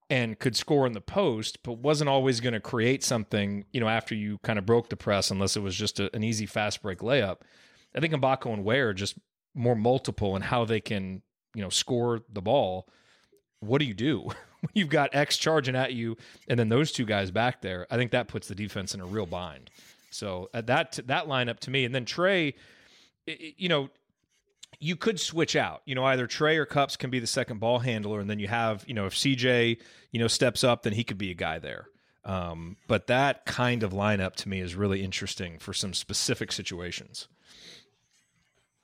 and 0.10 0.40
could 0.40 0.56
score 0.56 0.88
in 0.88 0.94
the 0.94 1.02
post, 1.02 1.64
but 1.64 1.74
wasn't 1.74 2.10
always 2.10 2.40
going 2.40 2.54
to 2.54 2.60
create 2.60 3.04
something, 3.04 3.66
you 3.72 3.80
know, 3.80 3.88
after 3.88 4.16
you 4.16 4.40
kind 4.44 4.58
of 4.58 4.66
broke 4.66 4.90
the 4.90 4.96
press, 4.96 5.32
unless 5.32 5.56
it 5.58 5.62
was 5.62 5.76
just 5.76 6.00
a, 6.00 6.14
an 6.16 6.24
easy 6.24 6.46
fast 6.46 6.82
break 6.82 7.00
layup. 7.00 7.38
I 7.96 8.00
think 8.00 8.14
Mgbako 8.14 8.54
and 8.54 8.64
Ware 8.64 8.90
are 8.90 8.94
just 8.94 9.18
more 9.54 9.76
multiple 9.76 10.36
in 10.36 10.42
how 10.44 10.66
they 10.66 10.80
can, 10.80 11.22
you 11.56 11.62
know, 11.62 11.70
score 11.70 12.22
the 12.32 12.42
ball. 12.42 12.88
What 13.60 13.80
do 13.80 13.86
you 13.86 13.94
do 13.94 14.22
when 14.62 14.72
you've 14.74 14.90
got 14.90 15.14
X 15.14 15.38
charging 15.38 15.76
at 15.76 15.94
you 15.94 16.16
and 16.48 16.60
then 16.60 16.70
those 16.70 16.92
two 16.92 17.06
guys 17.06 17.32
back 17.32 17.62
there? 17.62 17.88
I 17.90 17.98
think 17.98 18.12
that 18.12 18.28
puts 18.28 18.48
the 18.48 18.56
defense 18.56 18.94
in 18.94 19.02
a 19.02 19.06
real 19.06 19.26
bind. 19.26 19.72
So 20.18 20.50
at 20.54 20.68
that 20.68 21.00
that 21.06 21.28
lineup 21.28 21.60
to 21.60 21.72
me, 21.72 21.86
and 21.86 21.94
then 21.94 22.06
Trey, 22.06 22.56
you 23.26 23.70
know, 23.70 23.90
you 24.80 24.96
could 24.96 25.20
switch 25.20 25.56
out. 25.56 25.82
You 25.86 25.96
know, 25.96 26.06
either 26.06 26.28
Trey 26.28 26.58
or 26.58 26.66
Cupps 26.66 26.98
can 26.98 27.10
be 27.10 27.20
the 27.20 27.28
second 27.28 27.60
ball 27.60 27.80
handler, 27.80 28.20
and 28.20 28.30
then 28.30 28.40
you 28.40 28.48
have, 28.48 28.84
you 28.88 28.94
know, 28.94 29.06
if 29.06 29.14
CJ, 29.14 29.80
you 30.12 30.20
know, 30.20 30.28
steps 30.28 30.64
up, 30.64 30.84
then 30.84 30.94
he 30.94 31.04
could 31.04 31.18
be 31.18 31.32
a 31.32 31.36
guy 31.36 31.60
there. 31.60 31.88
Um, 32.26 32.76
but 32.88 33.08
that 33.08 33.46
kind 33.46 33.84
of 33.84 33.94
lineup 33.94 34.36
to 34.38 34.50
me 34.50 34.60
is 34.60 34.76
really 34.76 35.04
interesting 35.04 35.60
for 35.60 35.74
some 35.74 35.94
specific 35.94 36.52
situations. 36.52 37.30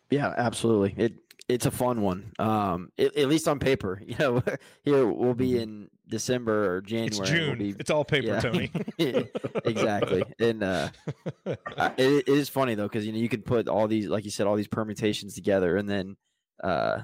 Yeah, 0.09 0.33
absolutely. 0.37 0.93
It 1.03 1.22
it's 1.49 1.65
a 1.65 1.71
fun 1.71 2.01
one. 2.01 2.31
Um, 2.39 2.89
it, 2.97 3.15
at 3.17 3.27
least 3.27 3.47
on 3.47 3.59
paper. 3.59 4.01
You 4.07 4.15
know, 4.19 4.43
here 4.83 5.07
we'll 5.07 5.33
be 5.33 5.57
in 5.57 5.89
December 6.07 6.73
or 6.75 6.81
January. 6.81 7.07
It's 7.07 7.19
June. 7.29 7.47
We'll 7.49 7.57
be, 7.73 7.75
it's 7.79 7.89
all 7.89 8.05
paper, 8.05 8.27
yeah. 8.27 8.39
Tony. 8.39 8.71
exactly. 9.65 10.23
And 10.39 10.63
uh, 10.63 10.89
it, 11.45 11.57
it 11.97 12.27
is 12.29 12.49
funny 12.49 12.75
though 12.75 12.87
because 12.87 13.05
you 13.05 13.11
know 13.11 13.19
you 13.19 13.29
could 13.29 13.45
put 13.45 13.67
all 13.67 13.87
these, 13.87 14.07
like 14.07 14.25
you 14.25 14.31
said, 14.31 14.47
all 14.47 14.55
these 14.55 14.67
permutations 14.67 15.35
together, 15.35 15.77
and 15.77 15.89
then 15.89 16.15
uh, 16.63 17.01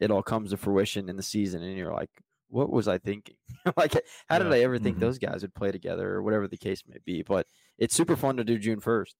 it 0.00 0.10
all 0.10 0.22
comes 0.22 0.50
to 0.50 0.56
fruition 0.56 1.08
in 1.08 1.16
the 1.16 1.22
season, 1.22 1.62
and 1.62 1.76
you're 1.76 1.92
like, 1.92 2.10
what 2.48 2.70
was 2.70 2.88
I 2.88 2.98
thinking? 2.98 3.36
like, 3.76 3.94
how 4.28 4.38
did 4.38 4.48
Yeah. 4.48 4.54
I 4.54 4.60
ever 4.60 4.78
think 4.78 4.96
Mhm. 4.98 5.00
those 5.00 5.18
guys 5.18 5.42
would 5.42 5.54
play 5.54 5.72
together, 5.72 6.08
or 6.14 6.22
whatever 6.22 6.48
the 6.48 6.56
case 6.56 6.82
may 6.88 6.98
be? 7.04 7.22
But 7.22 7.46
it's 7.78 7.94
super 7.94 8.16
fun 8.16 8.36
to 8.36 8.44
do 8.44 8.58
June 8.58 8.80
first. 8.80 9.16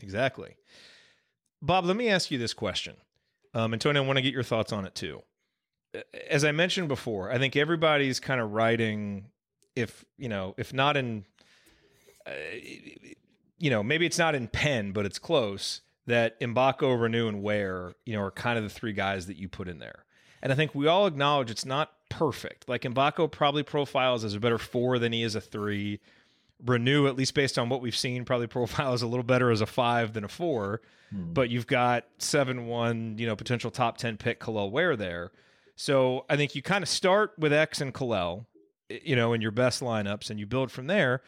Exactly. 0.00 0.56
Bob, 1.62 1.84
let 1.84 1.96
me 1.96 2.08
ask 2.08 2.30
you 2.30 2.38
this 2.38 2.52
question. 2.54 2.96
Um, 3.54 3.72
and 3.72 3.80
Tony, 3.80 3.98
I 3.98 4.02
want 4.02 4.16
to 4.16 4.22
get 4.22 4.34
your 4.34 4.42
thoughts 4.42 4.72
on 4.72 4.84
it 4.84 4.94
too. 4.94 5.22
As 6.28 6.44
I 6.44 6.50
mentioned 6.52 6.88
before, 6.88 7.30
I 7.30 7.38
think 7.38 7.54
everybody's 7.54 8.18
kind 8.18 8.40
of 8.40 8.52
writing, 8.52 9.26
if, 9.76 10.04
you 10.18 10.28
know, 10.28 10.54
if 10.58 10.74
not 10.74 10.96
in, 10.96 11.24
uh, 12.26 12.30
you 13.58 13.70
know, 13.70 13.82
maybe 13.82 14.04
it's 14.04 14.18
not 14.18 14.34
in 14.34 14.48
pen, 14.48 14.90
but 14.90 15.06
it's 15.06 15.20
close, 15.20 15.82
that 16.06 16.38
Mgbako, 16.40 16.98
Reneau, 16.98 17.28
and 17.28 17.42
Ware, 17.42 17.94
you 18.04 18.14
know, 18.14 18.22
are 18.22 18.32
kind 18.32 18.58
of 18.58 18.64
the 18.64 18.70
three 18.70 18.92
guys 18.92 19.26
that 19.26 19.36
you 19.36 19.48
put 19.48 19.68
in 19.68 19.78
there. 19.78 20.04
And 20.42 20.52
I 20.52 20.56
think 20.56 20.74
we 20.74 20.88
all 20.88 21.06
acknowledge 21.06 21.50
it's 21.50 21.64
not 21.64 21.92
perfect. 22.10 22.68
Like 22.68 22.82
Mgbako 22.82 23.30
probably 23.30 23.62
profiles 23.62 24.24
as 24.24 24.34
a 24.34 24.40
better 24.40 24.58
four 24.58 24.98
than 24.98 25.12
he 25.12 25.22
is 25.22 25.34
a 25.34 25.40
three. 25.40 26.00
Reneau, 26.64 27.08
at 27.08 27.16
least 27.16 27.34
based 27.34 27.58
on 27.58 27.68
what 27.68 27.80
we've 27.80 27.96
seen, 27.96 28.24
probably 28.24 28.46
profiles 28.48 29.02
a 29.02 29.06
little 29.06 29.24
better 29.24 29.50
as 29.50 29.60
a 29.60 29.66
five 29.66 30.12
than 30.12 30.24
a 30.24 30.28
four. 30.28 30.80
Hmm. 31.10 31.32
But 31.32 31.50
you've 31.50 31.66
got 31.66 32.06
seven 32.18 32.66
one, 32.66 33.16
you 33.18 33.26
know, 33.26 33.36
potential 33.36 33.70
top 33.70 33.98
ten 33.98 34.16
pick 34.16 34.40
Kel'el 34.40 34.70
Ware 34.70 34.96
there. 34.96 35.32
So 35.76 36.24
I 36.28 36.36
think 36.36 36.54
you 36.54 36.62
kind 36.62 36.82
of 36.82 36.88
start 36.88 37.32
with 37.38 37.52
X 37.52 37.80
and 37.80 37.92
Kalel, 37.92 38.46
you 38.88 39.16
know, 39.16 39.32
in 39.32 39.40
your 39.40 39.50
best 39.50 39.82
lineups, 39.82 40.30
and 40.30 40.38
you 40.38 40.46
build 40.46 40.70
from 40.70 40.86
there. 40.86 41.22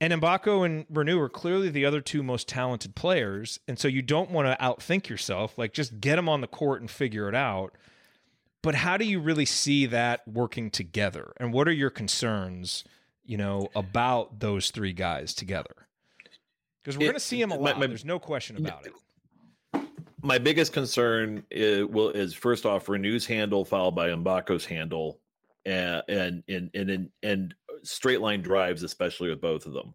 And 0.00 0.12
Mgbako 0.14 0.66
and 0.66 0.88
Reneau 0.88 1.20
are 1.20 1.28
clearly 1.28 1.68
the 1.68 1.84
other 1.84 2.00
two 2.00 2.24
most 2.24 2.48
talented 2.48 2.96
players, 2.96 3.60
and 3.68 3.78
so 3.78 3.86
you 3.86 4.02
don't 4.02 4.30
want 4.30 4.48
to 4.48 4.64
outthink 4.64 5.08
yourself. 5.08 5.56
Like 5.56 5.72
just 5.72 6.00
get 6.00 6.16
them 6.16 6.28
on 6.28 6.40
the 6.40 6.48
court 6.48 6.80
and 6.80 6.90
figure 6.90 7.28
it 7.28 7.36
out. 7.36 7.76
But 8.62 8.76
how 8.76 8.96
do 8.96 9.04
you 9.04 9.20
really 9.20 9.44
see 9.44 9.86
that 9.86 10.26
working 10.26 10.70
together? 10.70 11.32
And 11.38 11.52
what 11.52 11.68
are 11.68 11.72
your 11.72 11.90
concerns, 11.90 12.84
you 13.24 13.36
know, 13.36 13.68
about 13.74 14.38
those 14.40 14.70
three 14.70 14.92
guys 14.92 15.34
together? 15.34 15.86
Because 16.82 16.98
we're 16.98 17.06
going 17.06 17.14
to 17.14 17.20
see 17.20 17.40
them 17.40 17.52
a 17.52 17.56
lot. 17.56 17.78
my- 17.78 17.86
There's 17.86 18.04
no 18.04 18.18
question 18.18 18.56
about 18.56 18.86
it. 18.86 18.92
My 20.24 20.38
biggest 20.38 20.72
concern 20.72 21.42
is, 21.50 21.84
will 21.86 22.10
is 22.10 22.32
first 22.34 22.64
off 22.64 22.86
Reneau's 22.86 23.26
handle 23.26 23.64
followed 23.64 23.96
by 23.96 24.08
Mgbako's 24.08 24.64
handle, 24.64 25.18
and 25.66 26.02
and 26.08 26.44
and 26.48 26.70
and 26.74 26.90
and, 26.90 27.10
and 27.24 27.54
straight 27.82 28.20
line 28.20 28.40
drives, 28.40 28.84
especially 28.84 29.30
with 29.30 29.40
both 29.40 29.66
of 29.66 29.72
them. 29.72 29.94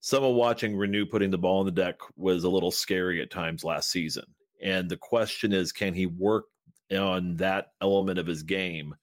Someone 0.00 0.34
watching 0.34 0.74
Reneau 0.74 1.08
putting 1.10 1.30
the 1.30 1.36
ball 1.36 1.60
on 1.60 1.66
the 1.66 1.72
deck 1.72 1.96
was 2.16 2.44
a 2.44 2.48
little 2.48 2.70
scary 2.70 3.20
at 3.20 3.30
times 3.30 3.62
last 3.62 3.90
season, 3.90 4.24
and 4.62 4.88
the 4.88 4.96
question 4.96 5.52
is, 5.52 5.72
can 5.72 5.92
he 5.92 6.06
work 6.06 6.46
on 6.90 7.36
that 7.36 7.72
element 7.82 8.18
of 8.18 8.26
his 8.26 8.42
game? 8.42 8.94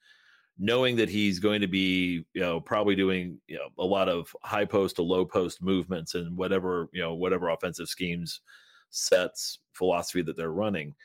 Knowing 0.60 0.95
that 0.95 1.10
he's 1.10 1.39
going 1.39 1.62
to 1.62 1.68
be, 1.68 2.26
you 2.34 2.41
know, 2.41 2.60
probably 2.60 2.95
doing, 2.95 3.39
you 3.47 3.55
know, 3.55 3.70
a 3.78 3.86
lot 3.86 4.10
of 4.10 4.36
high 4.43 4.66
post 4.66 4.95
to 4.95 5.03
low 5.03 5.26
post 5.26 5.62
movements 5.62 6.16
and 6.16 6.36
whatever, 6.36 6.89
you 6.91 7.01
know, 7.01 7.14
whatever 7.14 7.49
offensive 7.49 7.88
schemes, 7.88 8.41
sets, 8.89 9.60
philosophy 9.74 10.22
that 10.24 10.36
they're 10.36 10.51
running. 10.51 10.95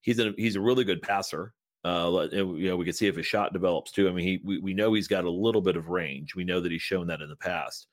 He's 0.00 0.18
a 0.18 0.32
he's 0.36 0.56
a 0.56 0.60
really 0.60 0.84
good 0.84 1.02
passer. 1.02 1.54
Uh, 1.84 2.28
you 2.32 2.68
know, 2.68 2.76
we 2.76 2.84
can 2.84 2.92
see 2.92 3.06
if 3.06 3.16
his 3.16 3.26
shot 3.26 3.52
develops 3.52 3.92
too. 3.92 4.08
I 4.08 4.12
mean, 4.12 4.26
he 4.26 4.40
we, 4.44 4.58
we 4.58 4.74
know 4.74 4.92
he's 4.92 5.08
got 5.08 5.24
a 5.24 5.30
little 5.30 5.62
bit 5.62 5.76
of 5.76 5.88
range. 5.88 6.34
We 6.34 6.44
know 6.44 6.60
that 6.60 6.72
he's 6.72 6.82
shown 6.82 7.06
that 7.06 7.20
in 7.22 7.28
the 7.28 7.36
past, 7.36 7.86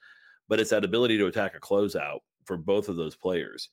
but 0.49 0.59
it's 0.59 0.72
that 0.72 0.84
ability 0.84 1.18
to 1.18 1.28
attack 1.28 1.55
a 1.55 1.59
closeout 1.59 2.20
for 2.45 2.57
both 2.57 2.89
of 2.89 2.95
those 2.95 3.16
players. 3.16 3.70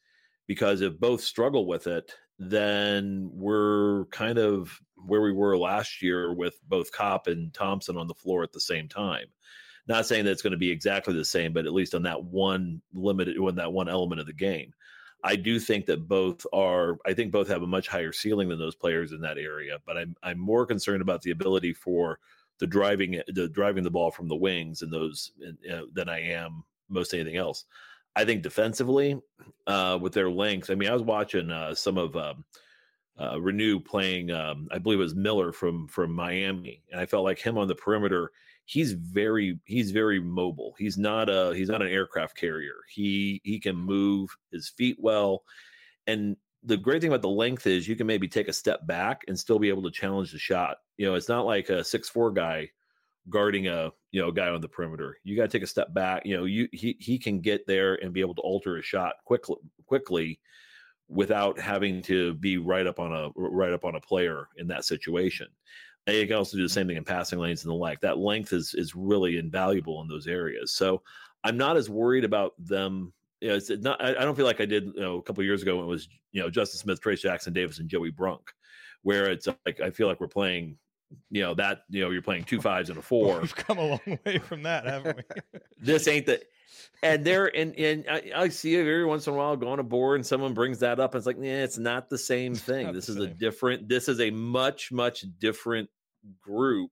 Because 0.47 0.81
if 0.81 0.99
both 0.99 1.23
struggle 1.23 1.67
with 1.67 1.87
it, 1.87 2.13
then 2.39 3.31
we're 3.33 4.07
kind 4.07 4.39
of 4.39 4.81
where 5.07 5.23
we 5.23 5.33
were 5.33 5.57
last 5.57 6.03
year 6.03 6.33
with 6.33 6.59
both 6.69 6.93
Kopp 6.93 7.27
and 7.27 7.53
Thompson 7.53 7.97
on 7.97 8.07
the 8.07 8.15
floor 8.15 8.43
at 8.43 8.53
the 8.53 8.61
same 8.61 8.89
time. 8.89 9.27
Not 9.89 10.07
saying 10.07 10.25
that 10.25 10.31
it's 10.31 10.43
going 10.43 10.53
to 10.53 10.59
be 10.59 10.71
exactly 10.71 11.15
the 11.15 11.25
same, 11.25 11.53
but 11.53 11.67
at 11.67 11.73
least 11.73 11.95
on 11.95 12.03
that 12.05 12.23
one 12.23 12.81
limited, 12.95 13.37
on 13.39 13.57
that 13.57 13.73
one 13.73 13.89
element 13.89 14.21
of 14.21 14.27
the 14.27 14.33
game. 14.33 14.73
I 15.25 15.37
do 15.37 15.59
think 15.61 15.87
that 15.87 16.09
both 16.09 16.45
are. 16.53 16.99
I 17.07 17.15
think 17.15 17.33
both 17.33 17.49
have 17.49 17.63
a 17.63 17.67
much 17.67 17.89
higher 17.89 18.13
ceiling 18.13 18.49
than 18.49 18.59
those 18.59 18.75
players 18.75 19.13
in 19.13 19.21
that 19.21 19.39
area. 19.39 19.79
But 19.87 19.97
I'm 19.97 20.17
I'm 20.23 20.39
more 20.39 20.67
concerned 20.67 21.03
about 21.03 21.23
the 21.23 21.31
ability 21.31 21.75
for 21.75 22.19
the 22.59 22.67
driving 22.67 23.21
the 23.29 23.49
driving 23.49 23.85
the 23.85 23.91
ball 23.91 24.11
from 24.11 24.29
the 24.29 24.37
wings 24.37 24.83
and 24.83 24.93
those 24.93 25.33
than 25.95 26.09
I 26.09 26.21
am 26.21 26.65
most 26.89 27.15
anything 27.15 27.37
else. 27.37 27.65
I 28.15 28.25
think 28.25 28.43
defensively, 28.43 29.21
uh, 29.67 29.99
with 30.01 30.13
their 30.13 30.31
length. 30.31 30.71
I 30.71 30.75
mean, 30.75 30.89
I 30.89 30.93
was 30.93 31.03
watching 31.03 31.51
uh, 31.51 31.75
some 31.75 31.99
of 31.99 32.17
um, 32.17 32.45
uh, 33.19 33.35
Reneau 33.35 33.85
playing. 33.85 34.31
Um, 34.31 34.69
I 34.71 34.79
believe 34.79 34.99
it 34.99 35.03
was 35.03 35.15
Miller 35.15 35.53
from 35.53 35.89
from 35.89 36.13
Miami, 36.13 36.83
and 36.91 37.01
I 37.01 37.07
felt 37.07 37.25
like 37.25 37.39
him 37.39 37.59
on 37.59 37.69
the 37.69 37.75
perimeter. 37.75 38.31
He's 38.65 38.93
very 38.93 39.59
he's 39.65 39.91
very 39.91 40.21
mobile. 40.21 40.75
He's 40.79 40.99
not 40.99 41.29
a 41.29 41.53
he's 41.55 41.69
not 41.69 41.83
an 41.83 41.89
aircraft 41.89 42.37
carrier. 42.37 42.77
He 42.89 43.41
he 43.45 43.59
can 43.59 43.77
move 43.77 44.37
his 44.51 44.69
feet 44.69 44.97
well, 45.01 45.45
and 46.07 46.37
the 46.65 46.77
great 46.77 47.03
thing 47.03 47.11
about 47.11 47.23
the 47.23 47.29
length 47.29 47.67
is 47.67 47.89
you 47.89 47.97
can 47.97 48.07
maybe 48.07 48.29
take 48.29 48.47
a 48.49 48.53
step 48.53 48.87
back 48.87 49.23
and 49.27 49.39
still 49.39 49.59
be 49.59 49.69
able 49.69 49.83
to 49.83 49.91
challenge 49.91 50.31
the 50.31 50.39
shot. 50.39 50.77
You 50.97 51.07
know, 51.07 51.15
it's 51.17 51.29
not 51.29 51.45
like 51.45 51.71
a 51.71 51.83
six 51.83 52.09
four 52.09 52.31
guy 52.31 52.71
guarding 53.31 53.69
a 53.69 53.91
you 54.11 54.21
know 54.21 54.31
guy 54.31 54.49
on 54.49 54.61
the 54.61 54.69
perimeter. 54.69 55.17
You 55.25 55.37
got 55.37 55.43
to 55.43 55.49
take 55.49 55.63
a 55.63 55.67
step 55.67 55.93
back. 55.95 56.25
You 56.25 56.37
know, 56.37 56.45
you 56.45 56.69
he 56.73 56.97
he 57.01 57.19
can 57.19 57.41
get 57.41 57.67
there 57.67 57.95
and 58.03 58.13
be 58.13 58.21
able 58.21 58.35
to 58.37 58.43
alter 58.43 58.77
a 58.77 58.83
shot 58.83 59.15
quickly 59.25 59.57
quickly 59.87 60.41
without 61.09 61.59
having 61.59 62.01
to 62.03 62.35
be 62.35 62.59
right 62.59 62.87
up 62.87 62.99
on 62.99 63.13
a 63.13 63.31
right 63.37 63.73
up 63.73 63.85
on 63.85 63.97
a 63.97 64.01
player 64.01 64.49
in 64.57 64.67
that 64.69 64.85
situation. 64.85 65.47
And 66.07 66.17
you 66.17 66.27
can 66.27 66.37
also 66.37 66.57
do 66.57 66.63
the 66.63 66.69
same 66.69 66.89
thing 66.89 66.97
in 66.97 67.05
passing 67.05 67.39
lanes 67.39 67.65
and 67.65 67.71
the 67.71 67.77
like. 67.77 68.01
That 68.01 68.19
length 68.19 68.53
is 68.53 68.75
is 68.75 68.95
really 68.95 69.39
invaluable 69.39 70.01
in 70.03 70.09
those 70.09 70.27
areas. 70.27 70.73
So 70.73 71.03
I'm 71.45 71.57
not 71.57 71.77
as 71.77 71.91
worried 71.91 72.25
about 72.25 72.53
them. 72.59 73.13
You 73.41 73.49
know, 73.49 73.55
it's 73.57 73.71
not. 73.71 74.03
I, 74.03 74.11
I 74.11 74.25
don't 74.25 74.35
feel 74.37 74.47
like 74.47 74.61
I 74.61 74.67
did 74.67 74.87
you 74.87 75.01
know, 75.01 75.19
a 75.19 75.23
couple 75.23 75.45
years 75.45 75.63
ago 75.63 75.77
when 75.77 75.85
it 75.85 75.89
was 75.89 76.09
you 76.33 76.41
know 76.41 76.51
Justin 76.51 76.79
Smith, 76.79 77.01
Trayce 77.01 77.21
Jackson-Davis, 77.21 77.79
and 77.79 77.89
Joey 77.89 78.11
Brunk, 78.11 78.53
where 79.03 79.31
it's 79.31 79.49
like 79.67 79.81
I 79.81 79.91
feel 79.91 80.09
like 80.09 80.21
we're 80.21 80.29
playing. 80.29 80.77
You 81.31 81.43
know 81.43 81.55
that 81.55 81.83
you 81.91 82.03
know 82.03 82.11
you're 82.11 82.23
playing 82.23 82.45
two 82.45 82.61
fives 82.61 82.91
and 82.91 82.99
a 82.99 83.03
four. 83.03 83.41
We've 83.41 83.55
come 83.55 83.79
a 83.79 83.87
long 83.87 84.19
way 84.25 84.39
from 84.39 84.63
that, 84.65 84.87
haven't 84.87 85.17
we? 85.17 85.61
this 85.81 86.09
ain't 86.09 86.27
the 86.27 86.43
and 87.03 87.25
there 87.25 87.55
and 87.55 87.77
and 87.77 88.05
I, 88.09 88.33
I 88.35 88.49
see 88.49 88.75
it 88.77 88.81
every 88.81 89.05
once 89.05 89.27
in 89.27 89.35
a 89.35 89.37
while 89.37 89.57
go 89.57 89.69
on 89.69 89.79
a 89.79 89.85
board 89.85 90.17
and 90.17 90.27
someone 90.27 90.55
brings 90.55 90.81
that 90.81 91.01
up 91.01 91.15
and 91.15 91.21
it's 91.21 91.27
like 91.27 91.37
yeah 91.41 91.65
it's 91.65 91.79
not 91.79 92.09
the 92.09 92.19
same 92.19 92.55
thing 92.55 92.93
this 92.93 93.09
is 93.09 93.17
a 93.17 93.27
different 93.27 93.89
this 93.89 94.09
is 94.09 94.21
a 94.21 94.31
much 94.31 94.93
much 94.93 95.25
different 95.39 95.89
group 96.41 96.91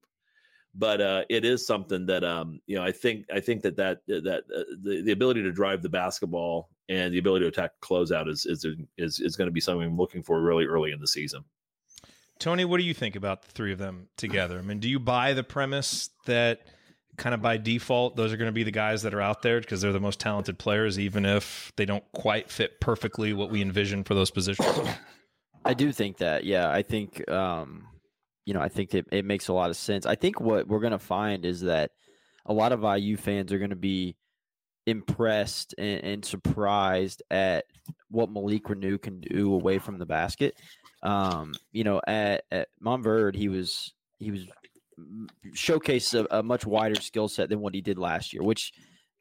but 0.75 1.01
uh 1.01 1.25
it 1.29 1.45
is 1.45 1.67
something 1.67 2.07
that 2.07 2.25
um 2.25 2.61
you 2.67 2.77
know 2.77 2.83
i 2.83 2.93
think 2.93 3.25
i 3.33 3.41
think 3.41 3.63
that 3.63 3.77
that 3.77 4.01
that 4.07 4.45
uh, 4.55 4.63
the, 4.83 5.03
the 5.03 5.13
ability 5.13 5.43
to 5.43 5.53
drive 5.53 5.83
the 5.83 5.89
basketball 5.89 6.69
and 6.89 7.15
the 7.15 7.19
ability 7.19 7.45
to 7.45 7.49
attack 7.49 7.73
closeout 7.81 8.29
is 8.29 8.47
is 8.47 8.67
is, 8.99 9.21
is 9.21 9.37
going 9.37 9.49
to 9.49 9.53
be 9.53 9.61
something 9.61 9.87
i'm 9.87 9.97
looking 9.97 10.23
for 10.23 10.41
really 10.41 10.65
early 10.65 10.93
in 10.93 11.01
the 11.01 11.09
season 11.09 11.45
Tony, 12.41 12.65
what 12.65 12.79
do 12.79 12.85
you 12.85 12.95
think 12.95 13.17
about 13.17 13.43
the 13.43 13.53
three 13.53 13.73
of 13.73 13.79
them 13.79 14.09
together? 14.17 14.59
I 14.59 14.63
mean, 14.63 14.81
do 14.81 14.89
you 14.89 14.99
buy 14.99 15.35
the 15.35 15.45
premise 15.45 16.11
that 16.27 16.61
kind 17.17 17.35
of 17.35 17.43
by 17.43 17.59
default, 17.59 18.17
those 18.17 18.33
are 18.33 18.37
going 18.37 18.49
to 18.49 18.53
be 18.53 18.65
the 18.65 18.71
guys 18.71 19.03
that 19.03 19.15
are 19.15 19.21
out 19.21 19.43
there 19.43 19.61
because 19.61 19.83
they're 19.83 19.93
the 19.93 20.01
most 20.01 20.19
talented 20.19 20.59
players, 20.59 20.99
even 20.99 21.27
if 21.27 21.71
they 21.77 21.85
don't 21.85 22.05
quite 22.13 22.51
fit 22.51 22.81
perfectly 22.81 23.33
what 23.33 23.51
we 23.51 23.61
envision 23.61 24.03
for 24.03 24.15
those 24.15 24.31
positions. 24.31 24.89
I 25.65 25.75
do 25.75 25.93
think 25.93 26.17
that. 26.19 26.45
Yeah, 26.45 26.71
I 26.71 26.83
think 26.83 27.31
um, 27.31 27.87
you 28.47 28.55
know, 28.55 28.61
I 28.61 28.69
think 28.69 28.95
it, 28.95 29.07
it 29.13 29.25
makes 29.25 29.49
a 29.49 29.53
lot 29.53 29.71
of 29.71 29.77
sense. 29.77 30.07
I 30.07 30.15
think 30.15 30.41
what 30.41 30.67
we're 30.67 30.81
going 30.81 30.93
to 30.93 30.99
find 30.99 31.45
is 31.45 31.61
that 31.61 31.91
a 32.47 32.53
lot 32.53 32.73
of 32.73 32.83
IU 32.83 33.17
fans 33.17 33.53
are 33.53 33.59
going 33.59 33.71
to 33.71 33.77
be 33.77 34.17
impressed 34.87 35.75
and, 35.79 36.03
and, 36.03 36.25
surprised 36.25 37.23
at 37.31 37.67
what 38.09 38.31
Malik 38.31 38.65
Reneau 38.65 39.01
can 39.01 39.21
do 39.21 39.55
away 39.55 39.79
from 39.79 39.99
the 39.99 40.07
basket. 40.07 40.59
Um, 41.03 41.55
you 41.73 41.85
know, 41.85 42.01
at, 42.07 42.45
at 42.51 42.69
Montverde, 42.85 43.37
he 43.37 43.49
was 43.49 43.93
he 44.19 44.31
was 44.31 44.47
showcased 45.55 46.15
a, 46.15 46.39
a 46.39 46.43
much 46.43 46.67
wider 46.67 47.01
skill 47.01 47.29
set 47.29 47.49
than 47.49 47.61
what 47.61 47.75
he 47.75 47.81
did 47.81 47.99
last 47.99 48.33
year, 48.33 48.43
which 48.43 48.73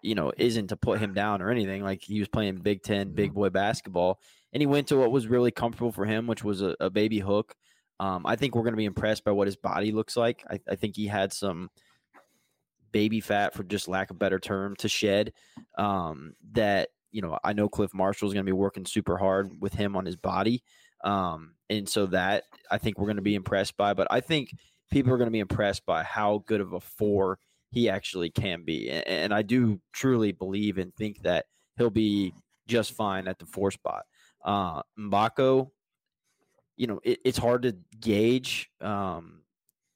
you 0.01 0.15
know 0.15 0.31
isn't 0.37 0.67
to 0.67 0.77
put 0.77 0.99
him 0.99 1.13
down 1.13 1.41
or 1.41 1.49
anything. 1.49 1.83
Like 1.83 2.01
he 2.01 2.19
was 2.19 2.27
playing 2.27 2.57
Big 2.57 2.83
Ten, 2.83 3.13
big 3.13 3.33
boy 3.33 3.49
basketball, 3.49 4.19
and 4.53 4.61
he 4.61 4.67
went 4.67 4.87
to 4.87 4.97
what 4.97 5.11
was 5.11 5.27
really 5.27 5.51
comfortable 5.51 5.91
for 5.91 6.05
him, 6.05 6.27
which 6.27 6.43
was 6.43 6.61
a, 6.61 6.75
a 6.79 6.89
baby 6.89 7.19
hook. 7.19 7.55
Um, 7.99 8.25
I 8.25 8.35
think 8.35 8.55
we're 8.55 8.63
going 8.63 8.73
to 8.73 8.77
be 8.77 8.85
impressed 8.85 9.25
by 9.25 9.31
what 9.31 9.47
his 9.47 9.57
body 9.57 9.91
looks 9.91 10.15
like. 10.15 10.43
I, 10.49 10.59
I, 10.69 10.75
think 10.75 10.95
he 10.95 11.05
had 11.05 11.33
some 11.33 11.69
baby 12.93 13.19
fat, 13.19 13.53
for 13.53 13.63
just 13.63 13.89
lack 13.89 14.09
of 14.09 14.17
better 14.17 14.39
term, 14.39 14.77
to 14.77 14.87
shed. 14.87 15.33
Um, 15.77 16.33
that 16.53 16.89
you 17.11 17.21
know, 17.21 17.37
I 17.43 17.53
know 17.53 17.67
Cliff 17.67 17.93
Marshall 17.93 18.27
is 18.27 18.33
going 18.33 18.45
to 18.45 18.49
be 18.49 18.55
working 18.55 18.85
super 18.85 19.17
hard 19.17 19.59
with 19.59 19.73
him 19.73 19.95
on 19.95 20.05
his 20.05 20.15
body, 20.15 20.63
um, 21.03 21.53
and 21.69 21.87
so 21.87 22.07
that 22.07 22.43
I 22.69 22.77
think 22.77 22.97
we're 22.97 23.07
going 23.07 23.17
to 23.17 23.21
be 23.21 23.35
impressed 23.35 23.77
by. 23.77 23.93
But 23.93 24.07
I 24.09 24.21
think 24.21 24.55
people 24.91 25.13
are 25.13 25.17
going 25.17 25.27
to 25.27 25.31
be 25.31 25.39
impressed 25.39 25.85
by 25.85 26.03
how 26.03 26.43
good 26.45 26.61
of 26.61 26.73
a 26.73 26.79
four 26.79 27.39
he 27.71 27.89
actually 27.89 28.29
can 28.29 28.63
be, 28.63 28.89
and, 28.89 29.07
and 29.07 29.33
I 29.33 29.41
do 29.41 29.79
truly 29.93 30.31
believe 30.31 30.77
and 30.77 30.93
think 30.95 31.21
that 31.21 31.45
he'll 31.77 31.89
be 31.89 32.33
just 32.67 32.93
fine 32.93 33.27
at 33.27 33.39
the 33.39 33.45
four 33.45 33.71
spot. 33.71 34.05
Uh, 34.43 34.81
Mgbako, 34.97 35.69
you 36.77 36.87
know, 36.87 36.99
it, 37.03 37.19
it's 37.25 37.37
hard 37.37 37.63
to 37.63 37.75
gauge 37.99 38.69
um, 38.81 39.41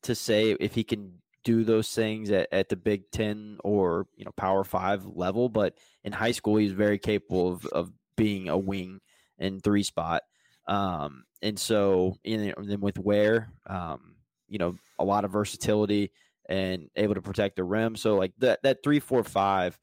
to 0.03 0.15
say 0.15 0.51
if 0.59 0.75
he 0.75 0.83
can 0.83 1.19
do 1.43 1.63
those 1.63 1.93
things 1.93 2.31
at, 2.31 2.47
at 2.51 2.69
the 2.69 2.75
Big 2.75 3.09
Ten 3.11 3.57
or 3.63 4.07
you 4.15 4.25
know 4.25 4.31
Power 4.35 4.63
Five 4.63 5.05
level, 5.05 5.49
but 5.49 5.75
in 6.03 6.11
high 6.11 6.31
school 6.31 6.57
he's 6.57 6.71
very 6.71 6.99
capable 6.99 7.53
of, 7.53 7.65
of 7.67 7.91
being 8.15 8.49
a 8.49 8.57
wing 8.57 8.99
and 9.37 9.63
three 9.63 9.83
spot. 9.83 10.23
Um, 10.67 11.23
and 11.41 11.59
so, 11.59 12.17
and 12.25 12.53
then 12.57 12.79
with 12.79 12.97
Ware, 12.97 13.51
um, 13.67 14.15
you 14.47 14.57
know, 14.57 14.75
a 14.99 15.03
lot 15.03 15.25
of 15.25 15.31
versatility 15.31 16.11
and 16.47 16.89
able 16.95 17.15
to 17.15 17.21
protect 17.21 17.55
the 17.55 17.63
rim. 17.63 17.95
So 17.95 18.15
like 18.15 18.33
that 18.39 18.63
that 18.63 18.83
three 18.83 18.99
four 18.99 19.23
five, 19.23 19.77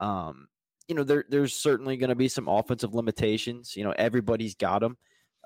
um, 0.00 0.48
you 0.88 0.94
know, 0.94 1.04
there 1.04 1.24
there's 1.28 1.54
certainly 1.54 1.96
going 1.96 2.10
to 2.10 2.14
be 2.14 2.28
some 2.28 2.48
offensive 2.48 2.94
limitations. 2.94 3.76
You 3.76 3.84
know, 3.84 3.94
everybody's 3.96 4.54
got 4.54 4.80
them. 4.80 4.96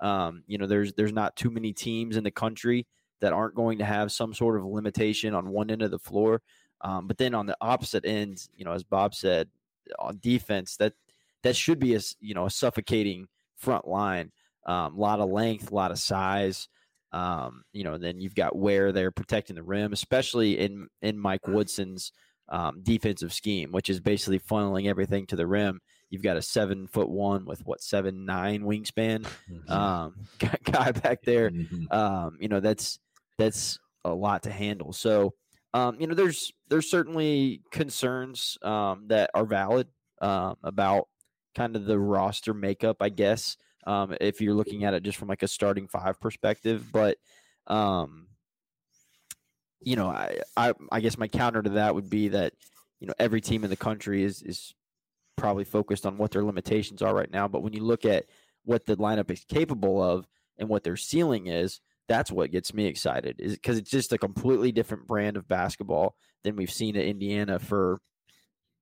Um, 0.01 0.43
you 0.47 0.59
know, 0.59 0.67
there's 0.67 0.93
there's 0.95 1.13
not 1.13 1.37
too 1.37 1.51
many 1.51 1.73
teams 1.73 2.17
in 2.17 2.25
the 2.25 2.31
country 2.31 2.87
that 3.21 3.33
aren't 3.33 3.55
going 3.55 3.79
to 3.79 3.85
have 3.85 4.11
some 4.13 4.33
sort 4.35 4.59
of 4.59 4.65
limitation 4.65 5.35
on 5.35 5.51
one 5.51 5.71
end 5.71 5.83
of 5.83 5.91
the 5.91 5.99
floor. 5.99 6.43
Um, 6.81 7.07
but 7.07 7.19
then 7.19 7.35
on 7.35 7.47
the 7.47 7.57
opposite 7.61 8.07
end, 8.07 8.39
you 8.57 8.65
know, 8.65 8.73
as 8.73 8.83
Bob 8.83 9.15
said, 9.15 9.49
on 9.99 10.19
defense, 10.21 10.77
that 10.77 10.95
that 11.43 11.57
should 11.57 11.79
be 11.79 11.95
a 11.95 12.01
you 12.21 12.35
know 12.35 12.47
a 12.47 12.51
suffocating 12.51 13.27
front 13.57 13.87
line. 13.87 14.33
A 14.67 14.73
um, 14.73 14.99
lot 14.99 15.21
of 15.21 15.31
length, 15.31 15.71
a 15.71 15.75
lot 15.75 15.91
of 15.91 15.99
size. 15.99 16.69
Um, 17.13 17.63
you 17.73 17.83
know, 17.83 17.99
then 17.99 18.21
you've 18.21 18.35
got 18.35 18.57
Ware 18.57 18.93
there 18.93 19.11
protecting 19.11 19.57
the 19.57 19.63
rim, 19.63 19.93
especially 19.93 20.59
in 20.59 20.89
in 21.03 21.19
Mike 21.19 21.47
Woodson's 21.49 22.13
um, 22.51 22.81
defensive 22.83 23.33
scheme, 23.33 23.73
which 23.73 23.89
is 23.89 24.01
basically 24.01 24.39
funneling 24.39 24.87
everything 24.87 25.27
to 25.27 25.37
the 25.37 25.47
rim. 25.47 25.81
You've 26.11 26.23
got 26.23 26.37
a 26.37 26.43
seven 26.43 26.87
foot 26.89 27.09
one 27.09 27.47
with 27.47 27.65
what 27.65 27.83
seven 27.83 28.27
nine 28.27 28.63
wingspan 28.63 29.27
mm-hmm. 29.51 29.73
um, 29.73 30.15
guy 30.65 30.93
back 30.93 31.23
there. 31.23 31.51
Mm-hmm. 31.51 31.93
Um, 31.93 32.37
you 32.41 32.49
know 32.49 32.61
that's 32.61 32.99
that's 33.39 33.79
a 34.05 34.13
lot 34.15 34.43
to 34.45 34.51
handle. 34.51 34.93
So 34.93 35.35
um, 35.73 35.97
you 36.01 36.07
know 36.07 36.15
there's 36.15 36.53
there's 36.69 36.91
certainly 36.91 37.63
concerns 37.71 38.59
um, 38.63 39.05
that 39.07 39.31
are 39.35 39.47
valid 39.47 39.89
um, 40.21 40.57
about 40.63 41.09
kind 41.55 41.77
of 41.77 41.85
the 41.85 41.99
roster 41.99 42.55
makeup, 42.55 42.99
I 43.01 43.09
guess. 43.09 43.57
Um, 43.87 44.15
if 44.21 44.41
you're 44.41 44.55
looking 44.55 44.85
at 44.85 44.95
it 44.95 45.03
just 45.03 45.19
from 45.19 45.29
like 45.29 45.43
a 45.43 45.49
starting 45.49 45.89
five 45.89 46.21
perspective, 46.21 46.87
but 46.93 47.17
um, 47.67 48.27
you 49.81 49.97
know, 49.97 50.09
I, 50.09 50.39
I 50.57 50.75
I 50.93 51.01
guess 51.01 51.19
my 51.19 51.29
counter 51.29 51.63
to 51.63 51.71
that 51.71 51.95
would 51.95 52.11
be 52.11 52.29
that 52.29 52.53
you 53.01 53.07
know 53.07 53.15
every 53.19 53.41
team 53.41 53.65
in 53.65 53.71
the 53.71 53.77
country 53.77 54.23
is 54.23 54.43
is 54.43 54.75
probably 55.37 55.65
focused 55.65 56.05
on 56.05 56.19
what 56.19 56.31
their 56.33 56.45
limitations 56.45 57.01
are 57.01 57.15
right 57.15 57.31
now. 57.31 57.49
But 57.49 57.63
when 57.63 57.73
you 57.73 57.83
look 57.83 58.05
at 58.05 58.27
what 58.65 58.85
the 58.85 58.97
lineup 58.97 59.31
is 59.31 59.45
capable 59.45 60.03
of 60.03 60.27
and 60.59 60.69
what 60.69 60.85
their 60.85 60.97
ceiling 60.97 61.47
is, 61.47 61.81
that's 62.09 62.31
what 62.31 62.51
gets 62.51 62.75
me 62.75 62.87
excited. 62.87 63.37
Is 63.39 63.55
because 63.55 63.79
it's 63.79 63.91
just 63.91 64.13
a 64.13 64.19
completely 64.19 64.73
different 64.73 65.07
brand 65.07 65.37
of 65.37 65.49
basketball 65.49 66.15
than 66.45 66.57
we've 66.57 66.71
seen 66.71 66.97
at 66.97 67.05
Indiana 67.05 67.59
for 67.59 67.99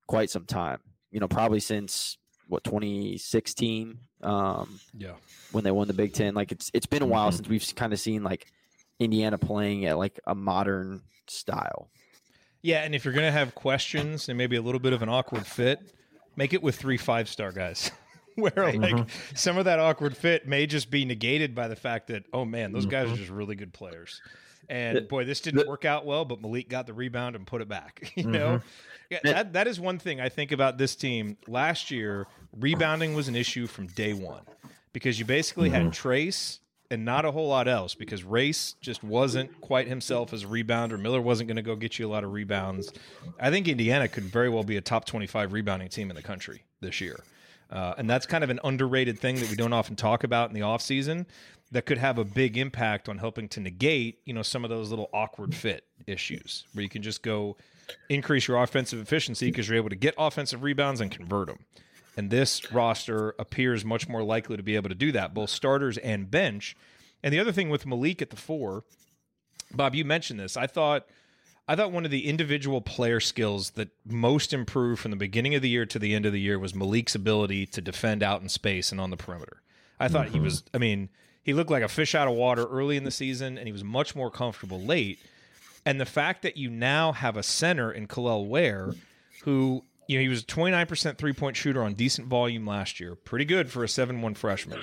quite 0.09 0.31
some 0.31 0.47
time. 0.47 0.81
You 1.13 1.21
know, 1.21 1.29
probably 1.29 1.61
since 1.61 2.19
what 2.49 2.65
2016. 2.65 3.99
Um, 4.23 4.81
yeah, 4.97 5.13
when 5.53 5.65
they 5.65 5.71
won 5.71 5.87
the 5.87 5.95
Big 5.95 6.13
Ten. 6.13 6.35
Like 6.35 6.53
it's 6.53 6.71
it's 6.75 6.87
been 6.87 7.03
a 7.03 7.07
while 7.07 7.29
mm-hmm. 7.29 7.37
since 7.37 7.49
we've 7.49 7.75
kind 7.77 7.93
of 7.93 8.01
seen 8.01 8.25
like 8.25 8.47
Indiana 8.99 9.39
playing 9.39 9.87
at 9.87 9.99
like 9.99 10.19
a 10.27 10.35
modern 10.35 11.03
style. 11.27 11.91
Yeah, 12.63 12.83
and 12.83 12.95
if 12.95 13.05
you're 13.05 13.15
gonna 13.15 13.31
have 13.31 13.55
questions 13.55 14.29
and 14.29 14.37
maybe 14.37 14.57
a 14.57 14.63
little 14.63 14.81
bit 14.81 14.93
of 14.93 15.03
an 15.03 15.09
awkward 15.09 15.47
fit, 15.47 15.93
make 16.37 16.53
it 16.53 16.63
with 16.63 16.77
three 16.77 16.97
five 16.97 17.29
star 17.29 17.53
guys. 17.53 17.91
Where 18.35 18.53
like 18.57 18.79
mm-hmm. 18.79 19.35
some 19.35 19.59
of 19.59 19.65
that 19.65 19.81
awkward 19.81 20.17
fit 20.17 20.47
may 20.47 20.67
just 20.67 20.93
be 20.93 21.05
negated 21.05 21.57
by 21.57 21.67
the 21.67 21.77
fact 21.77 22.09
that 22.09 22.25
oh 22.33 22.45
man, 22.45 22.73
those 22.73 22.87
guys 22.87 23.07
are 23.07 23.09
mm-hmm. 23.09 23.17
just 23.17 23.31
really 23.31 23.57
good 23.57 23.73
players. 23.73 24.21
And 24.69 25.09
boy, 25.09 25.25
this 25.25 25.41
didn't 25.41 25.67
work 25.67 25.85
out 25.85 26.05
well, 26.05 26.25
but 26.25 26.43
Malik 26.43 26.69
got 26.69 26.87
the 26.87 26.93
rebound 26.93 27.37
and 27.37 27.47
put 27.47 27.63
it 27.63 27.69
back. 27.69 28.13
You 28.19 28.25
know, 28.25 28.59
mm-hmm. 28.59 28.67
yeah, 29.11 29.19
that 29.25 29.53
that 29.53 29.67
is 29.69 29.79
one 29.79 29.99
thing 29.99 30.21
I 30.21 30.29
think 30.29 30.51
about 30.51 30.77
this 30.77 30.97
team. 30.97 31.37
Last 31.47 31.91
year, 31.91 32.27
rebounding 32.59 33.15
was 33.15 33.29
an 33.29 33.37
issue 33.37 33.67
from 33.67 33.87
day 33.87 34.13
one 34.13 34.43
because 34.93 35.19
you 35.19 35.25
basically 35.25 35.71
mm-hmm. 35.71 35.85
had 35.85 35.93
Trayce 35.93 36.59
and 36.91 37.05
not 37.05 37.25
a 37.25 37.31
whole 37.31 37.49
lot 37.49 37.69
else 37.69 37.95
because 37.95 38.25
Race 38.25 38.75
just 38.81 39.05
wasn't 39.05 39.61
quite 39.61 39.87
himself 39.87 40.33
as 40.33 40.43
a 40.43 40.47
rebounder. 40.47 40.99
Miller 40.99 41.21
wasn't 41.21 41.49
going 41.49 41.57
to 41.57 41.63
go 41.63 41.77
get 41.77 41.99
you 41.99 42.09
a 42.09 42.11
lot 42.11 42.25
of 42.25 42.33
rebounds. 42.33 42.93
I 43.39 43.51
think 43.51 43.69
Indiana 43.69 44.09
could 44.09 44.25
very 44.25 44.49
well 44.49 44.65
be 44.65 44.77
a 44.77 44.81
top 44.81 45.05
25 45.05 45.53
rebounding 45.53 45.89
team 45.89 46.11
in 46.11 46.17
the 46.17 46.23
country 46.23 46.65
this 46.81 47.01
year. 47.01 47.21
Uh, 47.71 47.95
and 47.99 48.09
that's 48.09 48.25
kind 48.25 48.43
of 48.43 48.49
an 48.49 48.59
underrated 48.65 49.19
thing 49.19 49.37
that 49.37 49.51
we 49.51 49.57
don't 49.57 49.75
often 49.75 49.95
talk 49.95 50.25
about 50.25 50.49
in 50.49 50.55
the 50.55 50.63
offseason 50.63 51.27
that 51.71 51.85
could 51.87 51.99
have 51.99 52.19
a 52.19 52.25
big 52.25 52.57
impact 52.57 53.09
on 53.09 53.19
helping 53.19 53.49
to 53.49 53.61
negate, 53.61 54.21
you 54.25 54.33
know, 54.33 54.43
some 54.43 54.65
of 54.65 54.71
those 54.71 54.91
little 54.91 55.11
awkward 55.13 55.55
fit 55.55 55.85
issues 56.07 56.65
where 56.73 56.83
you 56.83 56.89
can 56.89 57.03
just 57.03 57.23
go 57.23 57.57
increase 58.09 58.49
your 58.49 58.63
offensive 58.63 59.01
efficiency 59.01 59.51
because 59.51 59.69
you're 59.69 59.77
able 59.77 59.91
to 59.91 59.97
get 59.97 60.15
offensive 60.17 60.63
rebounds 60.63 61.01
and 61.01 61.11
convert 61.11 61.49
them. 61.49 61.59
And 62.17 62.31
this 62.31 62.73
roster 62.73 63.35
appears 63.39 63.85
much 63.85 64.09
more 64.09 64.23
likely 64.23 64.57
to 64.57 64.63
be 64.63 64.77
able 64.77 64.89
to 64.89 64.95
do 64.95 65.13
that, 65.13 65.35
both 65.35 65.51
starters 65.51 65.99
and 65.99 66.31
bench. 66.31 66.77
And 67.23 67.33
the 67.33 67.39
other 67.39 67.53
thing 67.53 67.71
with 67.71 67.87
Malik 67.87 68.23
at 68.23 68.31
the 68.31 68.37
four, 68.37 68.85
Bob, 69.73 69.95
you 69.95 70.05
mentioned 70.05 70.41
this. 70.41 70.57
I 70.57 70.67
thought 70.67 71.07
I 71.71 71.77
thought 71.77 71.93
one 71.93 72.07
of 72.07 72.11
the 72.11 72.27
individual 72.27 72.81
player 72.81 73.21
skills 73.21 73.71
that 73.73 73.91
most 74.07 74.55
improved 74.55 75.03
from 75.03 75.11
the 75.11 75.19
beginning 75.19 75.55
of 75.55 75.61
the 75.61 75.69
year 75.69 75.85
to 75.85 75.99
the 75.99 76.15
end 76.15 76.25
of 76.25 76.33
the 76.33 76.41
year 76.41 76.59
was 76.59 76.75
Malik's 76.75 77.15
ability 77.15 77.67
to 77.67 77.83
defend 77.83 78.23
out 78.23 78.41
in 78.41 78.49
space 78.49 78.91
and 78.91 78.99
on 79.01 79.11
the 79.11 79.19
perimeter. 79.19 79.63
I 80.01 80.09
thought 80.09 80.27
mm-hmm. 80.27 80.35
he 80.37 80.41
was 80.41 80.65
I 80.73 80.79
mean, 80.79 81.11
he 81.49 81.55
looked 81.55 81.71
like 81.71 81.83
a 81.83 81.89
fish 81.89 82.15
out 82.15 82.29
of 82.29 82.35
water 82.35 82.67
early 82.67 82.99
in 82.99 83.05
the 83.05 83.11
season 83.11 83.57
and 83.57 83.67
he 83.67 83.73
was 83.73 83.83
much 83.83 84.15
more 84.15 84.31
comfortable 84.31 84.83
late. 84.83 85.19
And 85.87 85.99
the 85.99 86.05
fact 86.05 86.43
that 86.43 86.59
you 86.59 86.69
now 86.69 87.13
have 87.13 87.39
a 87.39 87.43
center 87.43 87.91
in 87.91 88.07
Kel'el 88.07 88.47
Ware 88.47 88.93
who 89.45 89.83
you 90.09 90.19
know, 90.19 90.23
he 90.23 90.29
was 90.29 90.43
a 90.43 90.45
29% 90.45 91.17
three 91.17 91.33
point 91.33 91.57
shooter 91.57 91.83
on 91.83 91.95
decent 91.95 92.27
volume 92.27 92.67
last 92.67 93.01
year. 93.01 93.15
Pretty 93.15 93.47
good 93.47 93.71
for 93.71 93.83
a 93.83 93.89
7 93.89 94.21
1 94.21 94.35
freshman. 94.35 94.83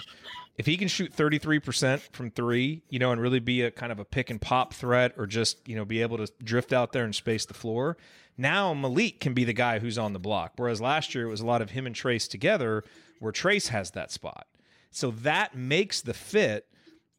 If 0.58 0.66
he 0.66 0.76
can 0.76 0.88
shoot 0.88 1.16
33% 1.16 2.00
from 2.12 2.32
three, 2.32 2.82
you 2.90 2.98
know, 2.98 3.12
and 3.12 3.22
really 3.22 3.38
be 3.40 3.62
a 3.62 3.70
kind 3.70 3.92
of 3.92 4.00
a 4.00 4.06
pick 4.06 4.32
and 4.32 4.42
pop 4.42 4.74
threat 4.74 5.14
or 5.18 5.28
just, 5.28 5.70
you 5.70 5.76
know, 5.76 5.86
be 5.86 6.02
able 6.02 6.18
to 6.18 6.34
drift 6.44 6.74
out 6.74 6.94
there 6.94 7.04
and 7.04 7.14
space 7.14 7.46
the 7.46 7.54
floor, 7.54 7.96
now 8.40 8.74
Malik 8.74 9.20
can 9.20 9.36
be 9.36 9.44
the 9.44 9.54
guy 9.54 9.78
who's 9.78 10.00
on 10.00 10.14
the 10.14 10.20
block. 10.20 10.54
Whereas 10.56 10.82
last 10.82 11.14
year 11.14 11.28
it 11.28 11.30
was 11.30 11.42
a 11.42 11.46
lot 11.46 11.62
of 11.62 11.70
him 11.70 11.86
and 11.86 11.96
Trayce 11.96 12.28
together 12.28 12.84
where 13.20 13.32
Trayce 13.32 13.68
has 13.68 13.92
that 13.92 14.12
spot. 14.12 14.48
So 14.95 15.11
that 15.11 15.53
makes 15.53 15.99
the 15.99 16.13
fit 16.13 16.69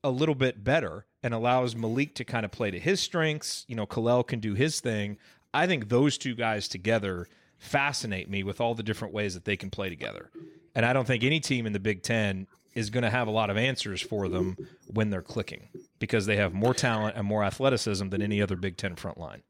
a 0.02 0.08
little 0.08 0.34
bit 0.34 0.64
better 0.64 1.04
and 1.22 1.34
allows 1.34 1.76
Malik 1.76 2.14
to 2.14 2.24
kind 2.24 2.46
of 2.46 2.50
play 2.50 2.70
to 2.70 2.80
his 2.80 3.00
strengths. 3.00 3.66
You 3.68 3.76
know, 3.76 3.86
Kel'el 3.86 4.26
can 4.26 4.40
do 4.40 4.54
his 4.54 4.80
thing. 4.80 5.18
I 5.52 5.66
think 5.66 5.90
those 5.90 6.16
two 6.16 6.34
guys 6.34 6.68
together 6.68 7.26
fascinate 7.58 8.30
me 8.30 8.42
with 8.42 8.62
all 8.62 8.74
the 8.74 8.82
different 8.82 9.12
ways 9.12 9.34
that 9.34 9.44
they 9.44 9.58
can 9.58 9.68
play 9.68 9.90
together. 9.90 10.30
And 10.74 10.86
I 10.86 10.94
don't 10.94 11.06
think 11.06 11.22
any 11.22 11.38
team 11.38 11.66
in 11.66 11.74
the 11.74 11.78
Big 11.78 12.02
Ten 12.02 12.46
is 12.74 12.88
going 12.88 13.04
to 13.04 13.10
have 13.10 13.28
a 13.28 13.30
lot 13.30 13.50
of 13.50 13.58
answers 13.58 14.00
for 14.00 14.26
them 14.28 14.56
when 14.86 15.10
they're 15.10 15.20
clicking 15.20 15.68
because 15.98 16.24
they 16.24 16.36
have 16.36 16.54
more 16.54 16.72
talent 16.72 17.14
and 17.16 17.26
more 17.26 17.44
athleticism 17.44 18.08
than 18.08 18.22
any 18.22 18.40
other 18.40 18.56
Big 18.56 18.78
Ten 18.78 18.96
front 18.96 19.18
line. 19.18 19.42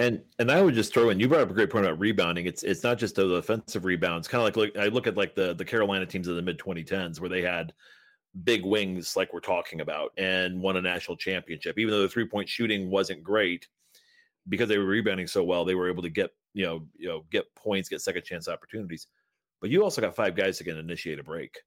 And 0.00 0.22
and 0.38 0.50
I 0.50 0.62
would 0.62 0.74
just 0.74 0.94
throw 0.94 1.10
in. 1.10 1.20
You 1.20 1.28
brought 1.28 1.42
up 1.42 1.50
a 1.50 1.54
great 1.54 1.68
point 1.68 1.84
about 1.84 1.98
rebounding. 1.98 2.46
It's 2.46 2.62
it's 2.62 2.82
not 2.82 2.96
just 2.96 3.16
the 3.16 3.34
offensive 3.34 3.84
rebounds. 3.84 4.26
Kind 4.26 4.40
of 4.40 4.46
like 4.46 4.56
look, 4.56 4.76
I 4.82 4.88
look 4.88 5.06
at 5.06 5.16
like 5.16 5.34
the 5.34 5.52
the 5.54 5.64
Carolina 5.64 6.06
teams 6.06 6.26
of 6.26 6.36
the 6.36 6.42
mid 6.42 6.58
2010s 6.58 7.20
where 7.20 7.28
they 7.28 7.42
had 7.42 7.74
big 8.44 8.64
wings 8.64 9.14
like 9.14 9.34
we're 9.34 9.40
talking 9.40 9.82
about 9.82 10.12
and 10.16 10.58
won 10.62 10.78
a 10.78 10.80
national 10.80 11.18
championship. 11.18 11.78
Even 11.78 11.92
though 11.92 12.00
the 12.00 12.08
three 12.08 12.26
point 12.26 12.48
shooting 12.48 12.90
wasn't 12.90 13.22
great, 13.22 13.68
because 14.48 14.70
they 14.70 14.78
were 14.78 14.86
rebounding 14.86 15.26
so 15.26 15.44
well, 15.44 15.66
they 15.66 15.74
were 15.74 15.90
able 15.90 16.02
to 16.02 16.08
get 16.08 16.30
you 16.54 16.64
know 16.64 16.86
you 16.96 17.06
know 17.06 17.26
get 17.30 17.54
points, 17.54 17.90
get 17.90 18.00
second 18.00 18.24
chance 18.24 18.48
opportunities. 18.48 19.06
But 19.60 19.68
you 19.68 19.84
also 19.84 20.00
got 20.00 20.16
five 20.16 20.34
guys 20.34 20.56
that 20.56 20.64
can 20.64 20.78
initiate 20.78 21.18
a 21.18 21.22
break. 21.22 21.58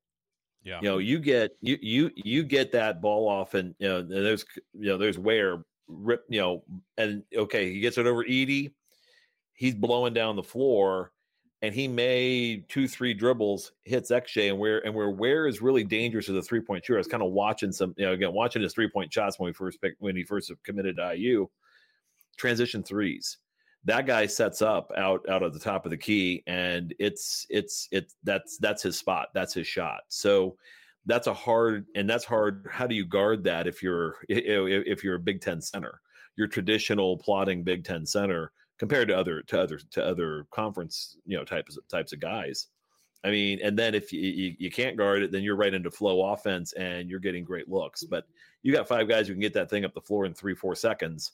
Yeah. 0.64 0.80
You 0.82 0.90
know, 0.90 0.98
you 0.98 1.20
get 1.20 1.52
you 1.62 1.78
you 1.82 2.10
you 2.16 2.44
get 2.44 2.72
that 2.72 3.00
ball 3.00 3.30
off, 3.30 3.54
and 3.54 3.76
you 3.78 3.88
know 3.88 4.00
and 4.00 4.10
there's 4.10 4.44
you 4.74 4.88
know 4.88 4.98
there's 4.98 5.20
where 5.20 5.64
rip 5.88 6.24
you 6.30 6.40
know, 6.40 6.64
and 6.98 7.24
okay, 7.36 7.72
he 7.72 7.80
gets 7.80 7.98
it 7.98 8.08
over 8.08 8.24
Edey. 8.24 8.72
He's 9.54 9.76
blowing 9.76 10.14
down 10.14 10.36
the 10.36 10.44
floor, 10.44 11.12
and 11.62 11.74
he 11.74 11.88
made 11.88 12.68
two 12.70 12.88
three 12.88 13.14
dribbles, 13.14 13.72
hits 13.84 14.12
XJ, 14.12 14.50
and 14.50 14.60
where 14.60 14.86
and 14.86 14.94
where 14.94 15.10
where 15.10 15.48
is 15.48 15.62
really 15.62 15.84
dangerous 15.84 16.30
as 16.30 16.36
a 16.36 16.42
three 16.42 16.62
point 16.62 16.86
shooter. 16.86 16.98
I 16.98 17.00
was 17.00 17.08
kind 17.08 17.24
of 17.24 17.32
watching 17.32 17.72
some 17.72 17.94
you 17.98 18.06
know 18.06 18.14
again 18.14 18.34
watching 18.34 18.62
his 18.62 18.74
three 18.74 18.90
point 18.90 19.12
shots 19.12 19.40
when 19.40 19.48
we 19.48 19.54
first 19.54 19.82
picked 19.82 20.02
when 20.02 20.16
he 20.16 20.24
first 20.24 20.52
committed 20.64 20.98
to 20.98 21.16
IU 21.16 21.48
transition 22.38 22.84
threes. 22.84 23.38
That 23.86 24.06
guy 24.06 24.26
sets 24.26 24.62
up 24.62 24.92
out 24.98 25.28
out 25.30 25.44
of 25.44 25.54
the 25.54 25.60
top 25.60 25.86
of 25.86 25.92
the 25.92 25.98
key, 25.98 26.44
and 26.48 26.94
it's 27.00 27.46
it's 27.50 27.88
it's 27.92 28.16
that's 28.24 28.58
that's 28.58 28.82
his 28.82 28.98
spot. 28.98 29.30
That's 29.34 29.54
his 29.54 29.68
shot. 29.68 30.02
So 30.08 30.58
that's 31.06 31.28
a 31.28 31.34
hard 31.34 31.86
and 31.96 32.10
that's 32.10 32.26
hard. 32.26 32.66
How 32.70 32.88
do 32.88 32.96
you 32.96 33.06
guard 33.06 33.44
that 33.44 33.68
if 33.68 33.84
you're 33.84 34.18
if 34.30 35.04
you're 35.04 35.16
a 35.16 35.20
Big 35.20 35.42
Ten 35.42 35.62
center, 35.62 36.02
your 36.36 36.48
traditional 36.48 37.18
plotting 37.18 37.64
Big 37.64 37.84
Ten 37.84 38.06
center 38.06 38.52
compared 38.80 39.08
to 39.10 39.18
other 39.18 39.42
to 39.44 39.62
other 39.62 39.80
to 39.92 40.04
other 40.04 40.46
conference 40.52 41.18
you 41.26 41.38
know 41.38 41.44
types 41.44 41.78
types 41.90 42.14
of 42.14 42.20
guys. 42.20 42.68
I 43.26 43.32
mean, 43.32 43.60
and 43.64 43.80
then 43.80 43.96
if 43.96 44.12
you, 44.12 44.20
you, 44.20 44.56
you, 44.60 44.70
can't 44.70 44.98
guard 44.98 45.24
it, 45.24 45.32
then 45.32 45.44
you're 45.44 45.56
right 45.56 45.74
into 45.74 45.90
flow 45.90 46.34
offense 46.34 46.74
and 46.74 47.10
you're 47.10 47.22
getting 47.22 47.46
great 47.46 47.70
looks. 47.70 48.04
But 48.04 48.26
you 48.64 48.74
got 48.74 48.86
five 48.86 49.08
guys 49.08 49.28
who 49.28 49.34
can 49.34 49.40
get 49.40 49.54
that 49.54 49.70
thing 49.70 49.86
up 49.86 49.94
the 49.94 50.02
floor 50.02 50.26
in 50.26 50.34
three, 50.34 50.54
four 50.54 50.76
seconds 50.76 51.32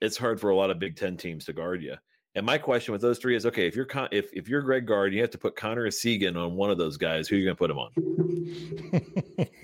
it's 0.00 0.16
hard 0.16 0.40
for 0.40 0.50
a 0.50 0.56
lot 0.56 0.70
of 0.70 0.78
Big 0.78 0.96
Ten 0.96 1.16
teams 1.16 1.44
to 1.46 1.52
guard 1.52 1.82
you. 1.82 1.94
And 2.36 2.46
my 2.46 2.58
question 2.58 2.92
with 2.92 3.00
those 3.00 3.18
three 3.18 3.34
is: 3.34 3.46
Okay, 3.46 3.66
if 3.66 3.74
you're 3.74 3.86
Con- 3.86 4.10
if 4.12 4.32
if 4.32 4.48
you're 4.48 4.60
Greg 4.60 4.86
Gard, 4.86 5.12
you 5.12 5.22
have 5.22 5.30
to 5.30 5.38
put 5.38 5.56
Connor 5.56 5.88
Essegian 5.88 6.36
on 6.36 6.54
one 6.54 6.70
of 6.70 6.78
those 6.78 6.98
guys. 6.98 7.26
Who 7.26 7.34
are 7.34 7.38
you 7.38 7.46
going 7.46 7.56
to 7.56 7.58
put 7.58 7.70
him 7.70 7.78
on? 7.78 9.46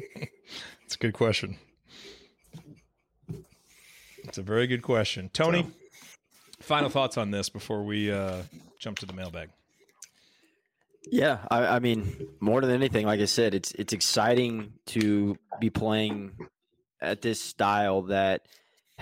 It's 0.93 0.97
a 0.97 0.99
good 0.99 1.15
question. 1.15 1.57
It's 4.25 4.37
a 4.37 4.43
very 4.43 4.67
good 4.67 4.83
question, 4.83 5.31
Tony. 5.33 5.63
So. 5.63 5.69
Final 6.61 6.91
thoughts 6.91 7.17
on 7.17 7.31
this 7.31 7.49
before 7.49 7.83
we 7.83 8.13
uh, 8.13 8.43
jump 8.79 8.99
to 8.99 9.07
the 9.07 9.15
mailbag. 9.15 9.49
Yeah, 11.11 11.39
I, 11.51 11.77
I 11.77 11.79
mean, 11.79 12.29
more 12.41 12.61
than 12.61 12.73
anything, 12.73 13.07
like 13.07 13.21
I 13.21 13.25
said, 13.25 13.55
it's 13.55 13.73
it's 13.73 13.95
exciting 13.95 14.75
to 14.89 15.39
be 15.61 15.71
playing 15.71 16.33
at 17.01 17.23
this 17.23 17.41
style 17.41 18.03
that 18.03 18.43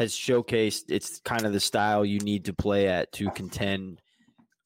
has 0.01 0.15
showcased 0.15 0.85
it's 0.89 1.21
kind 1.21 1.45
of 1.45 1.53
the 1.53 1.61
style 1.61 2.07
you 2.07 2.19
need 2.21 2.47
to 2.47 2.55
play 2.55 2.89
at 2.89 3.13
to 3.13 3.31
contend 3.33 4.01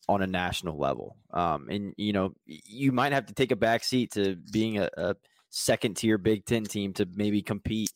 on 0.08 0.22
a 0.22 0.28
national 0.28 0.78
level. 0.78 1.16
Um, 1.32 1.68
and 1.68 1.92
you 1.96 2.12
know, 2.12 2.34
you 2.46 2.92
might 2.92 3.12
have 3.12 3.26
to 3.26 3.34
take 3.34 3.50
a 3.50 3.56
back 3.56 3.82
seat 3.82 4.12
to 4.12 4.36
being 4.52 4.78
a, 4.78 4.88
a 4.96 5.16
second 5.50 5.96
tier 5.96 6.18
Big 6.18 6.44
Ten 6.44 6.62
team 6.62 6.92
to 6.94 7.08
maybe 7.16 7.42
compete 7.42 7.90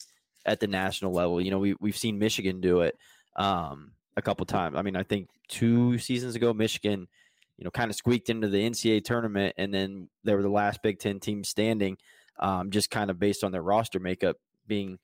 at 0.46 0.58
the 0.58 0.66
national 0.66 1.12
level. 1.12 1.40
You 1.40 1.52
know, 1.52 1.60
we 1.60 1.76
we've 1.80 1.96
seen 1.96 2.18
Michigan 2.18 2.60
do 2.60 2.80
it 2.80 2.98
um, 3.36 3.92
a 4.16 4.22
couple 4.22 4.44
times. 4.44 4.74
I 4.76 4.82
mean, 4.82 4.96
I 4.96 5.04
think 5.04 5.28
two 5.46 5.96
seasons 5.98 6.34
ago, 6.34 6.52
Michigan, 6.52 7.06
you 7.56 7.64
know, 7.64 7.70
kind 7.70 7.88
of 7.88 7.94
squeaked 7.94 8.30
into 8.30 8.48
the 8.48 8.68
NCAA 8.68 9.04
tournament, 9.04 9.54
and 9.58 9.72
then 9.72 10.08
they 10.24 10.34
were 10.34 10.42
the 10.42 10.48
last 10.48 10.82
Big 10.82 10.98
Ten 10.98 11.20
team 11.20 11.44
standing, 11.44 11.98
um, 12.40 12.72
just 12.72 12.90
kind 12.90 13.10
of 13.10 13.20
based 13.20 13.44
on 13.44 13.52
their 13.52 13.62
roster 13.62 14.00
makeup 14.00 14.38
being 14.66 14.98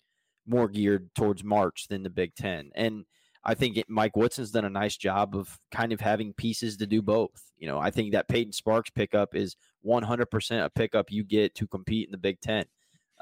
more 0.46 0.68
geared 0.68 1.14
towards 1.14 1.44
March 1.44 1.86
than 1.88 2.02
the 2.02 2.10
Big 2.10 2.34
Ten. 2.34 2.70
And 2.74 3.04
I 3.44 3.54
think 3.54 3.76
it, 3.76 3.88
Mike 3.88 4.16
Woodson's 4.16 4.50
done 4.50 4.64
a 4.64 4.70
nice 4.70 4.96
job 4.96 5.36
of 5.36 5.58
kind 5.70 5.92
of 5.92 6.00
having 6.00 6.32
pieces 6.32 6.76
to 6.78 6.86
do 6.86 7.02
both. 7.02 7.42
You 7.58 7.66
know, 7.66 7.78
I 7.78 7.90
think 7.90 8.12
that 8.12 8.28
Payton 8.28 8.52
Sparks 8.52 8.90
pickup 8.90 9.34
is 9.34 9.56
100% 9.86 10.64
a 10.64 10.70
pickup 10.70 11.10
you 11.10 11.24
get 11.24 11.54
to 11.56 11.66
compete 11.66 12.08
in 12.08 12.12
the 12.12 12.18
Big 12.18 12.40
Ten. 12.40 12.64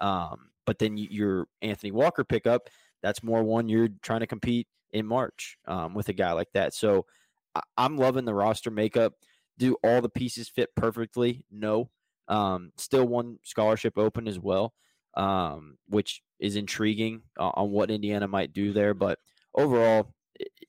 Um, 0.00 0.50
but 0.64 0.78
then 0.78 0.96
your 0.96 1.48
Anthony 1.60 1.90
Walker 1.90 2.24
pickup, 2.24 2.68
that's 3.02 3.22
more 3.22 3.42
one 3.42 3.68
you're 3.68 3.88
trying 4.02 4.20
to 4.20 4.26
compete 4.26 4.68
in 4.92 5.06
March 5.06 5.56
um, 5.66 5.94
with 5.94 6.08
a 6.08 6.12
guy 6.12 6.32
like 6.32 6.52
that. 6.54 6.72
So 6.72 7.06
I, 7.54 7.62
am 7.78 7.96
loving 7.96 8.24
the 8.24 8.34
roster 8.34 8.70
makeup. 8.70 9.14
Do 9.58 9.76
all 9.82 10.00
the 10.00 10.08
pieces 10.08 10.48
fit 10.48 10.70
perfectly? 10.76 11.44
No. 11.50 11.90
Um, 12.28 12.72
still 12.76 13.06
one 13.06 13.38
scholarship 13.42 13.98
open 13.98 14.28
as 14.28 14.38
well 14.38 14.72
um, 15.14 15.76
which 15.88 16.22
is 16.42 16.56
intriguing 16.56 17.22
uh, 17.38 17.52
on 17.54 17.70
what 17.70 17.90
Indiana 17.90 18.26
might 18.26 18.52
do 18.52 18.72
there. 18.72 18.94
But 18.94 19.18
overall, 19.54 20.12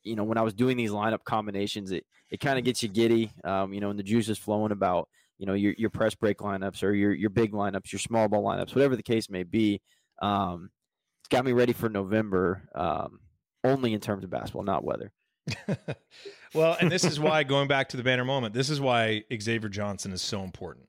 you 0.03 0.15
know, 0.15 0.23
when 0.23 0.37
I 0.37 0.43
was 0.43 0.53
doing 0.53 0.77
these 0.77 0.91
lineup 0.91 1.23
combinations, 1.25 1.91
it, 1.91 2.05
it 2.29 2.39
kind 2.39 2.59
of 2.59 2.63
gets 2.63 2.83
you 2.83 2.89
giddy, 2.89 3.31
um, 3.43 3.73
you 3.73 3.81
know, 3.81 3.89
and 3.89 3.97
the 3.97 4.03
juice 4.03 4.29
is 4.29 4.37
flowing 4.37 4.71
about, 4.71 5.09
you 5.39 5.47
know, 5.47 5.55
your, 5.55 5.73
your 5.75 5.89
press 5.89 6.13
break 6.13 6.37
lineups 6.37 6.83
or 6.83 6.93
your, 6.93 7.11
your 7.11 7.31
big 7.31 7.53
lineups, 7.53 7.91
your 7.91 7.99
small 7.99 8.29
ball 8.29 8.43
lineups, 8.43 8.75
whatever 8.75 8.95
the 8.95 9.03
case 9.03 9.31
may 9.31 9.41
be. 9.41 9.81
Um, 10.21 10.69
it's 11.21 11.29
got 11.29 11.43
me 11.43 11.53
ready 11.53 11.73
for 11.73 11.89
November, 11.89 12.69
um, 12.75 13.19
only 13.63 13.93
in 13.93 13.99
terms 13.99 14.23
of 14.23 14.29
basketball, 14.29 14.63
not 14.63 14.83
weather. 14.83 15.11
well, 16.53 16.77
and 16.79 16.91
this 16.91 17.03
is 17.03 17.19
why 17.19 17.43
going 17.43 17.67
back 17.67 17.89
to 17.89 17.97
the 17.97 18.03
banner 18.03 18.25
moment, 18.25 18.53
this 18.53 18.69
is 18.69 18.79
why 18.79 19.23
Xavier 19.33 19.69
Johnson 19.69 20.11
is 20.11 20.21
so 20.21 20.43
important 20.43 20.87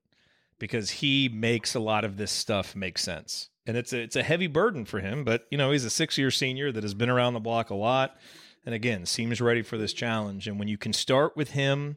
because 0.59 0.90
he 0.90 1.31
makes 1.31 1.74
a 1.74 1.81
lot 1.81 2.05
of 2.05 2.19
this 2.19 2.31
stuff 2.31 2.77
make 2.77 2.98
sense. 2.98 3.48
And 3.66 3.77
it's 3.77 3.93
a, 3.93 4.01
it's 4.01 4.16
a 4.16 4.23
heavy 4.23 4.47
burden 4.47 4.85
for 4.85 5.01
him, 5.01 5.24
but 5.24 5.47
you 5.51 5.57
know, 5.57 5.70
he's 5.70 5.85
a 5.85 5.89
6-year 5.89 6.31
senior 6.31 6.70
that 6.73 6.82
has 6.82 6.95
been 6.95 7.09
around 7.09 7.35
the 7.35 7.41
block 7.41 7.70
a 7.70 7.74
lot 7.74 8.16
and 8.66 8.74
again, 8.74 9.05
seems 9.05 9.41
ready 9.41 9.62
for 9.62 9.77
this 9.77 9.93
challenge 9.93 10.47
and 10.47 10.59
when 10.59 10.69
you 10.69 10.78
can 10.78 10.93
start 10.93 11.36
with 11.36 11.51
him 11.51 11.97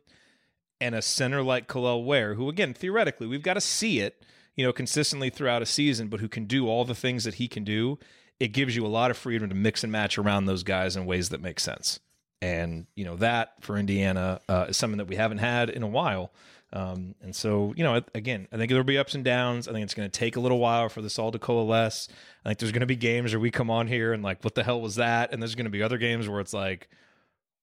and 0.79 0.95
a 0.95 1.01
center 1.01 1.41
like 1.41 1.67
Kel'el 1.67 2.05
Ware, 2.05 2.35
who 2.35 2.49
again, 2.49 2.73
theoretically, 2.73 3.27
we've 3.27 3.43
got 3.43 3.55
to 3.55 3.61
see 3.61 3.99
it, 3.99 4.23
you 4.55 4.65
know, 4.65 4.73
consistently 4.73 5.29
throughout 5.29 5.61
a 5.61 5.65
season, 5.65 6.07
but 6.07 6.19
who 6.19 6.27
can 6.27 6.45
do 6.45 6.67
all 6.67 6.85
the 6.85 6.95
things 6.95 7.23
that 7.23 7.35
he 7.35 7.47
can 7.47 7.63
do, 7.63 7.97
it 8.39 8.49
gives 8.49 8.75
you 8.75 8.85
a 8.85 8.87
lot 8.87 9.11
of 9.11 9.17
freedom 9.17 9.49
to 9.49 9.55
mix 9.55 9.83
and 9.83 9.91
match 9.91 10.17
around 10.17 10.45
those 10.45 10.63
guys 10.63 10.95
in 10.95 11.05
ways 11.05 11.29
that 11.29 11.41
make 11.41 11.59
sense. 11.59 11.99
And, 12.41 12.85
you 12.95 13.03
know, 13.03 13.15
that 13.17 13.53
for 13.61 13.77
Indiana 13.77 14.39
uh, 14.47 14.67
is 14.69 14.77
something 14.77 14.99
that 14.99 15.07
we 15.07 15.15
haven't 15.15 15.39
had 15.39 15.69
in 15.69 15.81
a 15.81 15.87
while. 15.87 16.31
Um, 16.73 17.15
and 17.21 17.35
so, 17.35 17.73
you 17.77 17.83
know, 17.83 18.01
again, 18.13 18.47
I 18.51 18.57
think 18.57 18.69
there'll 18.69 18.83
be 18.83 18.97
ups 18.97 19.15
and 19.15 19.23
downs. 19.23 19.67
I 19.67 19.71
think 19.71 19.83
it's 19.83 19.93
going 19.93 20.09
to 20.09 20.19
take 20.19 20.35
a 20.35 20.39
little 20.39 20.59
while 20.59 20.89
for 20.89 21.01
this 21.01 21.17
all 21.17 21.31
to 21.31 21.39
coalesce. 21.39 22.09
I 22.43 22.49
think 22.49 22.59
there's 22.59 22.71
going 22.71 22.81
to 22.81 22.85
be 22.85 22.97
games 22.97 23.33
where 23.33 23.39
we 23.39 23.51
come 23.51 23.69
on 23.69 23.87
here 23.87 24.11
and 24.11 24.21
like, 24.21 24.43
what 24.43 24.55
the 24.55 24.63
hell 24.63 24.81
was 24.81 24.95
that? 24.95 25.31
And 25.31 25.41
there's 25.41 25.55
going 25.55 25.65
to 25.65 25.71
be 25.71 25.81
other 25.81 25.97
games 25.97 26.27
where 26.27 26.41
it's 26.41 26.53
like, 26.53 26.89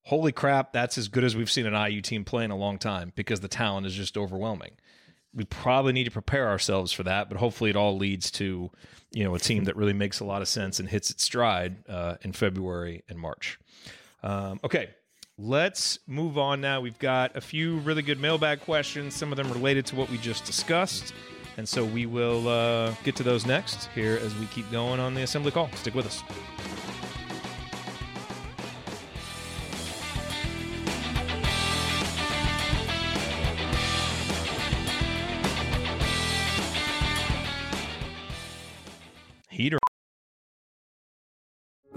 holy 0.03 0.31
crap, 0.31 0.73
that's 0.73 0.97
as 0.97 1.07
good 1.07 1.23
as 1.23 1.35
we've 1.35 1.51
seen 1.51 1.65
an 1.65 1.91
IU 1.91 2.01
team 2.01 2.23
play 2.23 2.43
in 2.43 2.51
a 2.51 2.57
long 2.57 2.77
time 2.77 3.11
because 3.15 3.41
the 3.41 3.47
talent 3.47 3.85
is 3.85 3.93
just 3.93 4.17
overwhelming. 4.17 4.71
We 5.33 5.43
probably 5.45 5.93
need 5.93 6.05
to 6.05 6.11
prepare 6.11 6.47
ourselves 6.47 6.91
for 6.91 7.03
that, 7.03 7.27
but 7.29 7.37
hopefully 7.37 7.69
it 7.69 7.75
all 7.75 7.97
leads 7.97 8.31
to, 8.31 8.71
you 9.11 9.23
know, 9.23 9.35
a 9.35 9.39
team 9.39 9.65
that 9.65 9.75
really 9.75 9.93
makes 9.93 10.19
a 10.19 10.25
lot 10.25 10.41
of 10.41 10.47
sense 10.47 10.79
and 10.79 10.87
hits 10.87 11.11
its 11.11 11.23
stride 11.23 11.87
uh, 11.89 12.15
in 12.21 12.31
February 12.31 13.03
and 13.09 13.19
March. 13.19 13.59
Um, 14.23 14.59
okay, 14.63 14.89
Let's 15.37 15.99
move 16.07 16.37
on 16.37 16.61
now. 16.61 16.79
We've 16.79 16.97
got 16.97 17.35
a 17.35 17.41
few 17.41 17.79
really 17.79 18.01
good 18.01 18.21
mailbag 18.21 18.61
questions, 18.61 19.15
some 19.15 19.33
of 19.33 19.37
them 19.37 19.51
related 19.51 19.85
to 19.87 19.95
what 19.97 20.09
we 20.09 20.17
just 20.17 20.45
discussed. 20.45 21.13
And 21.57 21.67
so 21.67 21.83
we 21.83 22.05
will 22.05 22.47
uh, 22.47 22.93
get 23.03 23.17
to 23.17 23.23
those 23.23 23.45
next 23.45 23.89
here 23.93 24.17
as 24.21 24.33
we 24.35 24.45
keep 24.47 24.69
going 24.71 25.01
on 25.01 25.13
the 25.13 25.23
assembly 25.23 25.51
call. 25.51 25.69
Stick 25.73 25.93
with 25.93 26.05
us. 26.05 26.23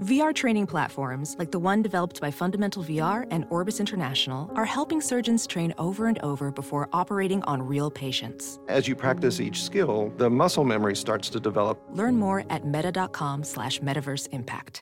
VR 0.01 0.33
training 0.33 0.65
platforms, 0.65 1.35
like 1.37 1.51
the 1.51 1.59
one 1.59 1.81
developed 1.81 2.21
by 2.21 2.31
Fundamental 2.31 2.81
VR 2.85 3.27
and 3.31 3.45
Orbis 3.49 3.81
International, 3.81 4.49
are 4.55 4.63
helping 4.63 5.01
surgeons 5.01 5.45
train 5.45 5.73
over 5.77 6.07
and 6.07 6.17
over 6.19 6.51
before 6.51 6.87
operating 6.93 7.43
on 7.43 7.61
real 7.61 7.91
patients. 7.91 8.59
As 8.69 8.87
you 8.87 8.95
practice 8.95 9.41
each 9.41 9.61
skill, 9.61 10.13
the 10.15 10.29
muscle 10.29 10.63
memory 10.63 10.95
starts 10.95 11.29
to 11.31 11.39
develop. 11.41 11.81
Learn 11.91 12.15
more 12.15 12.45
at 12.49 12.65
meta.com 12.65 13.43
slash 13.43 13.81
metaverse 13.81 14.29
impact. 14.31 14.81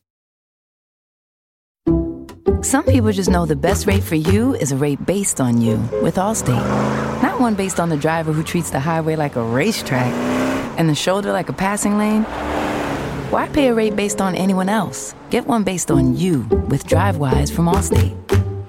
Some 2.62 2.86
people 2.86 3.12
just 3.12 3.30
know 3.30 3.48
the 3.48 3.56
best 3.56 3.88
rate 3.88 4.04
for 4.04 4.16
you 4.16 4.54
is 4.56 4.72
a 4.72 4.78
rate 4.78 5.04
based 5.04 5.42
on 5.42 5.62
you 5.62 5.78
with 6.04 6.18
Allstate. 6.18 7.24
Not 7.24 7.40
one 7.40 7.56
based 7.56 7.80
on 7.80 7.90
the 7.90 7.98
driver 7.98 8.34
who 8.34 8.44
treats 8.44 8.70
the 8.70 8.80
highway 8.80 9.16
like 9.16 9.36
a 9.36 9.44
racetrack 9.44 10.14
and 10.78 10.88
the 10.88 10.96
shoulder 10.96 11.32
like 11.32 11.50
a 11.50 11.54
passing 11.54 11.98
lane. 11.98 12.24
Why 13.30 13.48
pay 13.50 13.68
a 13.68 13.74
rate 13.74 13.96
based 13.96 14.22
on 14.22 14.36
anyone 14.36 14.70
else? 14.70 15.14
Get 15.30 15.46
one 15.46 15.64
based 15.64 15.92
on 15.92 16.16
you 16.16 16.44
with 16.70 16.88
DriveWise 16.88 17.52
from 17.54 17.66
Allstate. 17.66 18.16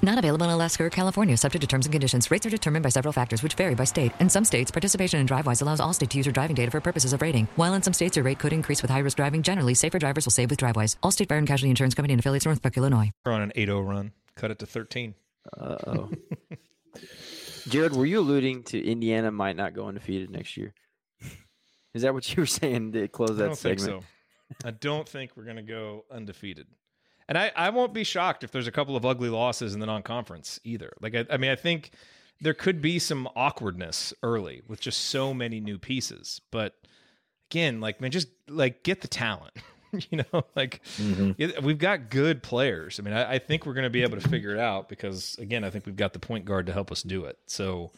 Not 0.02 0.18
available 0.18 0.46
in 0.46 0.50
Alaska 0.50 0.84
or 0.84 0.90
California, 0.90 1.36
subject 1.36 1.60
to 1.60 1.66
terms 1.68 1.86
and 1.86 1.92
conditions. 1.92 2.28
Rates 2.30 2.44
are 2.46 2.50
determined 2.50 2.82
by 2.82 2.88
several 2.88 3.12
factors, 3.12 3.42
which 3.42 3.54
vary 3.54 3.74
by 3.76 3.84
state. 3.84 4.10
In 4.20 4.28
some 4.28 4.44
states, 4.44 4.70
participation 4.70 5.20
in 5.20 5.26
DriveWise 5.28 5.62
allows 5.62 5.80
Allstate 5.80 6.08
to 6.08 6.16
use 6.16 6.26
your 6.26 6.32
driving 6.32 6.56
data 6.56 6.70
for 6.72 6.80
purposes 6.80 7.12
of 7.12 7.22
rating. 7.22 7.46
While 7.56 7.74
in 7.74 7.82
some 7.82 7.92
states, 7.92 8.16
your 8.16 8.24
rate 8.24 8.38
could 8.40 8.52
increase 8.52 8.82
with 8.82 8.90
high 8.90 8.98
risk 9.00 9.16
driving. 9.18 9.42
Generally, 9.42 9.74
safer 9.74 9.98
drivers 9.98 10.24
will 10.26 10.32
save 10.32 10.50
with 10.50 10.58
DriveWise. 10.58 10.96
Allstate 11.04 11.28
Fire 11.28 11.38
and 11.38 11.46
Casualty 11.46 11.70
Insurance 11.70 11.94
Company 11.94 12.14
and 12.14 12.20
affiliates, 12.20 12.46
Northbrook, 12.46 12.76
Illinois. 12.76 13.10
We're 13.24 13.32
on 13.32 13.42
an 13.42 13.52
8 13.54 13.66
0 13.66 13.80
run. 13.82 14.12
Cut 14.34 14.50
it 14.50 14.58
to 14.60 14.66
13. 14.66 15.14
Uh 15.56 15.76
oh. 15.86 16.10
Jared, 17.68 17.94
were 17.94 18.06
you 18.06 18.20
alluding 18.20 18.64
to 18.64 18.82
Indiana 18.84 19.30
might 19.30 19.56
not 19.56 19.74
go 19.74 19.86
undefeated 19.86 20.30
next 20.30 20.56
year? 20.56 20.74
Is 21.94 22.02
that 22.02 22.12
what 22.14 22.28
you 22.34 22.42
were 22.42 22.46
saying 22.46 22.92
to 22.92 23.06
close 23.08 23.30
I 23.32 23.34
that 23.34 23.46
don't 23.46 23.56
segment? 23.56 23.90
think 23.90 24.02
so. 24.02 24.08
I 24.64 24.70
don't 24.70 25.08
think 25.08 25.32
we're 25.36 25.44
going 25.44 25.56
to 25.56 25.62
go 25.62 26.04
undefeated. 26.10 26.66
And 27.28 27.36
I, 27.36 27.52
I 27.54 27.70
won't 27.70 27.92
be 27.92 28.04
shocked 28.04 28.42
if 28.42 28.50
there's 28.50 28.66
a 28.66 28.72
couple 28.72 28.96
of 28.96 29.04
ugly 29.04 29.28
losses 29.28 29.74
in 29.74 29.80
the 29.80 29.86
non 29.86 30.02
conference 30.02 30.58
either. 30.64 30.92
Like, 31.00 31.14
I, 31.14 31.26
I 31.30 31.36
mean, 31.36 31.50
I 31.50 31.56
think 31.56 31.90
there 32.40 32.54
could 32.54 32.80
be 32.80 32.98
some 32.98 33.28
awkwardness 33.36 34.14
early 34.22 34.62
with 34.66 34.80
just 34.80 35.06
so 35.06 35.34
many 35.34 35.60
new 35.60 35.78
pieces. 35.78 36.40
But 36.50 36.74
again, 37.50 37.80
like, 37.80 38.00
man, 38.00 38.10
just 38.10 38.28
like 38.48 38.82
get 38.82 39.02
the 39.02 39.08
talent. 39.08 39.54
you 40.10 40.18
know, 40.32 40.44
like 40.56 40.82
mm-hmm. 40.96 41.32
yeah, 41.36 41.60
we've 41.62 41.78
got 41.78 42.10
good 42.10 42.42
players. 42.42 42.98
I 42.98 43.02
mean, 43.02 43.14
I, 43.14 43.34
I 43.34 43.38
think 43.38 43.66
we're 43.66 43.74
going 43.74 43.84
to 43.84 43.90
be 43.90 44.02
able 44.02 44.18
to 44.18 44.28
figure 44.28 44.52
it 44.52 44.60
out 44.60 44.88
because, 44.88 45.36
again, 45.38 45.64
I 45.64 45.70
think 45.70 45.84
we've 45.84 45.96
got 45.96 46.14
the 46.14 46.18
point 46.18 46.46
guard 46.46 46.66
to 46.66 46.72
help 46.72 46.90
us 46.90 47.02
do 47.02 47.24
it. 47.24 47.38
So, 47.46 47.90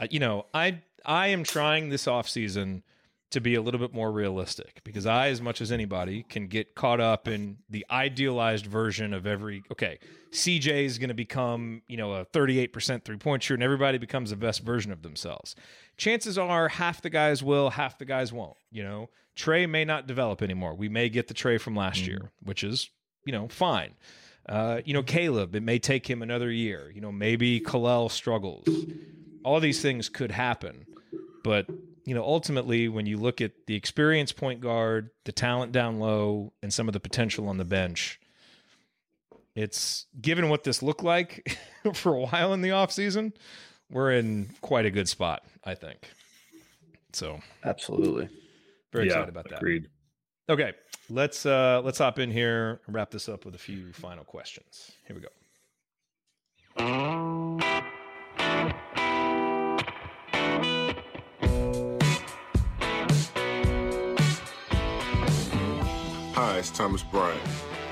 I- 0.00 0.08
you 0.10 0.18
know, 0.18 0.46
I 0.52 0.80
I 1.04 1.28
am 1.28 1.44
trying 1.44 1.88
this 1.88 2.06
offseason 2.06 2.82
to 3.30 3.40
be 3.40 3.54
a 3.54 3.60
little 3.60 3.80
bit 3.80 3.92
more 3.92 4.12
realistic 4.12 4.80
because 4.84 5.06
I, 5.06 5.28
as 5.28 5.40
much 5.40 5.60
as 5.60 5.72
anybody, 5.72 6.22
can 6.22 6.46
get 6.46 6.74
caught 6.74 7.00
up 7.00 7.26
in 7.26 7.58
the 7.68 7.84
idealized 7.90 8.66
version 8.66 9.12
of 9.12 9.26
every. 9.26 9.62
Okay, 9.72 9.98
CJ 10.30 10.84
is 10.84 10.98
going 10.98 11.08
to 11.08 11.14
become, 11.14 11.82
you 11.88 11.96
know, 11.96 12.12
a 12.12 12.24
38% 12.26 13.04
three 13.04 13.16
point 13.16 13.42
shooter, 13.42 13.54
and 13.54 13.62
everybody 13.62 13.98
becomes 13.98 14.30
the 14.30 14.36
best 14.36 14.62
version 14.62 14.92
of 14.92 15.02
themselves. 15.02 15.56
Chances 15.96 16.38
are 16.38 16.68
half 16.68 17.02
the 17.02 17.10
guys 17.10 17.42
will, 17.42 17.70
half 17.70 17.98
the 17.98 18.04
guys 18.04 18.32
won't. 18.32 18.56
You 18.70 18.84
know, 18.84 19.10
Trey 19.34 19.66
may 19.66 19.84
not 19.84 20.06
develop 20.06 20.42
anymore. 20.42 20.74
We 20.74 20.88
may 20.88 21.08
get 21.08 21.28
the 21.28 21.34
Trey 21.34 21.58
from 21.58 21.74
last 21.76 22.06
year, 22.06 22.32
which 22.42 22.62
is, 22.64 22.90
you 23.24 23.32
know, 23.32 23.48
fine. 23.48 23.94
Uh, 24.48 24.80
you 24.84 24.94
know, 24.94 25.02
Kaleb, 25.02 25.54
it 25.54 25.62
may 25.62 25.78
take 25.78 26.08
him 26.08 26.22
another 26.22 26.50
year. 26.50 26.90
You 26.94 27.00
know, 27.00 27.10
maybe 27.10 27.60
Kel'el 27.60 28.10
struggles. 28.10 28.68
All 29.44 29.60
these 29.60 29.82
things 29.82 30.08
could 30.08 30.30
happen. 30.30 30.86
But, 31.42 31.66
you 32.06 32.14
know, 32.14 32.22
ultimately, 32.22 32.88
when 32.88 33.04
you 33.04 33.18
look 33.18 33.40
at 33.40 33.52
the 33.66 33.74
experience 33.74 34.32
point 34.32 34.60
guard, 34.60 35.10
the 35.24 35.32
talent 35.32 35.72
down 35.72 35.98
low, 35.98 36.52
and 36.62 36.72
some 36.72 36.88
of 36.88 36.94
the 36.94 37.00
potential 37.00 37.48
on 37.48 37.58
the 37.58 37.64
bench, 37.64 38.20
it's 39.56 40.06
given 40.20 40.48
what 40.48 40.62
this 40.64 40.82
looked 40.82 41.02
like 41.02 41.58
for 41.94 42.14
a 42.14 42.20
while 42.20 42.54
in 42.54 42.62
the 42.62 42.68
offseason, 42.68 43.32
we're 43.90 44.12
in 44.12 44.50
quite 44.60 44.86
a 44.86 44.90
good 44.90 45.08
spot, 45.08 45.42
I 45.64 45.74
think. 45.74 46.08
So, 47.12 47.40
Absolutely. 47.64 48.28
very 48.92 49.06
Yeah, 49.06 49.12
excited 49.14 49.28
about 49.30 49.48
that. 49.48 49.58
agreed. 49.58 49.88
Okay, 50.48 50.74
let's 51.10 51.44
uh 51.44 51.80
let's 51.84 51.98
hop 51.98 52.20
in 52.20 52.30
here 52.30 52.80
and 52.86 52.94
wrap 52.94 53.10
this 53.10 53.28
up 53.28 53.44
with 53.44 53.56
a 53.56 53.58
few 53.58 53.92
final 53.92 54.22
questions. 54.22 54.92
Here 55.08 55.16
we 55.16 55.22
go. 55.22 55.28
Thomas 66.70 67.02
Bryant. 67.02 67.40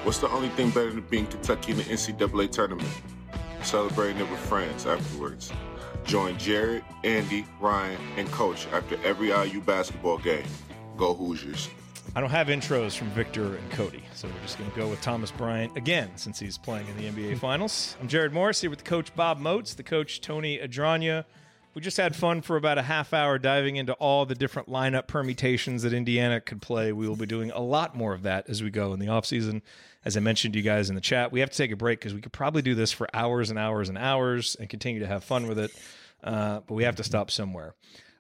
What's 0.04 0.18
the 0.18 0.28
only 0.30 0.48
thing 0.50 0.70
better 0.70 0.90
than 0.90 1.02
being 1.02 1.26
Kentucky 1.26 1.72
in 1.72 1.78
the 1.78 1.84
NCAA 1.84 2.50
tournament? 2.50 2.88
Celebrating 3.62 4.20
it 4.20 4.30
with 4.30 4.40
friends 4.40 4.86
afterwards. 4.86 5.52
Join 6.04 6.36
Jared, 6.38 6.84
Andy, 7.02 7.46
Ryan, 7.60 7.98
and 8.16 8.30
Coach 8.30 8.66
after 8.72 8.98
every 9.04 9.28
IU 9.28 9.60
basketball 9.60 10.18
game. 10.18 10.44
Go 10.96 11.14
Hoosiers. 11.14 11.70
I 12.14 12.20
don't 12.20 12.30
have 12.30 12.46
intros 12.48 12.96
from 12.96 13.08
Victor 13.10 13.56
and 13.56 13.70
Cody, 13.70 14.04
so 14.14 14.28
we're 14.28 14.42
just 14.42 14.58
going 14.58 14.70
to 14.70 14.76
go 14.76 14.86
with 14.86 15.00
Thomas 15.00 15.30
Bryant 15.30 15.76
again 15.76 16.10
since 16.16 16.38
he's 16.38 16.58
playing 16.58 16.86
in 16.88 16.96
the 16.96 17.10
NBA 17.10 17.38
Finals. 17.38 17.96
I'm 18.00 18.06
Jared 18.06 18.32
Morris 18.32 18.60
here 18.60 18.70
with 18.70 18.84
Coach 18.84 19.14
Bob 19.16 19.38
Moats, 19.38 19.74
the 19.74 19.82
coach 19.82 20.20
Tony 20.20 20.58
Adranya. 20.58 21.24
We 21.74 21.80
just 21.82 21.96
had 21.96 22.14
fun 22.14 22.40
for 22.42 22.56
about 22.56 22.78
a 22.78 22.82
half 22.82 23.12
hour 23.12 23.36
diving 23.36 23.74
into 23.76 23.94
all 23.94 24.26
the 24.26 24.36
different 24.36 24.68
lineup 24.68 25.08
permutations 25.08 25.82
that 25.82 25.92
Indiana 25.92 26.40
could 26.40 26.62
play. 26.62 26.92
We 26.92 27.08
will 27.08 27.16
be 27.16 27.26
doing 27.26 27.50
a 27.50 27.60
lot 27.60 27.96
more 27.96 28.14
of 28.14 28.22
that 28.22 28.48
as 28.48 28.62
we 28.62 28.70
go 28.70 28.92
in 28.92 29.00
the 29.00 29.06
offseason. 29.06 29.60
As 30.04 30.16
I 30.16 30.20
mentioned 30.20 30.54
to 30.54 30.60
you 30.60 30.64
guys 30.64 30.88
in 30.88 30.94
the 30.94 31.00
chat, 31.00 31.32
we 31.32 31.40
have 31.40 31.50
to 31.50 31.56
take 31.56 31.72
a 31.72 31.76
break 31.76 31.98
because 31.98 32.14
we 32.14 32.20
could 32.20 32.32
probably 32.32 32.62
do 32.62 32.76
this 32.76 32.92
for 32.92 33.08
hours 33.12 33.50
and 33.50 33.58
hours 33.58 33.88
and 33.88 33.98
hours 33.98 34.54
and 34.54 34.68
continue 34.68 35.00
to 35.00 35.06
have 35.06 35.24
fun 35.24 35.48
with 35.48 35.58
it. 35.58 35.72
Uh, 36.22 36.60
but 36.66 36.74
we 36.74 36.84
have 36.84 36.96
to 36.96 37.04
stop 37.04 37.30
somewhere. 37.30 37.74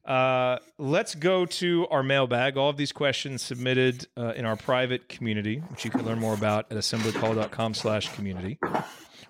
Uh, 0.04 0.58
let's 0.76 1.14
go 1.14 1.46
to 1.46 1.86
our 1.90 2.02
mailbag. 2.02 2.56
All 2.56 2.68
of 2.68 2.76
these 2.76 2.92
questions 2.92 3.40
submitted 3.40 4.06
uh, 4.16 4.32
in 4.34 4.44
our 4.44 4.56
private 4.56 5.08
community, 5.08 5.58
which 5.68 5.84
you 5.84 5.90
can 5.90 6.04
learn 6.04 6.18
more 6.18 6.34
about 6.34 6.70
at 6.72 6.76
assemblycall.com 6.76 7.74
slash 7.74 8.12
community. 8.14 8.58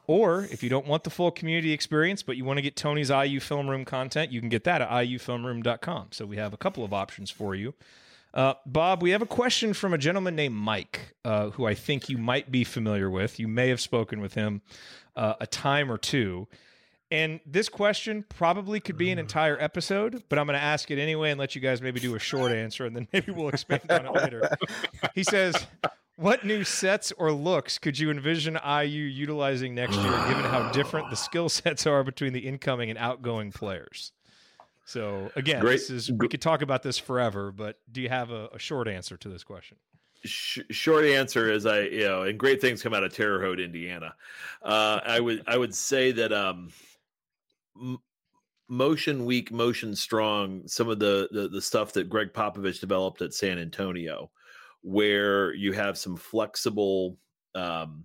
Or 0.07 0.45
if 0.51 0.63
you 0.63 0.69
don't 0.69 0.87
want 0.87 1.05
the 1.05 1.11
full 1.11 1.31
community 1.31 1.73
experience, 1.73 2.23
but 2.23 2.37
you 2.37 2.45
want 2.45 2.59
to 2.59 2.63
get 2.63 2.77
Tony's 2.77 3.11
IU 3.11 3.41
Film 3.41 3.69
Room 3.69 3.85
content, 3.85 4.31
you 4.31 4.41
can 4.41 4.51
get 4.51 4.65
that 4.65 4.83
at 4.83 4.91
iufilmroom.com. 4.91 6.09
So 6.11 6.27
we 6.27 6.37
have 6.37 6.53
a 6.53 6.59
couple 6.59 6.85
of 6.85 6.93
options 6.93 7.31
for 7.31 7.55
you. 7.55 7.75
Uh, 8.35 8.55
Bob, 8.67 9.01
we 9.01 9.11
have 9.11 9.23
a 9.23 9.27
question 9.27 9.73
from 9.73 9.95
a 9.95 9.99
gentleman 9.99 10.35
named 10.35 10.57
Mike, 10.57 11.15
uh, 11.25 11.51
who 11.51 11.67
I 11.67 11.75
think 11.75 12.09
you 12.09 12.19
might 12.19 12.51
be 12.51 12.65
familiar 12.65 13.09
with. 13.09 13.39
You 13.39 13.47
may 13.47 13.69
have 13.69 13.81
spoken 13.81 14.21
with 14.21 14.35
him 14.35 14.61
uh, 15.15 15.35
a 15.41 15.47
time 15.47 15.91
or 15.91 15.97
two. 15.97 16.49
And 17.11 17.39
this 17.47 17.69
question 17.69 18.25
probably 18.29 18.81
could 18.81 18.97
be 18.97 19.13
an 19.13 19.21
entire 19.21 19.57
episode, 19.61 20.25
but 20.29 20.39
I'm 20.39 20.47
going 20.47 20.59
to 20.59 20.65
ask 20.65 20.91
it 20.91 20.99
anyway 20.99 21.31
and 21.31 21.39
let 21.39 21.55
you 21.55 21.61
guys 21.61 21.81
maybe 21.81 22.01
do 22.01 22.17
a 22.17 22.19
short 22.19 22.51
answer, 22.51 22.87
and 22.87 22.97
then 22.97 23.07
maybe 23.13 23.31
we'll 23.31 23.51
expand 23.51 23.83
on 23.89 24.07
it 24.07 24.13
later. 24.13 24.51
He 25.15 25.23
says, 25.23 25.55
What 26.17 26.45
new 26.45 26.63
sets 26.63 27.13
or 27.13 27.33
looks 27.33 27.79
could 27.79 27.99
you 27.99 28.11
envision 28.11 28.57
IU 28.65 29.03
utilizing 29.03 29.75
next 29.75 29.97
year, 29.97 30.13
given 30.29 30.45
how 30.45 30.71
different 30.71 31.11
the 31.11 31.17
skill 31.17 31.49
sets 31.49 31.87
are 31.87 32.05
between 32.05 32.33
the 32.33 32.41
incoming 32.41 32.91
and 32.91 32.99
outgoing 32.99 33.51
players? 33.51 34.13
So, 34.87 35.31
again, 35.35 35.61
Great. 35.61 35.73
this 35.73 35.91
is 35.91 36.13
we 36.13 36.29
could 36.29 36.43
talk 36.43 36.63
about 36.63 36.83
this 36.83 36.99
forever, 36.99 37.51
but 37.51 37.79
do 37.91 38.01
you 38.01 38.11
have 38.11 38.31
a, 38.31 38.49
a 38.53 38.59
short 38.59 38.87
answer 38.87 39.17
to 39.17 39.29
this 39.29 39.43
question? 39.43 39.79
Short 40.25 41.05
answer 41.05 41.51
is 41.51 41.67
I 41.67 41.81
you 41.83 42.05
know, 42.05 42.23
and 42.23 42.39
great 42.39 42.61
things 42.61 42.83
come 42.83 42.95
out 42.95 43.03
of 43.03 43.13
Terre 43.13 43.41
Haute, 43.41 43.61
Indiana. 43.61 44.15
Uh, 44.63 45.01
I 45.05 45.21
would 45.21 45.43
I 45.47 45.57
would 45.57 45.75
say 45.75 46.13
that 46.13 46.33
um, 46.33 46.71
m- 47.81 47.99
motion 48.69 49.25
weak, 49.25 49.51
motion 49.53 49.95
strong. 49.97 50.67
Some 50.67 50.89
of 50.89 50.99
the, 50.99 51.29
the 51.31 51.49
the 51.49 51.61
stuff 51.63 51.93
that 51.95 52.09
Gregg 52.09 52.33
Popovich 52.33 52.81
developed 52.81 53.21
at 53.23 53.35
San 53.35 53.59
Antonio, 53.59 54.31
where 54.85 55.55
you 55.55 55.73
have 55.73 55.99
some 55.99 56.17
flexible. 56.17 57.19
Um, 57.55 58.05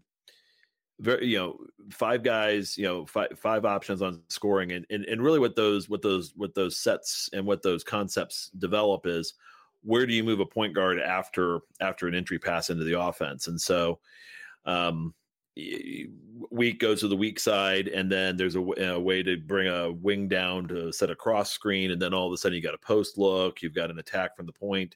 very 0.99 1.27
you 1.27 1.37
know 1.37 1.57
five 1.91 2.23
guys 2.23 2.77
you 2.77 2.83
know 2.83 3.05
five 3.05 3.29
five 3.37 3.65
options 3.65 4.01
on 4.01 4.21
scoring 4.29 4.73
and, 4.73 4.85
and 4.89 5.05
and 5.05 5.21
really 5.21 5.39
what 5.39 5.55
those 5.55 5.87
what 5.89 6.01
those 6.01 6.33
what 6.35 6.53
those 6.55 6.77
sets 6.77 7.29
and 7.33 7.45
what 7.45 7.63
those 7.63 7.83
concepts 7.83 8.51
develop 8.59 9.05
is 9.05 9.33
where 9.81 10.05
do 10.05 10.13
you 10.13 10.23
move 10.23 10.41
a 10.41 10.45
point 10.45 10.75
guard 10.75 10.99
after 10.99 11.61
after 11.79 12.07
an 12.07 12.15
entry 12.15 12.37
pass 12.37 12.69
into 12.69 12.83
the 12.83 12.99
offense 12.99 13.47
and 13.47 13.59
so 13.59 13.99
um 14.65 15.13
weak 16.51 16.79
goes 16.79 16.99
to 17.01 17.07
the 17.07 17.15
weak 17.15 17.39
side 17.39 17.87
and 17.87 18.11
then 18.11 18.37
there's 18.37 18.55
a 18.55 18.61
way 18.61 19.23
to 19.23 19.37
bring 19.37 19.67
a 19.67 19.91
wing 19.91 20.27
down 20.27 20.67
to 20.67 20.91
set 20.91 21.09
a 21.09 21.15
cross 21.15 21.51
screen 21.51 21.91
and 21.91 22.01
then 22.01 22.13
all 22.13 22.27
of 22.27 22.33
a 22.33 22.37
sudden 22.37 22.55
you 22.55 22.61
got 22.61 22.73
a 22.73 22.77
post 22.79 23.17
look 23.17 23.61
you've 23.61 23.73
got 23.73 23.89
an 23.89 23.99
attack 23.99 24.35
from 24.35 24.45
the 24.45 24.53
point 24.53 24.95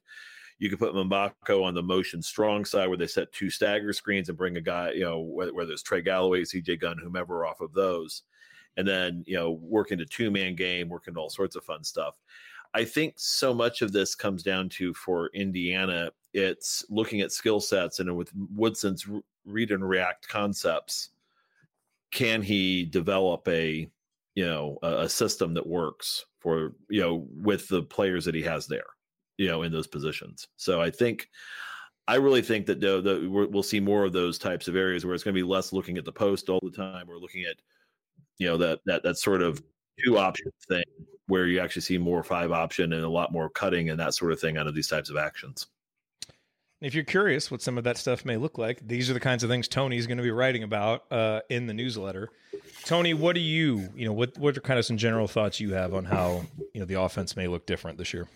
you 0.60 0.70
could 0.70 0.80
put 0.80 0.94
Mgbako 0.94 1.64
on 1.64 1.74
the 1.74 1.84
motion 1.84 2.22
strong 2.22 2.66
side 2.66 2.88
where 2.88 2.98
they 2.98 3.08
set 3.08 3.32
two 3.32 3.50
stagger 3.50 3.94
screens 3.94 4.30
and 4.30 4.38
bring 4.38 4.58
a 4.58 4.62
guy, 4.62 4.92
you 4.92 5.04
know, 5.04 5.20
whether, 5.20 5.54
whether 5.54 5.72
it's 5.72 5.84
Trey 5.84 6.02
Galloway, 6.02 6.44
CJ 6.44 6.80
Gunn, 6.80 6.98
whomever 6.98 7.46
off 7.46 7.62
of 7.62 7.74
those. 7.74 8.24
And 8.78 8.88
then, 8.88 9.24
you 9.28 9.36
know, 9.36 9.52
work 9.52 9.92
into 9.92 10.06
two 10.06 10.32
man 10.32 10.56
game, 10.56 10.90
work 10.90 11.08
into 11.08 11.20
all 11.20 11.30
sorts 11.30 11.56
of 11.56 11.64
fun 11.64 11.84
stuff. 11.84 12.16
I 12.74 12.84
think 12.86 13.14
so 13.18 13.54
much 13.54 13.82
of 13.82 13.92
this 13.92 14.16
comes 14.16 14.42
down 14.42 14.70
to 14.70 14.94
for 14.96 15.30
Indiana, 15.34 16.12
it's 16.34 16.84
looking 16.90 17.22
at 17.22 17.32
skill 17.32 17.60
sets 17.60 18.00
and 18.00 18.16
with 18.18 18.32
Woodson's 18.56 19.06
read 19.46 19.72
and 19.72 19.88
react 19.88 20.28
concepts, 20.28 21.10
can 22.10 22.42
he 22.42 22.86
develop 22.86 23.48
a, 23.48 23.88
you 24.36 24.46
know, 24.46 24.80
a 24.82 25.08
system 25.08 25.54
that 25.54 25.68
works 25.68 26.26
for, 26.40 26.74
you 26.90 27.02
know, 27.02 27.28
with 27.36 27.68
the 27.68 27.84
players 27.84 28.26
that 28.26 28.36
he 28.36 28.42
has 28.42 28.66
there? 28.66 28.86
You 29.38 29.48
know, 29.48 29.64
in 29.64 29.72
those 29.72 29.88
positions. 29.88 30.48
So 30.58 30.82
I 30.82 30.92
think, 30.92 31.30
I 32.08 32.16
really 32.16 32.42
think 32.42 32.66
that 32.66 32.82
though 32.82 33.02
we'll 33.30 33.64
see 33.64 33.80
more 33.80 34.04
of 34.04 34.14
those 34.14 34.38
types 34.38 34.68
of 34.68 34.76
areas 34.76 35.06
where 35.06 35.16
it's 35.16 35.24
going 35.24 35.34
to 35.34 35.40
be 35.40 35.48
less 35.48 35.72
looking 35.72 35.98
at 35.98 36.06
the 36.06 36.12
post 36.12 36.50
all 36.50 36.60
the 36.62 36.72
time. 36.72 37.08
We're 37.08 37.18
looking 37.18 37.46
at, 37.46 37.56
you 38.40 38.48
know, 38.48 38.58
that 38.58 38.80
that 38.86 39.04
that 39.04 39.18
sort 39.18 39.42
of 39.42 39.64
two 40.04 40.18
option 40.18 40.52
thing 40.68 40.84
where 41.28 41.46
you 41.48 41.60
actually 41.60 41.84
see 41.84 41.98
more 41.98 42.24
five 42.24 42.52
option 42.52 42.94
and 42.94 43.04
a 43.04 43.10
lot 43.10 43.32
more 43.32 43.50
cutting 43.50 43.90
and 43.90 44.00
that 44.00 44.14
sort 44.14 44.32
of 44.34 44.40
thing 44.40 44.58
out 44.58 44.68
of 44.68 44.76
these 44.76 44.88
types 44.88 45.10
of 45.10 45.16
actions. 45.16 45.68
If 46.82 46.94
you're 46.94 47.06
curious 47.06 47.50
what 47.50 47.62
some 47.62 47.78
of 47.78 47.86
that 47.86 47.98
stuff 47.98 48.26
may 48.26 48.36
look 48.36 48.58
like, 48.58 48.86
these 48.86 49.10
are 49.10 49.14
the 49.14 49.22
kinds 49.22 49.42
of 49.46 49.50
things 49.50 49.70
Tony's 49.70 50.06
going 50.06 50.18
to 50.18 50.24
be 50.24 50.32
writing 50.32 50.64
about 50.64 51.10
uh, 51.10 51.40
in 51.50 51.66
the 51.66 51.74
newsletter. 51.74 52.30
Tony, 52.84 53.14
what 53.14 53.36
do 53.36 53.40
you, 53.40 53.88
you 53.96 54.06
know, 54.06 54.12
what 54.12 54.38
what 54.38 54.58
are 54.58 54.62
kind 54.62 54.78
of 54.78 54.86
some 54.86 54.98
general 54.98 55.30
thoughts 55.30 55.62
you 55.62 55.74
have 55.74 55.94
on 55.94 56.04
how 56.04 56.44
you 56.74 56.82
know 56.82 56.86
the 56.86 57.00
offense 57.00 57.38
may 57.38 57.48
look 57.48 57.66
different 57.66 57.98
this 57.98 58.14
year? 58.14 58.28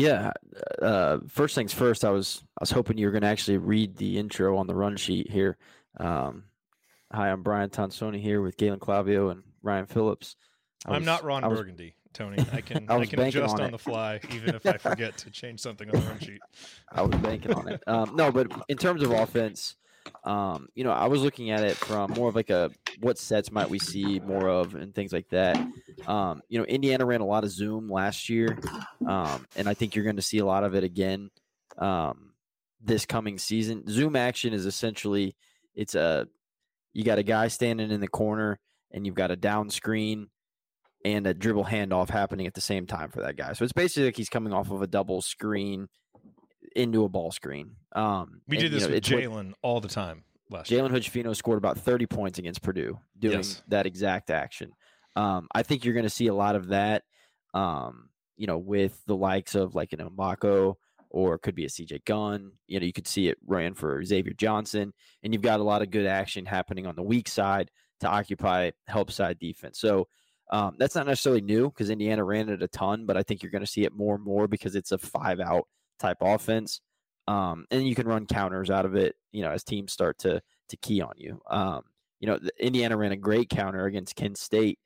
Yeah. 0.00 0.32
Uh, 0.80 1.18
first 1.28 1.54
things 1.54 1.72
first, 1.72 2.04
I 2.04 2.10
was 2.10 2.42
I 2.58 2.62
was 2.62 2.70
hoping 2.70 2.98
you 2.98 3.06
were 3.06 3.12
going 3.12 3.22
to 3.22 3.28
actually 3.28 3.58
read 3.58 3.96
the 3.96 4.18
intro 4.18 4.56
on 4.56 4.66
the 4.66 4.74
run 4.74 4.96
sheet 4.96 5.30
here. 5.30 5.56
Um, 5.98 6.44
hi, 7.12 7.30
I'm 7.30 7.42
Brian 7.42 7.70
Tonsoni 7.70 8.20
here 8.20 8.40
with 8.40 8.56
Galen 8.56 8.80
Clavio 8.80 9.30
and 9.30 9.42
Ryan 9.62 9.86
Phillips. 9.86 10.36
I 10.86 10.94
I'm 10.94 11.04
not 11.04 11.24
Ron 11.24 11.46
was- 11.48 11.58
Burgundy, 11.58 11.94
Tony. 12.12 12.38
I 12.52 12.60
can 12.62 12.86
I 12.88 12.96
I, 12.98 13.06
can 13.06 13.20
adjust 13.20 13.54
on 13.54 13.62
on, 13.62 13.70
the 13.72 13.78
fly, 13.78 14.20
even 14.32 14.54
if 14.54 14.64
I 14.66 14.78
forget 14.78 15.16
to 15.18 15.30
change 15.30 15.60
something 15.60 15.88
on 15.90 16.00
the 16.00 16.06
run 16.06 16.18
sheet. 16.18 16.40
I 16.90 17.02
was 17.02 17.16
banking 17.20 17.52
on 17.52 17.68
it. 17.68 17.82
Um, 17.86 18.12
no, 18.14 18.32
but 18.32 18.50
in 18.68 18.76
terms 18.76 19.02
of 19.02 19.10
offense, 19.10 19.76
um, 20.24 20.68
you 20.74 20.84
know, 20.84 20.90
I 20.90 21.06
was 21.08 21.22
looking 21.22 21.50
at 21.50 21.64
it 21.64 21.76
from 21.76 22.12
more 22.12 22.28
of 22.28 22.34
like 22.34 22.50
a 22.50 22.70
what 23.00 23.18
sets 23.18 23.50
might 23.50 23.70
we 23.70 23.78
see 23.78 24.20
more 24.20 24.48
of 24.48 24.74
and 24.74 24.94
things 24.94 25.12
like 25.12 25.28
that. 25.30 25.56
Um, 26.06 26.42
you 26.48 26.58
know, 26.58 26.64
Indiana 26.64 27.04
ran 27.06 27.20
a 27.20 27.26
lot 27.26 27.44
of 27.44 27.50
zoom 27.50 27.90
last 27.90 28.28
year, 28.28 28.58
um, 29.06 29.46
and 29.56 29.68
I 29.68 29.74
think 29.74 29.94
you're 29.94 30.04
going 30.04 30.16
to 30.16 30.22
see 30.22 30.38
a 30.38 30.46
lot 30.46 30.64
of 30.64 30.74
it 30.74 30.84
again 30.84 31.30
um, 31.78 32.32
this 32.80 33.06
coming 33.06 33.38
season. 33.38 33.84
Zoom 33.88 34.16
action 34.16 34.52
is 34.52 34.66
essentially 34.66 35.34
it's 35.74 35.94
a 35.94 36.26
you 36.92 37.04
got 37.04 37.18
a 37.18 37.22
guy 37.22 37.48
standing 37.48 37.90
in 37.90 38.00
the 38.00 38.08
corner 38.08 38.58
and 38.92 39.06
you've 39.06 39.14
got 39.14 39.30
a 39.30 39.36
down 39.36 39.70
screen 39.70 40.28
and 41.04 41.26
a 41.26 41.34
dribble 41.34 41.64
handoff 41.64 42.10
happening 42.10 42.46
at 42.46 42.54
the 42.54 42.60
same 42.60 42.86
time 42.86 43.10
for 43.10 43.22
that 43.22 43.36
guy. 43.36 43.52
So 43.52 43.64
it's 43.64 43.72
basically 43.72 44.06
like 44.06 44.16
he's 44.16 44.28
coming 44.28 44.52
off 44.52 44.70
of 44.70 44.82
a 44.82 44.86
double 44.86 45.22
screen 45.22 45.88
into 46.76 47.04
a 47.04 47.08
ball 47.08 47.30
screen. 47.32 47.76
Um, 47.92 48.40
We 48.48 48.56
and, 48.56 48.62
did 48.64 48.72
you 48.72 48.78
this 48.78 48.88
know, 48.88 48.94
with 48.94 49.04
Jalen 49.04 49.52
all 49.62 49.80
the 49.80 49.88
time 49.88 50.24
last. 50.50 50.70
Jalen 50.70 50.90
Hood 50.90 51.36
scored 51.36 51.58
about 51.58 51.78
30 51.78 52.06
points 52.06 52.38
against 52.38 52.62
Purdue 52.62 52.98
doing 53.18 53.38
Yes. 53.38 53.62
that 53.68 53.86
exact 53.86 54.30
action. 54.30 54.72
Um, 55.16 55.48
I 55.54 55.62
think 55.62 55.84
you're 55.84 55.94
going 55.94 56.04
to 56.04 56.10
see 56.10 56.28
a 56.28 56.34
lot 56.34 56.56
of 56.56 56.68
that, 56.68 57.02
um, 57.54 58.10
you 58.36 58.46
know, 58.46 58.58
with 58.58 59.00
the 59.06 59.16
likes 59.16 59.54
of 59.54 59.74
like 59.74 59.92
an 59.92 59.98
Mgbako 59.98 60.76
or 61.10 61.34
it 61.34 61.40
could 61.40 61.56
be 61.56 61.64
a 61.64 61.68
CJ 61.68 62.04
Gunn. 62.04 62.52
You 62.68 62.78
know, 62.80 62.86
you 62.86 62.92
could 62.92 63.08
see 63.08 63.28
it 63.28 63.38
ran 63.44 63.74
for 63.74 64.02
Xavier 64.04 64.32
Johnson, 64.32 64.92
and 65.22 65.32
you've 65.32 65.42
got 65.42 65.60
a 65.60 65.64
lot 65.64 65.82
of 65.82 65.90
good 65.90 66.06
action 66.06 66.46
happening 66.46 66.86
on 66.86 66.94
the 66.94 67.02
weak 67.02 67.28
side 67.28 67.70
to 67.98 68.08
occupy 68.08 68.70
help 68.86 69.10
side 69.10 69.38
defense. 69.40 69.80
So 69.80 70.06
um, 70.52 70.76
that's 70.78 70.94
not 70.94 71.06
necessarily 71.06 71.40
new 71.40 71.68
because 71.68 71.90
Indiana 71.90 72.24
ran 72.24 72.48
it 72.48 72.62
a 72.62 72.68
ton, 72.68 73.06
but 73.06 73.16
I 73.16 73.22
think 73.22 73.42
you're 73.42 73.52
going 73.52 73.64
to 73.64 73.70
see 73.70 73.82
it 73.84 73.92
more 73.92 74.14
and 74.14 74.24
more 74.24 74.46
because 74.48 74.74
it's 74.76 74.92
a 74.92 74.98
five 74.98 75.40
out 75.40 75.66
type 76.00 76.18
offense. 76.20 76.80
Um, 77.28 77.66
and 77.70 77.86
you 77.86 77.94
can 77.94 78.08
run 78.08 78.26
counters 78.26 78.70
out 78.70 78.84
of 78.84 78.96
it, 78.96 79.14
you 79.30 79.42
know, 79.42 79.50
as 79.50 79.62
teams 79.62 79.92
start 79.92 80.18
to 80.20 80.42
to 80.68 80.76
key 80.78 81.00
on 81.00 81.12
you. 81.16 81.40
Um, 81.48 81.82
you 82.18 82.26
know, 82.26 82.38
Indiana 82.58 82.96
ran 82.96 83.12
a 83.12 83.16
great 83.16 83.48
counter 83.48 83.86
against 83.86 84.16
Kent 84.16 84.36
State, 84.36 84.78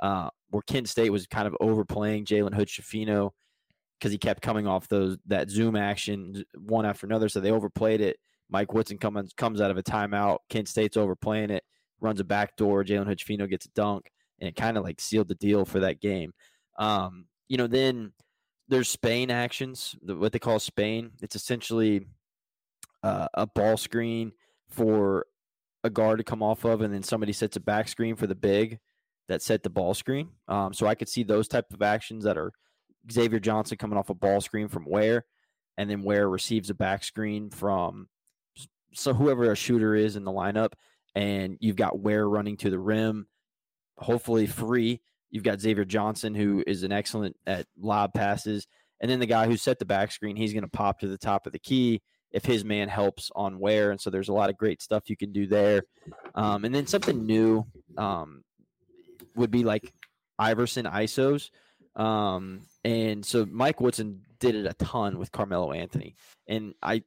uh, 0.00 0.30
where 0.50 0.62
Kent 0.62 0.88
State 0.88 1.10
was 1.10 1.26
kind 1.26 1.46
of 1.46 1.56
overplaying 1.60 2.24
Jalen 2.24 2.54
Hood-Schifino 2.54 3.30
because 3.98 4.12
he 4.12 4.18
kept 4.18 4.42
coming 4.42 4.66
off 4.66 4.88
those 4.88 5.18
that 5.26 5.50
zoom 5.50 5.76
action 5.76 6.44
one 6.56 6.86
after 6.86 7.06
another. 7.06 7.28
So 7.28 7.40
they 7.40 7.50
overplayed 7.50 8.00
it. 8.00 8.18
Mike 8.48 8.72
Woodson 8.72 8.98
comes 8.98 9.32
comes 9.36 9.60
out 9.60 9.70
of 9.70 9.76
a 9.76 9.82
timeout. 9.82 10.38
Kent 10.48 10.68
State's 10.68 10.96
overplaying 10.96 11.50
it, 11.50 11.64
runs 12.00 12.20
a 12.20 12.24
backdoor. 12.24 12.84
Jalen 12.84 13.06
Hood-Schifino 13.06 13.48
gets 13.48 13.66
a 13.66 13.70
dunk, 13.70 14.10
and 14.40 14.48
it 14.48 14.56
kind 14.56 14.78
of 14.78 14.84
like 14.84 15.00
sealed 15.00 15.28
the 15.28 15.34
deal 15.34 15.64
for 15.64 15.80
that 15.80 16.00
game. 16.00 16.32
Um, 16.78 17.26
you 17.48 17.56
know, 17.56 17.66
then 17.66 18.12
there's 18.68 18.88
Spain 18.88 19.30
actions, 19.30 19.96
what 20.02 20.32
they 20.32 20.38
call 20.38 20.58
Spain. 20.58 21.12
It's 21.22 21.36
essentially 21.36 22.06
uh, 23.02 23.28
a 23.34 23.46
ball 23.46 23.76
screen 23.76 24.32
for 24.68 25.26
a 25.84 25.90
guard 25.90 26.18
to 26.18 26.24
come 26.24 26.42
off 26.42 26.64
of, 26.64 26.80
and 26.82 26.92
then 26.92 27.02
somebody 27.02 27.32
sets 27.32 27.56
a 27.56 27.60
back 27.60 27.88
screen 27.88 28.16
for 28.16 28.26
the 28.26 28.34
big 28.34 28.78
that 29.28 29.42
set 29.42 29.62
the 29.62 29.70
ball 29.70 29.94
screen. 29.94 30.30
Um, 30.48 30.72
so 30.72 30.86
I 30.86 30.94
could 30.94 31.08
see 31.08 31.22
those 31.22 31.48
type 31.48 31.72
of 31.72 31.82
actions 31.82 32.24
that 32.24 32.36
are 32.36 32.52
Xavier 33.10 33.40
Johnson 33.40 33.78
coming 33.78 33.98
off 33.98 34.10
a 34.10 34.14
ball 34.14 34.40
screen 34.40 34.68
from 34.68 34.84
Ware, 34.86 35.24
and 35.76 35.88
then 35.88 36.02
Ware 36.02 36.28
receives 36.28 36.70
a 36.70 36.74
back 36.74 37.04
screen 37.04 37.50
from 37.50 38.08
so 38.94 39.14
whoever 39.14 39.50
a 39.50 39.56
shooter 39.56 39.94
is 39.94 40.16
in 40.16 40.24
the 40.24 40.32
lineup, 40.32 40.72
and 41.14 41.56
you've 41.60 41.76
got 41.76 42.00
Ware 42.00 42.28
running 42.28 42.56
to 42.58 42.70
the 42.70 42.78
rim, 42.78 43.28
hopefully 43.96 44.46
free. 44.46 45.00
You've 45.30 45.44
got 45.44 45.60
Xavier 45.60 45.84
Johnson, 45.84 46.34
who 46.34 46.64
is 46.66 46.82
an 46.82 46.92
excellent 46.92 47.36
at 47.46 47.66
lob 47.78 48.14
passes, 48.14 48.66
and 49.00 49.10
then 49.10 49.20
the 49.20 49.26
guy 49.26 49.46
who 49.46 49.56
set 49.56 49.78
the 49.78 49.84
back 49.84 50.12
screen, 50.12 50.36
he's 50.36 50.52
going 50.52 50.64
to 50.64 50.68
pop 50.68 51.00
to 51.00 51.08
the 51.08 51.18
top 51.18 51.46
of 51.46 51.52
the 51.52 51.58
key 51.58 52.02
if 52.30 52.44
his 52.44 52.64
man 52.64 52.88
helps 52.88 53.30
on 53.34 53.58
Ware. 53.58 53.90
and 53.90 54.00
so 54.00 54.10
there's 54.10 54.28
a 54.28 54.34
lot 54.34 54.50
of 54.50 54.56
great 54.56 54.82
stuff 54.82 55.08
you 55.08 55.16
can 55.16 55.32
do 55.32 55.46
there. 55.46 55.82
Um, 56.34 56.64
and 56.64 56.74
then 56.74 56.86
something 56.86 57.24
new 57.24 57.64
um, 57.96 58.42
would 59.34 59.50
be 59.50 59.64
like 59.64 59.92
Iverson 60.38 60.84
ISOs. 60.84 61.50
Um, 61.96 62.62
and 62.84 63.24
so 63.24 63.46
Mike 63.50 63.80
Woodson 63.80 64.22
did 64.38 64.54
it 64.54 64.66
a 64.66 64.74
ton 64.74 65.18
with 65.18 65.32
Carmelo 65.32 65.72
Anthony, 65.72 66.14
and 66.46 66.74
I 66.80 67.02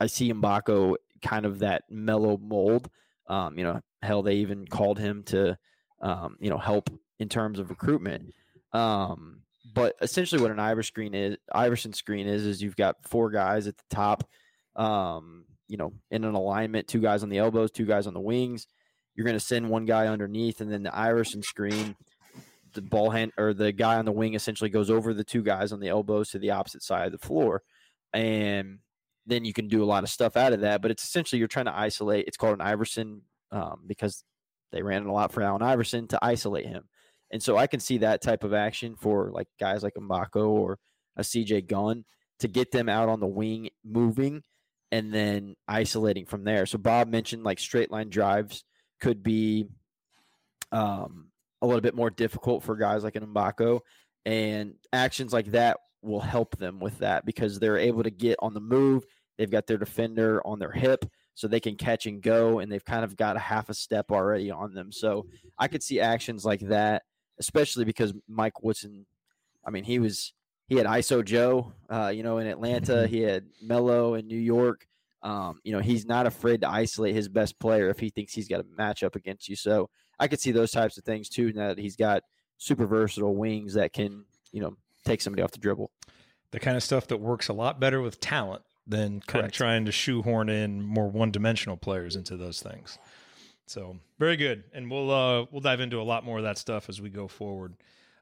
I 0.00 0.08
see 0.08 0.32
Mgbako 0.32 0.96
kind 1.22 1.46
of 1.46 1.60
that 1.60 1.84
mellow 1.88 2.36
mold. 2.36 2.90
Um, 3.28 3.56
you 3.56 3.64
know, 3.64 3.80
hell, 4.02 4.22
they 4.22 4.36
even 4.36 4.66
called 4.66 4.98
him 4.98 5.22
to 5.24 5.56
um, 6.02 6.36
you 6.40 6.50
know 6.50 6.58
help 6.58 6.90
in 7.24 7.28
terms 7.30 7.58
of 7.58 7.70
recruitment. 7.70 8.34
Um, 8.74 9.40
but 9.74 9.96
essentially, 10.02 10.42
what 10.42 10.50
an 10.50 10.60
Iverson 10.60 10.92
screen 10.92 11.14
is, 11.14 11.36
Iverson 11.52 11.94
screen 11.94 12.28
is, 12.28 12.44
is 12.44 12.62
you've 12.62 12.76
got 12.76 12.96
four 13.08 13.30
guys 13.30 13.66
at 13.66 13.78
the 13.78 13.96
top, 13.96 14.28
um, 14.76 15.46
you 15.66 15.78
know, 15.78 15.94
in 16.10 16.22
an 16.24 16.34
alignment, 16.34 16.86
two 16.86 17.00
guys 17.00 17.22
on 17.22 17.30
the 17.30 17.38
elbows, 17.38 17.70
two 17.70 17.86
guys 17.86 18.06
on 18.06 18.12
the 18.12 18.20
wings. 18.20 18.66
You're 19.14 19.24
going 19.24 19.38
to 19.38 19.40
send 19.40 19.70
one 19.70 19.86
guy 19.86 20.06
underneath, 20.06 20.60
and 20.60 20.70
then 20.70 20.82
the 20.82 20.96
Iverson 20.96 21.42
screen, 21.42 21.96
the 22.74 22.82
ball 22.82 23.08
hand 23.08 23.32
or 23.38 23.54
the 23.54 23.72
guy 23.72 23.96
on 23.96 24.04
the 24.04 24.12
wing 24.12 24.34
essentially 24.34 24.68
goes 24.68 24.90
over 24.90 25.14
the 25.14 25.24
two 25.24 25.42
guys 25.42 25.72
on 25.72 25.80
the 25.80 25.88
elbows 25.88 26.28
to 26.30 26.38
the 26.38 26.50
opposite 26.50 26.82
side 26.82 27.06
of 27.06 27.12
the 27.12 27.26
floor, 27.26 27.62
and 28.12 28.80
then 29.24 29.46
you 29.46 29.54
can 29.54 29.68
do 29.68 29.82
a 29.82 29.86
lot 29.86 30.02
of 30.02 30.10
stuff 30.10 30.36
out 30.36 30.52
of 30.52 30.60
that. 30.60 30.82
But 30.82 30.90
it's 30.90 31.04
essentially 31.04 31.38
you're 31.38 31.48
trying 31.48 31.72
to 31.72 31.76
isolate. 31.76 32.26
It's 32.26 32.36
called 32.36 32.54
an 32.54 32.60
Iverson 32.60 33.22
um, 33.50 33.84
because 33.86 34.24
they 34.72 34.82
ran 34.82 35.02
it 35.02 35.08
a 35.08 35.12
lot 35.12 35.32
for 35.32 35.42
Allen 35.42 35.62
Iverson 35.62 36.06
to 36.08 36.18
isolate 36.20 36.66
him. 36.66 36.84
And 37.34 37.42
so 37.42 37.56
I 37.56 37.66
can 37.66 37.80
see 37.80 37.98
that 37.98 38.22
type 38.22 38.44
of 38.44 38.54
action 38.54 38.94
for 38.94 39.32
like 39.32 39.48
guys 39.58 39.82
like 39.82 39.94
Mgbako 39.94 40.50
or 40.50 40.78
a 41.16 41.22
CJ 41.22 41.66
Gunn 41.66 42.04
to 42.38 42.46
get 42.46 42.70
them 42.70 42.88
out 42.88 43.08
on 43.08 43.18
the 43.18 43.26
wing 43.26 43.70
moving 43.84 44.44
and 44.92 45.12
then 45.12 45.56
isolating 45.66 46.26
from 46.26 46.44
there. 46.44 46.64
So 46.64 46.78
Bob 46.78 47.08
mentioned 47.08 47.42
like 47.42 47.58
straight 47.58 47.90
line 47.90 48.08
drives 48.08 48.62
could 49.00 49.24
be 49.24 49.66
um, 50.70 51.32
a 51.60 51.66
little 51.66 51.80
bit 51.80 51.96
more 51.96 52.08
difficult 52.08 52.62
for 52.62 52.76
guys 52.76 53.02
like 53.02 53.16
an 53.16 53.26
Mgbako 53.26 53.80
and 54.24 54.74
actions 54.92 55.32
like 55.32 55.46
that 55.46 55.78
will 56.02 56.20
help 56.20 56.56
them 56.58 56.78
with 56.78 56.98
that 56.98 57.26
because 57.26 57.58
they're 57.58 57.78
able 57.78 58.04
to 58.04 58.10
get 58.10 58.36
on 58.38 58.54
the 58.54 58.60
move. 58.60 59.04
They've 59.38 59.50
got 59.50 59.66
their 59.66 59.78
defender 59.78 60.40
on 60.46 60.60
their 60.60 60.70
hip 60.70 61.04
so 61.34 61.48
they 61.48 61.58
can 61.58 61.74
catch 61.74 62.06
and 62.06 62.22
go 62.22 62.60
and 62.60 62.70
they've 62.70 62.84
kind 62.84 63.04
of 63.04 63.16
got 63.16 63.34
a 63.34 63.40
half 63.40 63.70
a 63.70 63.74
step 63.74 64.12
already 64.12 64.52
on 64.52 64.72
them. 64.72 64.92
So 64.92 65.26
I 65.58 65.66
could 65.66 65.82
see 65.82 65.98
actions 65.98 66.44
like 66.44 66.60
that, 66.68 67.02
especially 67.38 67.84
because 67.84 68.12
Mike 68.28 68.62
Woodson, 68.62 69.06
I 69.64 69.70
mean, 69.70 69.84
he 69.84 69.98
was 69.98 70.32
he 70.68 70.76
had 70.76 70.86
ISO 70.86 71.24
Joe, 71.24 71.72
uh, 71.90 72.12
you 72.14 72.22
know, 72.22 72.38
in 72.38 72.46
Atlanta. 72.46 73.06
He 73.06 73.20
had 73.20 73.46
Melo 73.62 74.14
in 74.14 74.26
New 74.26 74.38
York. 74.38 74.86
Um, 75.22 75.60
you 75.64 75.72
know, 75.72 75.80
he's 75.80 76.06
not 76.06 76.26
afraid 76.26 76.60
to 76.62 76.68
isolate 76.68 77.14
his 77.14 77.28
best 77.28 77.58
player 77.58 77.88
if 77.88 77.98
he 77.98 78.10
thinks 78.10 78.34
he's 78.34 78.48
got 78.48 78.60
a 78.60 78.64
matchup 78.64 79.16
against 79.16 79.48
you. 79.48 79.56
So 79.56 79.88
I 80.18 80.28
could 80.28 80.40
see 80.40 80.52
those 80.52 80.70
types 80.70 80.98
of 80.98 81.04
things 81.04 81.28
too. 81.28 81.52
Now 81.52 81.68
that 81.68 81.78
he's 81.78 81.96
got 81.96 82.22
super 82.58 82.86
versatile 82.86 83.34
wings 83.34 83.74
that 83.74 83.92
can, 83.92 84.24
you 84.52 84.60
know, 84.60 84.76
take 85.04 85.20
somebody 85.20 85.42
off 85.42 85.52
the 85.52 85.58
dribble. 85.58 85.90
The 86.50 86.60
kind 86.60 86.76
of 86.76 86.82
stuff 86.82 87.08
that 87.08 87.18
works 87.18 87.48
a 87.48 87.52
lot 87.52 87.80
better 87.80 88.00
with 88.00 88.20
talent 88.20 88.62
than 88.86 89.20
kind 89.20 89.44
of 89.44 89.52
trying 89.52 89.86
to 89.86 89.92
shoehorn 89.92 90.48
in 90.48 90.82
more 90.82 91.08
one-dimensional 91.08 91.78
players 91.78 92.16
into 92.16 92.36
those 92.36 92.60
things. 92.60 92.98
So 93.66 93.96
very 94.18 94.36
good, 94.36 94.64
and 94.72 94.90
we'll 94.90 95.10
uh, 95.10 95.46
we'll 95.50 95.60
dive 95.60 95.80
into 95.80 96.00
a 96.00 96.02
lot 96.04 96.24
more 96.24 96.38
of 96.38 96.44
that 96.44 96.58
stuff 96.58 96.88
as 96.88 97.00
we 97.00 97.10
go 97.10 97.28
forward. 97.28 97.74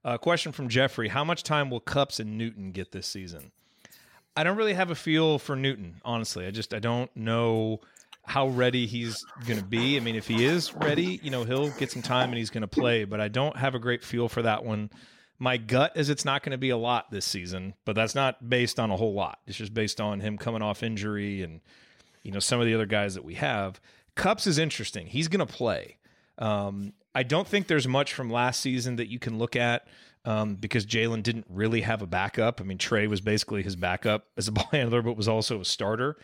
Uh, 0.05 0.19
question 0.19 0.52
from 0.52 0.69
Jeffrey: 0.69 1.09
How 1.09 1.24
much 1.24 1.43
time 1.43 1.70
will 1.70 1.81
Cupps 1.81 2.20
and 2.20 2.39
Newton 2.39 2.73
get 2.73 2.93
this 2.93 3.06
season? 3.06 3.51
I 4.36 4.44
don't 4.44 4.56
really 4.56 4.74
have 4.74 4.90
a 4.90 4.94
feel 4.94 5.39
for 5.39 5.56
Newton, 5.56 6.01
honestly. 6.05 6.47
I 6.47 6.51
just 6.51 6.73
I 6.73 6.78
don't 6.78 7.14
know 7.16 7.81
how 8.24 8.48
ready 8.48 8.86
he's 8.86 9.24
going 9.47 9.59
to 9.59 9.64
be. 9.64 9.97
I 9.97 10.01
mean, 10.01 10.14
if 10.14 10.28
he 10.28 10.44
is 10.44 10.74
ready, 10.74 11.20
you 11.23 11.31
know, 11.31 11.44
he'll 11.44 11.70
get 11.70 11.90
some 11.90 12.02
time 12.02 12.28
and 12.28 12.39
he's 12.39 12.51
going 12.51 12.62
to 12.62 12.69
play. 12.69 13.05
But 13.05 13.20
I 13.20 13.28
don't 13.28 13.56
have 13.56 13.74
a 13.74 13.78
great 13.78 14.05
feel 14.05 14.28
for 14.28 14.43
that 14.43 14.64
one. 14.64 14.90
My 15.39 15.56
gut 15.56 15.97
is 15.97 16.09
it's 16.09 16.24
not 16.24 16.43
going 16.43 16.52
to 16.52 16.59
be 16.59 16.70
a 16.70 16.77
lot 16.77 17.10
this 17.10 17.24
season, 17.24 17.74
but 17.85 17.97
that's 17.97 18.14
not 18.14 18.48
based 18.48 18.78
on 18.78 18.93
a 18.93 18.97
whole 18.97 19.12
lot. 19.12 19.40
It's 19.47 19.59
just 19.59 19.74
based 19.74 20.01
on 20.01 20.20
him 20.20 20.39
coming 20.39 20.62
off 20.62 20.85
injury 20.85 21.43
and 21.43 21.60
you 22.23 22.31
know 22.31 22.39
some 22.39 22.60
of 22.60 22.66
the 22.66 22.74
other 22.74 22.86
guys 22.86 23.14
that 23.14 23.24
we 23.24 23.35
have. 23.35 23.81
Cupps 24.14 24.47
is 24.47 24.59
interesting. 24.59 25.06
He's 25.06 25.28
going 25.28 25.47
to 25.47 25.52
play. 25.52 25.98
Um, 26.39 26.93
I 27.14 27.22
don't 27.22 27.47
think 27.47 27.66
there's 27.66 27.89
much 27.89 28.14
from 28.14 28.30
last 28.30 28.60
season 28.60 28.97
that 28.97 29.09
you 29.09 29.18
can 29.18 29.39
look 29.39 29.56
at 29.56 29.86
um, 30.24 30.55
because 30.55 30.86
Jalen 30.86 31.22
didn't 31.22 31.47
really 31.48 31.82
have 31.82 32.02
a 32.02 32.06
backup. 32.06 32.60
I 32.60 32.64
mean, 32.64 32.78
Trey 32.78 33.06
was 33.06 33.20
basically 33.20 33.62
his 33.62 33.76
backup 33.76 34.26
as 34.36 34.48
a 34.48 34.52
ball 34.52 34.68
handler, 34.70 35.02
but 35.02 35.16
was 35.16 35.28
also 35.28 35.60
a 35.60 35.64
starter. 35.64 36.16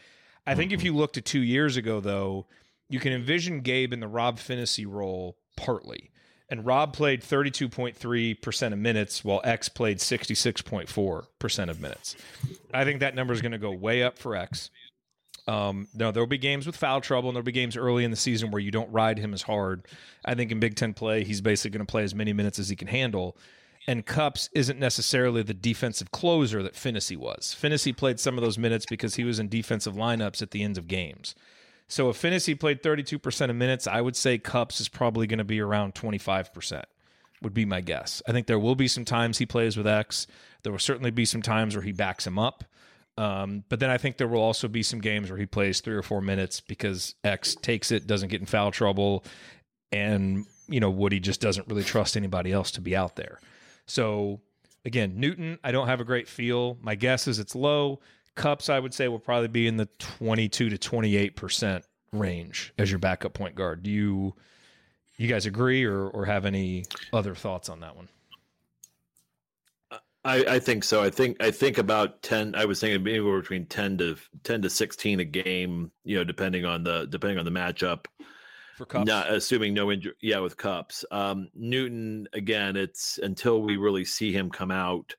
I 0.46 0.54
think 0.54 0.72
if 0.72 0.82
you 0.82 0.96
look 0.96 1.12
to 1.14 1.20
two 1.20 1.42
years 1.42 1.76
ago, 1.76 2.00
though, 2.00 2.46
you 2.88 3.00
can 3.00 3.12
envision 3.12 3.60
Gabe 3.60 3.92
in 3.92 4.00
the 4.00 4.08
Rob 4.08 4.38
Phinisee 4.38 4.86
role 4.88 5.36
partly. 5.56 6.10
And 6.48 6.64
Rob 6.64 6.94
played 6.94 7.20
32.3% 7.20 8.72
of 8.72 8.78
minutes 8.78 9.22
while 9.22 9.42
X 9.44 9.68
played 9.68 9.98
66.4% 9.98 11.68
of 11.68 11.80
minutes. 11.80 12.16
I 12.72 12.84
think 12.84 13.00
that 13.00 13.14
number 13.14 13.34
is 13.34 13.42
going 13.42 13.52
to 13.52 13.58
go 13.58 13.70
way 13.70 14.02
up 14.02 14.16
for 14.16 14.34
X. 14.34 14.70
Um, 15.48 15.88
no, 15.94 16.12
there'll 16.12 16.26
be 16.26 16.38
games 16.38 16.66
with 16.66 16.76
foul 16.76 17.00
trouble, 17.00 17.30
and 17.30 17.36
there'll 17.36 17.44
be 17.44 17.52
games 17.52 17.76
early 17.76 18.04
in 18.04 18.10
the 18.10 18.16
season 18.18 18.50
where 18.50 18.60
you 18.60 18.70
don't 18.70 18.92
ride 18.92 19.18
him 19.18 19.32
as 19.32 19.42
hard. 19.42 19.86
I 20.24 20.34
think 20.34 20.52
in 20.52 20.60
Big 20.60 20.76
Ten 20.76 20.92
play, 20.92 21.24
he's 21.24 21.40
basically 21.40 21.70
going 21.70 21.86
to 21.86 21.90
play 21.90 22.04
as 22.04 22.14
many 22.14 22.34
minutes 22.34 22.58
as 22.58 22.68
he 22.68 22.76
can 22.76 22.88
handle. 22.88 23.36
And 23.86 24.04
Cupps 24.04 24.50
isn't 24.52 24.78
necessarily 24.78 25.42
the 25.42 25.54
defensive 25.54 26.10
closer 26.10 26.62
that 26.62 26.74
Phinisee 26.74 27.16
was. 27.16 27.56
Phinisee 27.58 27.96
played 27.96 28.20
some 28.20 28.36
of 28.36 28.44
those 28.44 28.58
minutes 28.58 28.84
because 28.84 29.14
he 29.14 29.24
was 29.24 29.38
in 29.38 29.48
defensive 29.48 29.94
lineups 29.94 30.42
at 30.42 30.50
the 30.50 30.62
ends 30.62 30.76
of 30.76 30.86
games. 30.86 31.34
So 31.88 32.10
if 32.10 32.20
Phinisee 32.20 32.60
played 32.60 32.82
32% 32.82 33.48
of 33.48 33.56
minutes, 33.56 33.86
I 33.86 34.02
would 34.02 34.16
say 34.16 34.36
Cupps 34.36 34.78
is 34.78 34.90
probably 34.90 35.26
going 35.26 35.38
to 35.38 35.44
be 35.44 35.60
around 35.60 35.94
25%, 35.94 36.82
would 37.40 37.54
be 37.54 37.64
my 37.64 37.80
guess. 37.80 38.20
I 38.28 38.32
think 38.32 38.46
there 38.46 38.58
will 38.58 38.74
be 38.74 38.88
some 38.88 39.06
times 39.06 39.38
he 39.38 39.46
plays 39.46 39.78
with 39.78 39.86
X. 39.86 40.26
There 40.62 40.72
will 40.72 40.78
certainly 40.78 41.10
be 41.10 41.24
some 41.24 41.40
times 41.40 41.74
where 41.74 41.84
he 41.84 41.92
backs 41.92 42.26
him 42.26 42.38
up. 42.38 42.64
Um, 43.18 43.64
but 43.68 43.80
then 43.80 43.90
I 43.90 43.98
think 43.98 44.16
there 44.16 44.28
will 44.28 44.40
also 44.40 44.68
be 44.68 44.84
some 44.84 45.00
games 45.00 45.28
where 45.28 45.38
he 45.38 45.44
plays 45.44 45.80
three 45.80 45.96
or 45.96 46.02
four 46.02 46.20
minutes 46.20 46.60
because 46.60 47.16
X 47.24 47.56
takes 47.56 47.90
it, 47.90 48.06
doesn't 48.06 48.28
get 48.28 48.40
in 48.40 48.46
foul 48.46 48.70
trouble, 48.70 49.24
and 49.90 50.46
you 50.68 50.78
know 50.78 50.88
Woody 50.88 51.18
just 51.18 51.40
doesn't 51.40 51.66
really 51.66 51.82
trust 51.82 52.16
anybody 52.16 52.52
else 52.52 52.70
to 52.72 52.80
be 52.80 52.94
out 52.94 53.16
there. 53.16 53.40
So 53.86 54.40
again, 54.84 55.18
Newton, 55.18 55.58
I 55.64 55.72
don't 55.72 55.88
have 55.88 56.00
a 56.00 56.04
great 56.04 56.28
feel. 56.28 56.78
My 56.80 56.94
guess 56.94 57.26
is 57.26 57.40
it's 57.40 57.56
low. 57.56 57.98
Cupps, 58.36 58.70
I 58.70 58.78
would 58.78 58.94
say, 58.94 59.08
will 59.08 59.18
probably 59.18 59.48
be 59.48 59.66
in 59.66 59.78
the 59.78 59.88
twenty-two 59.98 60.68
to 60.70 60.78
twenty-eight 60.78 61.34
percent 61.34 61.84
range 62.12 62.72
as 62.78 62.88
your 62.88 63.00
backup 63.00 63.34
point 63.34 63.56
guard. 63.56 63.82
Do 63.82 63.90
you 63.90 64.34
you 65.16 65.26
guys 65.26 65.44
agree 65.44 65.82
or 65.84 66.06
or 66.06 66.24
have 66.26 66.46
any 66.46 66.84
other 67.12 67.34
thoughts 67.34 67.68
on 67.68 67.80
that 67.80 67.96
one? 67.96 68.08
I, 70.28 70.56
I 70.56 70.58
think 70.58 70.84
so. 70.84 71.02
I 71.02 71.08
think 71.08 71.42
I 71.42 71.50
think 71.50 71.78
about 71.78 72.22
ten. 72.22 72.54
I 72.54 72.66
was 72.66 72.80
thinking 72.80 73.02
maybe 73.02 73.20
between 73.20 73.64
ten 73.64 73.96
to 73.98 74.16
ten 74.44 74.60
to 74.60 74.68
sixteen 74.68 75.20
a 75.20 75.24
game. 75.24 75.90
You 76.04 76.18
know, 76.18 76.24
depending 76.24 76.66
on 76.66 76.84
the 76.84 77.06
depending 77.06 77.38
on 77.38 77.46
the 77.46 77.50
matchup. 77.50 78.04
For 78.76 78.84
Cupps, 78.84 79.06
not 79.06 79.32
assuming 79.32 79.72
no 79.72 79.90
injury. 79.90 80.14
Yeah, 80.20 80.40
with 80.40 80.58
Cupps. 80.58 81.04
Um, 81.10 81.48
Newton 81.54 82.28
again. 82.34 82.76
It's 82.76 83.18
until 83.22 83.62
we 83.62 83.78
really 83.78 84.04
see 84.04 84.30
him 84.30 84.50
come 84.50 84.70
out. 84.70 85.16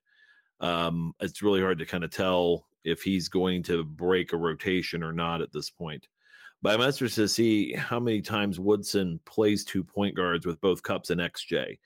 Um, 0.61 1.13
it's 1.19 1.41
really 1.41 1.61
hard 1.61 1.79
to 1.79 1.85
kind 1.87 2.03
of 2.03 2.11
tell 2.11 2.67
if 2.83 3.01
he's 3.01 3.29
going 3.29 3.63
to 3.63 3.83
break 3.83 4.31
a 4.31 4.37
rotation 4.37 5.03
or 5.03 5.11
not 5.11 5.41
at 5.41 5.51
this 5.51 5.71
point. 5.71 6.07
But 6.61 6.75
I'm 6.75 6.85
interested 6.85 7.21
to 7.21 7.27
see 7.29 7.73
how 7.73 7.99
many 7.99 8.21
times 8.21 8.59
Woodson 8.59 9.19
plays 9.25 9.65
two 9.65 9.83
point 9.83 10.15
guards 10.15 10.45
with 10.45 10.61
both 10.61 10.83
Cupps 10.83 11.09
and 11.09 11.19
XJ. 11.19 11.79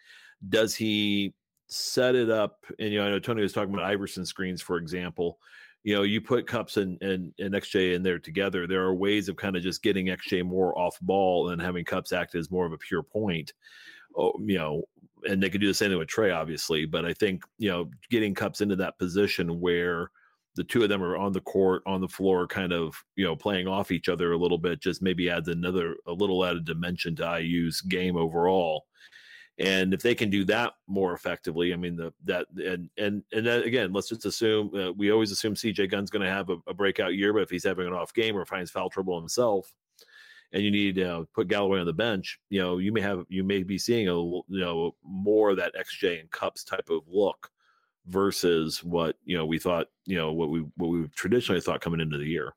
Does 0.49 0.75
he 0.75 1.33
set 1.73 2.15
it 2.15 2.29
up? 2.29 2.65
And 2.79 2.91
you 2.91 2.99
know, 2.99 3.07
I 3.07 3.09
know 3.09 3.19
Tony 3.19 3.41
was 3.41 3.53
talking 3.53 3.73
about 3.73 3.85
Iverson 3.85 4.25
screens, 4.25 4.61
for 4.61 4.77
example. 4.77 5.39
You 5.83 5.95
know, 5.95 6.03
you 6.03 6.21
put 6.21 6.47
Cupps 6.47 6.77
and, 6.77 7.01
and, 7.01 7.33
and 7.39 7.53
XJ 7.53 7.93
in 7.93 8.03
there 8.03 8.19
together. 8.19 8.65
There 8.65 8.83
are 8.83 8.95
ways 8.95 9.27
of 9.27 9.35
kind 9.35 9.57
of 9.57 9.63
just 9.63 9.83
getting 9.83 10.07
XJ 10.07 10.45
more 10.45 10.77
off 10.77 10.97
ball 11.01 11.49
and 11.49 11.61
having 11.61 11.83
Cupps 11.83 12.13
act 12.13 12.35
as 12.35 12.49
more 12.49 12.65
of 12.65 12.71
a 12.71 12.77
pure 12.77 13.03
point. 13.03 13.51
Oh, 14.17 14.33
you 14.39 14.57
know, 14.57 14.83
and 15.27 15.43
they 15.43 15.49
could 15.49 15.59
do 15.59 15.67
the 15.67 15.73
same 15.73 15.89
thing 15.89 15.99
with 15.99 16.07
Trey, 16.07 16.31
obviously. 16.31 16.85
But 16.85 17.05
I 17.05 17.13
think 17.13 17.43
you 17.57 17.69
know, 17.69 17.89
getting 18.09 18.33
Cupps 18.33 18.61
into 18.61 18.77
that 18.77 18.97
position 18.97 19.59
where 19.59 20.09
the 20.55 20.63
two 20.63 20.83
of 20.83 20.89
them 20.89 21.03
are 21.03 21.17
on 21.17 21.33
the 21.33 21.41
court 21.41 21.81
on 21.85 22.01
the 22.01 22.07
floor 22.07 22.47
kind 22.47 22.71
of 22.71 22.95
you 23.15 23.25
know 23.25 23.35
playing 23.35 23.67
off 23.67 23.91
each 23.91 24.09
other 24.09 24.33
a 24.33 24.37
little 24.37 24.57
bit 24.57 24.79
just 24.79 25.01
maybe 25.01 25.29
adds 25.29 25.47
another 25.47 25.95
a 26.07 26.13
little 26.13 26.45
added 26.45 26.65
dimension 26.65 27.15
to 27.15 27.39
IU's 27.39 27.81
game 27.81 28.15
overall 28.15 28.85
and 29.59 29.93
if 29.93 30.01
they 30.01 30.15
can 30.15 30.29
do 30.29 30.43
that 30.43 30.73
more 30.87 31.13
effectively 31.13 31.73
i 31.73 31.75
mean 31.75 31.95
the 31.95 32.11
that 32.23 32.47
and 32.57 32.89
and 32.97 33.23
and 33.31 33.45
then 33.45 33.61
again 33.63 33.93
let's 33.93 34.09
just 34.09 34.25
assume 34.25 34.73
uh, 34.75 34.91
we 34.93 35.11
always 35.11 35.31
assume 35.31 35.53
cj 35.53 35.89
gunn's 35.89 36.09
going 36.09 36.25
to 36.25 36.31
have 36.31 36.49
a, 36.49 36.57
a, 36.67 36.73
breakout 36.73 37.13
year 37.13 37.31
but 37.33 37.43
if 37.43 37.49
he's 37.49 37.63
having 37.63 37.85
an 37.85 37.93
off 37.93 38.13
game 38.13 38.35
or 38.35 38.45
finds 38.45 38.71
foul 38.71 38.89
trouble 38.89 39.19
himself 39.19 39.71
and 40.53 40.63
you 40.63 40.71
need 40.71 40.95
to 40.95 41.03
uh, 41.03 41.23
put 41.33 41.47
Galloway 41.47 41.79
on 41.79 41.87
the 41.87 41.93
bench, 41.93 42.39
you 42.49 42.61
know, 42.61 42.77
you 42.77 42.93
may 42.93 43.01
have 43.01 43.25
you 43.27 43.43
may 43.43 43.63
be 43.63 43.77
seeing 43.77 44.07
a 44.07 44.13
you 44.13 44.43
know 44.47 44.95
more 45.03 45.49
of 45.49 45.57
that 45.57 45.73
XJ 45.75 46.19
and 46.21 46.31
Cupps 46.31 46.63
type 46.63 46.89
of 46.89 47.01
look 47.07 47.49
versus 48.05 48.83
what 48.83 49.15
you 49.25 49.35
know 49.35 49.45
we 49.45 49.57
thought 49.57 49.87
you 50.05 50.15
know 50.15 50.31
what 50.31 50.49
we 50.49 50.63
what 50.77 50.87
we 50.89 51.07
traditionally 51.15 51.59
thought 51.59 51.81
coming 51.81 51.99
into 51.99 52.17
the 52.17 52.25
year. 52.25 52.53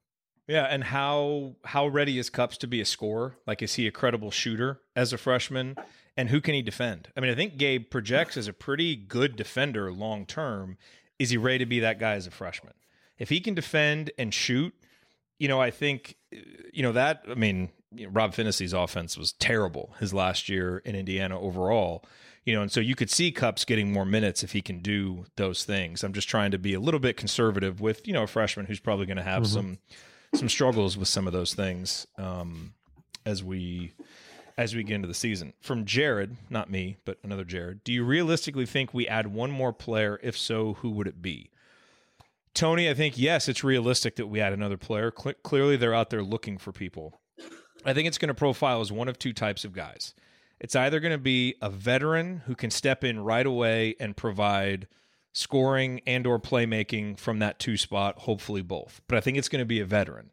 Yeah, 0.46 0.64
and 0.64 0.84
how 0.84 1.56
how 1.64 1.88
ready 1.88 2.18
is 2.18 2.30
Cupps 2.30 2.58
to 2.58 2.66
be 2.66 2.80
a 2.80 2.84
scorer? 2.84 3.38
Like, 3.46 3.62
is 3.62 3.74
he 3.74 3.86
a 3.86 3.90
credible 3.90 4.30
shooter 4.30 4.80
as 4.94 5.12
a 5.12 5.18
freshman? 5.18 5.74
And 6.16 6.30
who 6.30 6.40
can 6.40 6.54
he 6.54 6.62
defend? 6.62 7.08
I 7.16 7.20
mean, 7.20 7.30
I 7.30 7.34
think 7.34 7.58
Gabe 7.58 7.90
projects 7.90 8.36
as 8.36 8.48
a 8.48 8.52
pretty 8.52 8.96
good 8.96 9.36
defender 9.36 9.92
long 9.92 10.24
term. 10.24 10.78
Is 11.18 11.30
he 11.30 11.36
ready 11.36 11.58
to 11.58 11.66
be 11.66 11.80
that 11.80 11.98
guy 11.98 12.14
as 12.14 12.26
a 12.26 12.30
freshman? 12.30 12.74
If 13.18 13.28
he 13.28 13.40
can 13.40 13.54
defend 13.54 14.10
and 14.18 14.32
shoot, 14.32 14.74
you 15.38 15.48
know, 15.48 15.60
I 15.60 15.70
think, 15.70 16.16
you 16.72 16.82
know, 16.82 16.92
that, 16.92 17.24
I 17.28 17.34
mean, 17.34 17.70
you 17.94 18.06
know, 18.06 18.12
Rob 18.12 18.34
Phinisee's 18.34 18.72
offense 18.72 19.16
was 19.16 19.32
terrible 19.32 19.94
his 19.98 20.12
last 20.12 20.48
year 20.48 20.78
in 20.78 20.94
Indiana 20.94 21.38
overall 21.38 22.04
you 22.46 22.54
know, 22.54 22.62
and 22.62 22.70
so 22.70 22.78
you 22.78 22.94
could 22.94 23.10
see 23.10 23.32
Cupps 23.32 23.66
getting 23.66 23.92
more 23.92 24.04
minutes 24.04 24.44
if 24.44 24.52
he 24.52 24.62
can 24.62 24.78
do 24.78 25.26
those 25.34 25.64
things. 25.64 26.04
I'm 26.04 26.12
just 26.12 26.28
trying 26.28 26.52
to 26.52 26.58
be 26.58 26.74
a 26.74 26.80
little 26.80 27.00
bit 27.00 27.16
conservative 27.16 27.80
with, 27.80 28.06
you 28.06 28.14
know, 28.14 28.22
a 28.22 28.28
freshman 28.28 28.66
who's 28.66 28.78
probably 28.78 29.04
going 29.04 29.16
to 29.16 29.24
have 29.24 29.42
mm-hmm. 29.42 29.52
some 29.52 29.78
some 30.34 30.48
struggles 30.48 30.96
with 30.96 31.08
some 31.08 31.26
of 31.26 31.32
those 31.32 31.54
things 31.54 32.06
um, 32.18 32.74
as 33.24 33.42
we 33.42 33.92
as 34.58 34.74
we 34.74 34.82
get 34.82 34.94
into 34.94 35.08
the 35.08 35.14
season. 35.14 35.52
From 35.60 35.84
Jared, 35.84 36.36
not 36.48 36.70
me, 36.70 36.96
but 37.04 37.18
another 37.22 37.44
Jared. 37.44 37.84
Do 37.84 37.92
you 37.92 38.04
realistically 38.04 38.66
think 38.66 38.94
we 38.94 39.06
add 39.06 39.26
one 39.26 39.50
more 39.50 39.72
player? 39.72 40.18
If 40.22 40.36
so, 40.36 40.74
who 40.74 40.90
would 40.90 41.06
it 41.06 41.20
be? 41.20 41.50
Tony, 42.54 42.88
I 42.88 42.94
think 42.94 43.18
yes, 43.18 43.48
it's 43.48 43.62
realistic 43.62 44.16
that 44.16 44.28
we 44.28 44.40
add 44.40 44.54
another 44.54 44.78
player. 44.78 45.12
Cl- 45.16 45.34
clearly, 45.42 45.76
they're 45.76 45.94
out 45.94 46.08
there 46.08 46.22
looking 46.22 46.56
for 46.56 46.72
people. 46.72 47.20
I 47.84 47.92
think 47.92 48.08
it's 48.08 48.18
going 48.18 48.28
to 48.28 48.34
profile 48.34 48.80
as 48.80 48.90
one 48.90 49.08
of 49.08 49.18
two 49.18 49.34
types 49.34 49.64
of 49.64 49.74
guys. 49.74 50.14
It's 50.58 50.74
either 50.74 51.00
going 51.00 51.12
to 51.12 51.18
be 51.18 51.56
a 51.60 51.68
veteran 51.68 52.42
who 52.46 52.54
can 52.54 52.70
step 52.70 53.04
in 53.04 53.20
right 53.20 53.44
away 53.44 53.94
and 54.00 54.16
provide 54.16 54.88
scoring 55.32 56.00
and 56.06 56.26
or 56.26 56.40
playmaking 56.40 57.18
from 57.18 57.40
that 57.40 57.58
two 57.58 57.76
spot, 57.76 58.20
hopefully 58.20 58.62
both. 58.62 59.02
But 59.06 59.18
I 59.18 59.20
think 59.20 59.36
it's 59.36 59.50
going 59.50 59.60
to 59.60 59.66
be 59.66 59.80
a 59.80 59.84
veteran. 59.84 60.30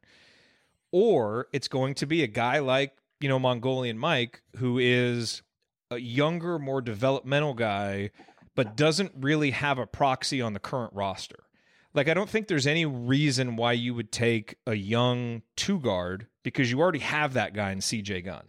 Or 0.94 1.48
it's 1.52 1.68
going 1.68 1.96
to 1.96 2.06
be 2.06 2.24
a 2.24 2.28
guy 2.28 2.60
like, 2.60 2.96
you 3.24 3.30
know, 3.30 3.40
Mongolian 3.40 3.98
Mike 3.98 4.42
who 4.58 4.78
is 4.78 5.44
a 5.90 5.98
younger, 5.98 6.60
more 6.60 6.82
developmental 6.82 7.54
guy 7.54 8.12
but 8.54 8.76
doesn't 8.76 9.14
really 9.18 9.52
have 9.52 9.80
a 9.80 9.88
proxy 9.88 10.42
on 10.42 10.52
the 10.52 10.60
current 10.60 10.92
roster. 10.94 11.46
Like 11.94 12.10
I 12.10 12.14
don't 12.14 12.30
think 12.30 12.50
there's 12.50 12.68
any 12.68 12.86
reason 12.86 13.56
why 13.56 13.72
you 13.72 13.94
would 13.94 14.12
take 14.12 14.58
a 14.68 14.74
young 14.74 15.42
two 15.56 15.80
guard 15.80 16.28
because 16.44 16.70
you 16.70 16.82
already 16.82 17.00
have 17.00 17.32
that 17.36 17.54
guy 17.54 17.72
in 17.72 17.80
CJ 17.80 18.26
Gunn. 18.26 18.44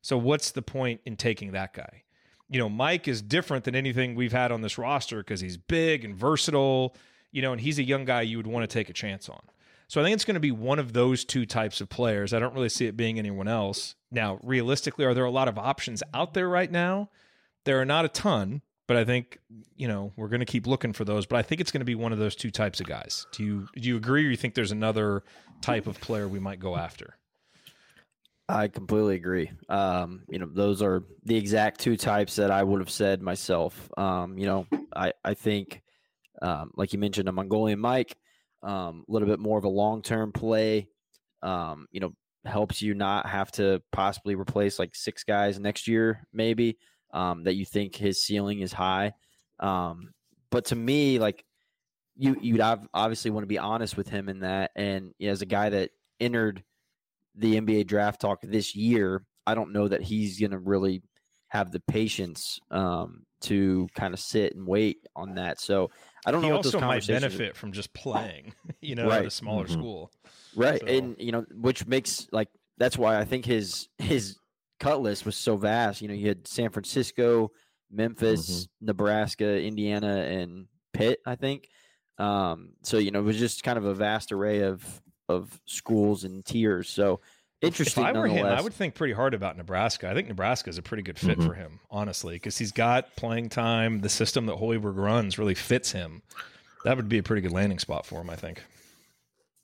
So 0.00 0.16
what's 0.16 0.50
the 0.50 0.62
point 0.62 1.02
in 1.04 1.16
taking 1.16 1.52
that 1.52 1.74
guy? 1.74 2.04
You 2.48 2.58
know, 2.58 2.70
Mike 2.70 3.08
is 3.08 3.20
different 3.20 3.64
than 3.64 3.74
anything 3.74 4.14
we've 4.14 4.32
had 4.32 4.50
on 4.50 4.62
this 4.62 4.78
roster 4.78 5.18
because 5.18 5.40
he's 5.42 5.58
big 5.58 6.06
and 6.06 6.16
versatile, 6.16 6.96
you 7.32 7.42
know, 7.42 7.52
and 7.52 7.60
he's 7.60 7.78
a 7.78 7.84
young 7.84 8.06
guy 8.06 8.22
you 8.22 8.38
would 8.38 8.46
want 8.46 8.62
to 8.62 8.72
take 8.72 8.88
a 8.88 8.94
chance 8.94 9.28
on. 9.28 9.42
So 9.88 10.00
I 10.00 10.04
think 10.04 10.14
it's 10.14 10.24
going 10.24 10.34
to 10.36 10.40
be 10.40 10.52
one 10.52 10.78
of 10.78 10.94
those 10.94 11.22
two 11.24 11.44
types 11.44 11.82
of 11.82 11.90
players. 11.90 12.32
I 12.32 12.38
don't 12.38 12.54
really 12.54 12.70
see 12.70 12.86
it 12.86 12.96
being 12.96 13.18
anyone 13.18 13.46
else. 13.46 13.94
Now, 14.10 14.38
realistically, 14.42 15.04
are 15.04 15.14
there 15.14 15.24
a 15.24 15.30
lot 15.30 15.48
of 15.48 15.58
options 15.58 16.02
out 16.14 16.34
there 16.34 16.48
right 16.48 16.70
now? 16.70 17.10
There 17.64 17.80
are 17.80 17.84
not 17.84 18.04
a 18.04 18.08
ton, 18.08 18.62
but 18.86 18.96
I 18.96 19.04
think, 19.04 19.38
you 19.74 19.88
know, 19.88 20.12
we're 20.16 20.28
going 20.28 20.40
to 20.40 20.46
keep 20.46 20.66
looking 20.66 20.92
for 20.92 21.04
those, 21.04 21.26
but 21.26 21.36
I 21.36 21.42
think 21.42 21.60
it's 21.60 21.72
going 21.72 21.80
to 21.80 21.86
be 21.86 21.96
one 21.96 22.12
of 22.12 22.18
those 22.18 22.36
two 22.36 22.50
types 22.50 22.80
of 22.80 22.86
guys. 22.86 23.26
Do 23.32 23.44
you 23.44 23.68
do 23.74 23.88
you 23.88 23.96
agree 23.96 24.26
or 24.26 24.30
you 24.30 24.36
think 24.36 24.54
there's 24.54 24.72
another 24.72 25.24
type 25.60 25.86
of 25.86 26.00
player 26.00 26.28
we 26.28 26.38
might 26.38 26.60
go 26.60 26.76
after? 26.76 27.16
I 28.48 28.68
completely 28.68 29.16
agree. 29.16 29.50
Um, 29.68 30.22
you 30.28 30.38
know, 30.38 30.46
those 30.46 30.82
are 30.82 31.02
the 31.24 31.36
exact 31.36 31.80
two 31.80 31.96
types 31.96 32.36
that 32.36 32.52
I 32.52 32.62
would 32.62 32.80
have 32.80 32.90
said 32.90 33.20
myself. 33.20 33.90
Um, 33.98 34.38
you 34.38 34.46
know, 34.46 34.66
I, 34.94 35.12
I 35.24 35.34
think, 35.34 35.82
um, 36.40 36.70
like 36.76 36.92
you 36.92 37.00
mentioned, 37.00 37.28
a 37.28 37.32
Mongolian 37.32 37.80
Mike, 37.80 38.16
um, 38.62 39.04
a 39.08 39.12
little 39.12 39.26
bit 39.26 39.40
more 39.40 39.58
of 39.58 39.64
a 39.64 39.68
long 39.68 40.00
term 40.00 40.30
play, 40.30 40.86
um, 41.42 41.88
you 41.90 41.98
know, 41.98 42.12
helps 42.46 42.82
you 42.82 42.94
not 42.94 43.28
have 43.28 43.50
to 43.52 43.82
possibly 43.92 44.34
replace 44.34 44.78
like 44.78 44.94
six 44.94 45.24
guys 45.24 45.58
next 45.58 45.88
year, 45.88 46.26
maybe, 46.32 46.78
um, 47.12 47.44
that 47.44 47.54
you 47.54 47.64
think 47.64 47.94
his 47.96 48.22
ceiling 48.22 48.60
is 48.60 48.72
high. 48.72 49.12
but 49.58 50.64
to 50.66 50.76
me, 50.76 51.18
like, 51.18 51.44
you, 52.16 52.36
you'd 52.40 52.60
obviously 52.60 53.30
want 53.30 53.42
to 53.42 53.48
be 53.48 53.58
honest 53.58 53.96
with 53.96 54.08
him 54.08 54.28
in 54.28 54.40
that. 54.40 54.70
And 54.74 55.12
you 55.18 55.26
know, 55.26 55.32
as 55.32 55.42
a 55.42 55.46
guy 55.46 55.70
that 55.70 55.90
entered– 56.20 56.62
the 57.36 57.60
NBA 57.60 57.86
draft 57.86 58.20
talk 58.20 58.40
this 58.42 58.74
year, 58.74 59.22
I 59.46 59.54
don't 59.54 59.72
know 59.72 59.88
that 59.88 60.02
he's 60.02 60.40
going 60.40 60.50
to 60.52 60.58
really 60.58 61.02
have 61.48 61.70
the 61.70 61.80
patience 61.80 62.58
um, 62.70 63.24
to 63.42 63.86
kind 63.94 64.14
of 64.14 64.20
sit 64.20 64.54
and 64.54 64.66
wait 64.66 64.98
on 65.14 65.34
that. 65.34 65.60
So 65.60 65.90
I 66.24 66.32
don't 66.32 66.42
he 66.42 66.48
know 66.48 66.56
what 66.56 66.64
those 66.64 66.74
also 66.74 66.86
might 66.86 67.06
benefit 67.06 67.56
from 67.56 67.72
just 67.72 67.92
playing, 67.92 68.54
you 68.80 68.94
know, 68.94 69.10
at 69.10 69.26
a 69.26 69.30
smaller 69.30 69.66
Mhm. 69.66 69.72
school. 69.72 70.10
Right 70.56 70.80
So- 70.80 70.86
and 70.86 71.14
you 71.18 71.30
know 71.32 71.44
which 71.54 71.86
makes 71.86 72.26
like 72.32 72.48
that's 72.78 72.98
why 72.98 73.18
i 73.18 73.24
think 73.24 73.44
his 73.44 73.88
his 73.98 74.36
cut 74.80 75.00
list 75.00 75.24
was 75.24 75.36
so 75.36 75.56
vast 75.56 76.02
you 76.02 76.08
know 76.08 76.14
you 76.14 76.26
had 76.28 76.46
san 76.48 76.70
francisco 76.70 77.50
memphis 77.90 78.68
nebraska 78.80 79.60
indiana 79.62 80.16
and 80.28 80.66
pitt 80.92 81.20
i 81.26 81.34
think 81.36 81.68
um 82.18 82.70
so 82.82 82.98
you 82.98 83.10
know 83.10 83.20
it 83.20 83.24
was 83.24 83.38
just 83.38 83.62
kind 83.62 83.78
of 83.78 83.84
a 83.84 83.94
vast 83.94 84.32
array 84.32 84.60
of 84.62 84.84
of 85.28 85.60
schools 85.66 86.24
and 86.24 86.44
tiers 86.44 86.88
so 86.88 87.20
interesting 87.62 88.04
If 88.04 88.14
I 88.14 88.18
were 88.18 88.26
him, 88.28 88.46
I 88.46 88.60
would 88.60 88.74
think 88.74 88.94
pretty 88.94 89.14
hard 89.14 89.32
about 89.32 89.56
Nebraska. 89.56 90.10
I 90.10 90.14
think 90.14 90.28
Nebraska 90.28 90.68
is 90.68 90.76
a 90.78 90.82
pretty 90.82 91.02
good 91.02 91.18
fit 91.18 91.38
Mhm. 91.38 91.46
for 91.46 91.54
him, 91.54 91.80
honestly, 91.90 92.34
because 92.36 92.58
he's 92.58 92.70
got 92.70 93.16
playing 93.16 93.48
time. 93.48 94.00
The 94.02 94.10
system 94.10 94.44
that 94.46 94.56
Hoiberg 94.56 94.94
runs 94.96 95.38
really 95.38 95.54
fits 95.54 95.90
him. 95.90 96.22
That 96.84 96.96
would 96.98 97.08
be 97.08 97.16
a 97.16 97.22
pretty 97.22 97.40
good 97.40 97.52
landing 97.52 97.78
spot 97.78 98.04
for 98.04 98.20
him, 98.20 98.28
I 98.28 98.36
think. 98.36 98.62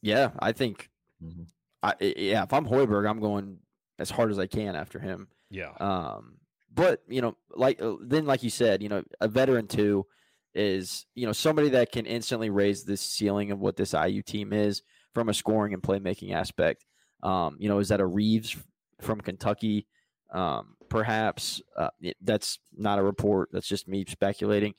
Yeah 0.02 0.30
i 0.38 0.52
think 0.52 0.90
Mm-hmm. 1.24 1.42
I, 1.82 1.94
I- 2.00 2.14
yeah 2.16 2.42
if 2.42 2.52
i'm 2.52 2.66
hoiberg 2.66 3.08
i'm 3.08 3.20
going 3.20 3.58
as 3.98 4.10
hard 4.10 4.30
as 4.32 4.38
i 4.38 4.46
can 4.46 4.74
after 4.76 4.98
him 4.98 5.28
Yeah. 5.50 5.70
Um, 5.80 6.38
but 6.74 7.02
you 7.06 7.20
know, 7.20 7.36
like 7.54 7.80
uh, 7.82 7.96
then, 8.00 8.24
like 8.24 8.42
you 8.42 8.48
said, 8.50 8.82
you 8.82 8.88
know, 8.88 9.02
a 9.20 9.28
veteran 9.28 9.66
too 9.66 10.06
is 10.54 11.04
you 11.14 11.26
know 11.26 11.32
somebody 11.32 11.68
that 11.70 11.92
can 11.92 12.06
instantly 12.06 12.48
raise 12.50 12.84
the 12.84 12.96
ceiling 12.96 13.50
of 13.52 13.58
what 13.60 13.76
this 13.76 13.92
IU 13.92 14.22
team 14.22 14.52
is 14.54 14.82
from 15.14 15.28
a 15.28 15.34
scoring 15.34 15.74
and 15.74 15.82
playmaking 15.82 16.32
aspect. 16.34 16.86
Um, 17.22 17.56
you 17.60 17.68
know, 17.68 17.78
is 17.78 17.88
that 17.88 18.00
a 18.00 18.06
Reeves 18.06 18.56
from 19.02 19.20
Kentucky? 19.20 19.86
Um, 20.32 20.76
perhaps 20.88 21.60
uh, 21.76 21.90
that's 22.22 22.58
not 22.74 22.98
a 22.98 23.02
report. 23.02 23.50
That's 23.52 23.68
just 23.68 23.86
me 23.86 24.04
speculating. 24.08 24.72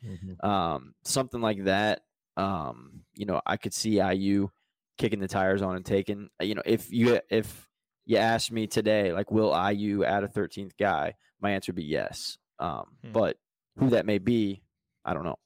Um, 0.44 0.96
something 1.04 1.42
like 1.42 1.66
that. 1.66 2.02
Um, 2.38 3.04
you 3.16 3.28
know, 3.28 3.40
I 3.46 3.58
could 3.58 3.74
see 3.76 4.02
IU 4.02 4.50
kicking 4.98 5.20
the 5.20 5.28
tires 5.28 5.62
on 5.62 5.76
and 5.76 5.86
taking. 5.86 6.30
uh, 6.42 6.46
You 6.46 6.56
know, 6.56 6.62
if 6.66 6.92
you 6.92 7.20
if 7.30 7.68
you 8.06 8.18
asked 8.18 8.52
me 8.52 8.68
today, 8.68 9.14
like, 9.14 9.32
will 9.32 9.54
IU 9.72 10.04
add 10.04 10.24
a 10.24 10.28
13th 10.28 10.74
guy? 10.80 11.16
My 11.42 11.52
answer 11.52 11.72
would 11.72 11.78
be 11.78 11.84
yes. 11.84 12.38
Um, 12.60 12.86
Hmm. 13.04 13.12
But 13.12 13.38
who 13.78 13.90
that 13.92 14.06
may 14.06 14.18
be, 14.20 14.62
I 15.06 15.14
don't 15.14 15.24
know. 15.24 15.40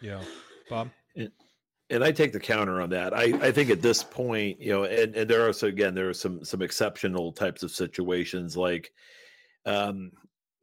Yeah. 0.00 0.22
Bob? 0.68 0.90
and 1.90 2.02
I 2.02 2.10
take 2.10 2.32
the 2.32 2.40
counter 2.40 2.80
on 2.80 2.88
that. 2.90 3.12
I, 3.12 3.24
I 3.46 3.52
think 3.52 3.68
at 3.68 3.82
this 3.82 4.02
point, 4.02 4.58
you 4.58 4.70
know, 4.72 4.84
and, 4.84 5.14
and 5.14 5.28
there 5.28 5.46
are 5.46 5.52
so 5.52 5.66
again 5.66 5.94
there 5.94 6.08
are 6.08 6.14
some 6.14 6.42
some 6.42 6.62
exceptional 6.62 7.32
types 7.32 7.62
of 7.62 7.70
situations 7.70 8.56
like, 8.56 8.92
um, 9.66 10.10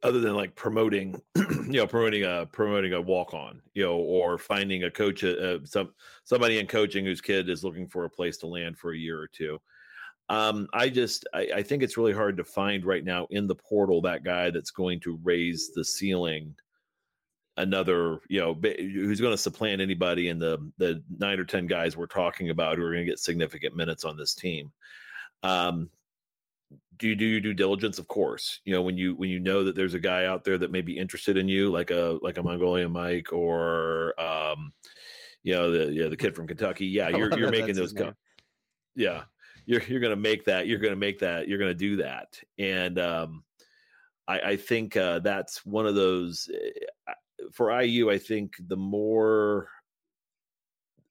other 0.02 0.20
than 0.20 0.34
like 0.34 0.54
promoting, 0.54 1.20
you 1.36 1.72
know, 1.72 1.86
promoting 1.86 2.24
a 2.24 2.46
promoting 2.46 2.92
a 2.92 3.00
walk 3.00 3.34
on, 3.34 3.60
you 3.74 3.84
know, 3.84 3.96
or 3.96 4.38
finding 4.38 4.84
a 4.84 4.90
coach, 4.90 5.22
uh, 5.24 5.58
some 5.64 5.92
somebody 6.24 6.58
in 6.58 6.66
coaching 6.66 7.04
whose 7.04 7.20
kid 7.20 7.48
is 7.48 7.64
looking 7.64 7.86
for 7.86 8.04
a 8.04 8.10
place 8.10 8.38
to 8.38 8.46
land 8.46 8.78
for 8.78 8.92
a 8.92 8.98
year 8.98 9.18
or 9.18 9.28
two. 9.28 9.60
Um, 10.28 10.68
I 10.72 10.88
just 10.88 11.26
I, 11.34 11.48
I 11.56 11.62
think 11.62 11.82
it's 11.82 11.96
really 11.96 12.12
hard 12.12 12.36
to 12.36 12.44
find 12.44 12.84
right 12.84 13.04
now 13.04 13.26
in 13.30 13.46
the 13.46 13.54
portal 13.54 14.00
that 14.02 14.24
guy 14.24 14.50
that's 14.50 14.70
going 14.70 15.00
to 15.00 15.18
raise 15.22 15.72
the 15.74 15.84
ceiling 15.84 16.54
another 17.56 18.20
you 18.28 18.40
know 18.40 18.54
who's 18.54 19.20
going 19.20 19.32
to 19.32 19.38
supplant 19.38 19.80
anybody 19.80 20.28
in 20.28 20.38
the 20.38 20.70
the 20.78 21.02
nine 21.18 21.38
or 21.38 21.44
ten 21.44 21.66
guys 21.66 21.96
we're 21.96 22.06
talking 22.06 22.50
about 22.50 22.78
who 22.78 22.84
are 22.84 22.92
going 22.92 23.04
to 23.04 23.10
get 23.10 23.18
significant 23.18 23.76
minutes 23.76 24.04
on 24.04 24.16
this 24.16 24.34
team 24.34 24.72
um 25.42 25.90
do 27.00 27.08
you 27.08 27.16
do 27.16 27.24
your 27.24 27.40
due 27.40 27.54
diligence 27.54 27.98
of 27.98 28.06
course 28.08 28.60
you 28.64 28.72
know 28.72 28.82
when 28.82 28.96
you 28.96 29.14
when 29.14 29.30
you 29.30 29.40
know 29.40 29.64
that 29.64 29.74
there's 29.74 29.94
a 29.94 29.98
guy 29.98 30.26
out 30.26 30.44
there 30.44 30.58
that 30.58 30.70
may 30.70 30.82
be 30.82 30.96
interested 30.96 31.36
in 31.36 31.48
you 31.48 31.70
like 31.70 31.90
a 31.90 32.18
like 32.22 32.36
a 32.36 32.42
mongolian 32.42 32.92
mike 32.92 33.32
or 33.32 34.18
um 34.20 34.72
you 35.42 35.54
know 35.54 35.70
the 35.70 35.92
yeah 35.92 36.08
the 36.08 36.16
kid 36.16 36.34
from 36.36 36.46
kentucky 36.46 36.86
yeah 36.86 37.08
you're 37.16 37.36
you're 37.38 37.50
making 37.50 37.74
those 37.74 37.92
co- 37.92 38.04
name. 38.04 38.14
yeah 38.94 39.22
you're 39.66 39.82
you're 39.84 40.00
gonna 40.00 40.14
make 40.14 40.44
that 40.44 40.66
you're 40.66 40.78
gonna 40.78 40.96
make 40.96 41.18
that 41.18 41.48
you're 41.48 41.58
gonna 41.58 41.74
do 41.74 41.96
that 41.96 42.38
and 42.58 42.98
um 42.98 43.42
i 44.28 44.40
i 44.40 44.56
think 44.56 44.96
uh 44.96 45.18
that's 45.20 45.64
one 45.64 45.86
of 45.86 45.94
those 45.94 46.50
uh, 47.08 47.12
for 47.52 47.70
iu 47.80 48.10
i 48.10 48.18
think 48.18 48.52
the 48.68 48.76
more 48.76 49.68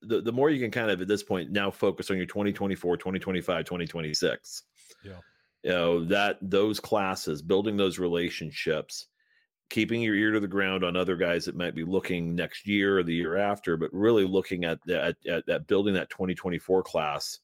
the, 0.02 0.22
the 0.22 0.32
more 0.32 0.50
you 0.50 0.60
can 0.62 0.72
kind 0.72 0.90
of 0.92 1.02
at 1.02 1.08
this 1.08 1.24
point 1.24 1.52
now 1.52 1.70
focus 1.70 2.10
on 2.10 2.18
your 2.18 2.26
2024 2.26 2.98
2025 2.98 3.66
2026 3.66 4.64
Yeah. 5.04 5.14
You 5.64 5.72
know 5.72 6.06
that 6.06 6.38
those 6.42 6.80
classes 6.80 7.42
building 7.42 7.78
those 7.78 8.00
relationships 8.00 9.08
keeping 9.70 10.02
your 10.02 10.16
ear 10.16 10.32
to 10.32 10.40
the 10.40 10.48
ground 10.48 10.84
on 10.84 10.96
other 10.96 11.16
guys 11.16 11.46
that 11.46 11.56
might 11.56 11.76
be 11.76 11.84
looking 11.84 12.36
next 12.36 12.66
year 12.66 13.00
or 13.00 13.04
the 13.04 13.14
year 13.14 13.38
after 13.38 13.78
but 13.78 13.94
really 13.94 14.26
looking 14.26 14.66
at 14.66 14.80
that 14.86 15.16
at, 15.28 15.68
building 15.68 15.94
that 15.94 16.10
2024 16.10 16.82
class 16.84 17.40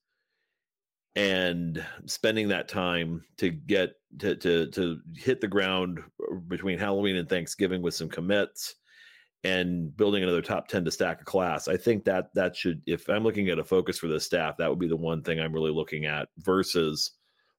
and 1.16 1.86
spending 2.06 2.48
that 2.50 2.68
time 2.68 3.24
to 3.38 3.50
get 3.50 3.94
to 4.20 4.36
to 4.36 4.68
to 4.68 5.00
hit 5.16 5.40
the 5.40 5.48
ground 5.48 6.00
between 6.48 6.78
Halloween 6.78 7.16
and 7.16 7.30
Thanksgiving 7.30 7.82
with 7.82 7.94
some 7.94 8.10
commits 8.10 8.76
and 9.44 9.96
building 9.96 10.24
another 10.24 10.42
top 10.42 10.68
10 10.68 10.84
to 10.86 10.92
stack 10.92 11.22
a 11.22 11.24
class. 11.24 11.68
I 11.68 11.78
think 11.78 12.04
that 12.06 12.34
that 12.34 12.56
should 12.56 12.82
if 12.86 13.08
I'm 13.10 13.24
looking 13.24 13.50
at 13.50 13.60
a 13.60 13.64
focus 13.64 13.98
for 13.98 14.08
the 14.08 14.20
staff, 14.20 14.58
that 14.58 14.70
would 14.70 14.80
be 14.80 14.88
the 14.88 14.96
one 14.96 15.22
thing 15.22 15.40
I'm 15.40 15.54
really 15.54 15.72
looking 15.72 16.06
at 16.06 16.30
versus 16.40 17.12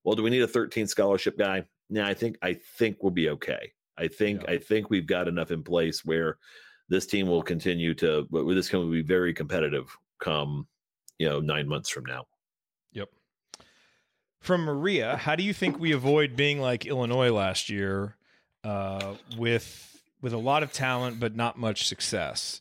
well, 0.07 0.15
do 0.15 0.23
we 0.23 0.31
need 0.31 0.43
a 0.43 0.47
13 0.47 0.87
scholarship 0.87 1.37
guy? 1.37 1.65
Nah, 1.91 2.07
I 2.07 2.15
think 2.15 2.39
I 2.41 2.55
think 2.79 3.03
we'll 3.03 3.11
be 3.11 3.29
okay. 3.31 3.73
I 3.99 4.07
think 4.07 4.49
I 4.49 4.57
think 4.57 4.89
we've 4.89 5.07
got 5.07 5.27
enough 5.27 5.51
in 5.51 5.65
place 5.65 6.05
where 6.05 6.39
this 6.89 7.07
team 7.07 7.27
will 7.27 7.43
continue 7.43 7.93
to 7.95 8.27
this 8.55 8.69
team 8.69 8.81
will 8.81 8.91
be 8.91 9.03
very 9.03 9.35
competitive 9.35 9.95
come 10.21 10.69
you 11.19 11.29
know 11.29 11.41
9 11.41 11.69
months 11.69 11.89
from 11.91 12.05
now. 12.05 12.25
Yep. 12.93 13.09
From 14.41 14.63
Maria, 14.63 15.17
how 15.17 15.35
do 15.35 15.43
you 15.43 15.53
think 15.53 15.81
we 15.81 15.91
avoid 15.91 16.37
being 16.37 16.61
like 16.61 16.87
Illinois 16.87 17.33
last 17.33 17.69
year, 17.69 18.17
uh, 18.63 19.15
with 19.37 20.01
with 20.23 20.33
a 20.33 20.39
lot 20.39 20.63
of 20.63 20.73
talent 20.73 21.19
but 21.19 21.35
not 21.35 21.59
much 21.59 21.89
success? 21.89 22.61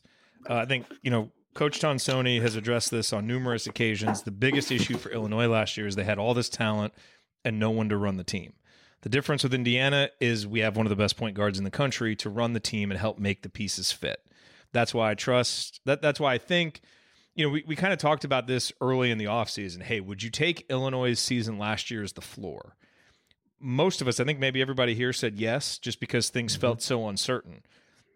Uh, 0.50 0.54
I 0.54 0.64
think 0.64 0.86
you 1.02 1.12
know 1.12 1.30
Coach 1.54 1.78
Tonsoni 1.78 2.42
has 2.42 2.56
addressed 2.56 2.90
this 2.90 3.12
on 3.12 3.28
numerous 3.28 3.68
occasions. 3.68 4.22
The 4.22 4.32
biggest 4.32 4.72
issue 4.72 4.98
for 4.98 5.10
Illinois 5.10 5.46
last 5.46 5.76
year 5.76 5.86
is 5.86 5.94
they 5.94 6.02
had 6.02 6.18
all 6.18 6.34
this 6.34 6.48
talent 6.48 6.92
and 7.46 7.58
no 7.58 7.70
one 7.70 7.88
to 7.88 7.96
run 7.96 8.16
the 8.16 8.24
team. 8.24 8.54
The 9.02 9.08
difference 9.08 9.44
with 9.44 9.54
Indiana 9.54 10.10
is 10.20 10.46
we 10.46 10.60
have 10.60 10.76
one 10.76 10.84
of 10.84 10.90
the 10.90 10.96
best 10.96 11.16
point 11.16 11.36
guards 11.36 11.58
in 11.58 11.64
the 11.64 11.70
country 11.70 12.16
to 12.16 12.28
run 12.28 12.54
the 12.54 12.60
team 12.60 12.90
and 12.90 12.98
help 12.98 13.18
make 13.18 13.42
the 13.42 13.48
pieces 13.48 13.92
fit. 13.92 14.20
That's 14.72 14.92
why 14.92 15.12
I 15.12 15.14
trust 15.14 15.80
that. 15.84 16.02
That's 16.02 16.18
why 16.18 16.34
I 16.34 16.38
think 16.38 16.80
you 17.36 17.44
know, 17.46 17.50
we, 17.50 17.62
we 17.66 17.76
kind 17.76 17.92
of 17.92 17.98
talked 17.98 18.24
about 18.24 18.46
this 18.46 18.72
early 18.80 19.10
in 19.10 19.18
the 19.18 19.26
offseason. 19.26 19.82
Hey, 19.82 20.00
would 20.00 20.22
you 20.22 20.30
take 20.30 20.66
Illinois' 20.70 21.18
season 21.18 21.58
last 21.58 21.90
year 21.90 22.02
as 22.02 22.14
the 22.14 22.22
floor? 22.22 22.76
Most 23.60 24.00
of 24.00 24.08
us, 24.08 24.18
I 24.18 24.24
think 24.24 24.38
maybe 24.38 24.60
everybody 24.60 24.94
here 24.94 25.12
said 25.12 25.38
yes, 25.38 25.78
just 25.78 26.00
because 26.00 26.30
things 26.30 26.54
mm-hmm. 26.54 26.62
felt 26.62 26.82
so 26.82 27.06
uncertain. 27.08 27.62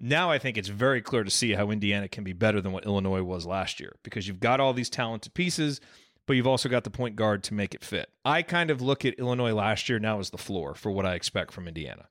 Now 0.01 0.31
I 0.31 0.39
think 0.39 0.57
it's 0.57 0.69
very 0.69 1.03
clear 1.03 1.23
to 1.23 1.31
see 1.31 1.53
how 1.53 1.71
Indiana 1.71 2.09
can 2.09 2.25
be 2.25 2.33
better 2.33 2.63
than 2.63 2.73
what 2.73 2.87
Illinois 2.87 3.23
was 3.23 3.47
last 3.47 3.79
year 3.79 3.97
because 4.03 4.27
you've 4.27 4.41
got 4.41 4.59
all 4.59 4.73
these 4.73 4.89
talented 4.89 5.35
pieces, 5.35 5.83
but 6.31 6.37
you've 6.37 6.47
also 6.47 6.69
got 6.69 6.85
the 6.85 6.91
point 6.91 7.17
guard 7.17 7.43
to 7.43 7.55
make 7.55 7.75
it 7.75 7.85
fit. 7.85 8.09
I 8.25 8.43
kind 8.43 8.71
of 8.71 8.81
look 8.81 9.05
at 9.05 9.15
Illinois 9.15 9.53
last 9.53 9.89
year 9.89 9.99
now 9.99 10.21
as 10.21 10.31
the 10.31 10.39
floor 10.39 10.77
for 10.77 10.93
what 10.93 11.05
I 11.05 11.15
expect 11.17 11.51
from 11.51 11.67
Indiana. 11.67 12.07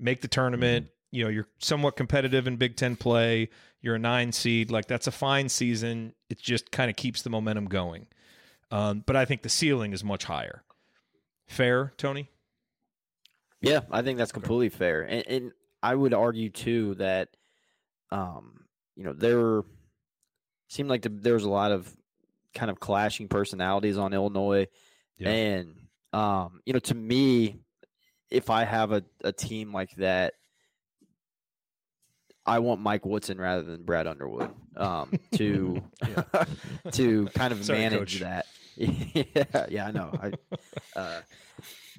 Make 0.00 0.20
the 0.20 0.26
tournament, 0.26 0.88
you 1.12 1.22
know, 1.22 1.30
you're 1.30 1.46
somewhat 1.60 1.94
competitive 1.96 2.48
in 2.48 2.56
Big 2.56 2.74
Ten 2.74 2.96
play. 2.96 3.50
You're 3.80 3.94
a 3.94 4.00
nine 4.00 4.32
seed. 4.32 4.72
Like 4.72 4.88
that's 4.88 5.06
a 5.06 5.12
fine 5.12 5.48
season. 5.48 6.12
It 6.28 6.40
just 6.40 6.72
kind 6.72 6.90
of 6.90 6.96
keeps 6.96 7.22
the 7.22 7.30
momentum 7.30 7.66
going. 7.66 8.08
Um, 8.72 9.04
but 9.06 9.14
I 9.14 9.26
think 9.26 9.42
the 9.42 9.48
ceiling 9.48 9.92
is 9.92 10.02
much 10.02 10.24
higher. 10.24 10.64
Fair, 11.46 11.92
Tony? 11.96 12.30
Yeah, 13.60 13.82
I 13.92 14.02
think 14.02 14.18
that's 14.18 14.32
completely 14.32 14.70
fair, 14.70 15.02
and, 15.02 15.24
and 15.28 15.52
I 15.84 15.94
would 15.94 16.14
argue 16.14 16.50
too 16.50 16.96
that, 16.96 17.28
um, 18.10 18.64
you 18.96 19.04
know, 19.04 19.12
there 19.12 19.62
seemed 20.68 20.88
like 20.88 21.02
the, 21.02 21.10
there 21.10 21.34
was 21.34 21.44
a 21.44 21.48
lot 21.48 21.70
of 21.70 21.96
kind 22.54 22.70
of 22.70 22.80
clashing 22.80 23.28
personalities 23.28 23.98
on 23.98 24.12
Illinois, 24.12 24.66
and 25.20 25.74
um, 26.12 26.60
you 26.66 26.72
know, 26.72 26.78
to 26.80 26.94
me, 26.94 27.60
if 28.30 28.50
I 28.50 28.64
have 28.64 28.92
a, 28.92 29.02
a 29.24 29.32
team 29.32 29.72
like 29.72 29.94
that, 29.96 30.34
I 32.44 32.58
want 32.58 32.80
Mike 32.80 33.06
Woodson 33.06 33.38
rather 33.38 33.62
than 33.62 33.84
Brad 33.84 34.06
Underwood 34.06 34.50
um, 34.76 35.12
to 35.34 35.82
to 36.92 37.26
kind 37.34 37.52
of 37.52 37.64
Sorry, 37.64 37.78
manage 37.78 38.20
Coach. 38.20 38.20
that. 38.20 38.46
yeah, 38.76 39.66
yeah, 39.68 39.86
I 39.86 39.90
know. 39.90 40.10
I, 40.20 40.32
uh, 40.98 41.20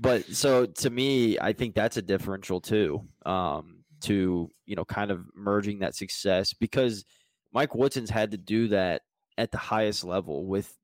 but 0.01 0.25
so 0.25 0.65
to 0.65 0.89
me, 0.89 1.37
I 1.39 1.53
think 1.53 1.75
that's 1.75 1.97
a 1.97 2.01
differential 2.01 2.59
too. 2.59 3.07
Um, 3.25 3.83
to 4.01 4.49
you 4.65 4.75
know, 4.75 4.83
kind 4.83 5.11
of 5.11 5.25
merging 5.35 5.79
that 5.79 5.95
success 5.95 6.53
because 6.53 7.05
Mike 7.53 7.73
Woodson's 7.75 8.09
had 8.09 8.31
to 8.31 8.37
do 8.37 8.69
that 8.69 9.03
at 9.37 9.51
the 9.51 9.57
highest 9.57 10.03
level 10.03 10.45
with 10.45 10.77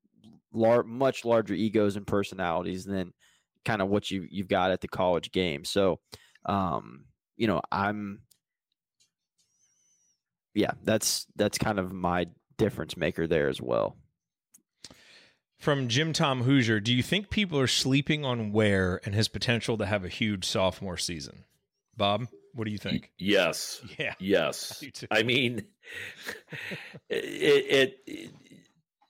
lar- 0.52 0.82
much 0.82 1.24
larger 1.24 1.54
egos 1.54 1.96
and 1.96 2.06
personalities 2.06 2.84
than 2.84 3.12
kind 3.64 3.82
of 3.82 3.88
what 3.88 4.10
you 4.10 4.26
you've 4.30 4.48
got 4.48 4.70
at 4.70 4.80
the 4.80 4.88
college 4.88 5.32
game. 5.32 5.64
So, 5.64 6.00
um, 6.46 7.04
you 7.36 7.46
know, 7.46 7.60
I'm 7.70 8.22
yeah, 10.54 10.72
that's 10.84 11.26
that's 11.36 11.58
kind 11.58 11.78
of 11.78 11.92
my 11.92 12.26
difference 12.58 12.96
maker 12.96 13.26
there 13.26 13.48
as 13.48 13.60
well. 13.60 13.96
From 15.58 15.88
Jim 15.88 16.14
Tom 16.14 16.42
Hoosier, 16.42 16.80
do 16.80 16.94
you 16.94 17.02
think 17.02 17.28
people 17.28 17.58
are 17.58 17.66
sleeping 17.66 18.24
on 18.24 18.50
Ware 18.50 18.98
and 19.04 19.14
his 19.14 19.28
potential 19.28 19.76
to 19.76 19.84
have 19.84 20.04
a 20.04 20.08
huge 20.08 20.46
sophomore 20.46 20.96
season? 20.96 21.44
Bob, 21.96 22.28
what 22.54 22.64
do 22.64 22.70
you 22.70 22.78
think? 22.78 23.10
Yes. 23.18 23.80
Yeah. 23.98 24.14
Yes. 24.18 24.82
I 25.10 25.22
mean, 25.22 25.64
it, 27.10 27.96
it 28.06 28.30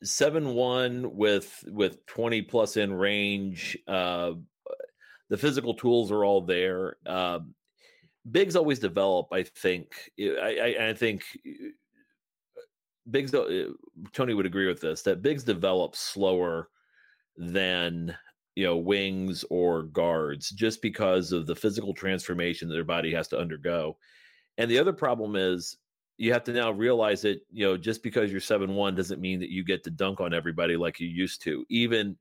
seven 0.02 0.54
one 0.54 1.14
with 1.16 1.62
with 1.68 2.04
twenty 2.06 2.42
plus 2.42 2.76
in 2.76 2.92
range. 2.92 3.78
Uh, 3.86 4.32
the 5.28 5.38
physical 5.38 5.74
tools 5.74 6.10
are 6.10 6.24
all 6.24 6.40
there. 6.40 6.96
Uh, 7.06 7.40
bigs 8.30 8.56
always 8.56 8.78
develop. 8.78 9.28
I 9.32 9.44
think. 9.44 10.10
I, 10.18 10.76
I, 10.78 10.88
I 10.88 10.94
think 10.94 11.22
bigs. 13.10 13.34
Uh, 13.34 13.66
Tony 14.12 14.34
would 14.34 14.46
agree 14.46 14.66
with 14.66 14.80
this 14.80 15.02
that 15.02 15.22
bigs 15.22 15.44
develop 15.44 15.94
slower 15.94 16.68
than 17.36 18.16
you 18.56 18.64
know 18.64 18.76
wings 18.76 19.44
or 19.50 19.84
guards 19.84 20.50
just 20.50 20.82
because 20.82 21.32
of 21.32 21.46
the 21.46 21.56
physical 21.56 21.94
transformation 21.94 22.68
that 22.68 22.74
their 22.74 22.84
body 22.84 23.12
has 23.12 23.28
to 23.28 23.38
undergo. 23.38 23.96
And 24.58 24.70
the 24.70 24.78
other 24.78 24.92
problem 24.92 25.36
is 25.36 25.76
you 26.18 26.32
have 26.32 26.44
to 26.44 26.52
now 26.52 26.70
realize 26.70 27.22
that 27.22 27.40
you 27.50 27.66
know 27.66 27.76
just 27.76 28.02
because 28.02 28.30
you're 28.30 28.40
seven 28.40 28.74
one 28.74 28.94
doesn't 28.94 29.20
mean 29.20 29.40
that 29.40 29.50
you 29.50 29.64
get 29.64 29.84
to 29.84 29.90
dunk 29.90 30.20
on 30.20 30.34
everybody 30.34 30.76
like 30.76 31.00
you 31.00 31.08
used 31.08 31.42
to. 31.42 31.64
Even 31.70 32.16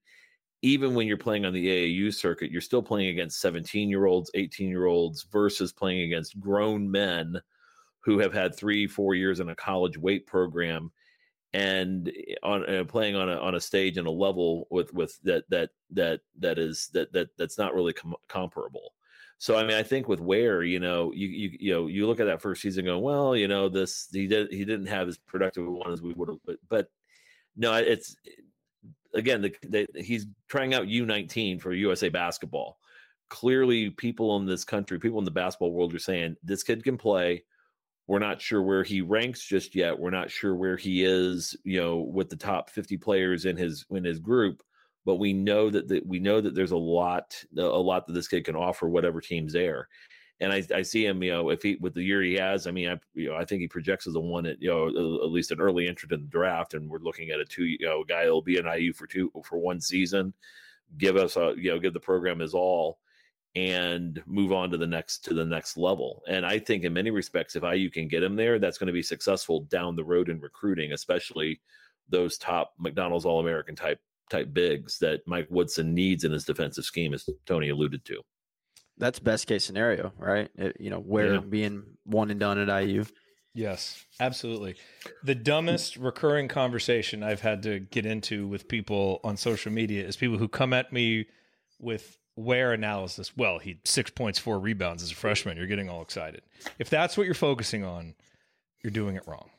even 0.61 0.93
when 0.93 1.07
you're 1.07 1.17
playing 1.17 1.45
on 1.45 1.53
the 1.53 1.67
AAU 1.67 2.13
circuit, 2.13 2.51
you're 2.51 2.61
still 2.61 2.83
playing 2.83 3.09
against 3.09 3.39
17 3.39 3.89
year 3.89 4.05
olds, 4.05 4.29
18 4.33 4.69
year 4.69 4.85
olds 4.85 5.25
versus 5.31 5.71
playing 5.71 6.01
against 6.01 6.39
grown 6.39 6.89
men 6.89 7.39
who 8.01 8.19
have 8.19 8.33
had 8.33 8.55
three, 8.55 8.87
four 8.87 9.15
years 9.15 9.39
in 9.39 9.49
a 9.49 9.55
college 9.55 9.97
weight 9.97 10.25
program 10.25 10.91
and 11.53 12.11
on 12.43 12.67
uh, 12.69 12.83
playing 12.83 13.15
on 13.15 13.29
a 13.29 13.37
on 13.37 13.55
a 13.55 13.59
stage 13.59 13.97
and 13.97 14.07
a 14.07 14.11
level 14.11 14.67
with 14.69 14.93
with 14.93 15.19
that 15.23 15.43
that 15.49 15.71
that 15.91 16.21
that 16.37 16.59
is 16.59 16.89
that 16.93 17.11
that 17.13 17.29
that's 17.37 17.57
not 17.57 17.73
really 17.73 17.93
com- 17.93 18.15
comparable. 18.27 18.93
So 19.39 19.57
I 19.57 19.63
mean, 19.63 19.77
I 19.77 19.83
think 19.83 20.07
with 20.07 20.19
Ware, 20.19 20.63
you 20.63 20.79
know, 20.79 21.11
you 21.13 21.27
you 21.27 21.57
you 21.59 21.73
know, 21.73 21.87
you 21.87 22.07
look 22.07 22.19
at 22.19 22.25
that 22.25 22.41
first 22.41 22.61
season, 22.61 22.85
going, 22.85 23.01
well, 23.01 23.35
you 23.35 23.47
know, 23.47 23.69
this 23.69 24.09
he 24.11 24.27
did 24.27 24.51
he 24.51 24.65
didn't 24.65 24.87
have 24.87 25.07
as 25.07 25.17
productive 25.17 25.65
one 25.67 25.91
as 25.91 26.01
we 26.01 26.13
would 26.13 26.29
have, 26.29 26.39
but 26.45 26.57
but 26.67 26.89
no, 27.55 27.73
it's 27.75 28.15
again, 29.13 29.41
the, 29.41 29.55
the, 29.63 29.87
he's 30.01 30.27
trying 30.47 30.73
out 30.73 30.87
U19 30.87 31.61
for 31.61 31.73
USA 31.73 32.09
basketball. 32.09 32.77
Clearly, 33.29 33.91
people 33.91 34.35
in 34.37 34.45
this 34.45 34.63
country, 34.63 34.99
people 34.99 35.19
in 35.19 35.25
the 35.25 35.31
basketball 35.31 35.71
world, 35.71 35.93
are 35.93 35.99
saying 35.99 36.35
this 36.43 36.63
kid 36.63 36.83
can 36.83 36.97
play. 36.97 37.43
We're 38.09 38.17
not 38.17 38.41
sure 38.41 38.63
where 38.63 38.83
he 38.83 39.01
ranks 39.01 39.45
just 39.45 39.75
yet. 39.75 39.99
We're 39.99 40.09
not 40.09 40.31
sure 40.31 40.55
where 40.55 40.77
he 40.77 41.03
is, 41.03 41.55
you 41.63 41.79
know, 41.79 41.97
with 41.97 42.27
the 42.27 42.35
top 42.35 42.71
50 42.71 42.97
players 42.97 43.45
in 43.45 43.55
his 43.55 43.85
in 43.91 44.03
his 44.03 44.17
group. 44.17 44.63
But 45.05 45.17
we 45.17 45.31
know 45.31 45.69
that, 45.69 45.87
that 45.89 46.07
we 46.07 46.17
know 46.17 46.41
that 46.41 46.55
there's 46.55 46.71
a 46.71 46.75
lot, 46.75 47.35
a 47.55 47.61
lot 47.61 48.07
that 48.07 48.13
this 48.13 48.27
kid 48.27 48.45
can 48.45 48.55
offer, 48.55 48.89
whatever 48.89 49.21
team's 49.21 49.53
there. 49.53 49.87
And 50.39 50.51
I, 50.51 50.63
I 50.73 50.81
see 50.81 51.05
him, 51.05 51.21
you 51.21 51.31
know, 51.31 51.51
if 51.51 51.61
he 51.61 51.77
with 51.81 51.93
the 51.93 52.01
year 52.01 52.23
he 52.23 52.33
has, 52.33 52.65
I 52.65 52.71
mean, 52.71 52.89
I, 52.89 52.99
you 53.13 53.29
know, 53.29 53.35
I 53.35 53.45
think 53.45 53.61
he 53.61 53.67
projects 53.67 54.07
as 54.07 54.15
a 54.15 54.19
one 54.19 54.47
at, 54.47 54.59
you 54.59 54.69
know, 54.69 54.87
at 54.87 55.29
least 55.29 55.51
an 55.51 55.61
early 55.61 55.87
entrant 55.87 56.11
in 56.11 56.21
the 56.21 56.29
draft. 56.29 56.73
And 56.73 56.89
we're 56.89 56.97
looking 56.97 57.29
at 57.29 57.39
a 57.39 57.45
two, 57.45 57.65
you 57.65 57.85
know, 57.85 58.03
guy 58.03 58.27
will 58.27 58.41
be 58.41 58.57
an 58.57 58.65
IU 58.65 58.91
for 58.91 59.05
two 59.05 59.31
for 59.45 59.59
one 59.59 59.79
season, 59.79 60.33
give 60.97 61.15
us 61.15 61.37
a, 61.37 61.53
you 61.55 61.69
know, 61.69 61.77
give 61.77 61.93
the 61.93 61.99
program 61.99 62.39
his 62.39 62.55
all 62.55 62.97
and 63.55 64.21
move 64.27 64.51
on 64.51 64.69
to 64.71 64.77
the 64.77 64.87
next 64.87 65.25
to 65.25 65.33
the 65.33 65.45
next 65.45 65.75
level. 65.77 66.21
And 66.27 66.45
I 66.45 66.59
think 66.59 66.83
in 66.83 66.93
many 66.93 67.09
respects, 67.09 67.55
if 67.55 67.63
IU 67.63 67.89
can 67.89 68.07
get 68.07 68.23
him 68.23 68.35
there, 68.35 68.59
that's 68.59 68.77
going 68.77 68.87
to 68.87 68.93
be 68.93 69.01
successful 69.03 69.61
down 69.61 69.95
the 69.95 70.03
road 70.03 70.29
in 70.29 70.39
recruiting, 70.39 70.91
especially 70.93 71.59
those 72.09 72.37
top 72.37 72.73
McDonald's 72.79 73.25
All 73.25 73.39
American 73.39 73.75
type 73.75 73.99
type 74.29 74.53
bigs 74.53 74.99
that 74.99 75.21
Mike 75.25 75.47
Woodson 75.49 75.95
needs 75.95 76.23
in 76.23 76.31
his 76.31 76.45
defensive 76.45 76.85
scheme, 76.85 77.13
as 77.15 77.27
Tony 77.47 77.69
alluded 77.69 78.05
to. 78.05 78.21
That's 78.99 79.17
best 79.17 79.47
case 79.47 79.63
scenario, 79.63 80.13
right? 80.17 80.49
It, 80.55 80.77
you 80.79 80.91
know, 80.91 80.99
where 80.99 81.35
Yeah. 81.35 81.39
being 81.39 81.83
one 82.03 82.29
and 82.29 82.39
done 82.39 82.59
at 82.59 82.69
IU. 82.83 83.05
Yes, 83.55 84.05
absolutely. 84.19 84.75
The 85.23 85.33
dumbest 85.33 85.97
recurring 85.97 86.47
conversation 86.47 87.23
I've 87.23 87.41
had 87.41 87.63
to 87.63 87.79
get 87.79 88.05
into 88.05 88.47
with 88.47 88.67
people 88.67 89.19
on 89.23 89.37
social 89.37 89.71
media 89.71 90.05
is 90.05 90.15
people 90.15 90.37
who 90.37 90.47
come 90.47 90.71
at 90.73 90.93
me 90.93 91.25
with 91.79 92.18
where 92.39 92.71
analysis. 92.71 93.35
Well, 93.35 93.59
he 93.59 93.79
six 93.83 94.09
points, 94.09 94.39
four 94.39 94.59
rebounds 94.59 95.03
as 95.03 95.11
a 95.11 95.15
freshman. 95.15 95.57
You're 95.57 95.67
getting 95.67 95.89
all 95.89 96.01
excited. 96.01 96.41
If 96.77 96.89
that's 96.89 97.17
what 97.17 97.25
you're 97.25 97.35
focusing 97.35 97.83
on, 97.83 98.15
you're 98.81 98.91
doing 98.91 99.15
it 99.15 99.27
wrong. 99.27 99.49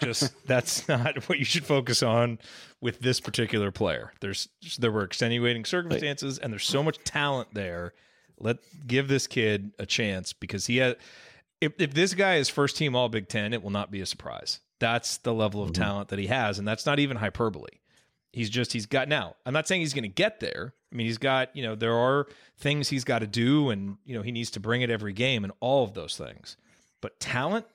Just 0.00 0.32
that's 0.46 0.88
not 0.88 1.28
what 1.28 1.38
you 1.38 1.44
should 1.44 1.66
focus 1.66 2.02
on 2.02 2.38
with 2.80 3.00
this 3.00 3.20
particular 3.20 3.70
player. 3.70 4.12
There's 4.20 4.48
there 4.78 4.90
were 4.90 5.04
extenuating 5.04 5.66
circumstances, 5.66 6.38
and 6.38 6.52
there's 6.52 6.66
so 6.66 6.82
much 6.82 6.98
talent 7.04 7.48
there. 7.52 7.92
Let 8.38 8.56
give 8.86 9.06
this 9.08 9.26
kid 9.26 9.72
a 9.78 9.86
chance 9.86 10.32
because 10.32 10.66
he 10.66 10.78
had. 10.78 10.96
If 11.60 11.74
if 11.78 11.94
this 11.94 12.14
guy 12.14 12.36
is 12.36 12.48
first 12.48 12.76
team 12.76 12.96
All 12.96 13.08
Big 13.08 13.28
Ten, 13.28 13.52
it 13.52 13.62
will 13.62 13.70
not 13.70 13.90
be 13.90 14.00
a 14.00 14.06
surprise. 14.06 14.60
That's 14.80 15.18
the 15.18 15.32
level 15.32 15.62
of 15.62 15.70
mm-hmm. 15.70 15.82
talent 15.82 16.08
that 16.08 16.18
he 16.18 16.26
has, 16.26 16.58
and 16.58 16.66
that's 16.66 16.86
not 16.86 16.98
even 16.98 17.16
hyperbole. 17.18 17.68
He's 18.32 18.50
just 18.50 18.72
he's 18.72 18.86
got 18.86 19.08
now. 19.08 19.36
I'm 19.46 19.52
not 19.52 19.68
saying 19.68 19.82
he's 19.82 19.94
going 19.94 20.02
to 20.02 20.08
get 20.08 20.40
there. 20.40 20.74
I 20.94 20.96
mean, 20.96 21.06
he's 21.06 21.18
got 21.18 21.54
you 21.56 21.64
know 21.64 21.74
there 21.74 21.96
are 21.96 22.26
things 22.56 22.88
he's 22.88 23.04
got 23.04 23.18
to 23.18 23.26
do, 23.26 23.70
and 23.70 23.96
you 24.04 24.14
know 24.14 24.22
he 24.22 24.30
needs 24.30 24.50
to 24.52 24.60
bring 24.60 24.82
it 24.82 24.90
every 24.90 25.12
game, 25.12 25.42
and 25.42 25.52
all 25.58 25.82
of 25.82 25.94
those 25.94 26.16
things. 26.16 26.56
But 27.00 27.18
talent, 27.18 27.66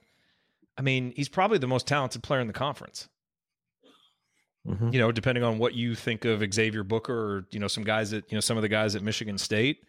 I 0.78 0.82
mean, 0.82 1.12
he's 1.16 1.30
probably 1.30 1.58
the 1.58 1.68
most 1.68 1.86
talented 1.86 2.24
player 2.24 2.40
in 2.40 2.48
the 2.48 2.54
conference. 2.54 3.10
Mm-hmm. 4.66 4.90
You 4.94 5.00
know, 5.00 5.12
depending 5.12 5.44
on 5.44 5.58
what 5.58 5.74
you 5.74 5.96
think 5.96 6.24
of 6.26 6.42
Xavier 6.54 6.84
Booker, 6.84 7.14
or 7.14 7.48
you 7.52 7.60
know, 7.60 7.68
some 7.68 7.84
guys 7.84 8.12
that 8.12 8.32
you 8.32 8.38
know, 8.38 8.42
some 8.42 8.58
of 8.58 8.62
the 8.62 8.70
guys 8.70 8.96
at 8.96 9.04
Michigan 9.04 9.38
State. 9.38 9.84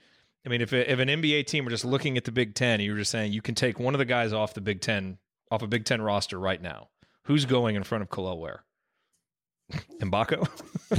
I 0.45 0.49
mean, 0.49 0.61
if 0.61 0.73
if 0.73 0.99
an 0.99 1.09
NBA 1.09 1.47
team 1.47 1.65
were 1.65 1.71
just 1.71 1.85
looking 1.85 2.17
at 2.17 2.25
the 2.25 2.33
Big 2.33 2.55
Ten, 2.55 2.81
you 2.81 2.93
were 2.93 2.99
just 2.99 3.13
saying 3.13 3.33
you 3.33 3.43
can 3.43 3.55
take 3.55 3.79
one 3.79 3.95
of 3.95 3.99
the 3.99 4.05
guys 4.05 4.33
off 4.33 4.55
the 4.55 4.61
Big 4.61 4.81
Ten, 4.81 5.19
off 5.51 5.63
a 5.63 5.69
Big 5.69 5.85
Ten 5.85 6.03
roster 6.03 6.39
right 6.39 6.61
now. 6.61 6.89
Who's 7.25 7.45
going 7.45 7.77
in 7.77 7.85
front 7.85 8.03
of 8.03 8.11
Kel'el 8.11 8.39
Ware? 8.39 8.65
Mgbako? 9.99 10.49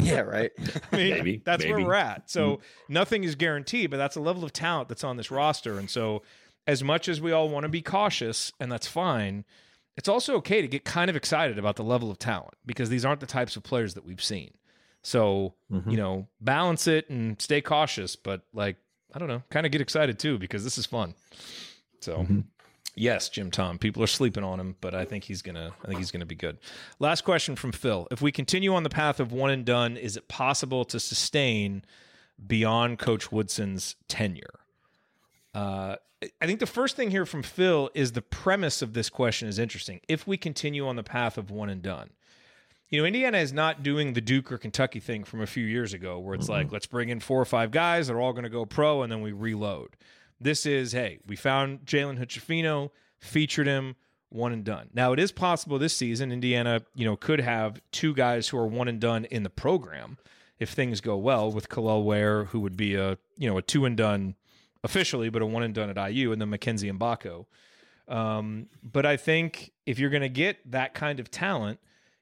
yeah, 0.03 0.21
right. 0.21 0.51
I 0.91 0.95
mean, 0.95 1.09
Maybe, 1.11 1.41
that's 1.43 1.65
where 1.65 1.79
we're 1.79 1.93
at. 1.93 2.29
So 2.29 2.55
hmm. 2.55 2.93
nothing 2.93 3.23
is 3.23 3.35
guaranteed, 3.35 3.91
but 3.91 3.97
that's 3.97 4.15
a 4.15 4.21
level 4.21 4.43
of 4.43 4.53
talent 4.53 4.89
that's 4.89 5.03
on 5.03 5.17
this 5.17 5.31
roster. 5.31 5.77
And 5.77 5.89
so, 5.89 6.23
as 6.67 6.83
much 6.83 7.09
as 7.09 7.19
we 7.19 7.31
all 7.31 7.49
want 7.49 7.63
to 7.63 7.69
be 7.69 7.81
cautious, 7.81 8.53
and 8.59 8.71
that's 8.71 8.87
fine, 8.87 9.45
it's 9.97 10.07
also 10.07 10.35
okay 10.35 10.61
to 10.61 10.67
get 10.67 10.85
kind 10.85 11.09
of 11.09 11.15
excited 11.15 11.57
about 11.57 11.75
the 11.75 11.83
level 11.83 12.11
of 12.11 12.19
talent 12.19 12.53
because 12.65 12.89
these 12.89 13.03
aren't 13.03 13.19
the 13.19 13.25
types 13.25 13.55
of 13.55 13.63
players 13.63 13.95
that 13.95 14.05
we've 14.05 14.23
seen. 14.23 14.51
So, 15.03 15.55
mm-hmm. 15.71 15.89
you 15.89 15.97
know, 15.97 16.27
balance 16.39 16.87
it 16.87 17.09
and 17.09 17.41
stay 17.41 17.61
cautious, 17.61 18.15
but 18.15 18.43
like, 18.53 18.77
I 19.13 19.19
don't 19.19 19.27
know, 19.27 19.43
kind 19.49 19.65
of 19.65 19.71
get 19.71 19.81
excited 19.81 20.19
too 20.19 20.37
because 20.37 20.63
this 20.63 20.77
is 20.77 20.85
fun. 20.85 21.15
So, 21.99 22.17
mm-hmm. 22.17 22.39
Yes, 22.95 23.29
Jim 23.29 23.51
Tom, 23.51 23.77
people 23.77 24.03
are 24.03 24.07
sleeping 24.07 24.43
on 24.43 24.59
him, 24.59 24.75
but 24.81 24.93
I 24.93 25.05
think 25.05 25.25
he's 25.25 25.41
going 25.41 25.55
to 25.55 25.73
I 25.83 25.87
think 25.87 25.99
he's 25.99 26.11
to 26.11 26.25
be 26.25 26.35
good. 26.35 26.57
Last 26.99 27.23
question 27.23 27.55
from 27.55 27.71
Phil. 27.71 28.07
If 28.11 28.21
we 28.21 28.31
continue 28.31 28.73
on 28.73 28.83
the 28.83 28.89
path 28.89 29.19
of 29.19 29.31
one 29.31 29.51
and 29.51 29.65
done, 29.65 29.97
is 29.97 30.17
it 30.17 30.27
possible 30.27 30.85
to 30.85 30.99
sustain 30.99 31.83
beyond 32.45 32.99
coach 32.99 33.31
Woodson's 33.31 33.95
tenure? 34.07 34.59
Uh, 35.53 35.95
I 36.39 36.45
think 36.45 36.59
the 36.59 36.67
first 36.67 36.95
thing 36.95 37.11
here 37.11 37.25
from 37.25 37.43
Phil 37.43 37.89
is 37.93 38.11
the 38.11 38.21
premise 38.21 38.81
of 38.81 38.93
this 38.93 39.09
question 39.09 39.47
is 39.47 39.57
interesting. 39.57 40.01
If 40.07 40.27
we 40.27 40.37
continue 40.37 40.87
on 40.87 40.95
the 40.95 41.03
path 41.03 41.37
of 41.37 41.49
one 41.49 41.69
and 41.69 41.81
done, 41.81 42.11
you 42.89 42.99
know, 42.99 43.05
Indiana 43.05 43.37
is 43.37 43.53
not 43.53 43.83
doing 43.83 44.13
the 44.13 44.21
Duke 44.21 44.51
or 44.51 44.57
Kentucky 44.57 44.99
thing 44.99 45.23
from 45.23 45.41
a 45.41 45.47
few 45.47 45.65
years 45.65 45.93
ago 45.93 46.19
where 46.19 46.35
it's 46.35 46.49
like, 46.49 46.71
let's 46.71 46.85
bring 46.85 47.09
in 47.09 47.21
four 47.21 47.41
or 47.41 47.45
five 47.45 47.71
guys, 47.71 48.07
they're 48.07 48.19
all 48.19 48.33
going 48.33 48.43
to 48.43 48.49
go 48.49 48.65
pro, 48.65 49.01
and 49.01 49.11
then 49.11 49.21
we 49.21 49.31
reload. 49.31 49.95
This 50.41 50.65
is, 50.65 50.91
hey, 50.91 51.19
we 51.25 51.35
found 51.35 51.85
Jalen 51.85 52.17
Hood-Schifino, 52.17 52.89
featured 53.19 53.67
him, 53.67 53.95
one 54.29 54.51
and 54.53 54.63
done. 54.63 54.89
Now, 54.93 55.13
it 55.13 55.19
is 55.19 55.31
possible 55.31 55.77
this 55.77 55.95
season 55.95 56.31
Indiana, 56.31 56.81
you 56.95 57.05
know, 57.05 57.15
could 57.15 57.41
have 57.41 57.81
two 57.91 58.13
guys 58.13 58.47
who 58.47 58.57
are 58.57 58.65
one 58.65 58.87
and 58.87 58.99
done 58.99 59.25
in 59.25 59.43
the 59.43 59.49
program 59.49 60.17
if 60.57 60.69
things 60.69 61.01
go 61.01 61.17
well 61.17 61.51
with 61.51 61.69
Kel'el 61.69 62.03
Ware, 62.03 62.45
who 62.45 62.59
would 62.61 62.75
be 62.75 62.95
a, 62.95 63.17
you 63.37 63.49
know, 63.49 63.57
a 63.57 63.61
two 63.61 63.85
and 63.85 63.97
done 63.97 64.35
officially, 64.83 65.29
but 65.29 65.41
a 65.41 65.45
one 65.45 65.63
and 65.63 65.75
done 65.75 65.95
at 65.95 66.11
IU, 66.11 66.31
and 66.31 66.41
then 66.41 66.49
Mackenzie 66.49 66.91
Mgbako. 66.91 67.45
Um, 68.07 68.67
but 68.81 69.05
I 69.05 69.17
think 69.17 69.73
if 69.85 69.99
you're 69.99 70.09
going 70.09 70.21
to 70.21 70.29
get 70.29 70.59
that 70.71 70.93
kind 70.93 71.19
of 71.19 71.29
talent, 71.29 71.79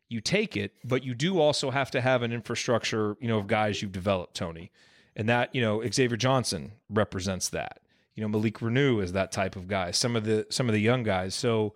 you 0.09 0.19
take 0.19 0.57
it, 0.57 0.73
but 0.83 1.03
you 1.03 1.13
do 1.13 1.39
also 1.39 1.69
have 1.71 1.91
to 1.91 2.01
have 2.01 2.23
an 2.23 2.33
infrastructure, 2.33 3.15
you 3.21 3.27
know, 3.27 3.37
of 3.37 3.47
guys 3.47 3.81
you've 3.81 3.91
developed, 3.91 4.35
Tony. 4.35 4.71
And 5.15 5.29
that, 5.29 5.53
you 5.53 5.61
know, 5.61 5.83
Xavier 5.87 6.17
Johnson 6.17 6.73
represents 6.89 7.49
that. 7.49 7.81
You 8.19 8.25
know, 8.25 8.37
Malik 8.37 8.59
Reneau 8.59 9.01
is 9.01 9.13
that 9.13 9.31
type 9.31 9.55
of 9.55 9.69
guy. 9.69 9.91
Some 9.91 10.17
of 10.17 10.25
the 10.25 10.45
some 10.49 10.67
of 10.67 10.73
the 10.73 10.81
young 10.81 11.03
guys. 11.03 11.33
So 11.33 11.73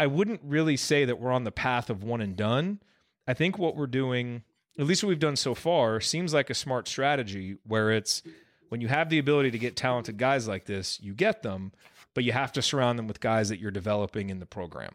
I 0.00 0.06
wouldn't 0.06 0.40
really 0.42 0.78
say 0.78 1.04
that 1.04 1.20
we're 1.20 1.32
on 1.32 1.44
the 1.44 1.52
path 1.52 1.90
of 1.90 2.02
one 2.02 2.22
and 2.22 2.34
done. 2.34 2.80
I 3.28 3.34
think 3.34 3.58
what 3.58 3.76
we're 3.76 3.86
doing, 3.86 4.42
at 4.78 4.86
least 4.86 5.02
what 5.02 5.10
we've 5.10 5.18
done 5.18 5.36
so 5.36 5.54
far, 5.54 6.00
seems 6.00 6.32
like 6.32 6.48
a 6.48 6.54
smart 6.54 6.88
strategy 6.88 7.58
where 7.66 7.90
it's 7.90 8.22
when 8.70 8.80
you 8.80 8.88
have 8.88 9.10
the 9.10 9.18
ability 9.18 9.50
to 9.50 9.58
get 9.58 9.76
talented 9.76 10.16
guys 10.16 10.48
like 10.48 10.64
this, 10.64 10.98
you 11.02 11.12
get 11.12 11.42
them, 11.42 11.72
but 12.14 12.24
you 12.24 12.32
have 12.32 12.52
to 12.52 12.62
surround 12.62 12.98
them 12.98 13.06
with 13.06 13.20
guys 13.20 13.50
that 13.50 13.60
you're 13.60 13.70
developing 13.70 14.30
in 14.30 14.38
the 14.38 14.46
program. 14.46 14.94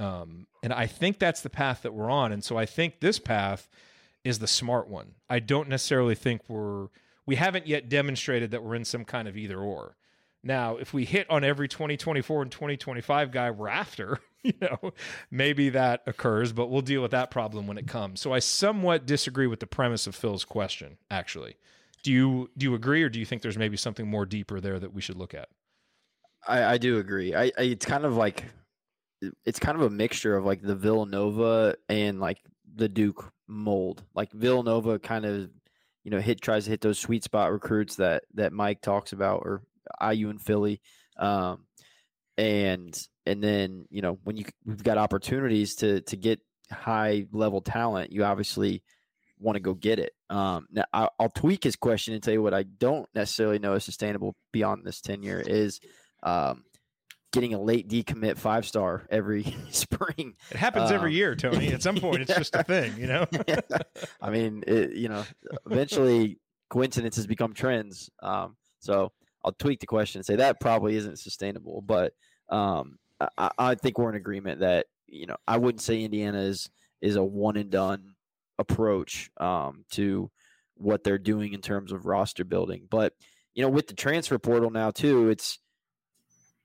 Um, 0.00 0.46
and 0.62 0.72
I 0.72 0.86
think 0.86 1.18
that's 1.18 1.42
the 1.42 1.50
path 1.50 1.82
that 1.82 1.92
we're 1.92 2.10
on. 2.10 2.32
And 2.32 2.42
so 2.42 2.56
I 2.56 2.64
think 2.64 3.00
this 3.00 3.18
path 3.18 3.68
is 4.24 4.38
the 4.38 4.48
smart 4.48 4.88
one. 4.88 5.16
I 5.28 5.40
don't 5.40 5.68
necessarily 5.68 6.14
think 6.14 6.40
we're 6.48 6.88
we 7.26 7.36
haven't 7.36 7.66
yet 7.66 7.90
demonstrated 7.90 8.50
that 8.52 8.62
we're 8.62 8.76
in 8.76 8.86
some 8.86 9.04
kind 9.04 9.28
of 9.28 9.36
either 9.36 9.58
or. 9.58 9.96
Now, 10.44 10.76
if 10.76 10.92
we 10.92 11.04
hit 11.04 11.30
on 11.30 11.44
every 11.44 11.68
2024 11.68 12.42
and 12.42 12.50
2025 12.50 13.30
guy 13.30 13.50
we're 13.50 13.68
after, 13.68 14.18
you 14.42 14.54
know, 14.60 14.92
maybe 15.30 15.70
that 15.70 16.02
occurs, 16.06 16.52
but 16.52 16.68
we'll 16.68 16.82
deal 16.82 17.02
with 17.02 17.12
that 17.12 17.30
problem 17.30 17.66
when 17.66 17.78
it 17.78 17.86
comes. 17.86 18.20
So 18.20 18.32
I 18.32 18.40
somewhat 18.40 19.06
disagree 19.06 19.46
with 19.46 19.60
the 19.60 19.66
premise 19.66 20.06
of 20.06 20.14
Phil's 20.14 20.44
question, 20.44 20.98
actually. 21.10 21.56
Do 22.02 22.10
you 22.10 22.50
do 22.58 22.64
you 22.64 22.74
agree 22.74 23.04
or 23.04 23.08
do 23.08 23.20
you 23.20 23.24
think 23.24 23.42
there's 23.42 23.58
maybe 23.58 23.76
something 23.76 24.08
more 24.08 24.26
deeper 24.26 24.60
there 24.60 24.80
that 24.80 24.92
we 24.92 25.00
should 25.00 25.16
look 25.16 25.34
at? 25.34 25.48
I, 26.46 26.64
I 26.64 26.78
do 26.78 26.98
agree. 26.98 27.34
I, 27.34 27.44
I 27.44 27.62
it's 27.62 27.86
kind 27.86 28.04
of 28.04 28.16
like 28.16 28.44
it's 29.44 29.60
kind 29.60 29.76
of 29.76 29.82
a 29.82 29.90
mixture 29.90 30.36
of 30.36 30.44
like 30.44 30.62
the 30.62 30.74
Villanova 30.74 31.76
and 31.88 32.18
like 32.20 32.38
the 32.74 32.88
Duke 32.88 33.32
mold. 33.46 34.02
Like 34.14 34.32
Villanova 34.32 34.98
kind 34.98 35.24
of, 35.24 35.50
you 36.02 36.10
know, 36.10 36.18
hit 36.18 36.40
tries 36.40 36.64
to 36.64 36.70
hit 36.70 36.80
those 36.80 36.98
sweet 36.98 37.22
spot 37.22 37.52
recruits 37.52 37.96
that 37.96 38.24
that 38.34 38.52
Mike 38.52 38.80
talks 38.80 39.12
about, 39.12 39.42
or 39.44 39.62
IU 40.00 40.30
and 40.30 40.40
Philly, 40.40 40.80
um, 41.16 41.66
and 42.36 42.96
and 43.26 43.42
then 43.42 43.86
you 43.90 44.02
know 44.02 44.18
when 44.24 44.36
you 44.36 44.44
we've 44.64 44.82
got 44.82 44.98
opportunities 44.98 45.76
to 45.76 46.00
to 46.02 46.16
get 46.16 46.40
high 46.70 47.26
level 47.32 47.60
talent, 47.60 48.12
you 48.12 48.24
obviously 48.24 48.82
want 49.38 49.56
to 49.56 49.60
go 49.60 49.74
get 49.74 49.98
it. 49.98 50.12
Um, 50.30 50.66
now 50.70 50.84
I'll, 50.92 51.10
I'll 51.18 51.28
tweak 51.28 51.64
his 51.64 51.76
question 51.76 52.14
and 52.14 52.22
tell 52.22 52.32
you 52.32 52.42
what 52.42 52.54
I 52.54 52.62
don't 52.62 53.08
necessarily 53.14 53.58
know 53.58 53.74
is 53.74 53.84
sustainable 53.84 54.36
beyond 54.52 54.84
this 54.84 55.00
tenure 55.00 55.42
is. 55.44 55.80
Um, 56.22 56.64
getting 57.32 57.54
a 57.54 57.60
late 57.60 57.88
decommit 57.88 58.36
five 58.36 58.66
star 58.66 59.06
every 59.10 59.56
spring. 59.70 60.34
It 60.50 60.56
happens 60.56 60.90
um, 60.90 60.96
every 60.96 61.14
year, 61.14 61.34
Tony. 61.34 61.72
At 61.72 61.82
some 61.82 61.96
point, 61.96 62.22
it's 62.22 62.36
just 62.36 62.54
a 62.54 62.62
thing, 62.62 62.96
you 62.98 63.06
know. 63.06 63.26
I 64.20 64.30
mean, 64.30 64.62
it, 64.66 64.92
you 64.92 65.08
know, 65.08 65.24
eventually 65.68 66.38
coincidences 66.70 67.26
become 67.26 67.54
trends. 67.54 68.10
Um, 68.22 68.56
so 68.80 69.12
I'll 69.44 69.52
tweak 69.52 69.80
the 69.80 69.86
question 69.86 70.18
and 70.18 70.26
say 70.26 70.36
that 70.36 70.60
probably 70.60 70.96
isn't 70.96 71.18
sustainable. 71.18 71.82
But 71.82 72.12
um, 72.48 72.98
I, 73.38 73.50
I 73.58 73.74
think 73.74 73.98
we're 73.98 74.10
in 74.10 74.16
agreement 74.16 74.60
that 74.60 74.86
you 75.06 75.26
know 75.26 75.36
I 75.46 75.58
wouldn't 75.58 75.82
say 75.82 76.02
Indiana 76.02 76.40
is 76.40 76.70
is 77.00 77.16
a 77.16 77.24
one 77.24 77.56
and 77.56 77.70
done 77.70 78.14
approach 78.58 79.30
um, 79.38 79.84
to 79.92 80.30
what 80.76 81.04
they're 81.04 81.18
doing 81.18 81.52
in 81.52 81.60
terms 81.60 81.92
of 81.92 82.06
roster 82.06 82.44
building. 82.44 82.86
But 82.90 83.14
you 83.54 83.62
know, 83.62 83.68
with 83.68 83.86
the 83.86 83.94
transfer 83.94 84.38
portal 84.38 84.70
now 84.70 84.90
too, 84.90 85.28
it's 85.28 85.58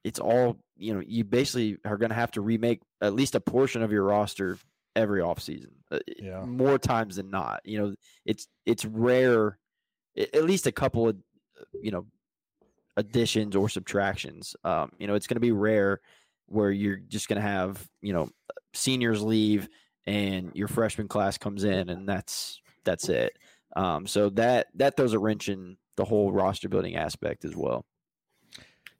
it's 0.03 0.19
all 0.19 0.57
you 0.77 0.93
know 0.93 1.01
you 1.05 1.23
basically 1.23 1.77
are 1.85 1.97
going 1.97 2.09
to 2.09 2.15
have 2.15 2.31
to 2.31 2.41
remake 2.41 2.81
at 3.01 3.13
least 3.13 3.35
a 3.35 3.39
portion 3.39 3.81
of 3.81 3.91
your 3.91 4.03
roster 4.03 4.57
every 4.95 5.21
offseason 5.21 5.71
uh, 5.91 5.99
yeah. 6.17 6.43
more 6.43 6.79
times 6.79 7.17
than 7.17 7.29
not 7.29 7.61
you 7.65 7.77
know 7.77 7.93
it's 8.25 8.47
it's 8.65 8.83
rare 8.83 9.59
at 10.17 10.43
least 10.43 10.65
a 10.65 10.71
couple 10.71 11.09
of 11.09 11.17
you 11.81 11.91
know 11.91 12.05
additions 12.97 13.55
or 13.55 13.69
subtractions 13.69 14.55
um, 14.63 14.91
you 14.99 15.07
know 15.07 15.15
it's 15.15 15.27
going 15.27 15.35
to 15.35 15.41
be 15.41 15.51
rare 15.51 16.01
where 16.47 16.71
you're 16.71 16.97
just 16.97 17.27
going 17.29 17.41
to 17.41 17.47
have 17.47 17.87
you 18.01 18.11
know 18.11 18.29
seniors 18.73 19.21
leave 19.21 19.69
and 20.05 20.51
your 20.53 20.67
freshman 20.67 21.07
class 21.07 21.37
comes 21.37 21.63
in 21.63 21.89
and 21.89 22.07
that's 22.07 22.61
that's 22.83 23.07
it 23.07 23.37
um, 23.75 24.05
so 24.07 24.29
that 24.29 24.67
that 24.75 24.97
throws 24.97 25.13
a 25.13 25.19
wrench 25.19 25.47
in 25.47 25.77
the 25.95 26.05
whole 26.05 26.31
roster 26.31 26.67
building 26.67 26.95
aspect 26.95 27.45
as 27.45 27.55
well 27.55 27.85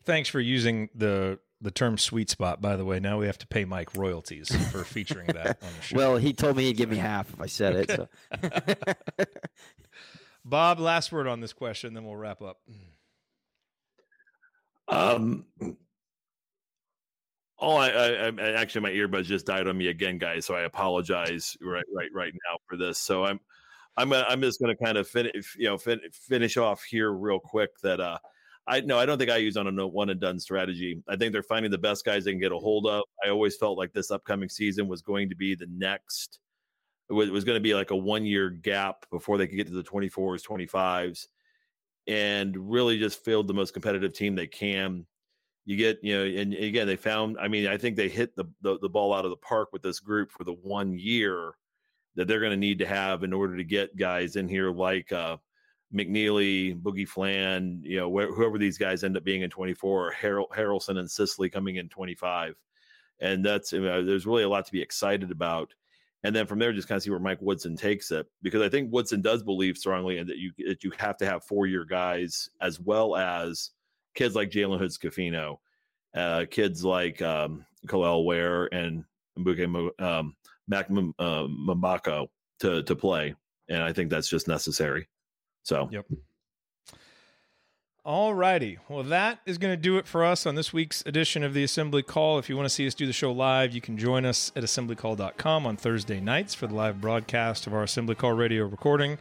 Thanks 0.08 0.30
for 0.30 0.40
using 0.40 0.90
the 0.96 1.38
the 1.60 1.70
term 1.70 1.98
sweet 1.98 2.30
spot, 2.30 2.62
by 2.62 2.78
the 2.78 2.86
way. 2.86 2.98
Now 3.02 3.20
we 3.20 3.26
have 3.26 3.38
to 3.40 3.48
pay 3.48 3.66
Mike 3.66 3.94
royalties 3.94 4.56
for 4.72 4.86
featuring 4.86 5.28
that 5.28 5.62
on 5.62 5.70
the 5.76 5.82
show. 5.82 5.98
Well, 5.98 6.18
he 6.18 6.32
told 6.32 6.56
me 6.56 6.64
he'd 6.64 6.78
give 6.78 6.90
me 6.90 6.96
half 6.96 7.34
if 7.34 7.42
I 7.42 7.48
said 7.48 7.76
it. 7.76 7.92
So. 7.92 8.08
Bob, 10.46 10.80
last 10.80 11.12
word 11.12 11.28
on 11.28 11.42
this 11.42 11.52
question, 11.52 11.94
then 11.94 12.06
we'll 12.06 12.16
wrap 12.16 12.42
up. 12.42 12.60
Um, 14.88 15.46
oh, 17.60 17.76
I, 17.76 17.90
I, 17.90 18.28
I 18.28 18.52
actually 18.54 18.82
my 18.82 18.92
earbuds 18.92 19.26
just 19.26 19.46
died 19.46 19.68
on 19.68 19.78
me 19.78 19.88
again, 19.88 20.18
guys. 20.18 20.46
So 20.46 20.56
I 20.56 20.62
apologize 20.62 21.58
right, 21.62 21.86
right, 21.96 22.10
right 22.14 22.34
now 22.34 22.58
for 22.68 22.78
this. 22.78 22.98
So 23.00 23.26
I'm, 23.26 23.40
I'm, 23.98 24.14
I'm 24.14 24.42
just 24.42 24.60
going 24.60 24.76
to 24.76 24.84
kind 24.84 24.98
of 24.98 25.08
finish, 25.08 25.56
you 25.58 25.66
know, 25.66 25.78
fin- 25.78 26.02
finish 26.12 26.58
off 26.58 26.84
here 26.84 27.12
real 27.14 27.40
quick. 27.40 27.72
That 27.82 28.00
uh, 28.00 28.20
I 28.68 28.82
no, 28.82 29.00
I 29.00 29.06
don't 29.06 29.18
think 29.18 29.32
I 29.32 29.38
use 29.38 29.58
on 29.58 29.68
a 29.68 29.88
one 29.88 30.10
and 30.10 30.20
done 30.20 30.40
strategy. 30.40 31.02
I 31.08 31.16
think 31.16 31.32
they're 31.32 31.42
finding 31.42 31.72
the 31.72 31.78
best 31.78 32.06
guys 32.06 32.26
they 32.26 32.32
can 32.32 32.40
get 32.40 32.52
a 32.52 32.58
hold 32.58 32.86
of. 32.86 33.04
I 33.26 33.30
always 33.30 33.56
felt 33.56 33.78
like 33.78 33.94
this 33.94 34.12
upcoming 34.12 34.50
season 34.50 34.88
was 34.88 35.02
going 35.02 35.30
to 35.30 35.36
be 35.36 35.56
the 35.56 35.68
next. 35.72 36.40
It 37.10 37.14
was 37.14 37.46
going 37.46 37.56
to 37.56 37.62
be 37.62 37.74
like 37.74 37.92
a 37.92 37.96
one 37.96 38.26
year 38.26 38.50
gap 38.50 39.06
before 39.10 39.38
they 39.38 39.48
could 39.48 39.56
get 39.56 39.68
to 39.68 39.74
the 39.74 39.84
24s, 39.84 40.46
25s, 40.46 41.28
and 42.08 42.56
really 42.72 42.98
just 42.98 43.24
field 43.24 43.48
the 43.48 43.54
most 43.54 43.74
competitive 43.74 44.14
team 44.14 44.36
they 44.36 44.48
can. 44.48 45.06
You 45.66 45.76
get, 45.76 46.00
you 46.02 46.18
know, 46.18 46.42
and 46.42 46.54
again, 46.54 46.88
they 46.88 46.96
found. 46.96 47.38
I 47.40 47.48
mean, 47.48 47.68
I 47.68 47.78
think 47.78 47.98
they 47.98 48.08
hit 48.08 48.36
the, 48.36 48.46
the 48.62 48.80
the 48.80 48.90
ball 48.90 49.14
out 49.14 49.26
of 49.26 49.32
the 49.32 49.38
park 49.38 49.70
with 49.74 49.82
this 49.82 50.00
group 50.00 50.32
for 50.32 50.46
the 50.46 50.54
one 50.54 50.98
year 50.98 51.54
that 52.16 52.28
they're 52.28 52.40
going 52.40 52.52
to 52.52 52.58
need 52.58 52.80
to 52.80 52.88
have 52.88 53.24
in 53.24 53.34
order 53.34 53.58
to 53.58 53.64
get 53.64 53.96
guys 53.98 54.38
in 54.38 54.48
here 54.48 54.72
like 54.72 55.12
uh, 55.12 55.38
McNeeley, 55.94 56.80
Boogie 56.82 57.08
Fland, 57.08 57.84
you 57.84 57.98
know, 57.98 58.10
wh- 58.10 58.34
whoever 58.34 58.58
these 58.58 58.78
guys 58.78 59.04
end 59.04 59.16
up 59.16 59.24
being 59.24 59.42
in 59.42 59.50
24, 59.50 60.08
or 60.08 60.14
Harrell, 60.14 60.50
Haralson 60.50 60.98
and 60.98 61.10
Sisley 61.10 61.50
coming 61.50 61.78
in 61.78 61.90
25. 61.90 62.56
And 63.20 63.46
that's, 63.46 63.72
you 63.72 63.82
know, 63.82 64.04
there's 64.04 64.26
really 64.26 64.44
a 64.44 64.50
lot 64.50 64.66
to 64.66 64.72
be 64.72 64.82
excited 64.82 65.32
about. 65.32 65.74
And 66.24 66.36
then 66.36 66.48
from 66.48 66.60
there, 66.60 66.74
just 66.74 66.88
kind 66.88 66.98
of 66.98 67.04
see 67.04 67.12
where 67.12 67.20
Mike 67.20 67.42
Woodson 67.42 67.78
takes 67.78 68.12
it, 68.12 68.26
because 68.42 68.62
I 68.62 68.70
think 68.70 68.92
Woodson 68.92 69.22
does 69.22 69.44
believe 69.44 69.78
strongly 69.78 70.18
in 70.18 70.28
that 70.28 70.38
you 70.38 70.52
that 70.68 70.84
you 70.84 70.92
have 70.98 71.18
to 71.18 71.26
have 71.26 71.44
four 71.44 71.68
year 71.68 71.86
guys 71.86 72.50
as 72.60 72.80
well 72.80 73.16
as 73.16 73.72
kids 74.16 74.36
like 74.36 74.50
Jalen 74.50 74.80
Hood-Schifino, 74.80 75.58
uh, 76.16 76.46
kids 76.50 76.84
like 76.84 77.22
um, 77.22 77.66
Kel'el 77.86 78.26
Ware 78.26 78.66
and 78.74 79.04
Mbuke 79.38 80.02
um, 80.02 80.36
Mac 80.68 80.90
uh, 80.90 81.48
Mambako 81.48 82.28
to 82.60 82.82
to 82.84 82.96
play, 82.96 83.36
and 83.70 83.84
I 83.84 83.94
think 83.94 84.10
that's 84.10 84.28
just 84.28 84.48
necessary. 84.48 85.08
So, 85.64 85.88
yep. 85.92 86.06
All 88.08 88.34
righty. 88.34 88.78
Well, 88.88 89.04
that 89.04 89.40
is 89.46 89.58
going 89.58 89.74
to 89.74 89.82
do 89.82 89.98
it 89.98 90.08
for 90.08 90.24
us 90.24 90.46
on 90.46 90.56
this 90.56 90.72
week's 90.72 91.06
edition 91.06 91.44
of 91.44 91.54
the 91.54 91.66
Assembly 91.66 92.02
Call. 92.02 92.40
If 92.40 92.48
you 92.48 92.56
want 92.56 92.66
to 92.66 92.74
see 92.74 92.88
us 92.88 92.94
do 92.94 93.06
the 93.06 93.12
show 93.12 93.34
live, 93.34 93.74
you 93.74 93.82
can 93.82 93.98
join 93.98 94.24
us 94.24 94.50
at 94.56 94.64
assemblycall.com 94.64 95.66
on 95.66 95.76
Thursday 95.76 96.22
nights 96.22 96.54
for 96.54 96.68
the 96.68 96.74
live 96.74 97.02
broadcast 97.02 97.68
of 97.68 97.74
our 97.74 97.84
Assembly 97.84 98.16
Call 98.16 98.32
radio 98.32 98.66
recording. 98.66 99.18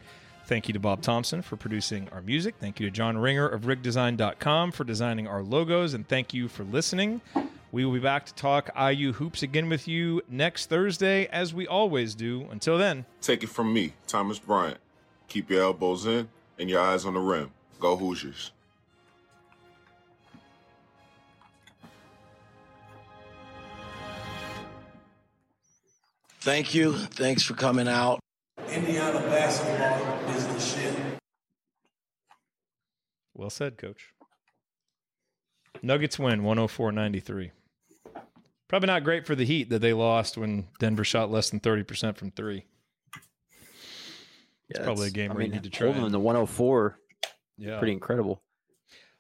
Thank 0.46 0.68
you 0.68 0.72
to 0.72 0.78
Bob 0.78 1.02
Thompson 1.02 1.42
for 1.42 1.56
producing 1.56 2.08
our 2.12 2.22
music. 2.22 2.54
Thank 2.60 2.78
you 2.78 2.86
to 2.86 2.92
John 2.92 3.18
Ringer 3.18 3.48
of 3.48 3.62
rigdesign.com 3.62 4.70
for 4.70 4.84
designing 4.84 5.26
our 5.26 5.42
logos. 5.42 5.92
And 5.92 6.06
thank 6.06 6.32
you 6.32 6.46
for 6.46 6.62
listening. 6.62 7.20
We 7.72 7.84
will 7.84 7.92
be 7.92 7.98
back 7.98 8.24
to 8.26 8.34
talk 8.34 8.70
IU 8.80 9.14
hoops 9.14 9.42
again 9.42 9.68
with 9.68 9.88
you 9.88 10.22
next 10.28 10.66
Thursday, 10.66 11.26
as 11.32 11.52
we 11.52 11.66
always 11.66 12.14
do. 12.14 12.46
Until 12.52 12.78
then, 12.78 13.04
take 13.20 13.42
it 13.42 13.48
from 13.48 13.74
me, 13.74 13.94
Thomas 14.06 14.38
Bryant. 14.38 14.78
Keep 15.26 15.50
your 15.50 15.62
elbows 15.62 16.06
in 16.06 16.28
and 16.56 16.70
your 16.70 16.80
eyes 16.80 17.04
on 17.04 17.14
the 17.14 17.20
rim. 17.20 17.50
Go 17.80 17.96
Hoosiers. 17.96 18.52
Thank 26.47 26.74
you. 26.77 26.93
Thanks 26.93 27.43
for 27.43 27.55
coming 27.55 27.89
out. 27.89 28.20
Indiana 28.70 29.18
basketball 29.18 30.31
is 30.36 30.47
the 30.47 30.60
shit. 30.60 30.97
Well 33.35 33.51
said, 33.51 33.77
coach. 33.77 34.12
Nuggets 35.82 36.20
win 36.20 36.44
104 36.44 36.93
93. 36.93 37.51
Probably 38.68 38.86
not 38.86 39.02
great 39.02 39.27
for 39.27 39.35
the 39.35 39.44
Heat 39.44 39.70
that 39.70 39.81
they 39.81 39.93
lost 39.93 40.39
when 40.39 40.68
Denver 40.78 41.02
shot 41.02 41.32
less 41.32 41.51
than 41.51 41.59
30% 41.59 42.16
from 42.16 42.31
three. 42.31 42.64
It's 44.68 44.78
Yeah, 44.78 44.85
probably 44.85 45.06
a 45.06 45.09
it's- 45.09 45.12
game 45.14 45.32
I 45.32 45.35
where 45.35 45.43
you 45.43 45.51
mean, 45.51 45.56
need 45.62 45.64
to 45.64 45.70
try. 45.70 45.86
holding 45.86 46.02
them 46.02 46.06
and- 46.06 46.12
to 46.14 46.20
104. 46.20 46.97
Yeah. 47.59 47.78
pretty 47.81 47.93
incredible. 47.94 48.40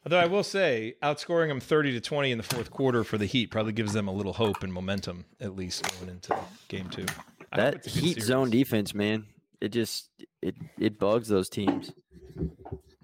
Although 0.06 0.20
I 0.20 0.26
will 0.26 0.44
say, 0.44 0.94
outscoring 1.02 1.48
them 1.48 1.58
30 1.58 1.90
to 1.94 2.00
20 2.00 2.30
in 2.30 2.38
the 2.38 2.44
fourth 2.44 2.70
quarter 2.70 3.02
for 3.02 3.18
the 3.18 3.26
Heat 3.26 3.50
probably 3.50 3.72
gives 3.72 3.92
them 3.92 4.06
a 4.06 4.12
little 4.12 4.34
hope 4.34 4.62
and 4.62 4.72
momentum, 4.72 5.24
at 5.40 5.56
least 5.56 5.82
going 5.98 6.10
into 6.10 6.38
game 6.68 6.88
two. 6.88 7.06
I 7.50 7.56
That 7.56 7.74
it's 7.74 7.88
a 7.88 7.90
good 7.90 8.04
heat 8.04 8.12
series. 8.12 8.26
zone 8.26 8.50
defense, 8.50 8.94
man, 8.94 9.26
it 9.60 9.70
just 9.70 10.08
it 10.40 10.54
it 10.78 11.00
bugs 11.00 11.26
those 11.26 11.48
teams. 11.48 11.92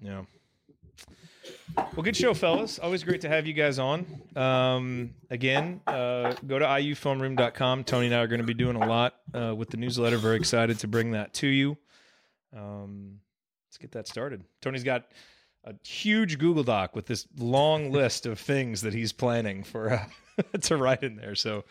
Yeah. 0.01 0.21
Well, 1.75 2.03
good 2.03 2.15
show, 2.15 2.33
fellas. 2.33 2.79
Always 2.79 3.03
great 3.03 3.19
to 3.21 3.27
have 3.27 3.45
you 3.47 3.53
guys 3.53 3.79
on. 3.79 4.05
Um, 4.37 5.13
again, 5.29 5.81
uh, 5.85 6.35
go 6.47 6.57
to 6.57 6.65
iufilmroom.com. 6.65 7.83
Tony 7.83 8.05
and 8.05 8.15
I 8.15 8.19
are 8.19 8.27
going 8.27 8.39
to 8.39 8.47
be 8.47 8.53
doing 8.53 8.77
a 8.77 8.87
lot 8.87 9.15
uh, 9.33 9.53
with 9.53 9.71
the 9.71 9.77
newsletter. 9.77 10.15
Very 10.17 10.37
excited 10.37 10.79
to 10.79 10.87
bring 10.87 11.11
that 11.11 11.33
to 11.35 11.47
you. 11.47 11.77
Um, 12.55 13.19
let's 13.67 13.77
get 13.77 13.91
that 13.91 14.07
started. 14.07 14.45
Tony's 14.61 14.85
got 14.85 15.07
a 15.63 15.73
huge 15.83 16.37
Google 16.39 16.63
Doc 16.63 16.95
with 16.95 17.05
this 17.05 17.27
long 17.37 17.91
list 17.91 18.25
of 18.25 18.39
things 18.39 18.81
that 18.81 18.93
he's 18.93 19.13
planning 19.13 19.63
for 19.63 19.91
uh, 19.91 20.05
to 20.61 20.77
write 20.77 21.03
in 21.03 21.15
there. 21.15 21.35
So 21.35 21.63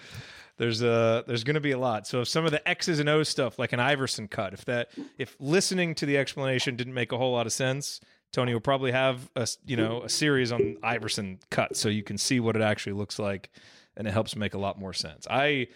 there's 0.57 0.83
a 0.83 1.25
there's 1.27 1.45
going 1.45 1.55
to 1.55 1.61
be 1.61 1.73
a 1.73 1.79
lot. 1.79 2.07
So 2.07 2.21
if 2.21 2.29
some 2.29 2.45
of 2.45 2.51
the 2.51 2.67
X's 2.69 2.99
and 2.99 3.09
O's 3.09 3.29
stuff, 3.29 3.59
like 3.59 3.73
an 3.73 3.81
Iverson 3.81 4.29
cut, 4.29 4.53
if 4.53 4.65
that 4.67 4.91
if 5.19 5.37
listening 5.41 5.95
to 5.97 6.07
the 6.07 6.17
explanation 6.17 6.77
didn't 6.77 6.95
make 6.95 7.13
a 7.13 7.19
whole 7.19 7.33
lot 7.33 7.47
of 7.47 7.53
sense, 7.53 8.01
Tony 8.33 8.53
will 8.53 8.61
probably 8.61 8.93
have 8.93 9.31
a 9.37 9.47
you 9.67 9.77
know 9.77 10.03
a 10.03 10.09
series 10.09 10.53
on 10.53 10.77
Iverson 10.83 11.39
cut, 11.51 11.77
so 11.77 11.89
you 11.89 12.03
can 12.03 12.19
see 12.19 12.41
what 12.41 12.57
it 12.57 12.63
actually 12.63 12.95
looks 12.95 13.19
like, 13.19 13.51
and 13.97 14.07
it 14.07 14.13
helps 14.13 14.37
make 14.37 14.55
a 14.55 14.59
lot 14.59 14.79
more 14.79 14.93
sense. 14.93 15.27
I 15.31 15.69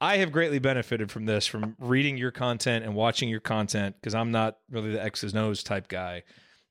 I 0.00 0.18
have 0.18 0.32
greatly 0.32 0.58
benefited 0.58 1.10
from 1.10 1.26
this, 1.26 1.46
from 1.46 1.76
reading 1.78 2.16
your 2.16 2.30
content 2.30 2.84
and 2.84 2.94
watching 2.94 3.28
your 3.28 3.40
content, 3.40 3.96
because 4.00 4.14
I'm 4.14 4.30
not 4.30 4.58
really 4.70 4.92
the 4.92 5.02
X's 5.02 5.32
and 5.32 5.42
O's 5.42 5.62
type 5.62 5.88
guy, 5.88 6.24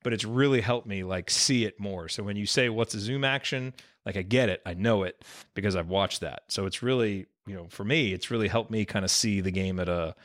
but 0.03 0.13
it's 0.13 0.25
really 0.25 0.61
helped 0.61 0.87
me 0.87 1.03
like 1.03 1.29
see 1.29 1.65
it 1.65 1.79
more. 1.79 2.07
So 2.09 2.23
when 2.23 2.35
you 2.35 2.45
say 2.45 2.69
what's 2.69 2.93
a 2.93 2.99
zoom 2.99 3.23
action, 3.23 3.73
like 4.05 4.17
I 4.17 4.21
get 4.21 4.49
it, 4.49 4.61
I 4.65 4.73
know 4.73 5.03
it 5.03 5.23
because 5.53 5.75
I've 5.75 5.87
watched 5.87 6.21
that. 6.21 6.43
So 6.49 6.65
it's 6.65 6.83
really, 6.83 7.25
you 7.47 7.55
know, 7.55 7.67
for 7.69 7.83
me, 7.83 8.13
it's 8.13 8.29
really 8.29 8.47
helped 8.47 8.69
me 8.69 8.85
kind 8.85 9.05
of 9.05 9.11
see 9.11 9.41
the 9.41 9.51
game 9.51 9.79
at 9.79 9.89
a 9.89 10.15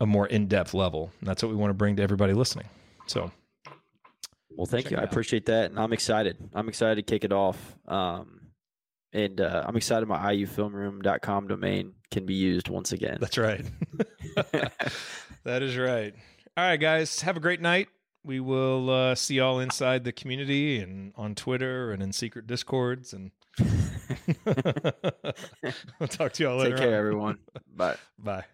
a 0.00 0.06
more 0.06 0.26
in 0.26 0.48
depth 0.48 0.72
level. 0.72 1.12
And 1.20 1.28
that's 1.28 1.42
what 1.42 1.50
we 1.50 1.56
want 1.56 1.70
to 1.70 1.74
bring 1.74 1.96
to 1.96 2.02
everybody 2.02 2.32
listening. 2.32 2.66
So 3.06 3.30
Well, 4.56 4.66
thank 4.66 4.90
you. 4.90 4.96
I 4.96 5.02
appreciate 5.02 5.46
that, 5.46 5.70
and 5.70 5.78
I'm 5.78 5.92
excited. 5.92 6.38
I'm 6.54 6.68
excited 6.68 6.96
to 6.96 7.02
kick 7.02 7.24
it 7.24 7.32
off. 7.32 7.76
Um, 7.86 8.40
and 9.12 9.40
uh, 9.40 9.64
I'm 9.66 9.76
excited 9.76 10.08
my 10.08 10.34
iufilmroom.com 10.34 11.48
domain 11.48 11.94
can 12.10 12.26
be 12.26 12.34
used 12.34 12.68
once 12.68 12.92
again. 12.92 13.18
That's 13.20 13.38
right. 13.38 13.64
that 15.44 15.62
is 15.62 15.76
right. 15.76 16.14
All 16.56 16.64
right, 16.64 16.80
guys, 16.80 17.20
have 17.22 17.36
a 17.36 17.40
great 17.40 17.60
night. 17.60 17.88
We 18.22 18.38
will 18.38 18.90
uh, 18.90 19.14
see 19.14 19.36
y'all 19.36 19.60
inside 19.60 20.04
the 20.04 20.12
community 20.12 20.78
and 20.78 21.12
on 21.16 21.34
Twitter 21.34 21.90
and 21.90 22.02
in 22.02 22.12
secret 22.12 22.46
discords. 22.46 23.14
And 23.14 23.30
we'll 25.98 26.08
talk 26.08 26.32
to 26.34 26.42
y'all 26.42 26.58
later. 26.58 26.76
Take 26.76 26.78
care, 26.78 26.88
on. 26.88 26.94
everyone. 26.94 27.38
Bye. 27.74 27.96
Bye. 28.18 28.44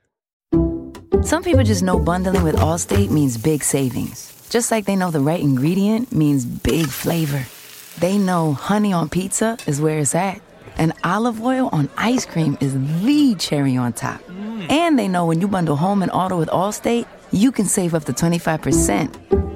Some 1.22 1.42
people 1.42 1.64
just 1.64 1.82
know 1.82 1.98
bundling 1.98 2.44
with 2.44 2.56
Allstate 2.56 3.10
means 3.10 3.36
big 3.36 3.64
savings. 3.64 4.32
Just 4.50 4.70
like 4.70 4.84
they 4.84 4.94
know 4.94 5.10
the 5.10 5.20
right 5.20 5.40
ingredient 5.40 6.12
means 6.12 6.44
big 6.44 6.86
flavor. 6.86 7.44
They 7.98 8.18
know 8.18 8.52
honey 8.52 8.92
on 8.92 9.08
pizza 9.08 9.56
is 9.66 9.80
where 9.80 9.98
it's 9.98 10.14
at, 10.14 10.40
and 10.76 10.92
olive 11.02 11.42
oil 11.42 11.68
on 11.72 11.88
ice 11.96 12.24
cream 12.24 12.56
is 12.60 12.74
the 12.74 13.34
cherry 13.38 13.76
on 13.76 13.92
top. 13.94 14.22
And 14.68 14.98
they 14.98 15.08
know 15.08 15.26
when 15.26 15.40
you 15.40 15.48
bundle 15.48 15.76
home 15.76 16.02
and 16.02 16.12
auto 16.12 16.36
with 16.38 16.48
Allstate, 16.50 17.06
you 17.32 17.50
can 17.50 17.66
save 17.66 17.94
up 17.94 18.04
to 18.04 18.12
25%. 18.12 19.55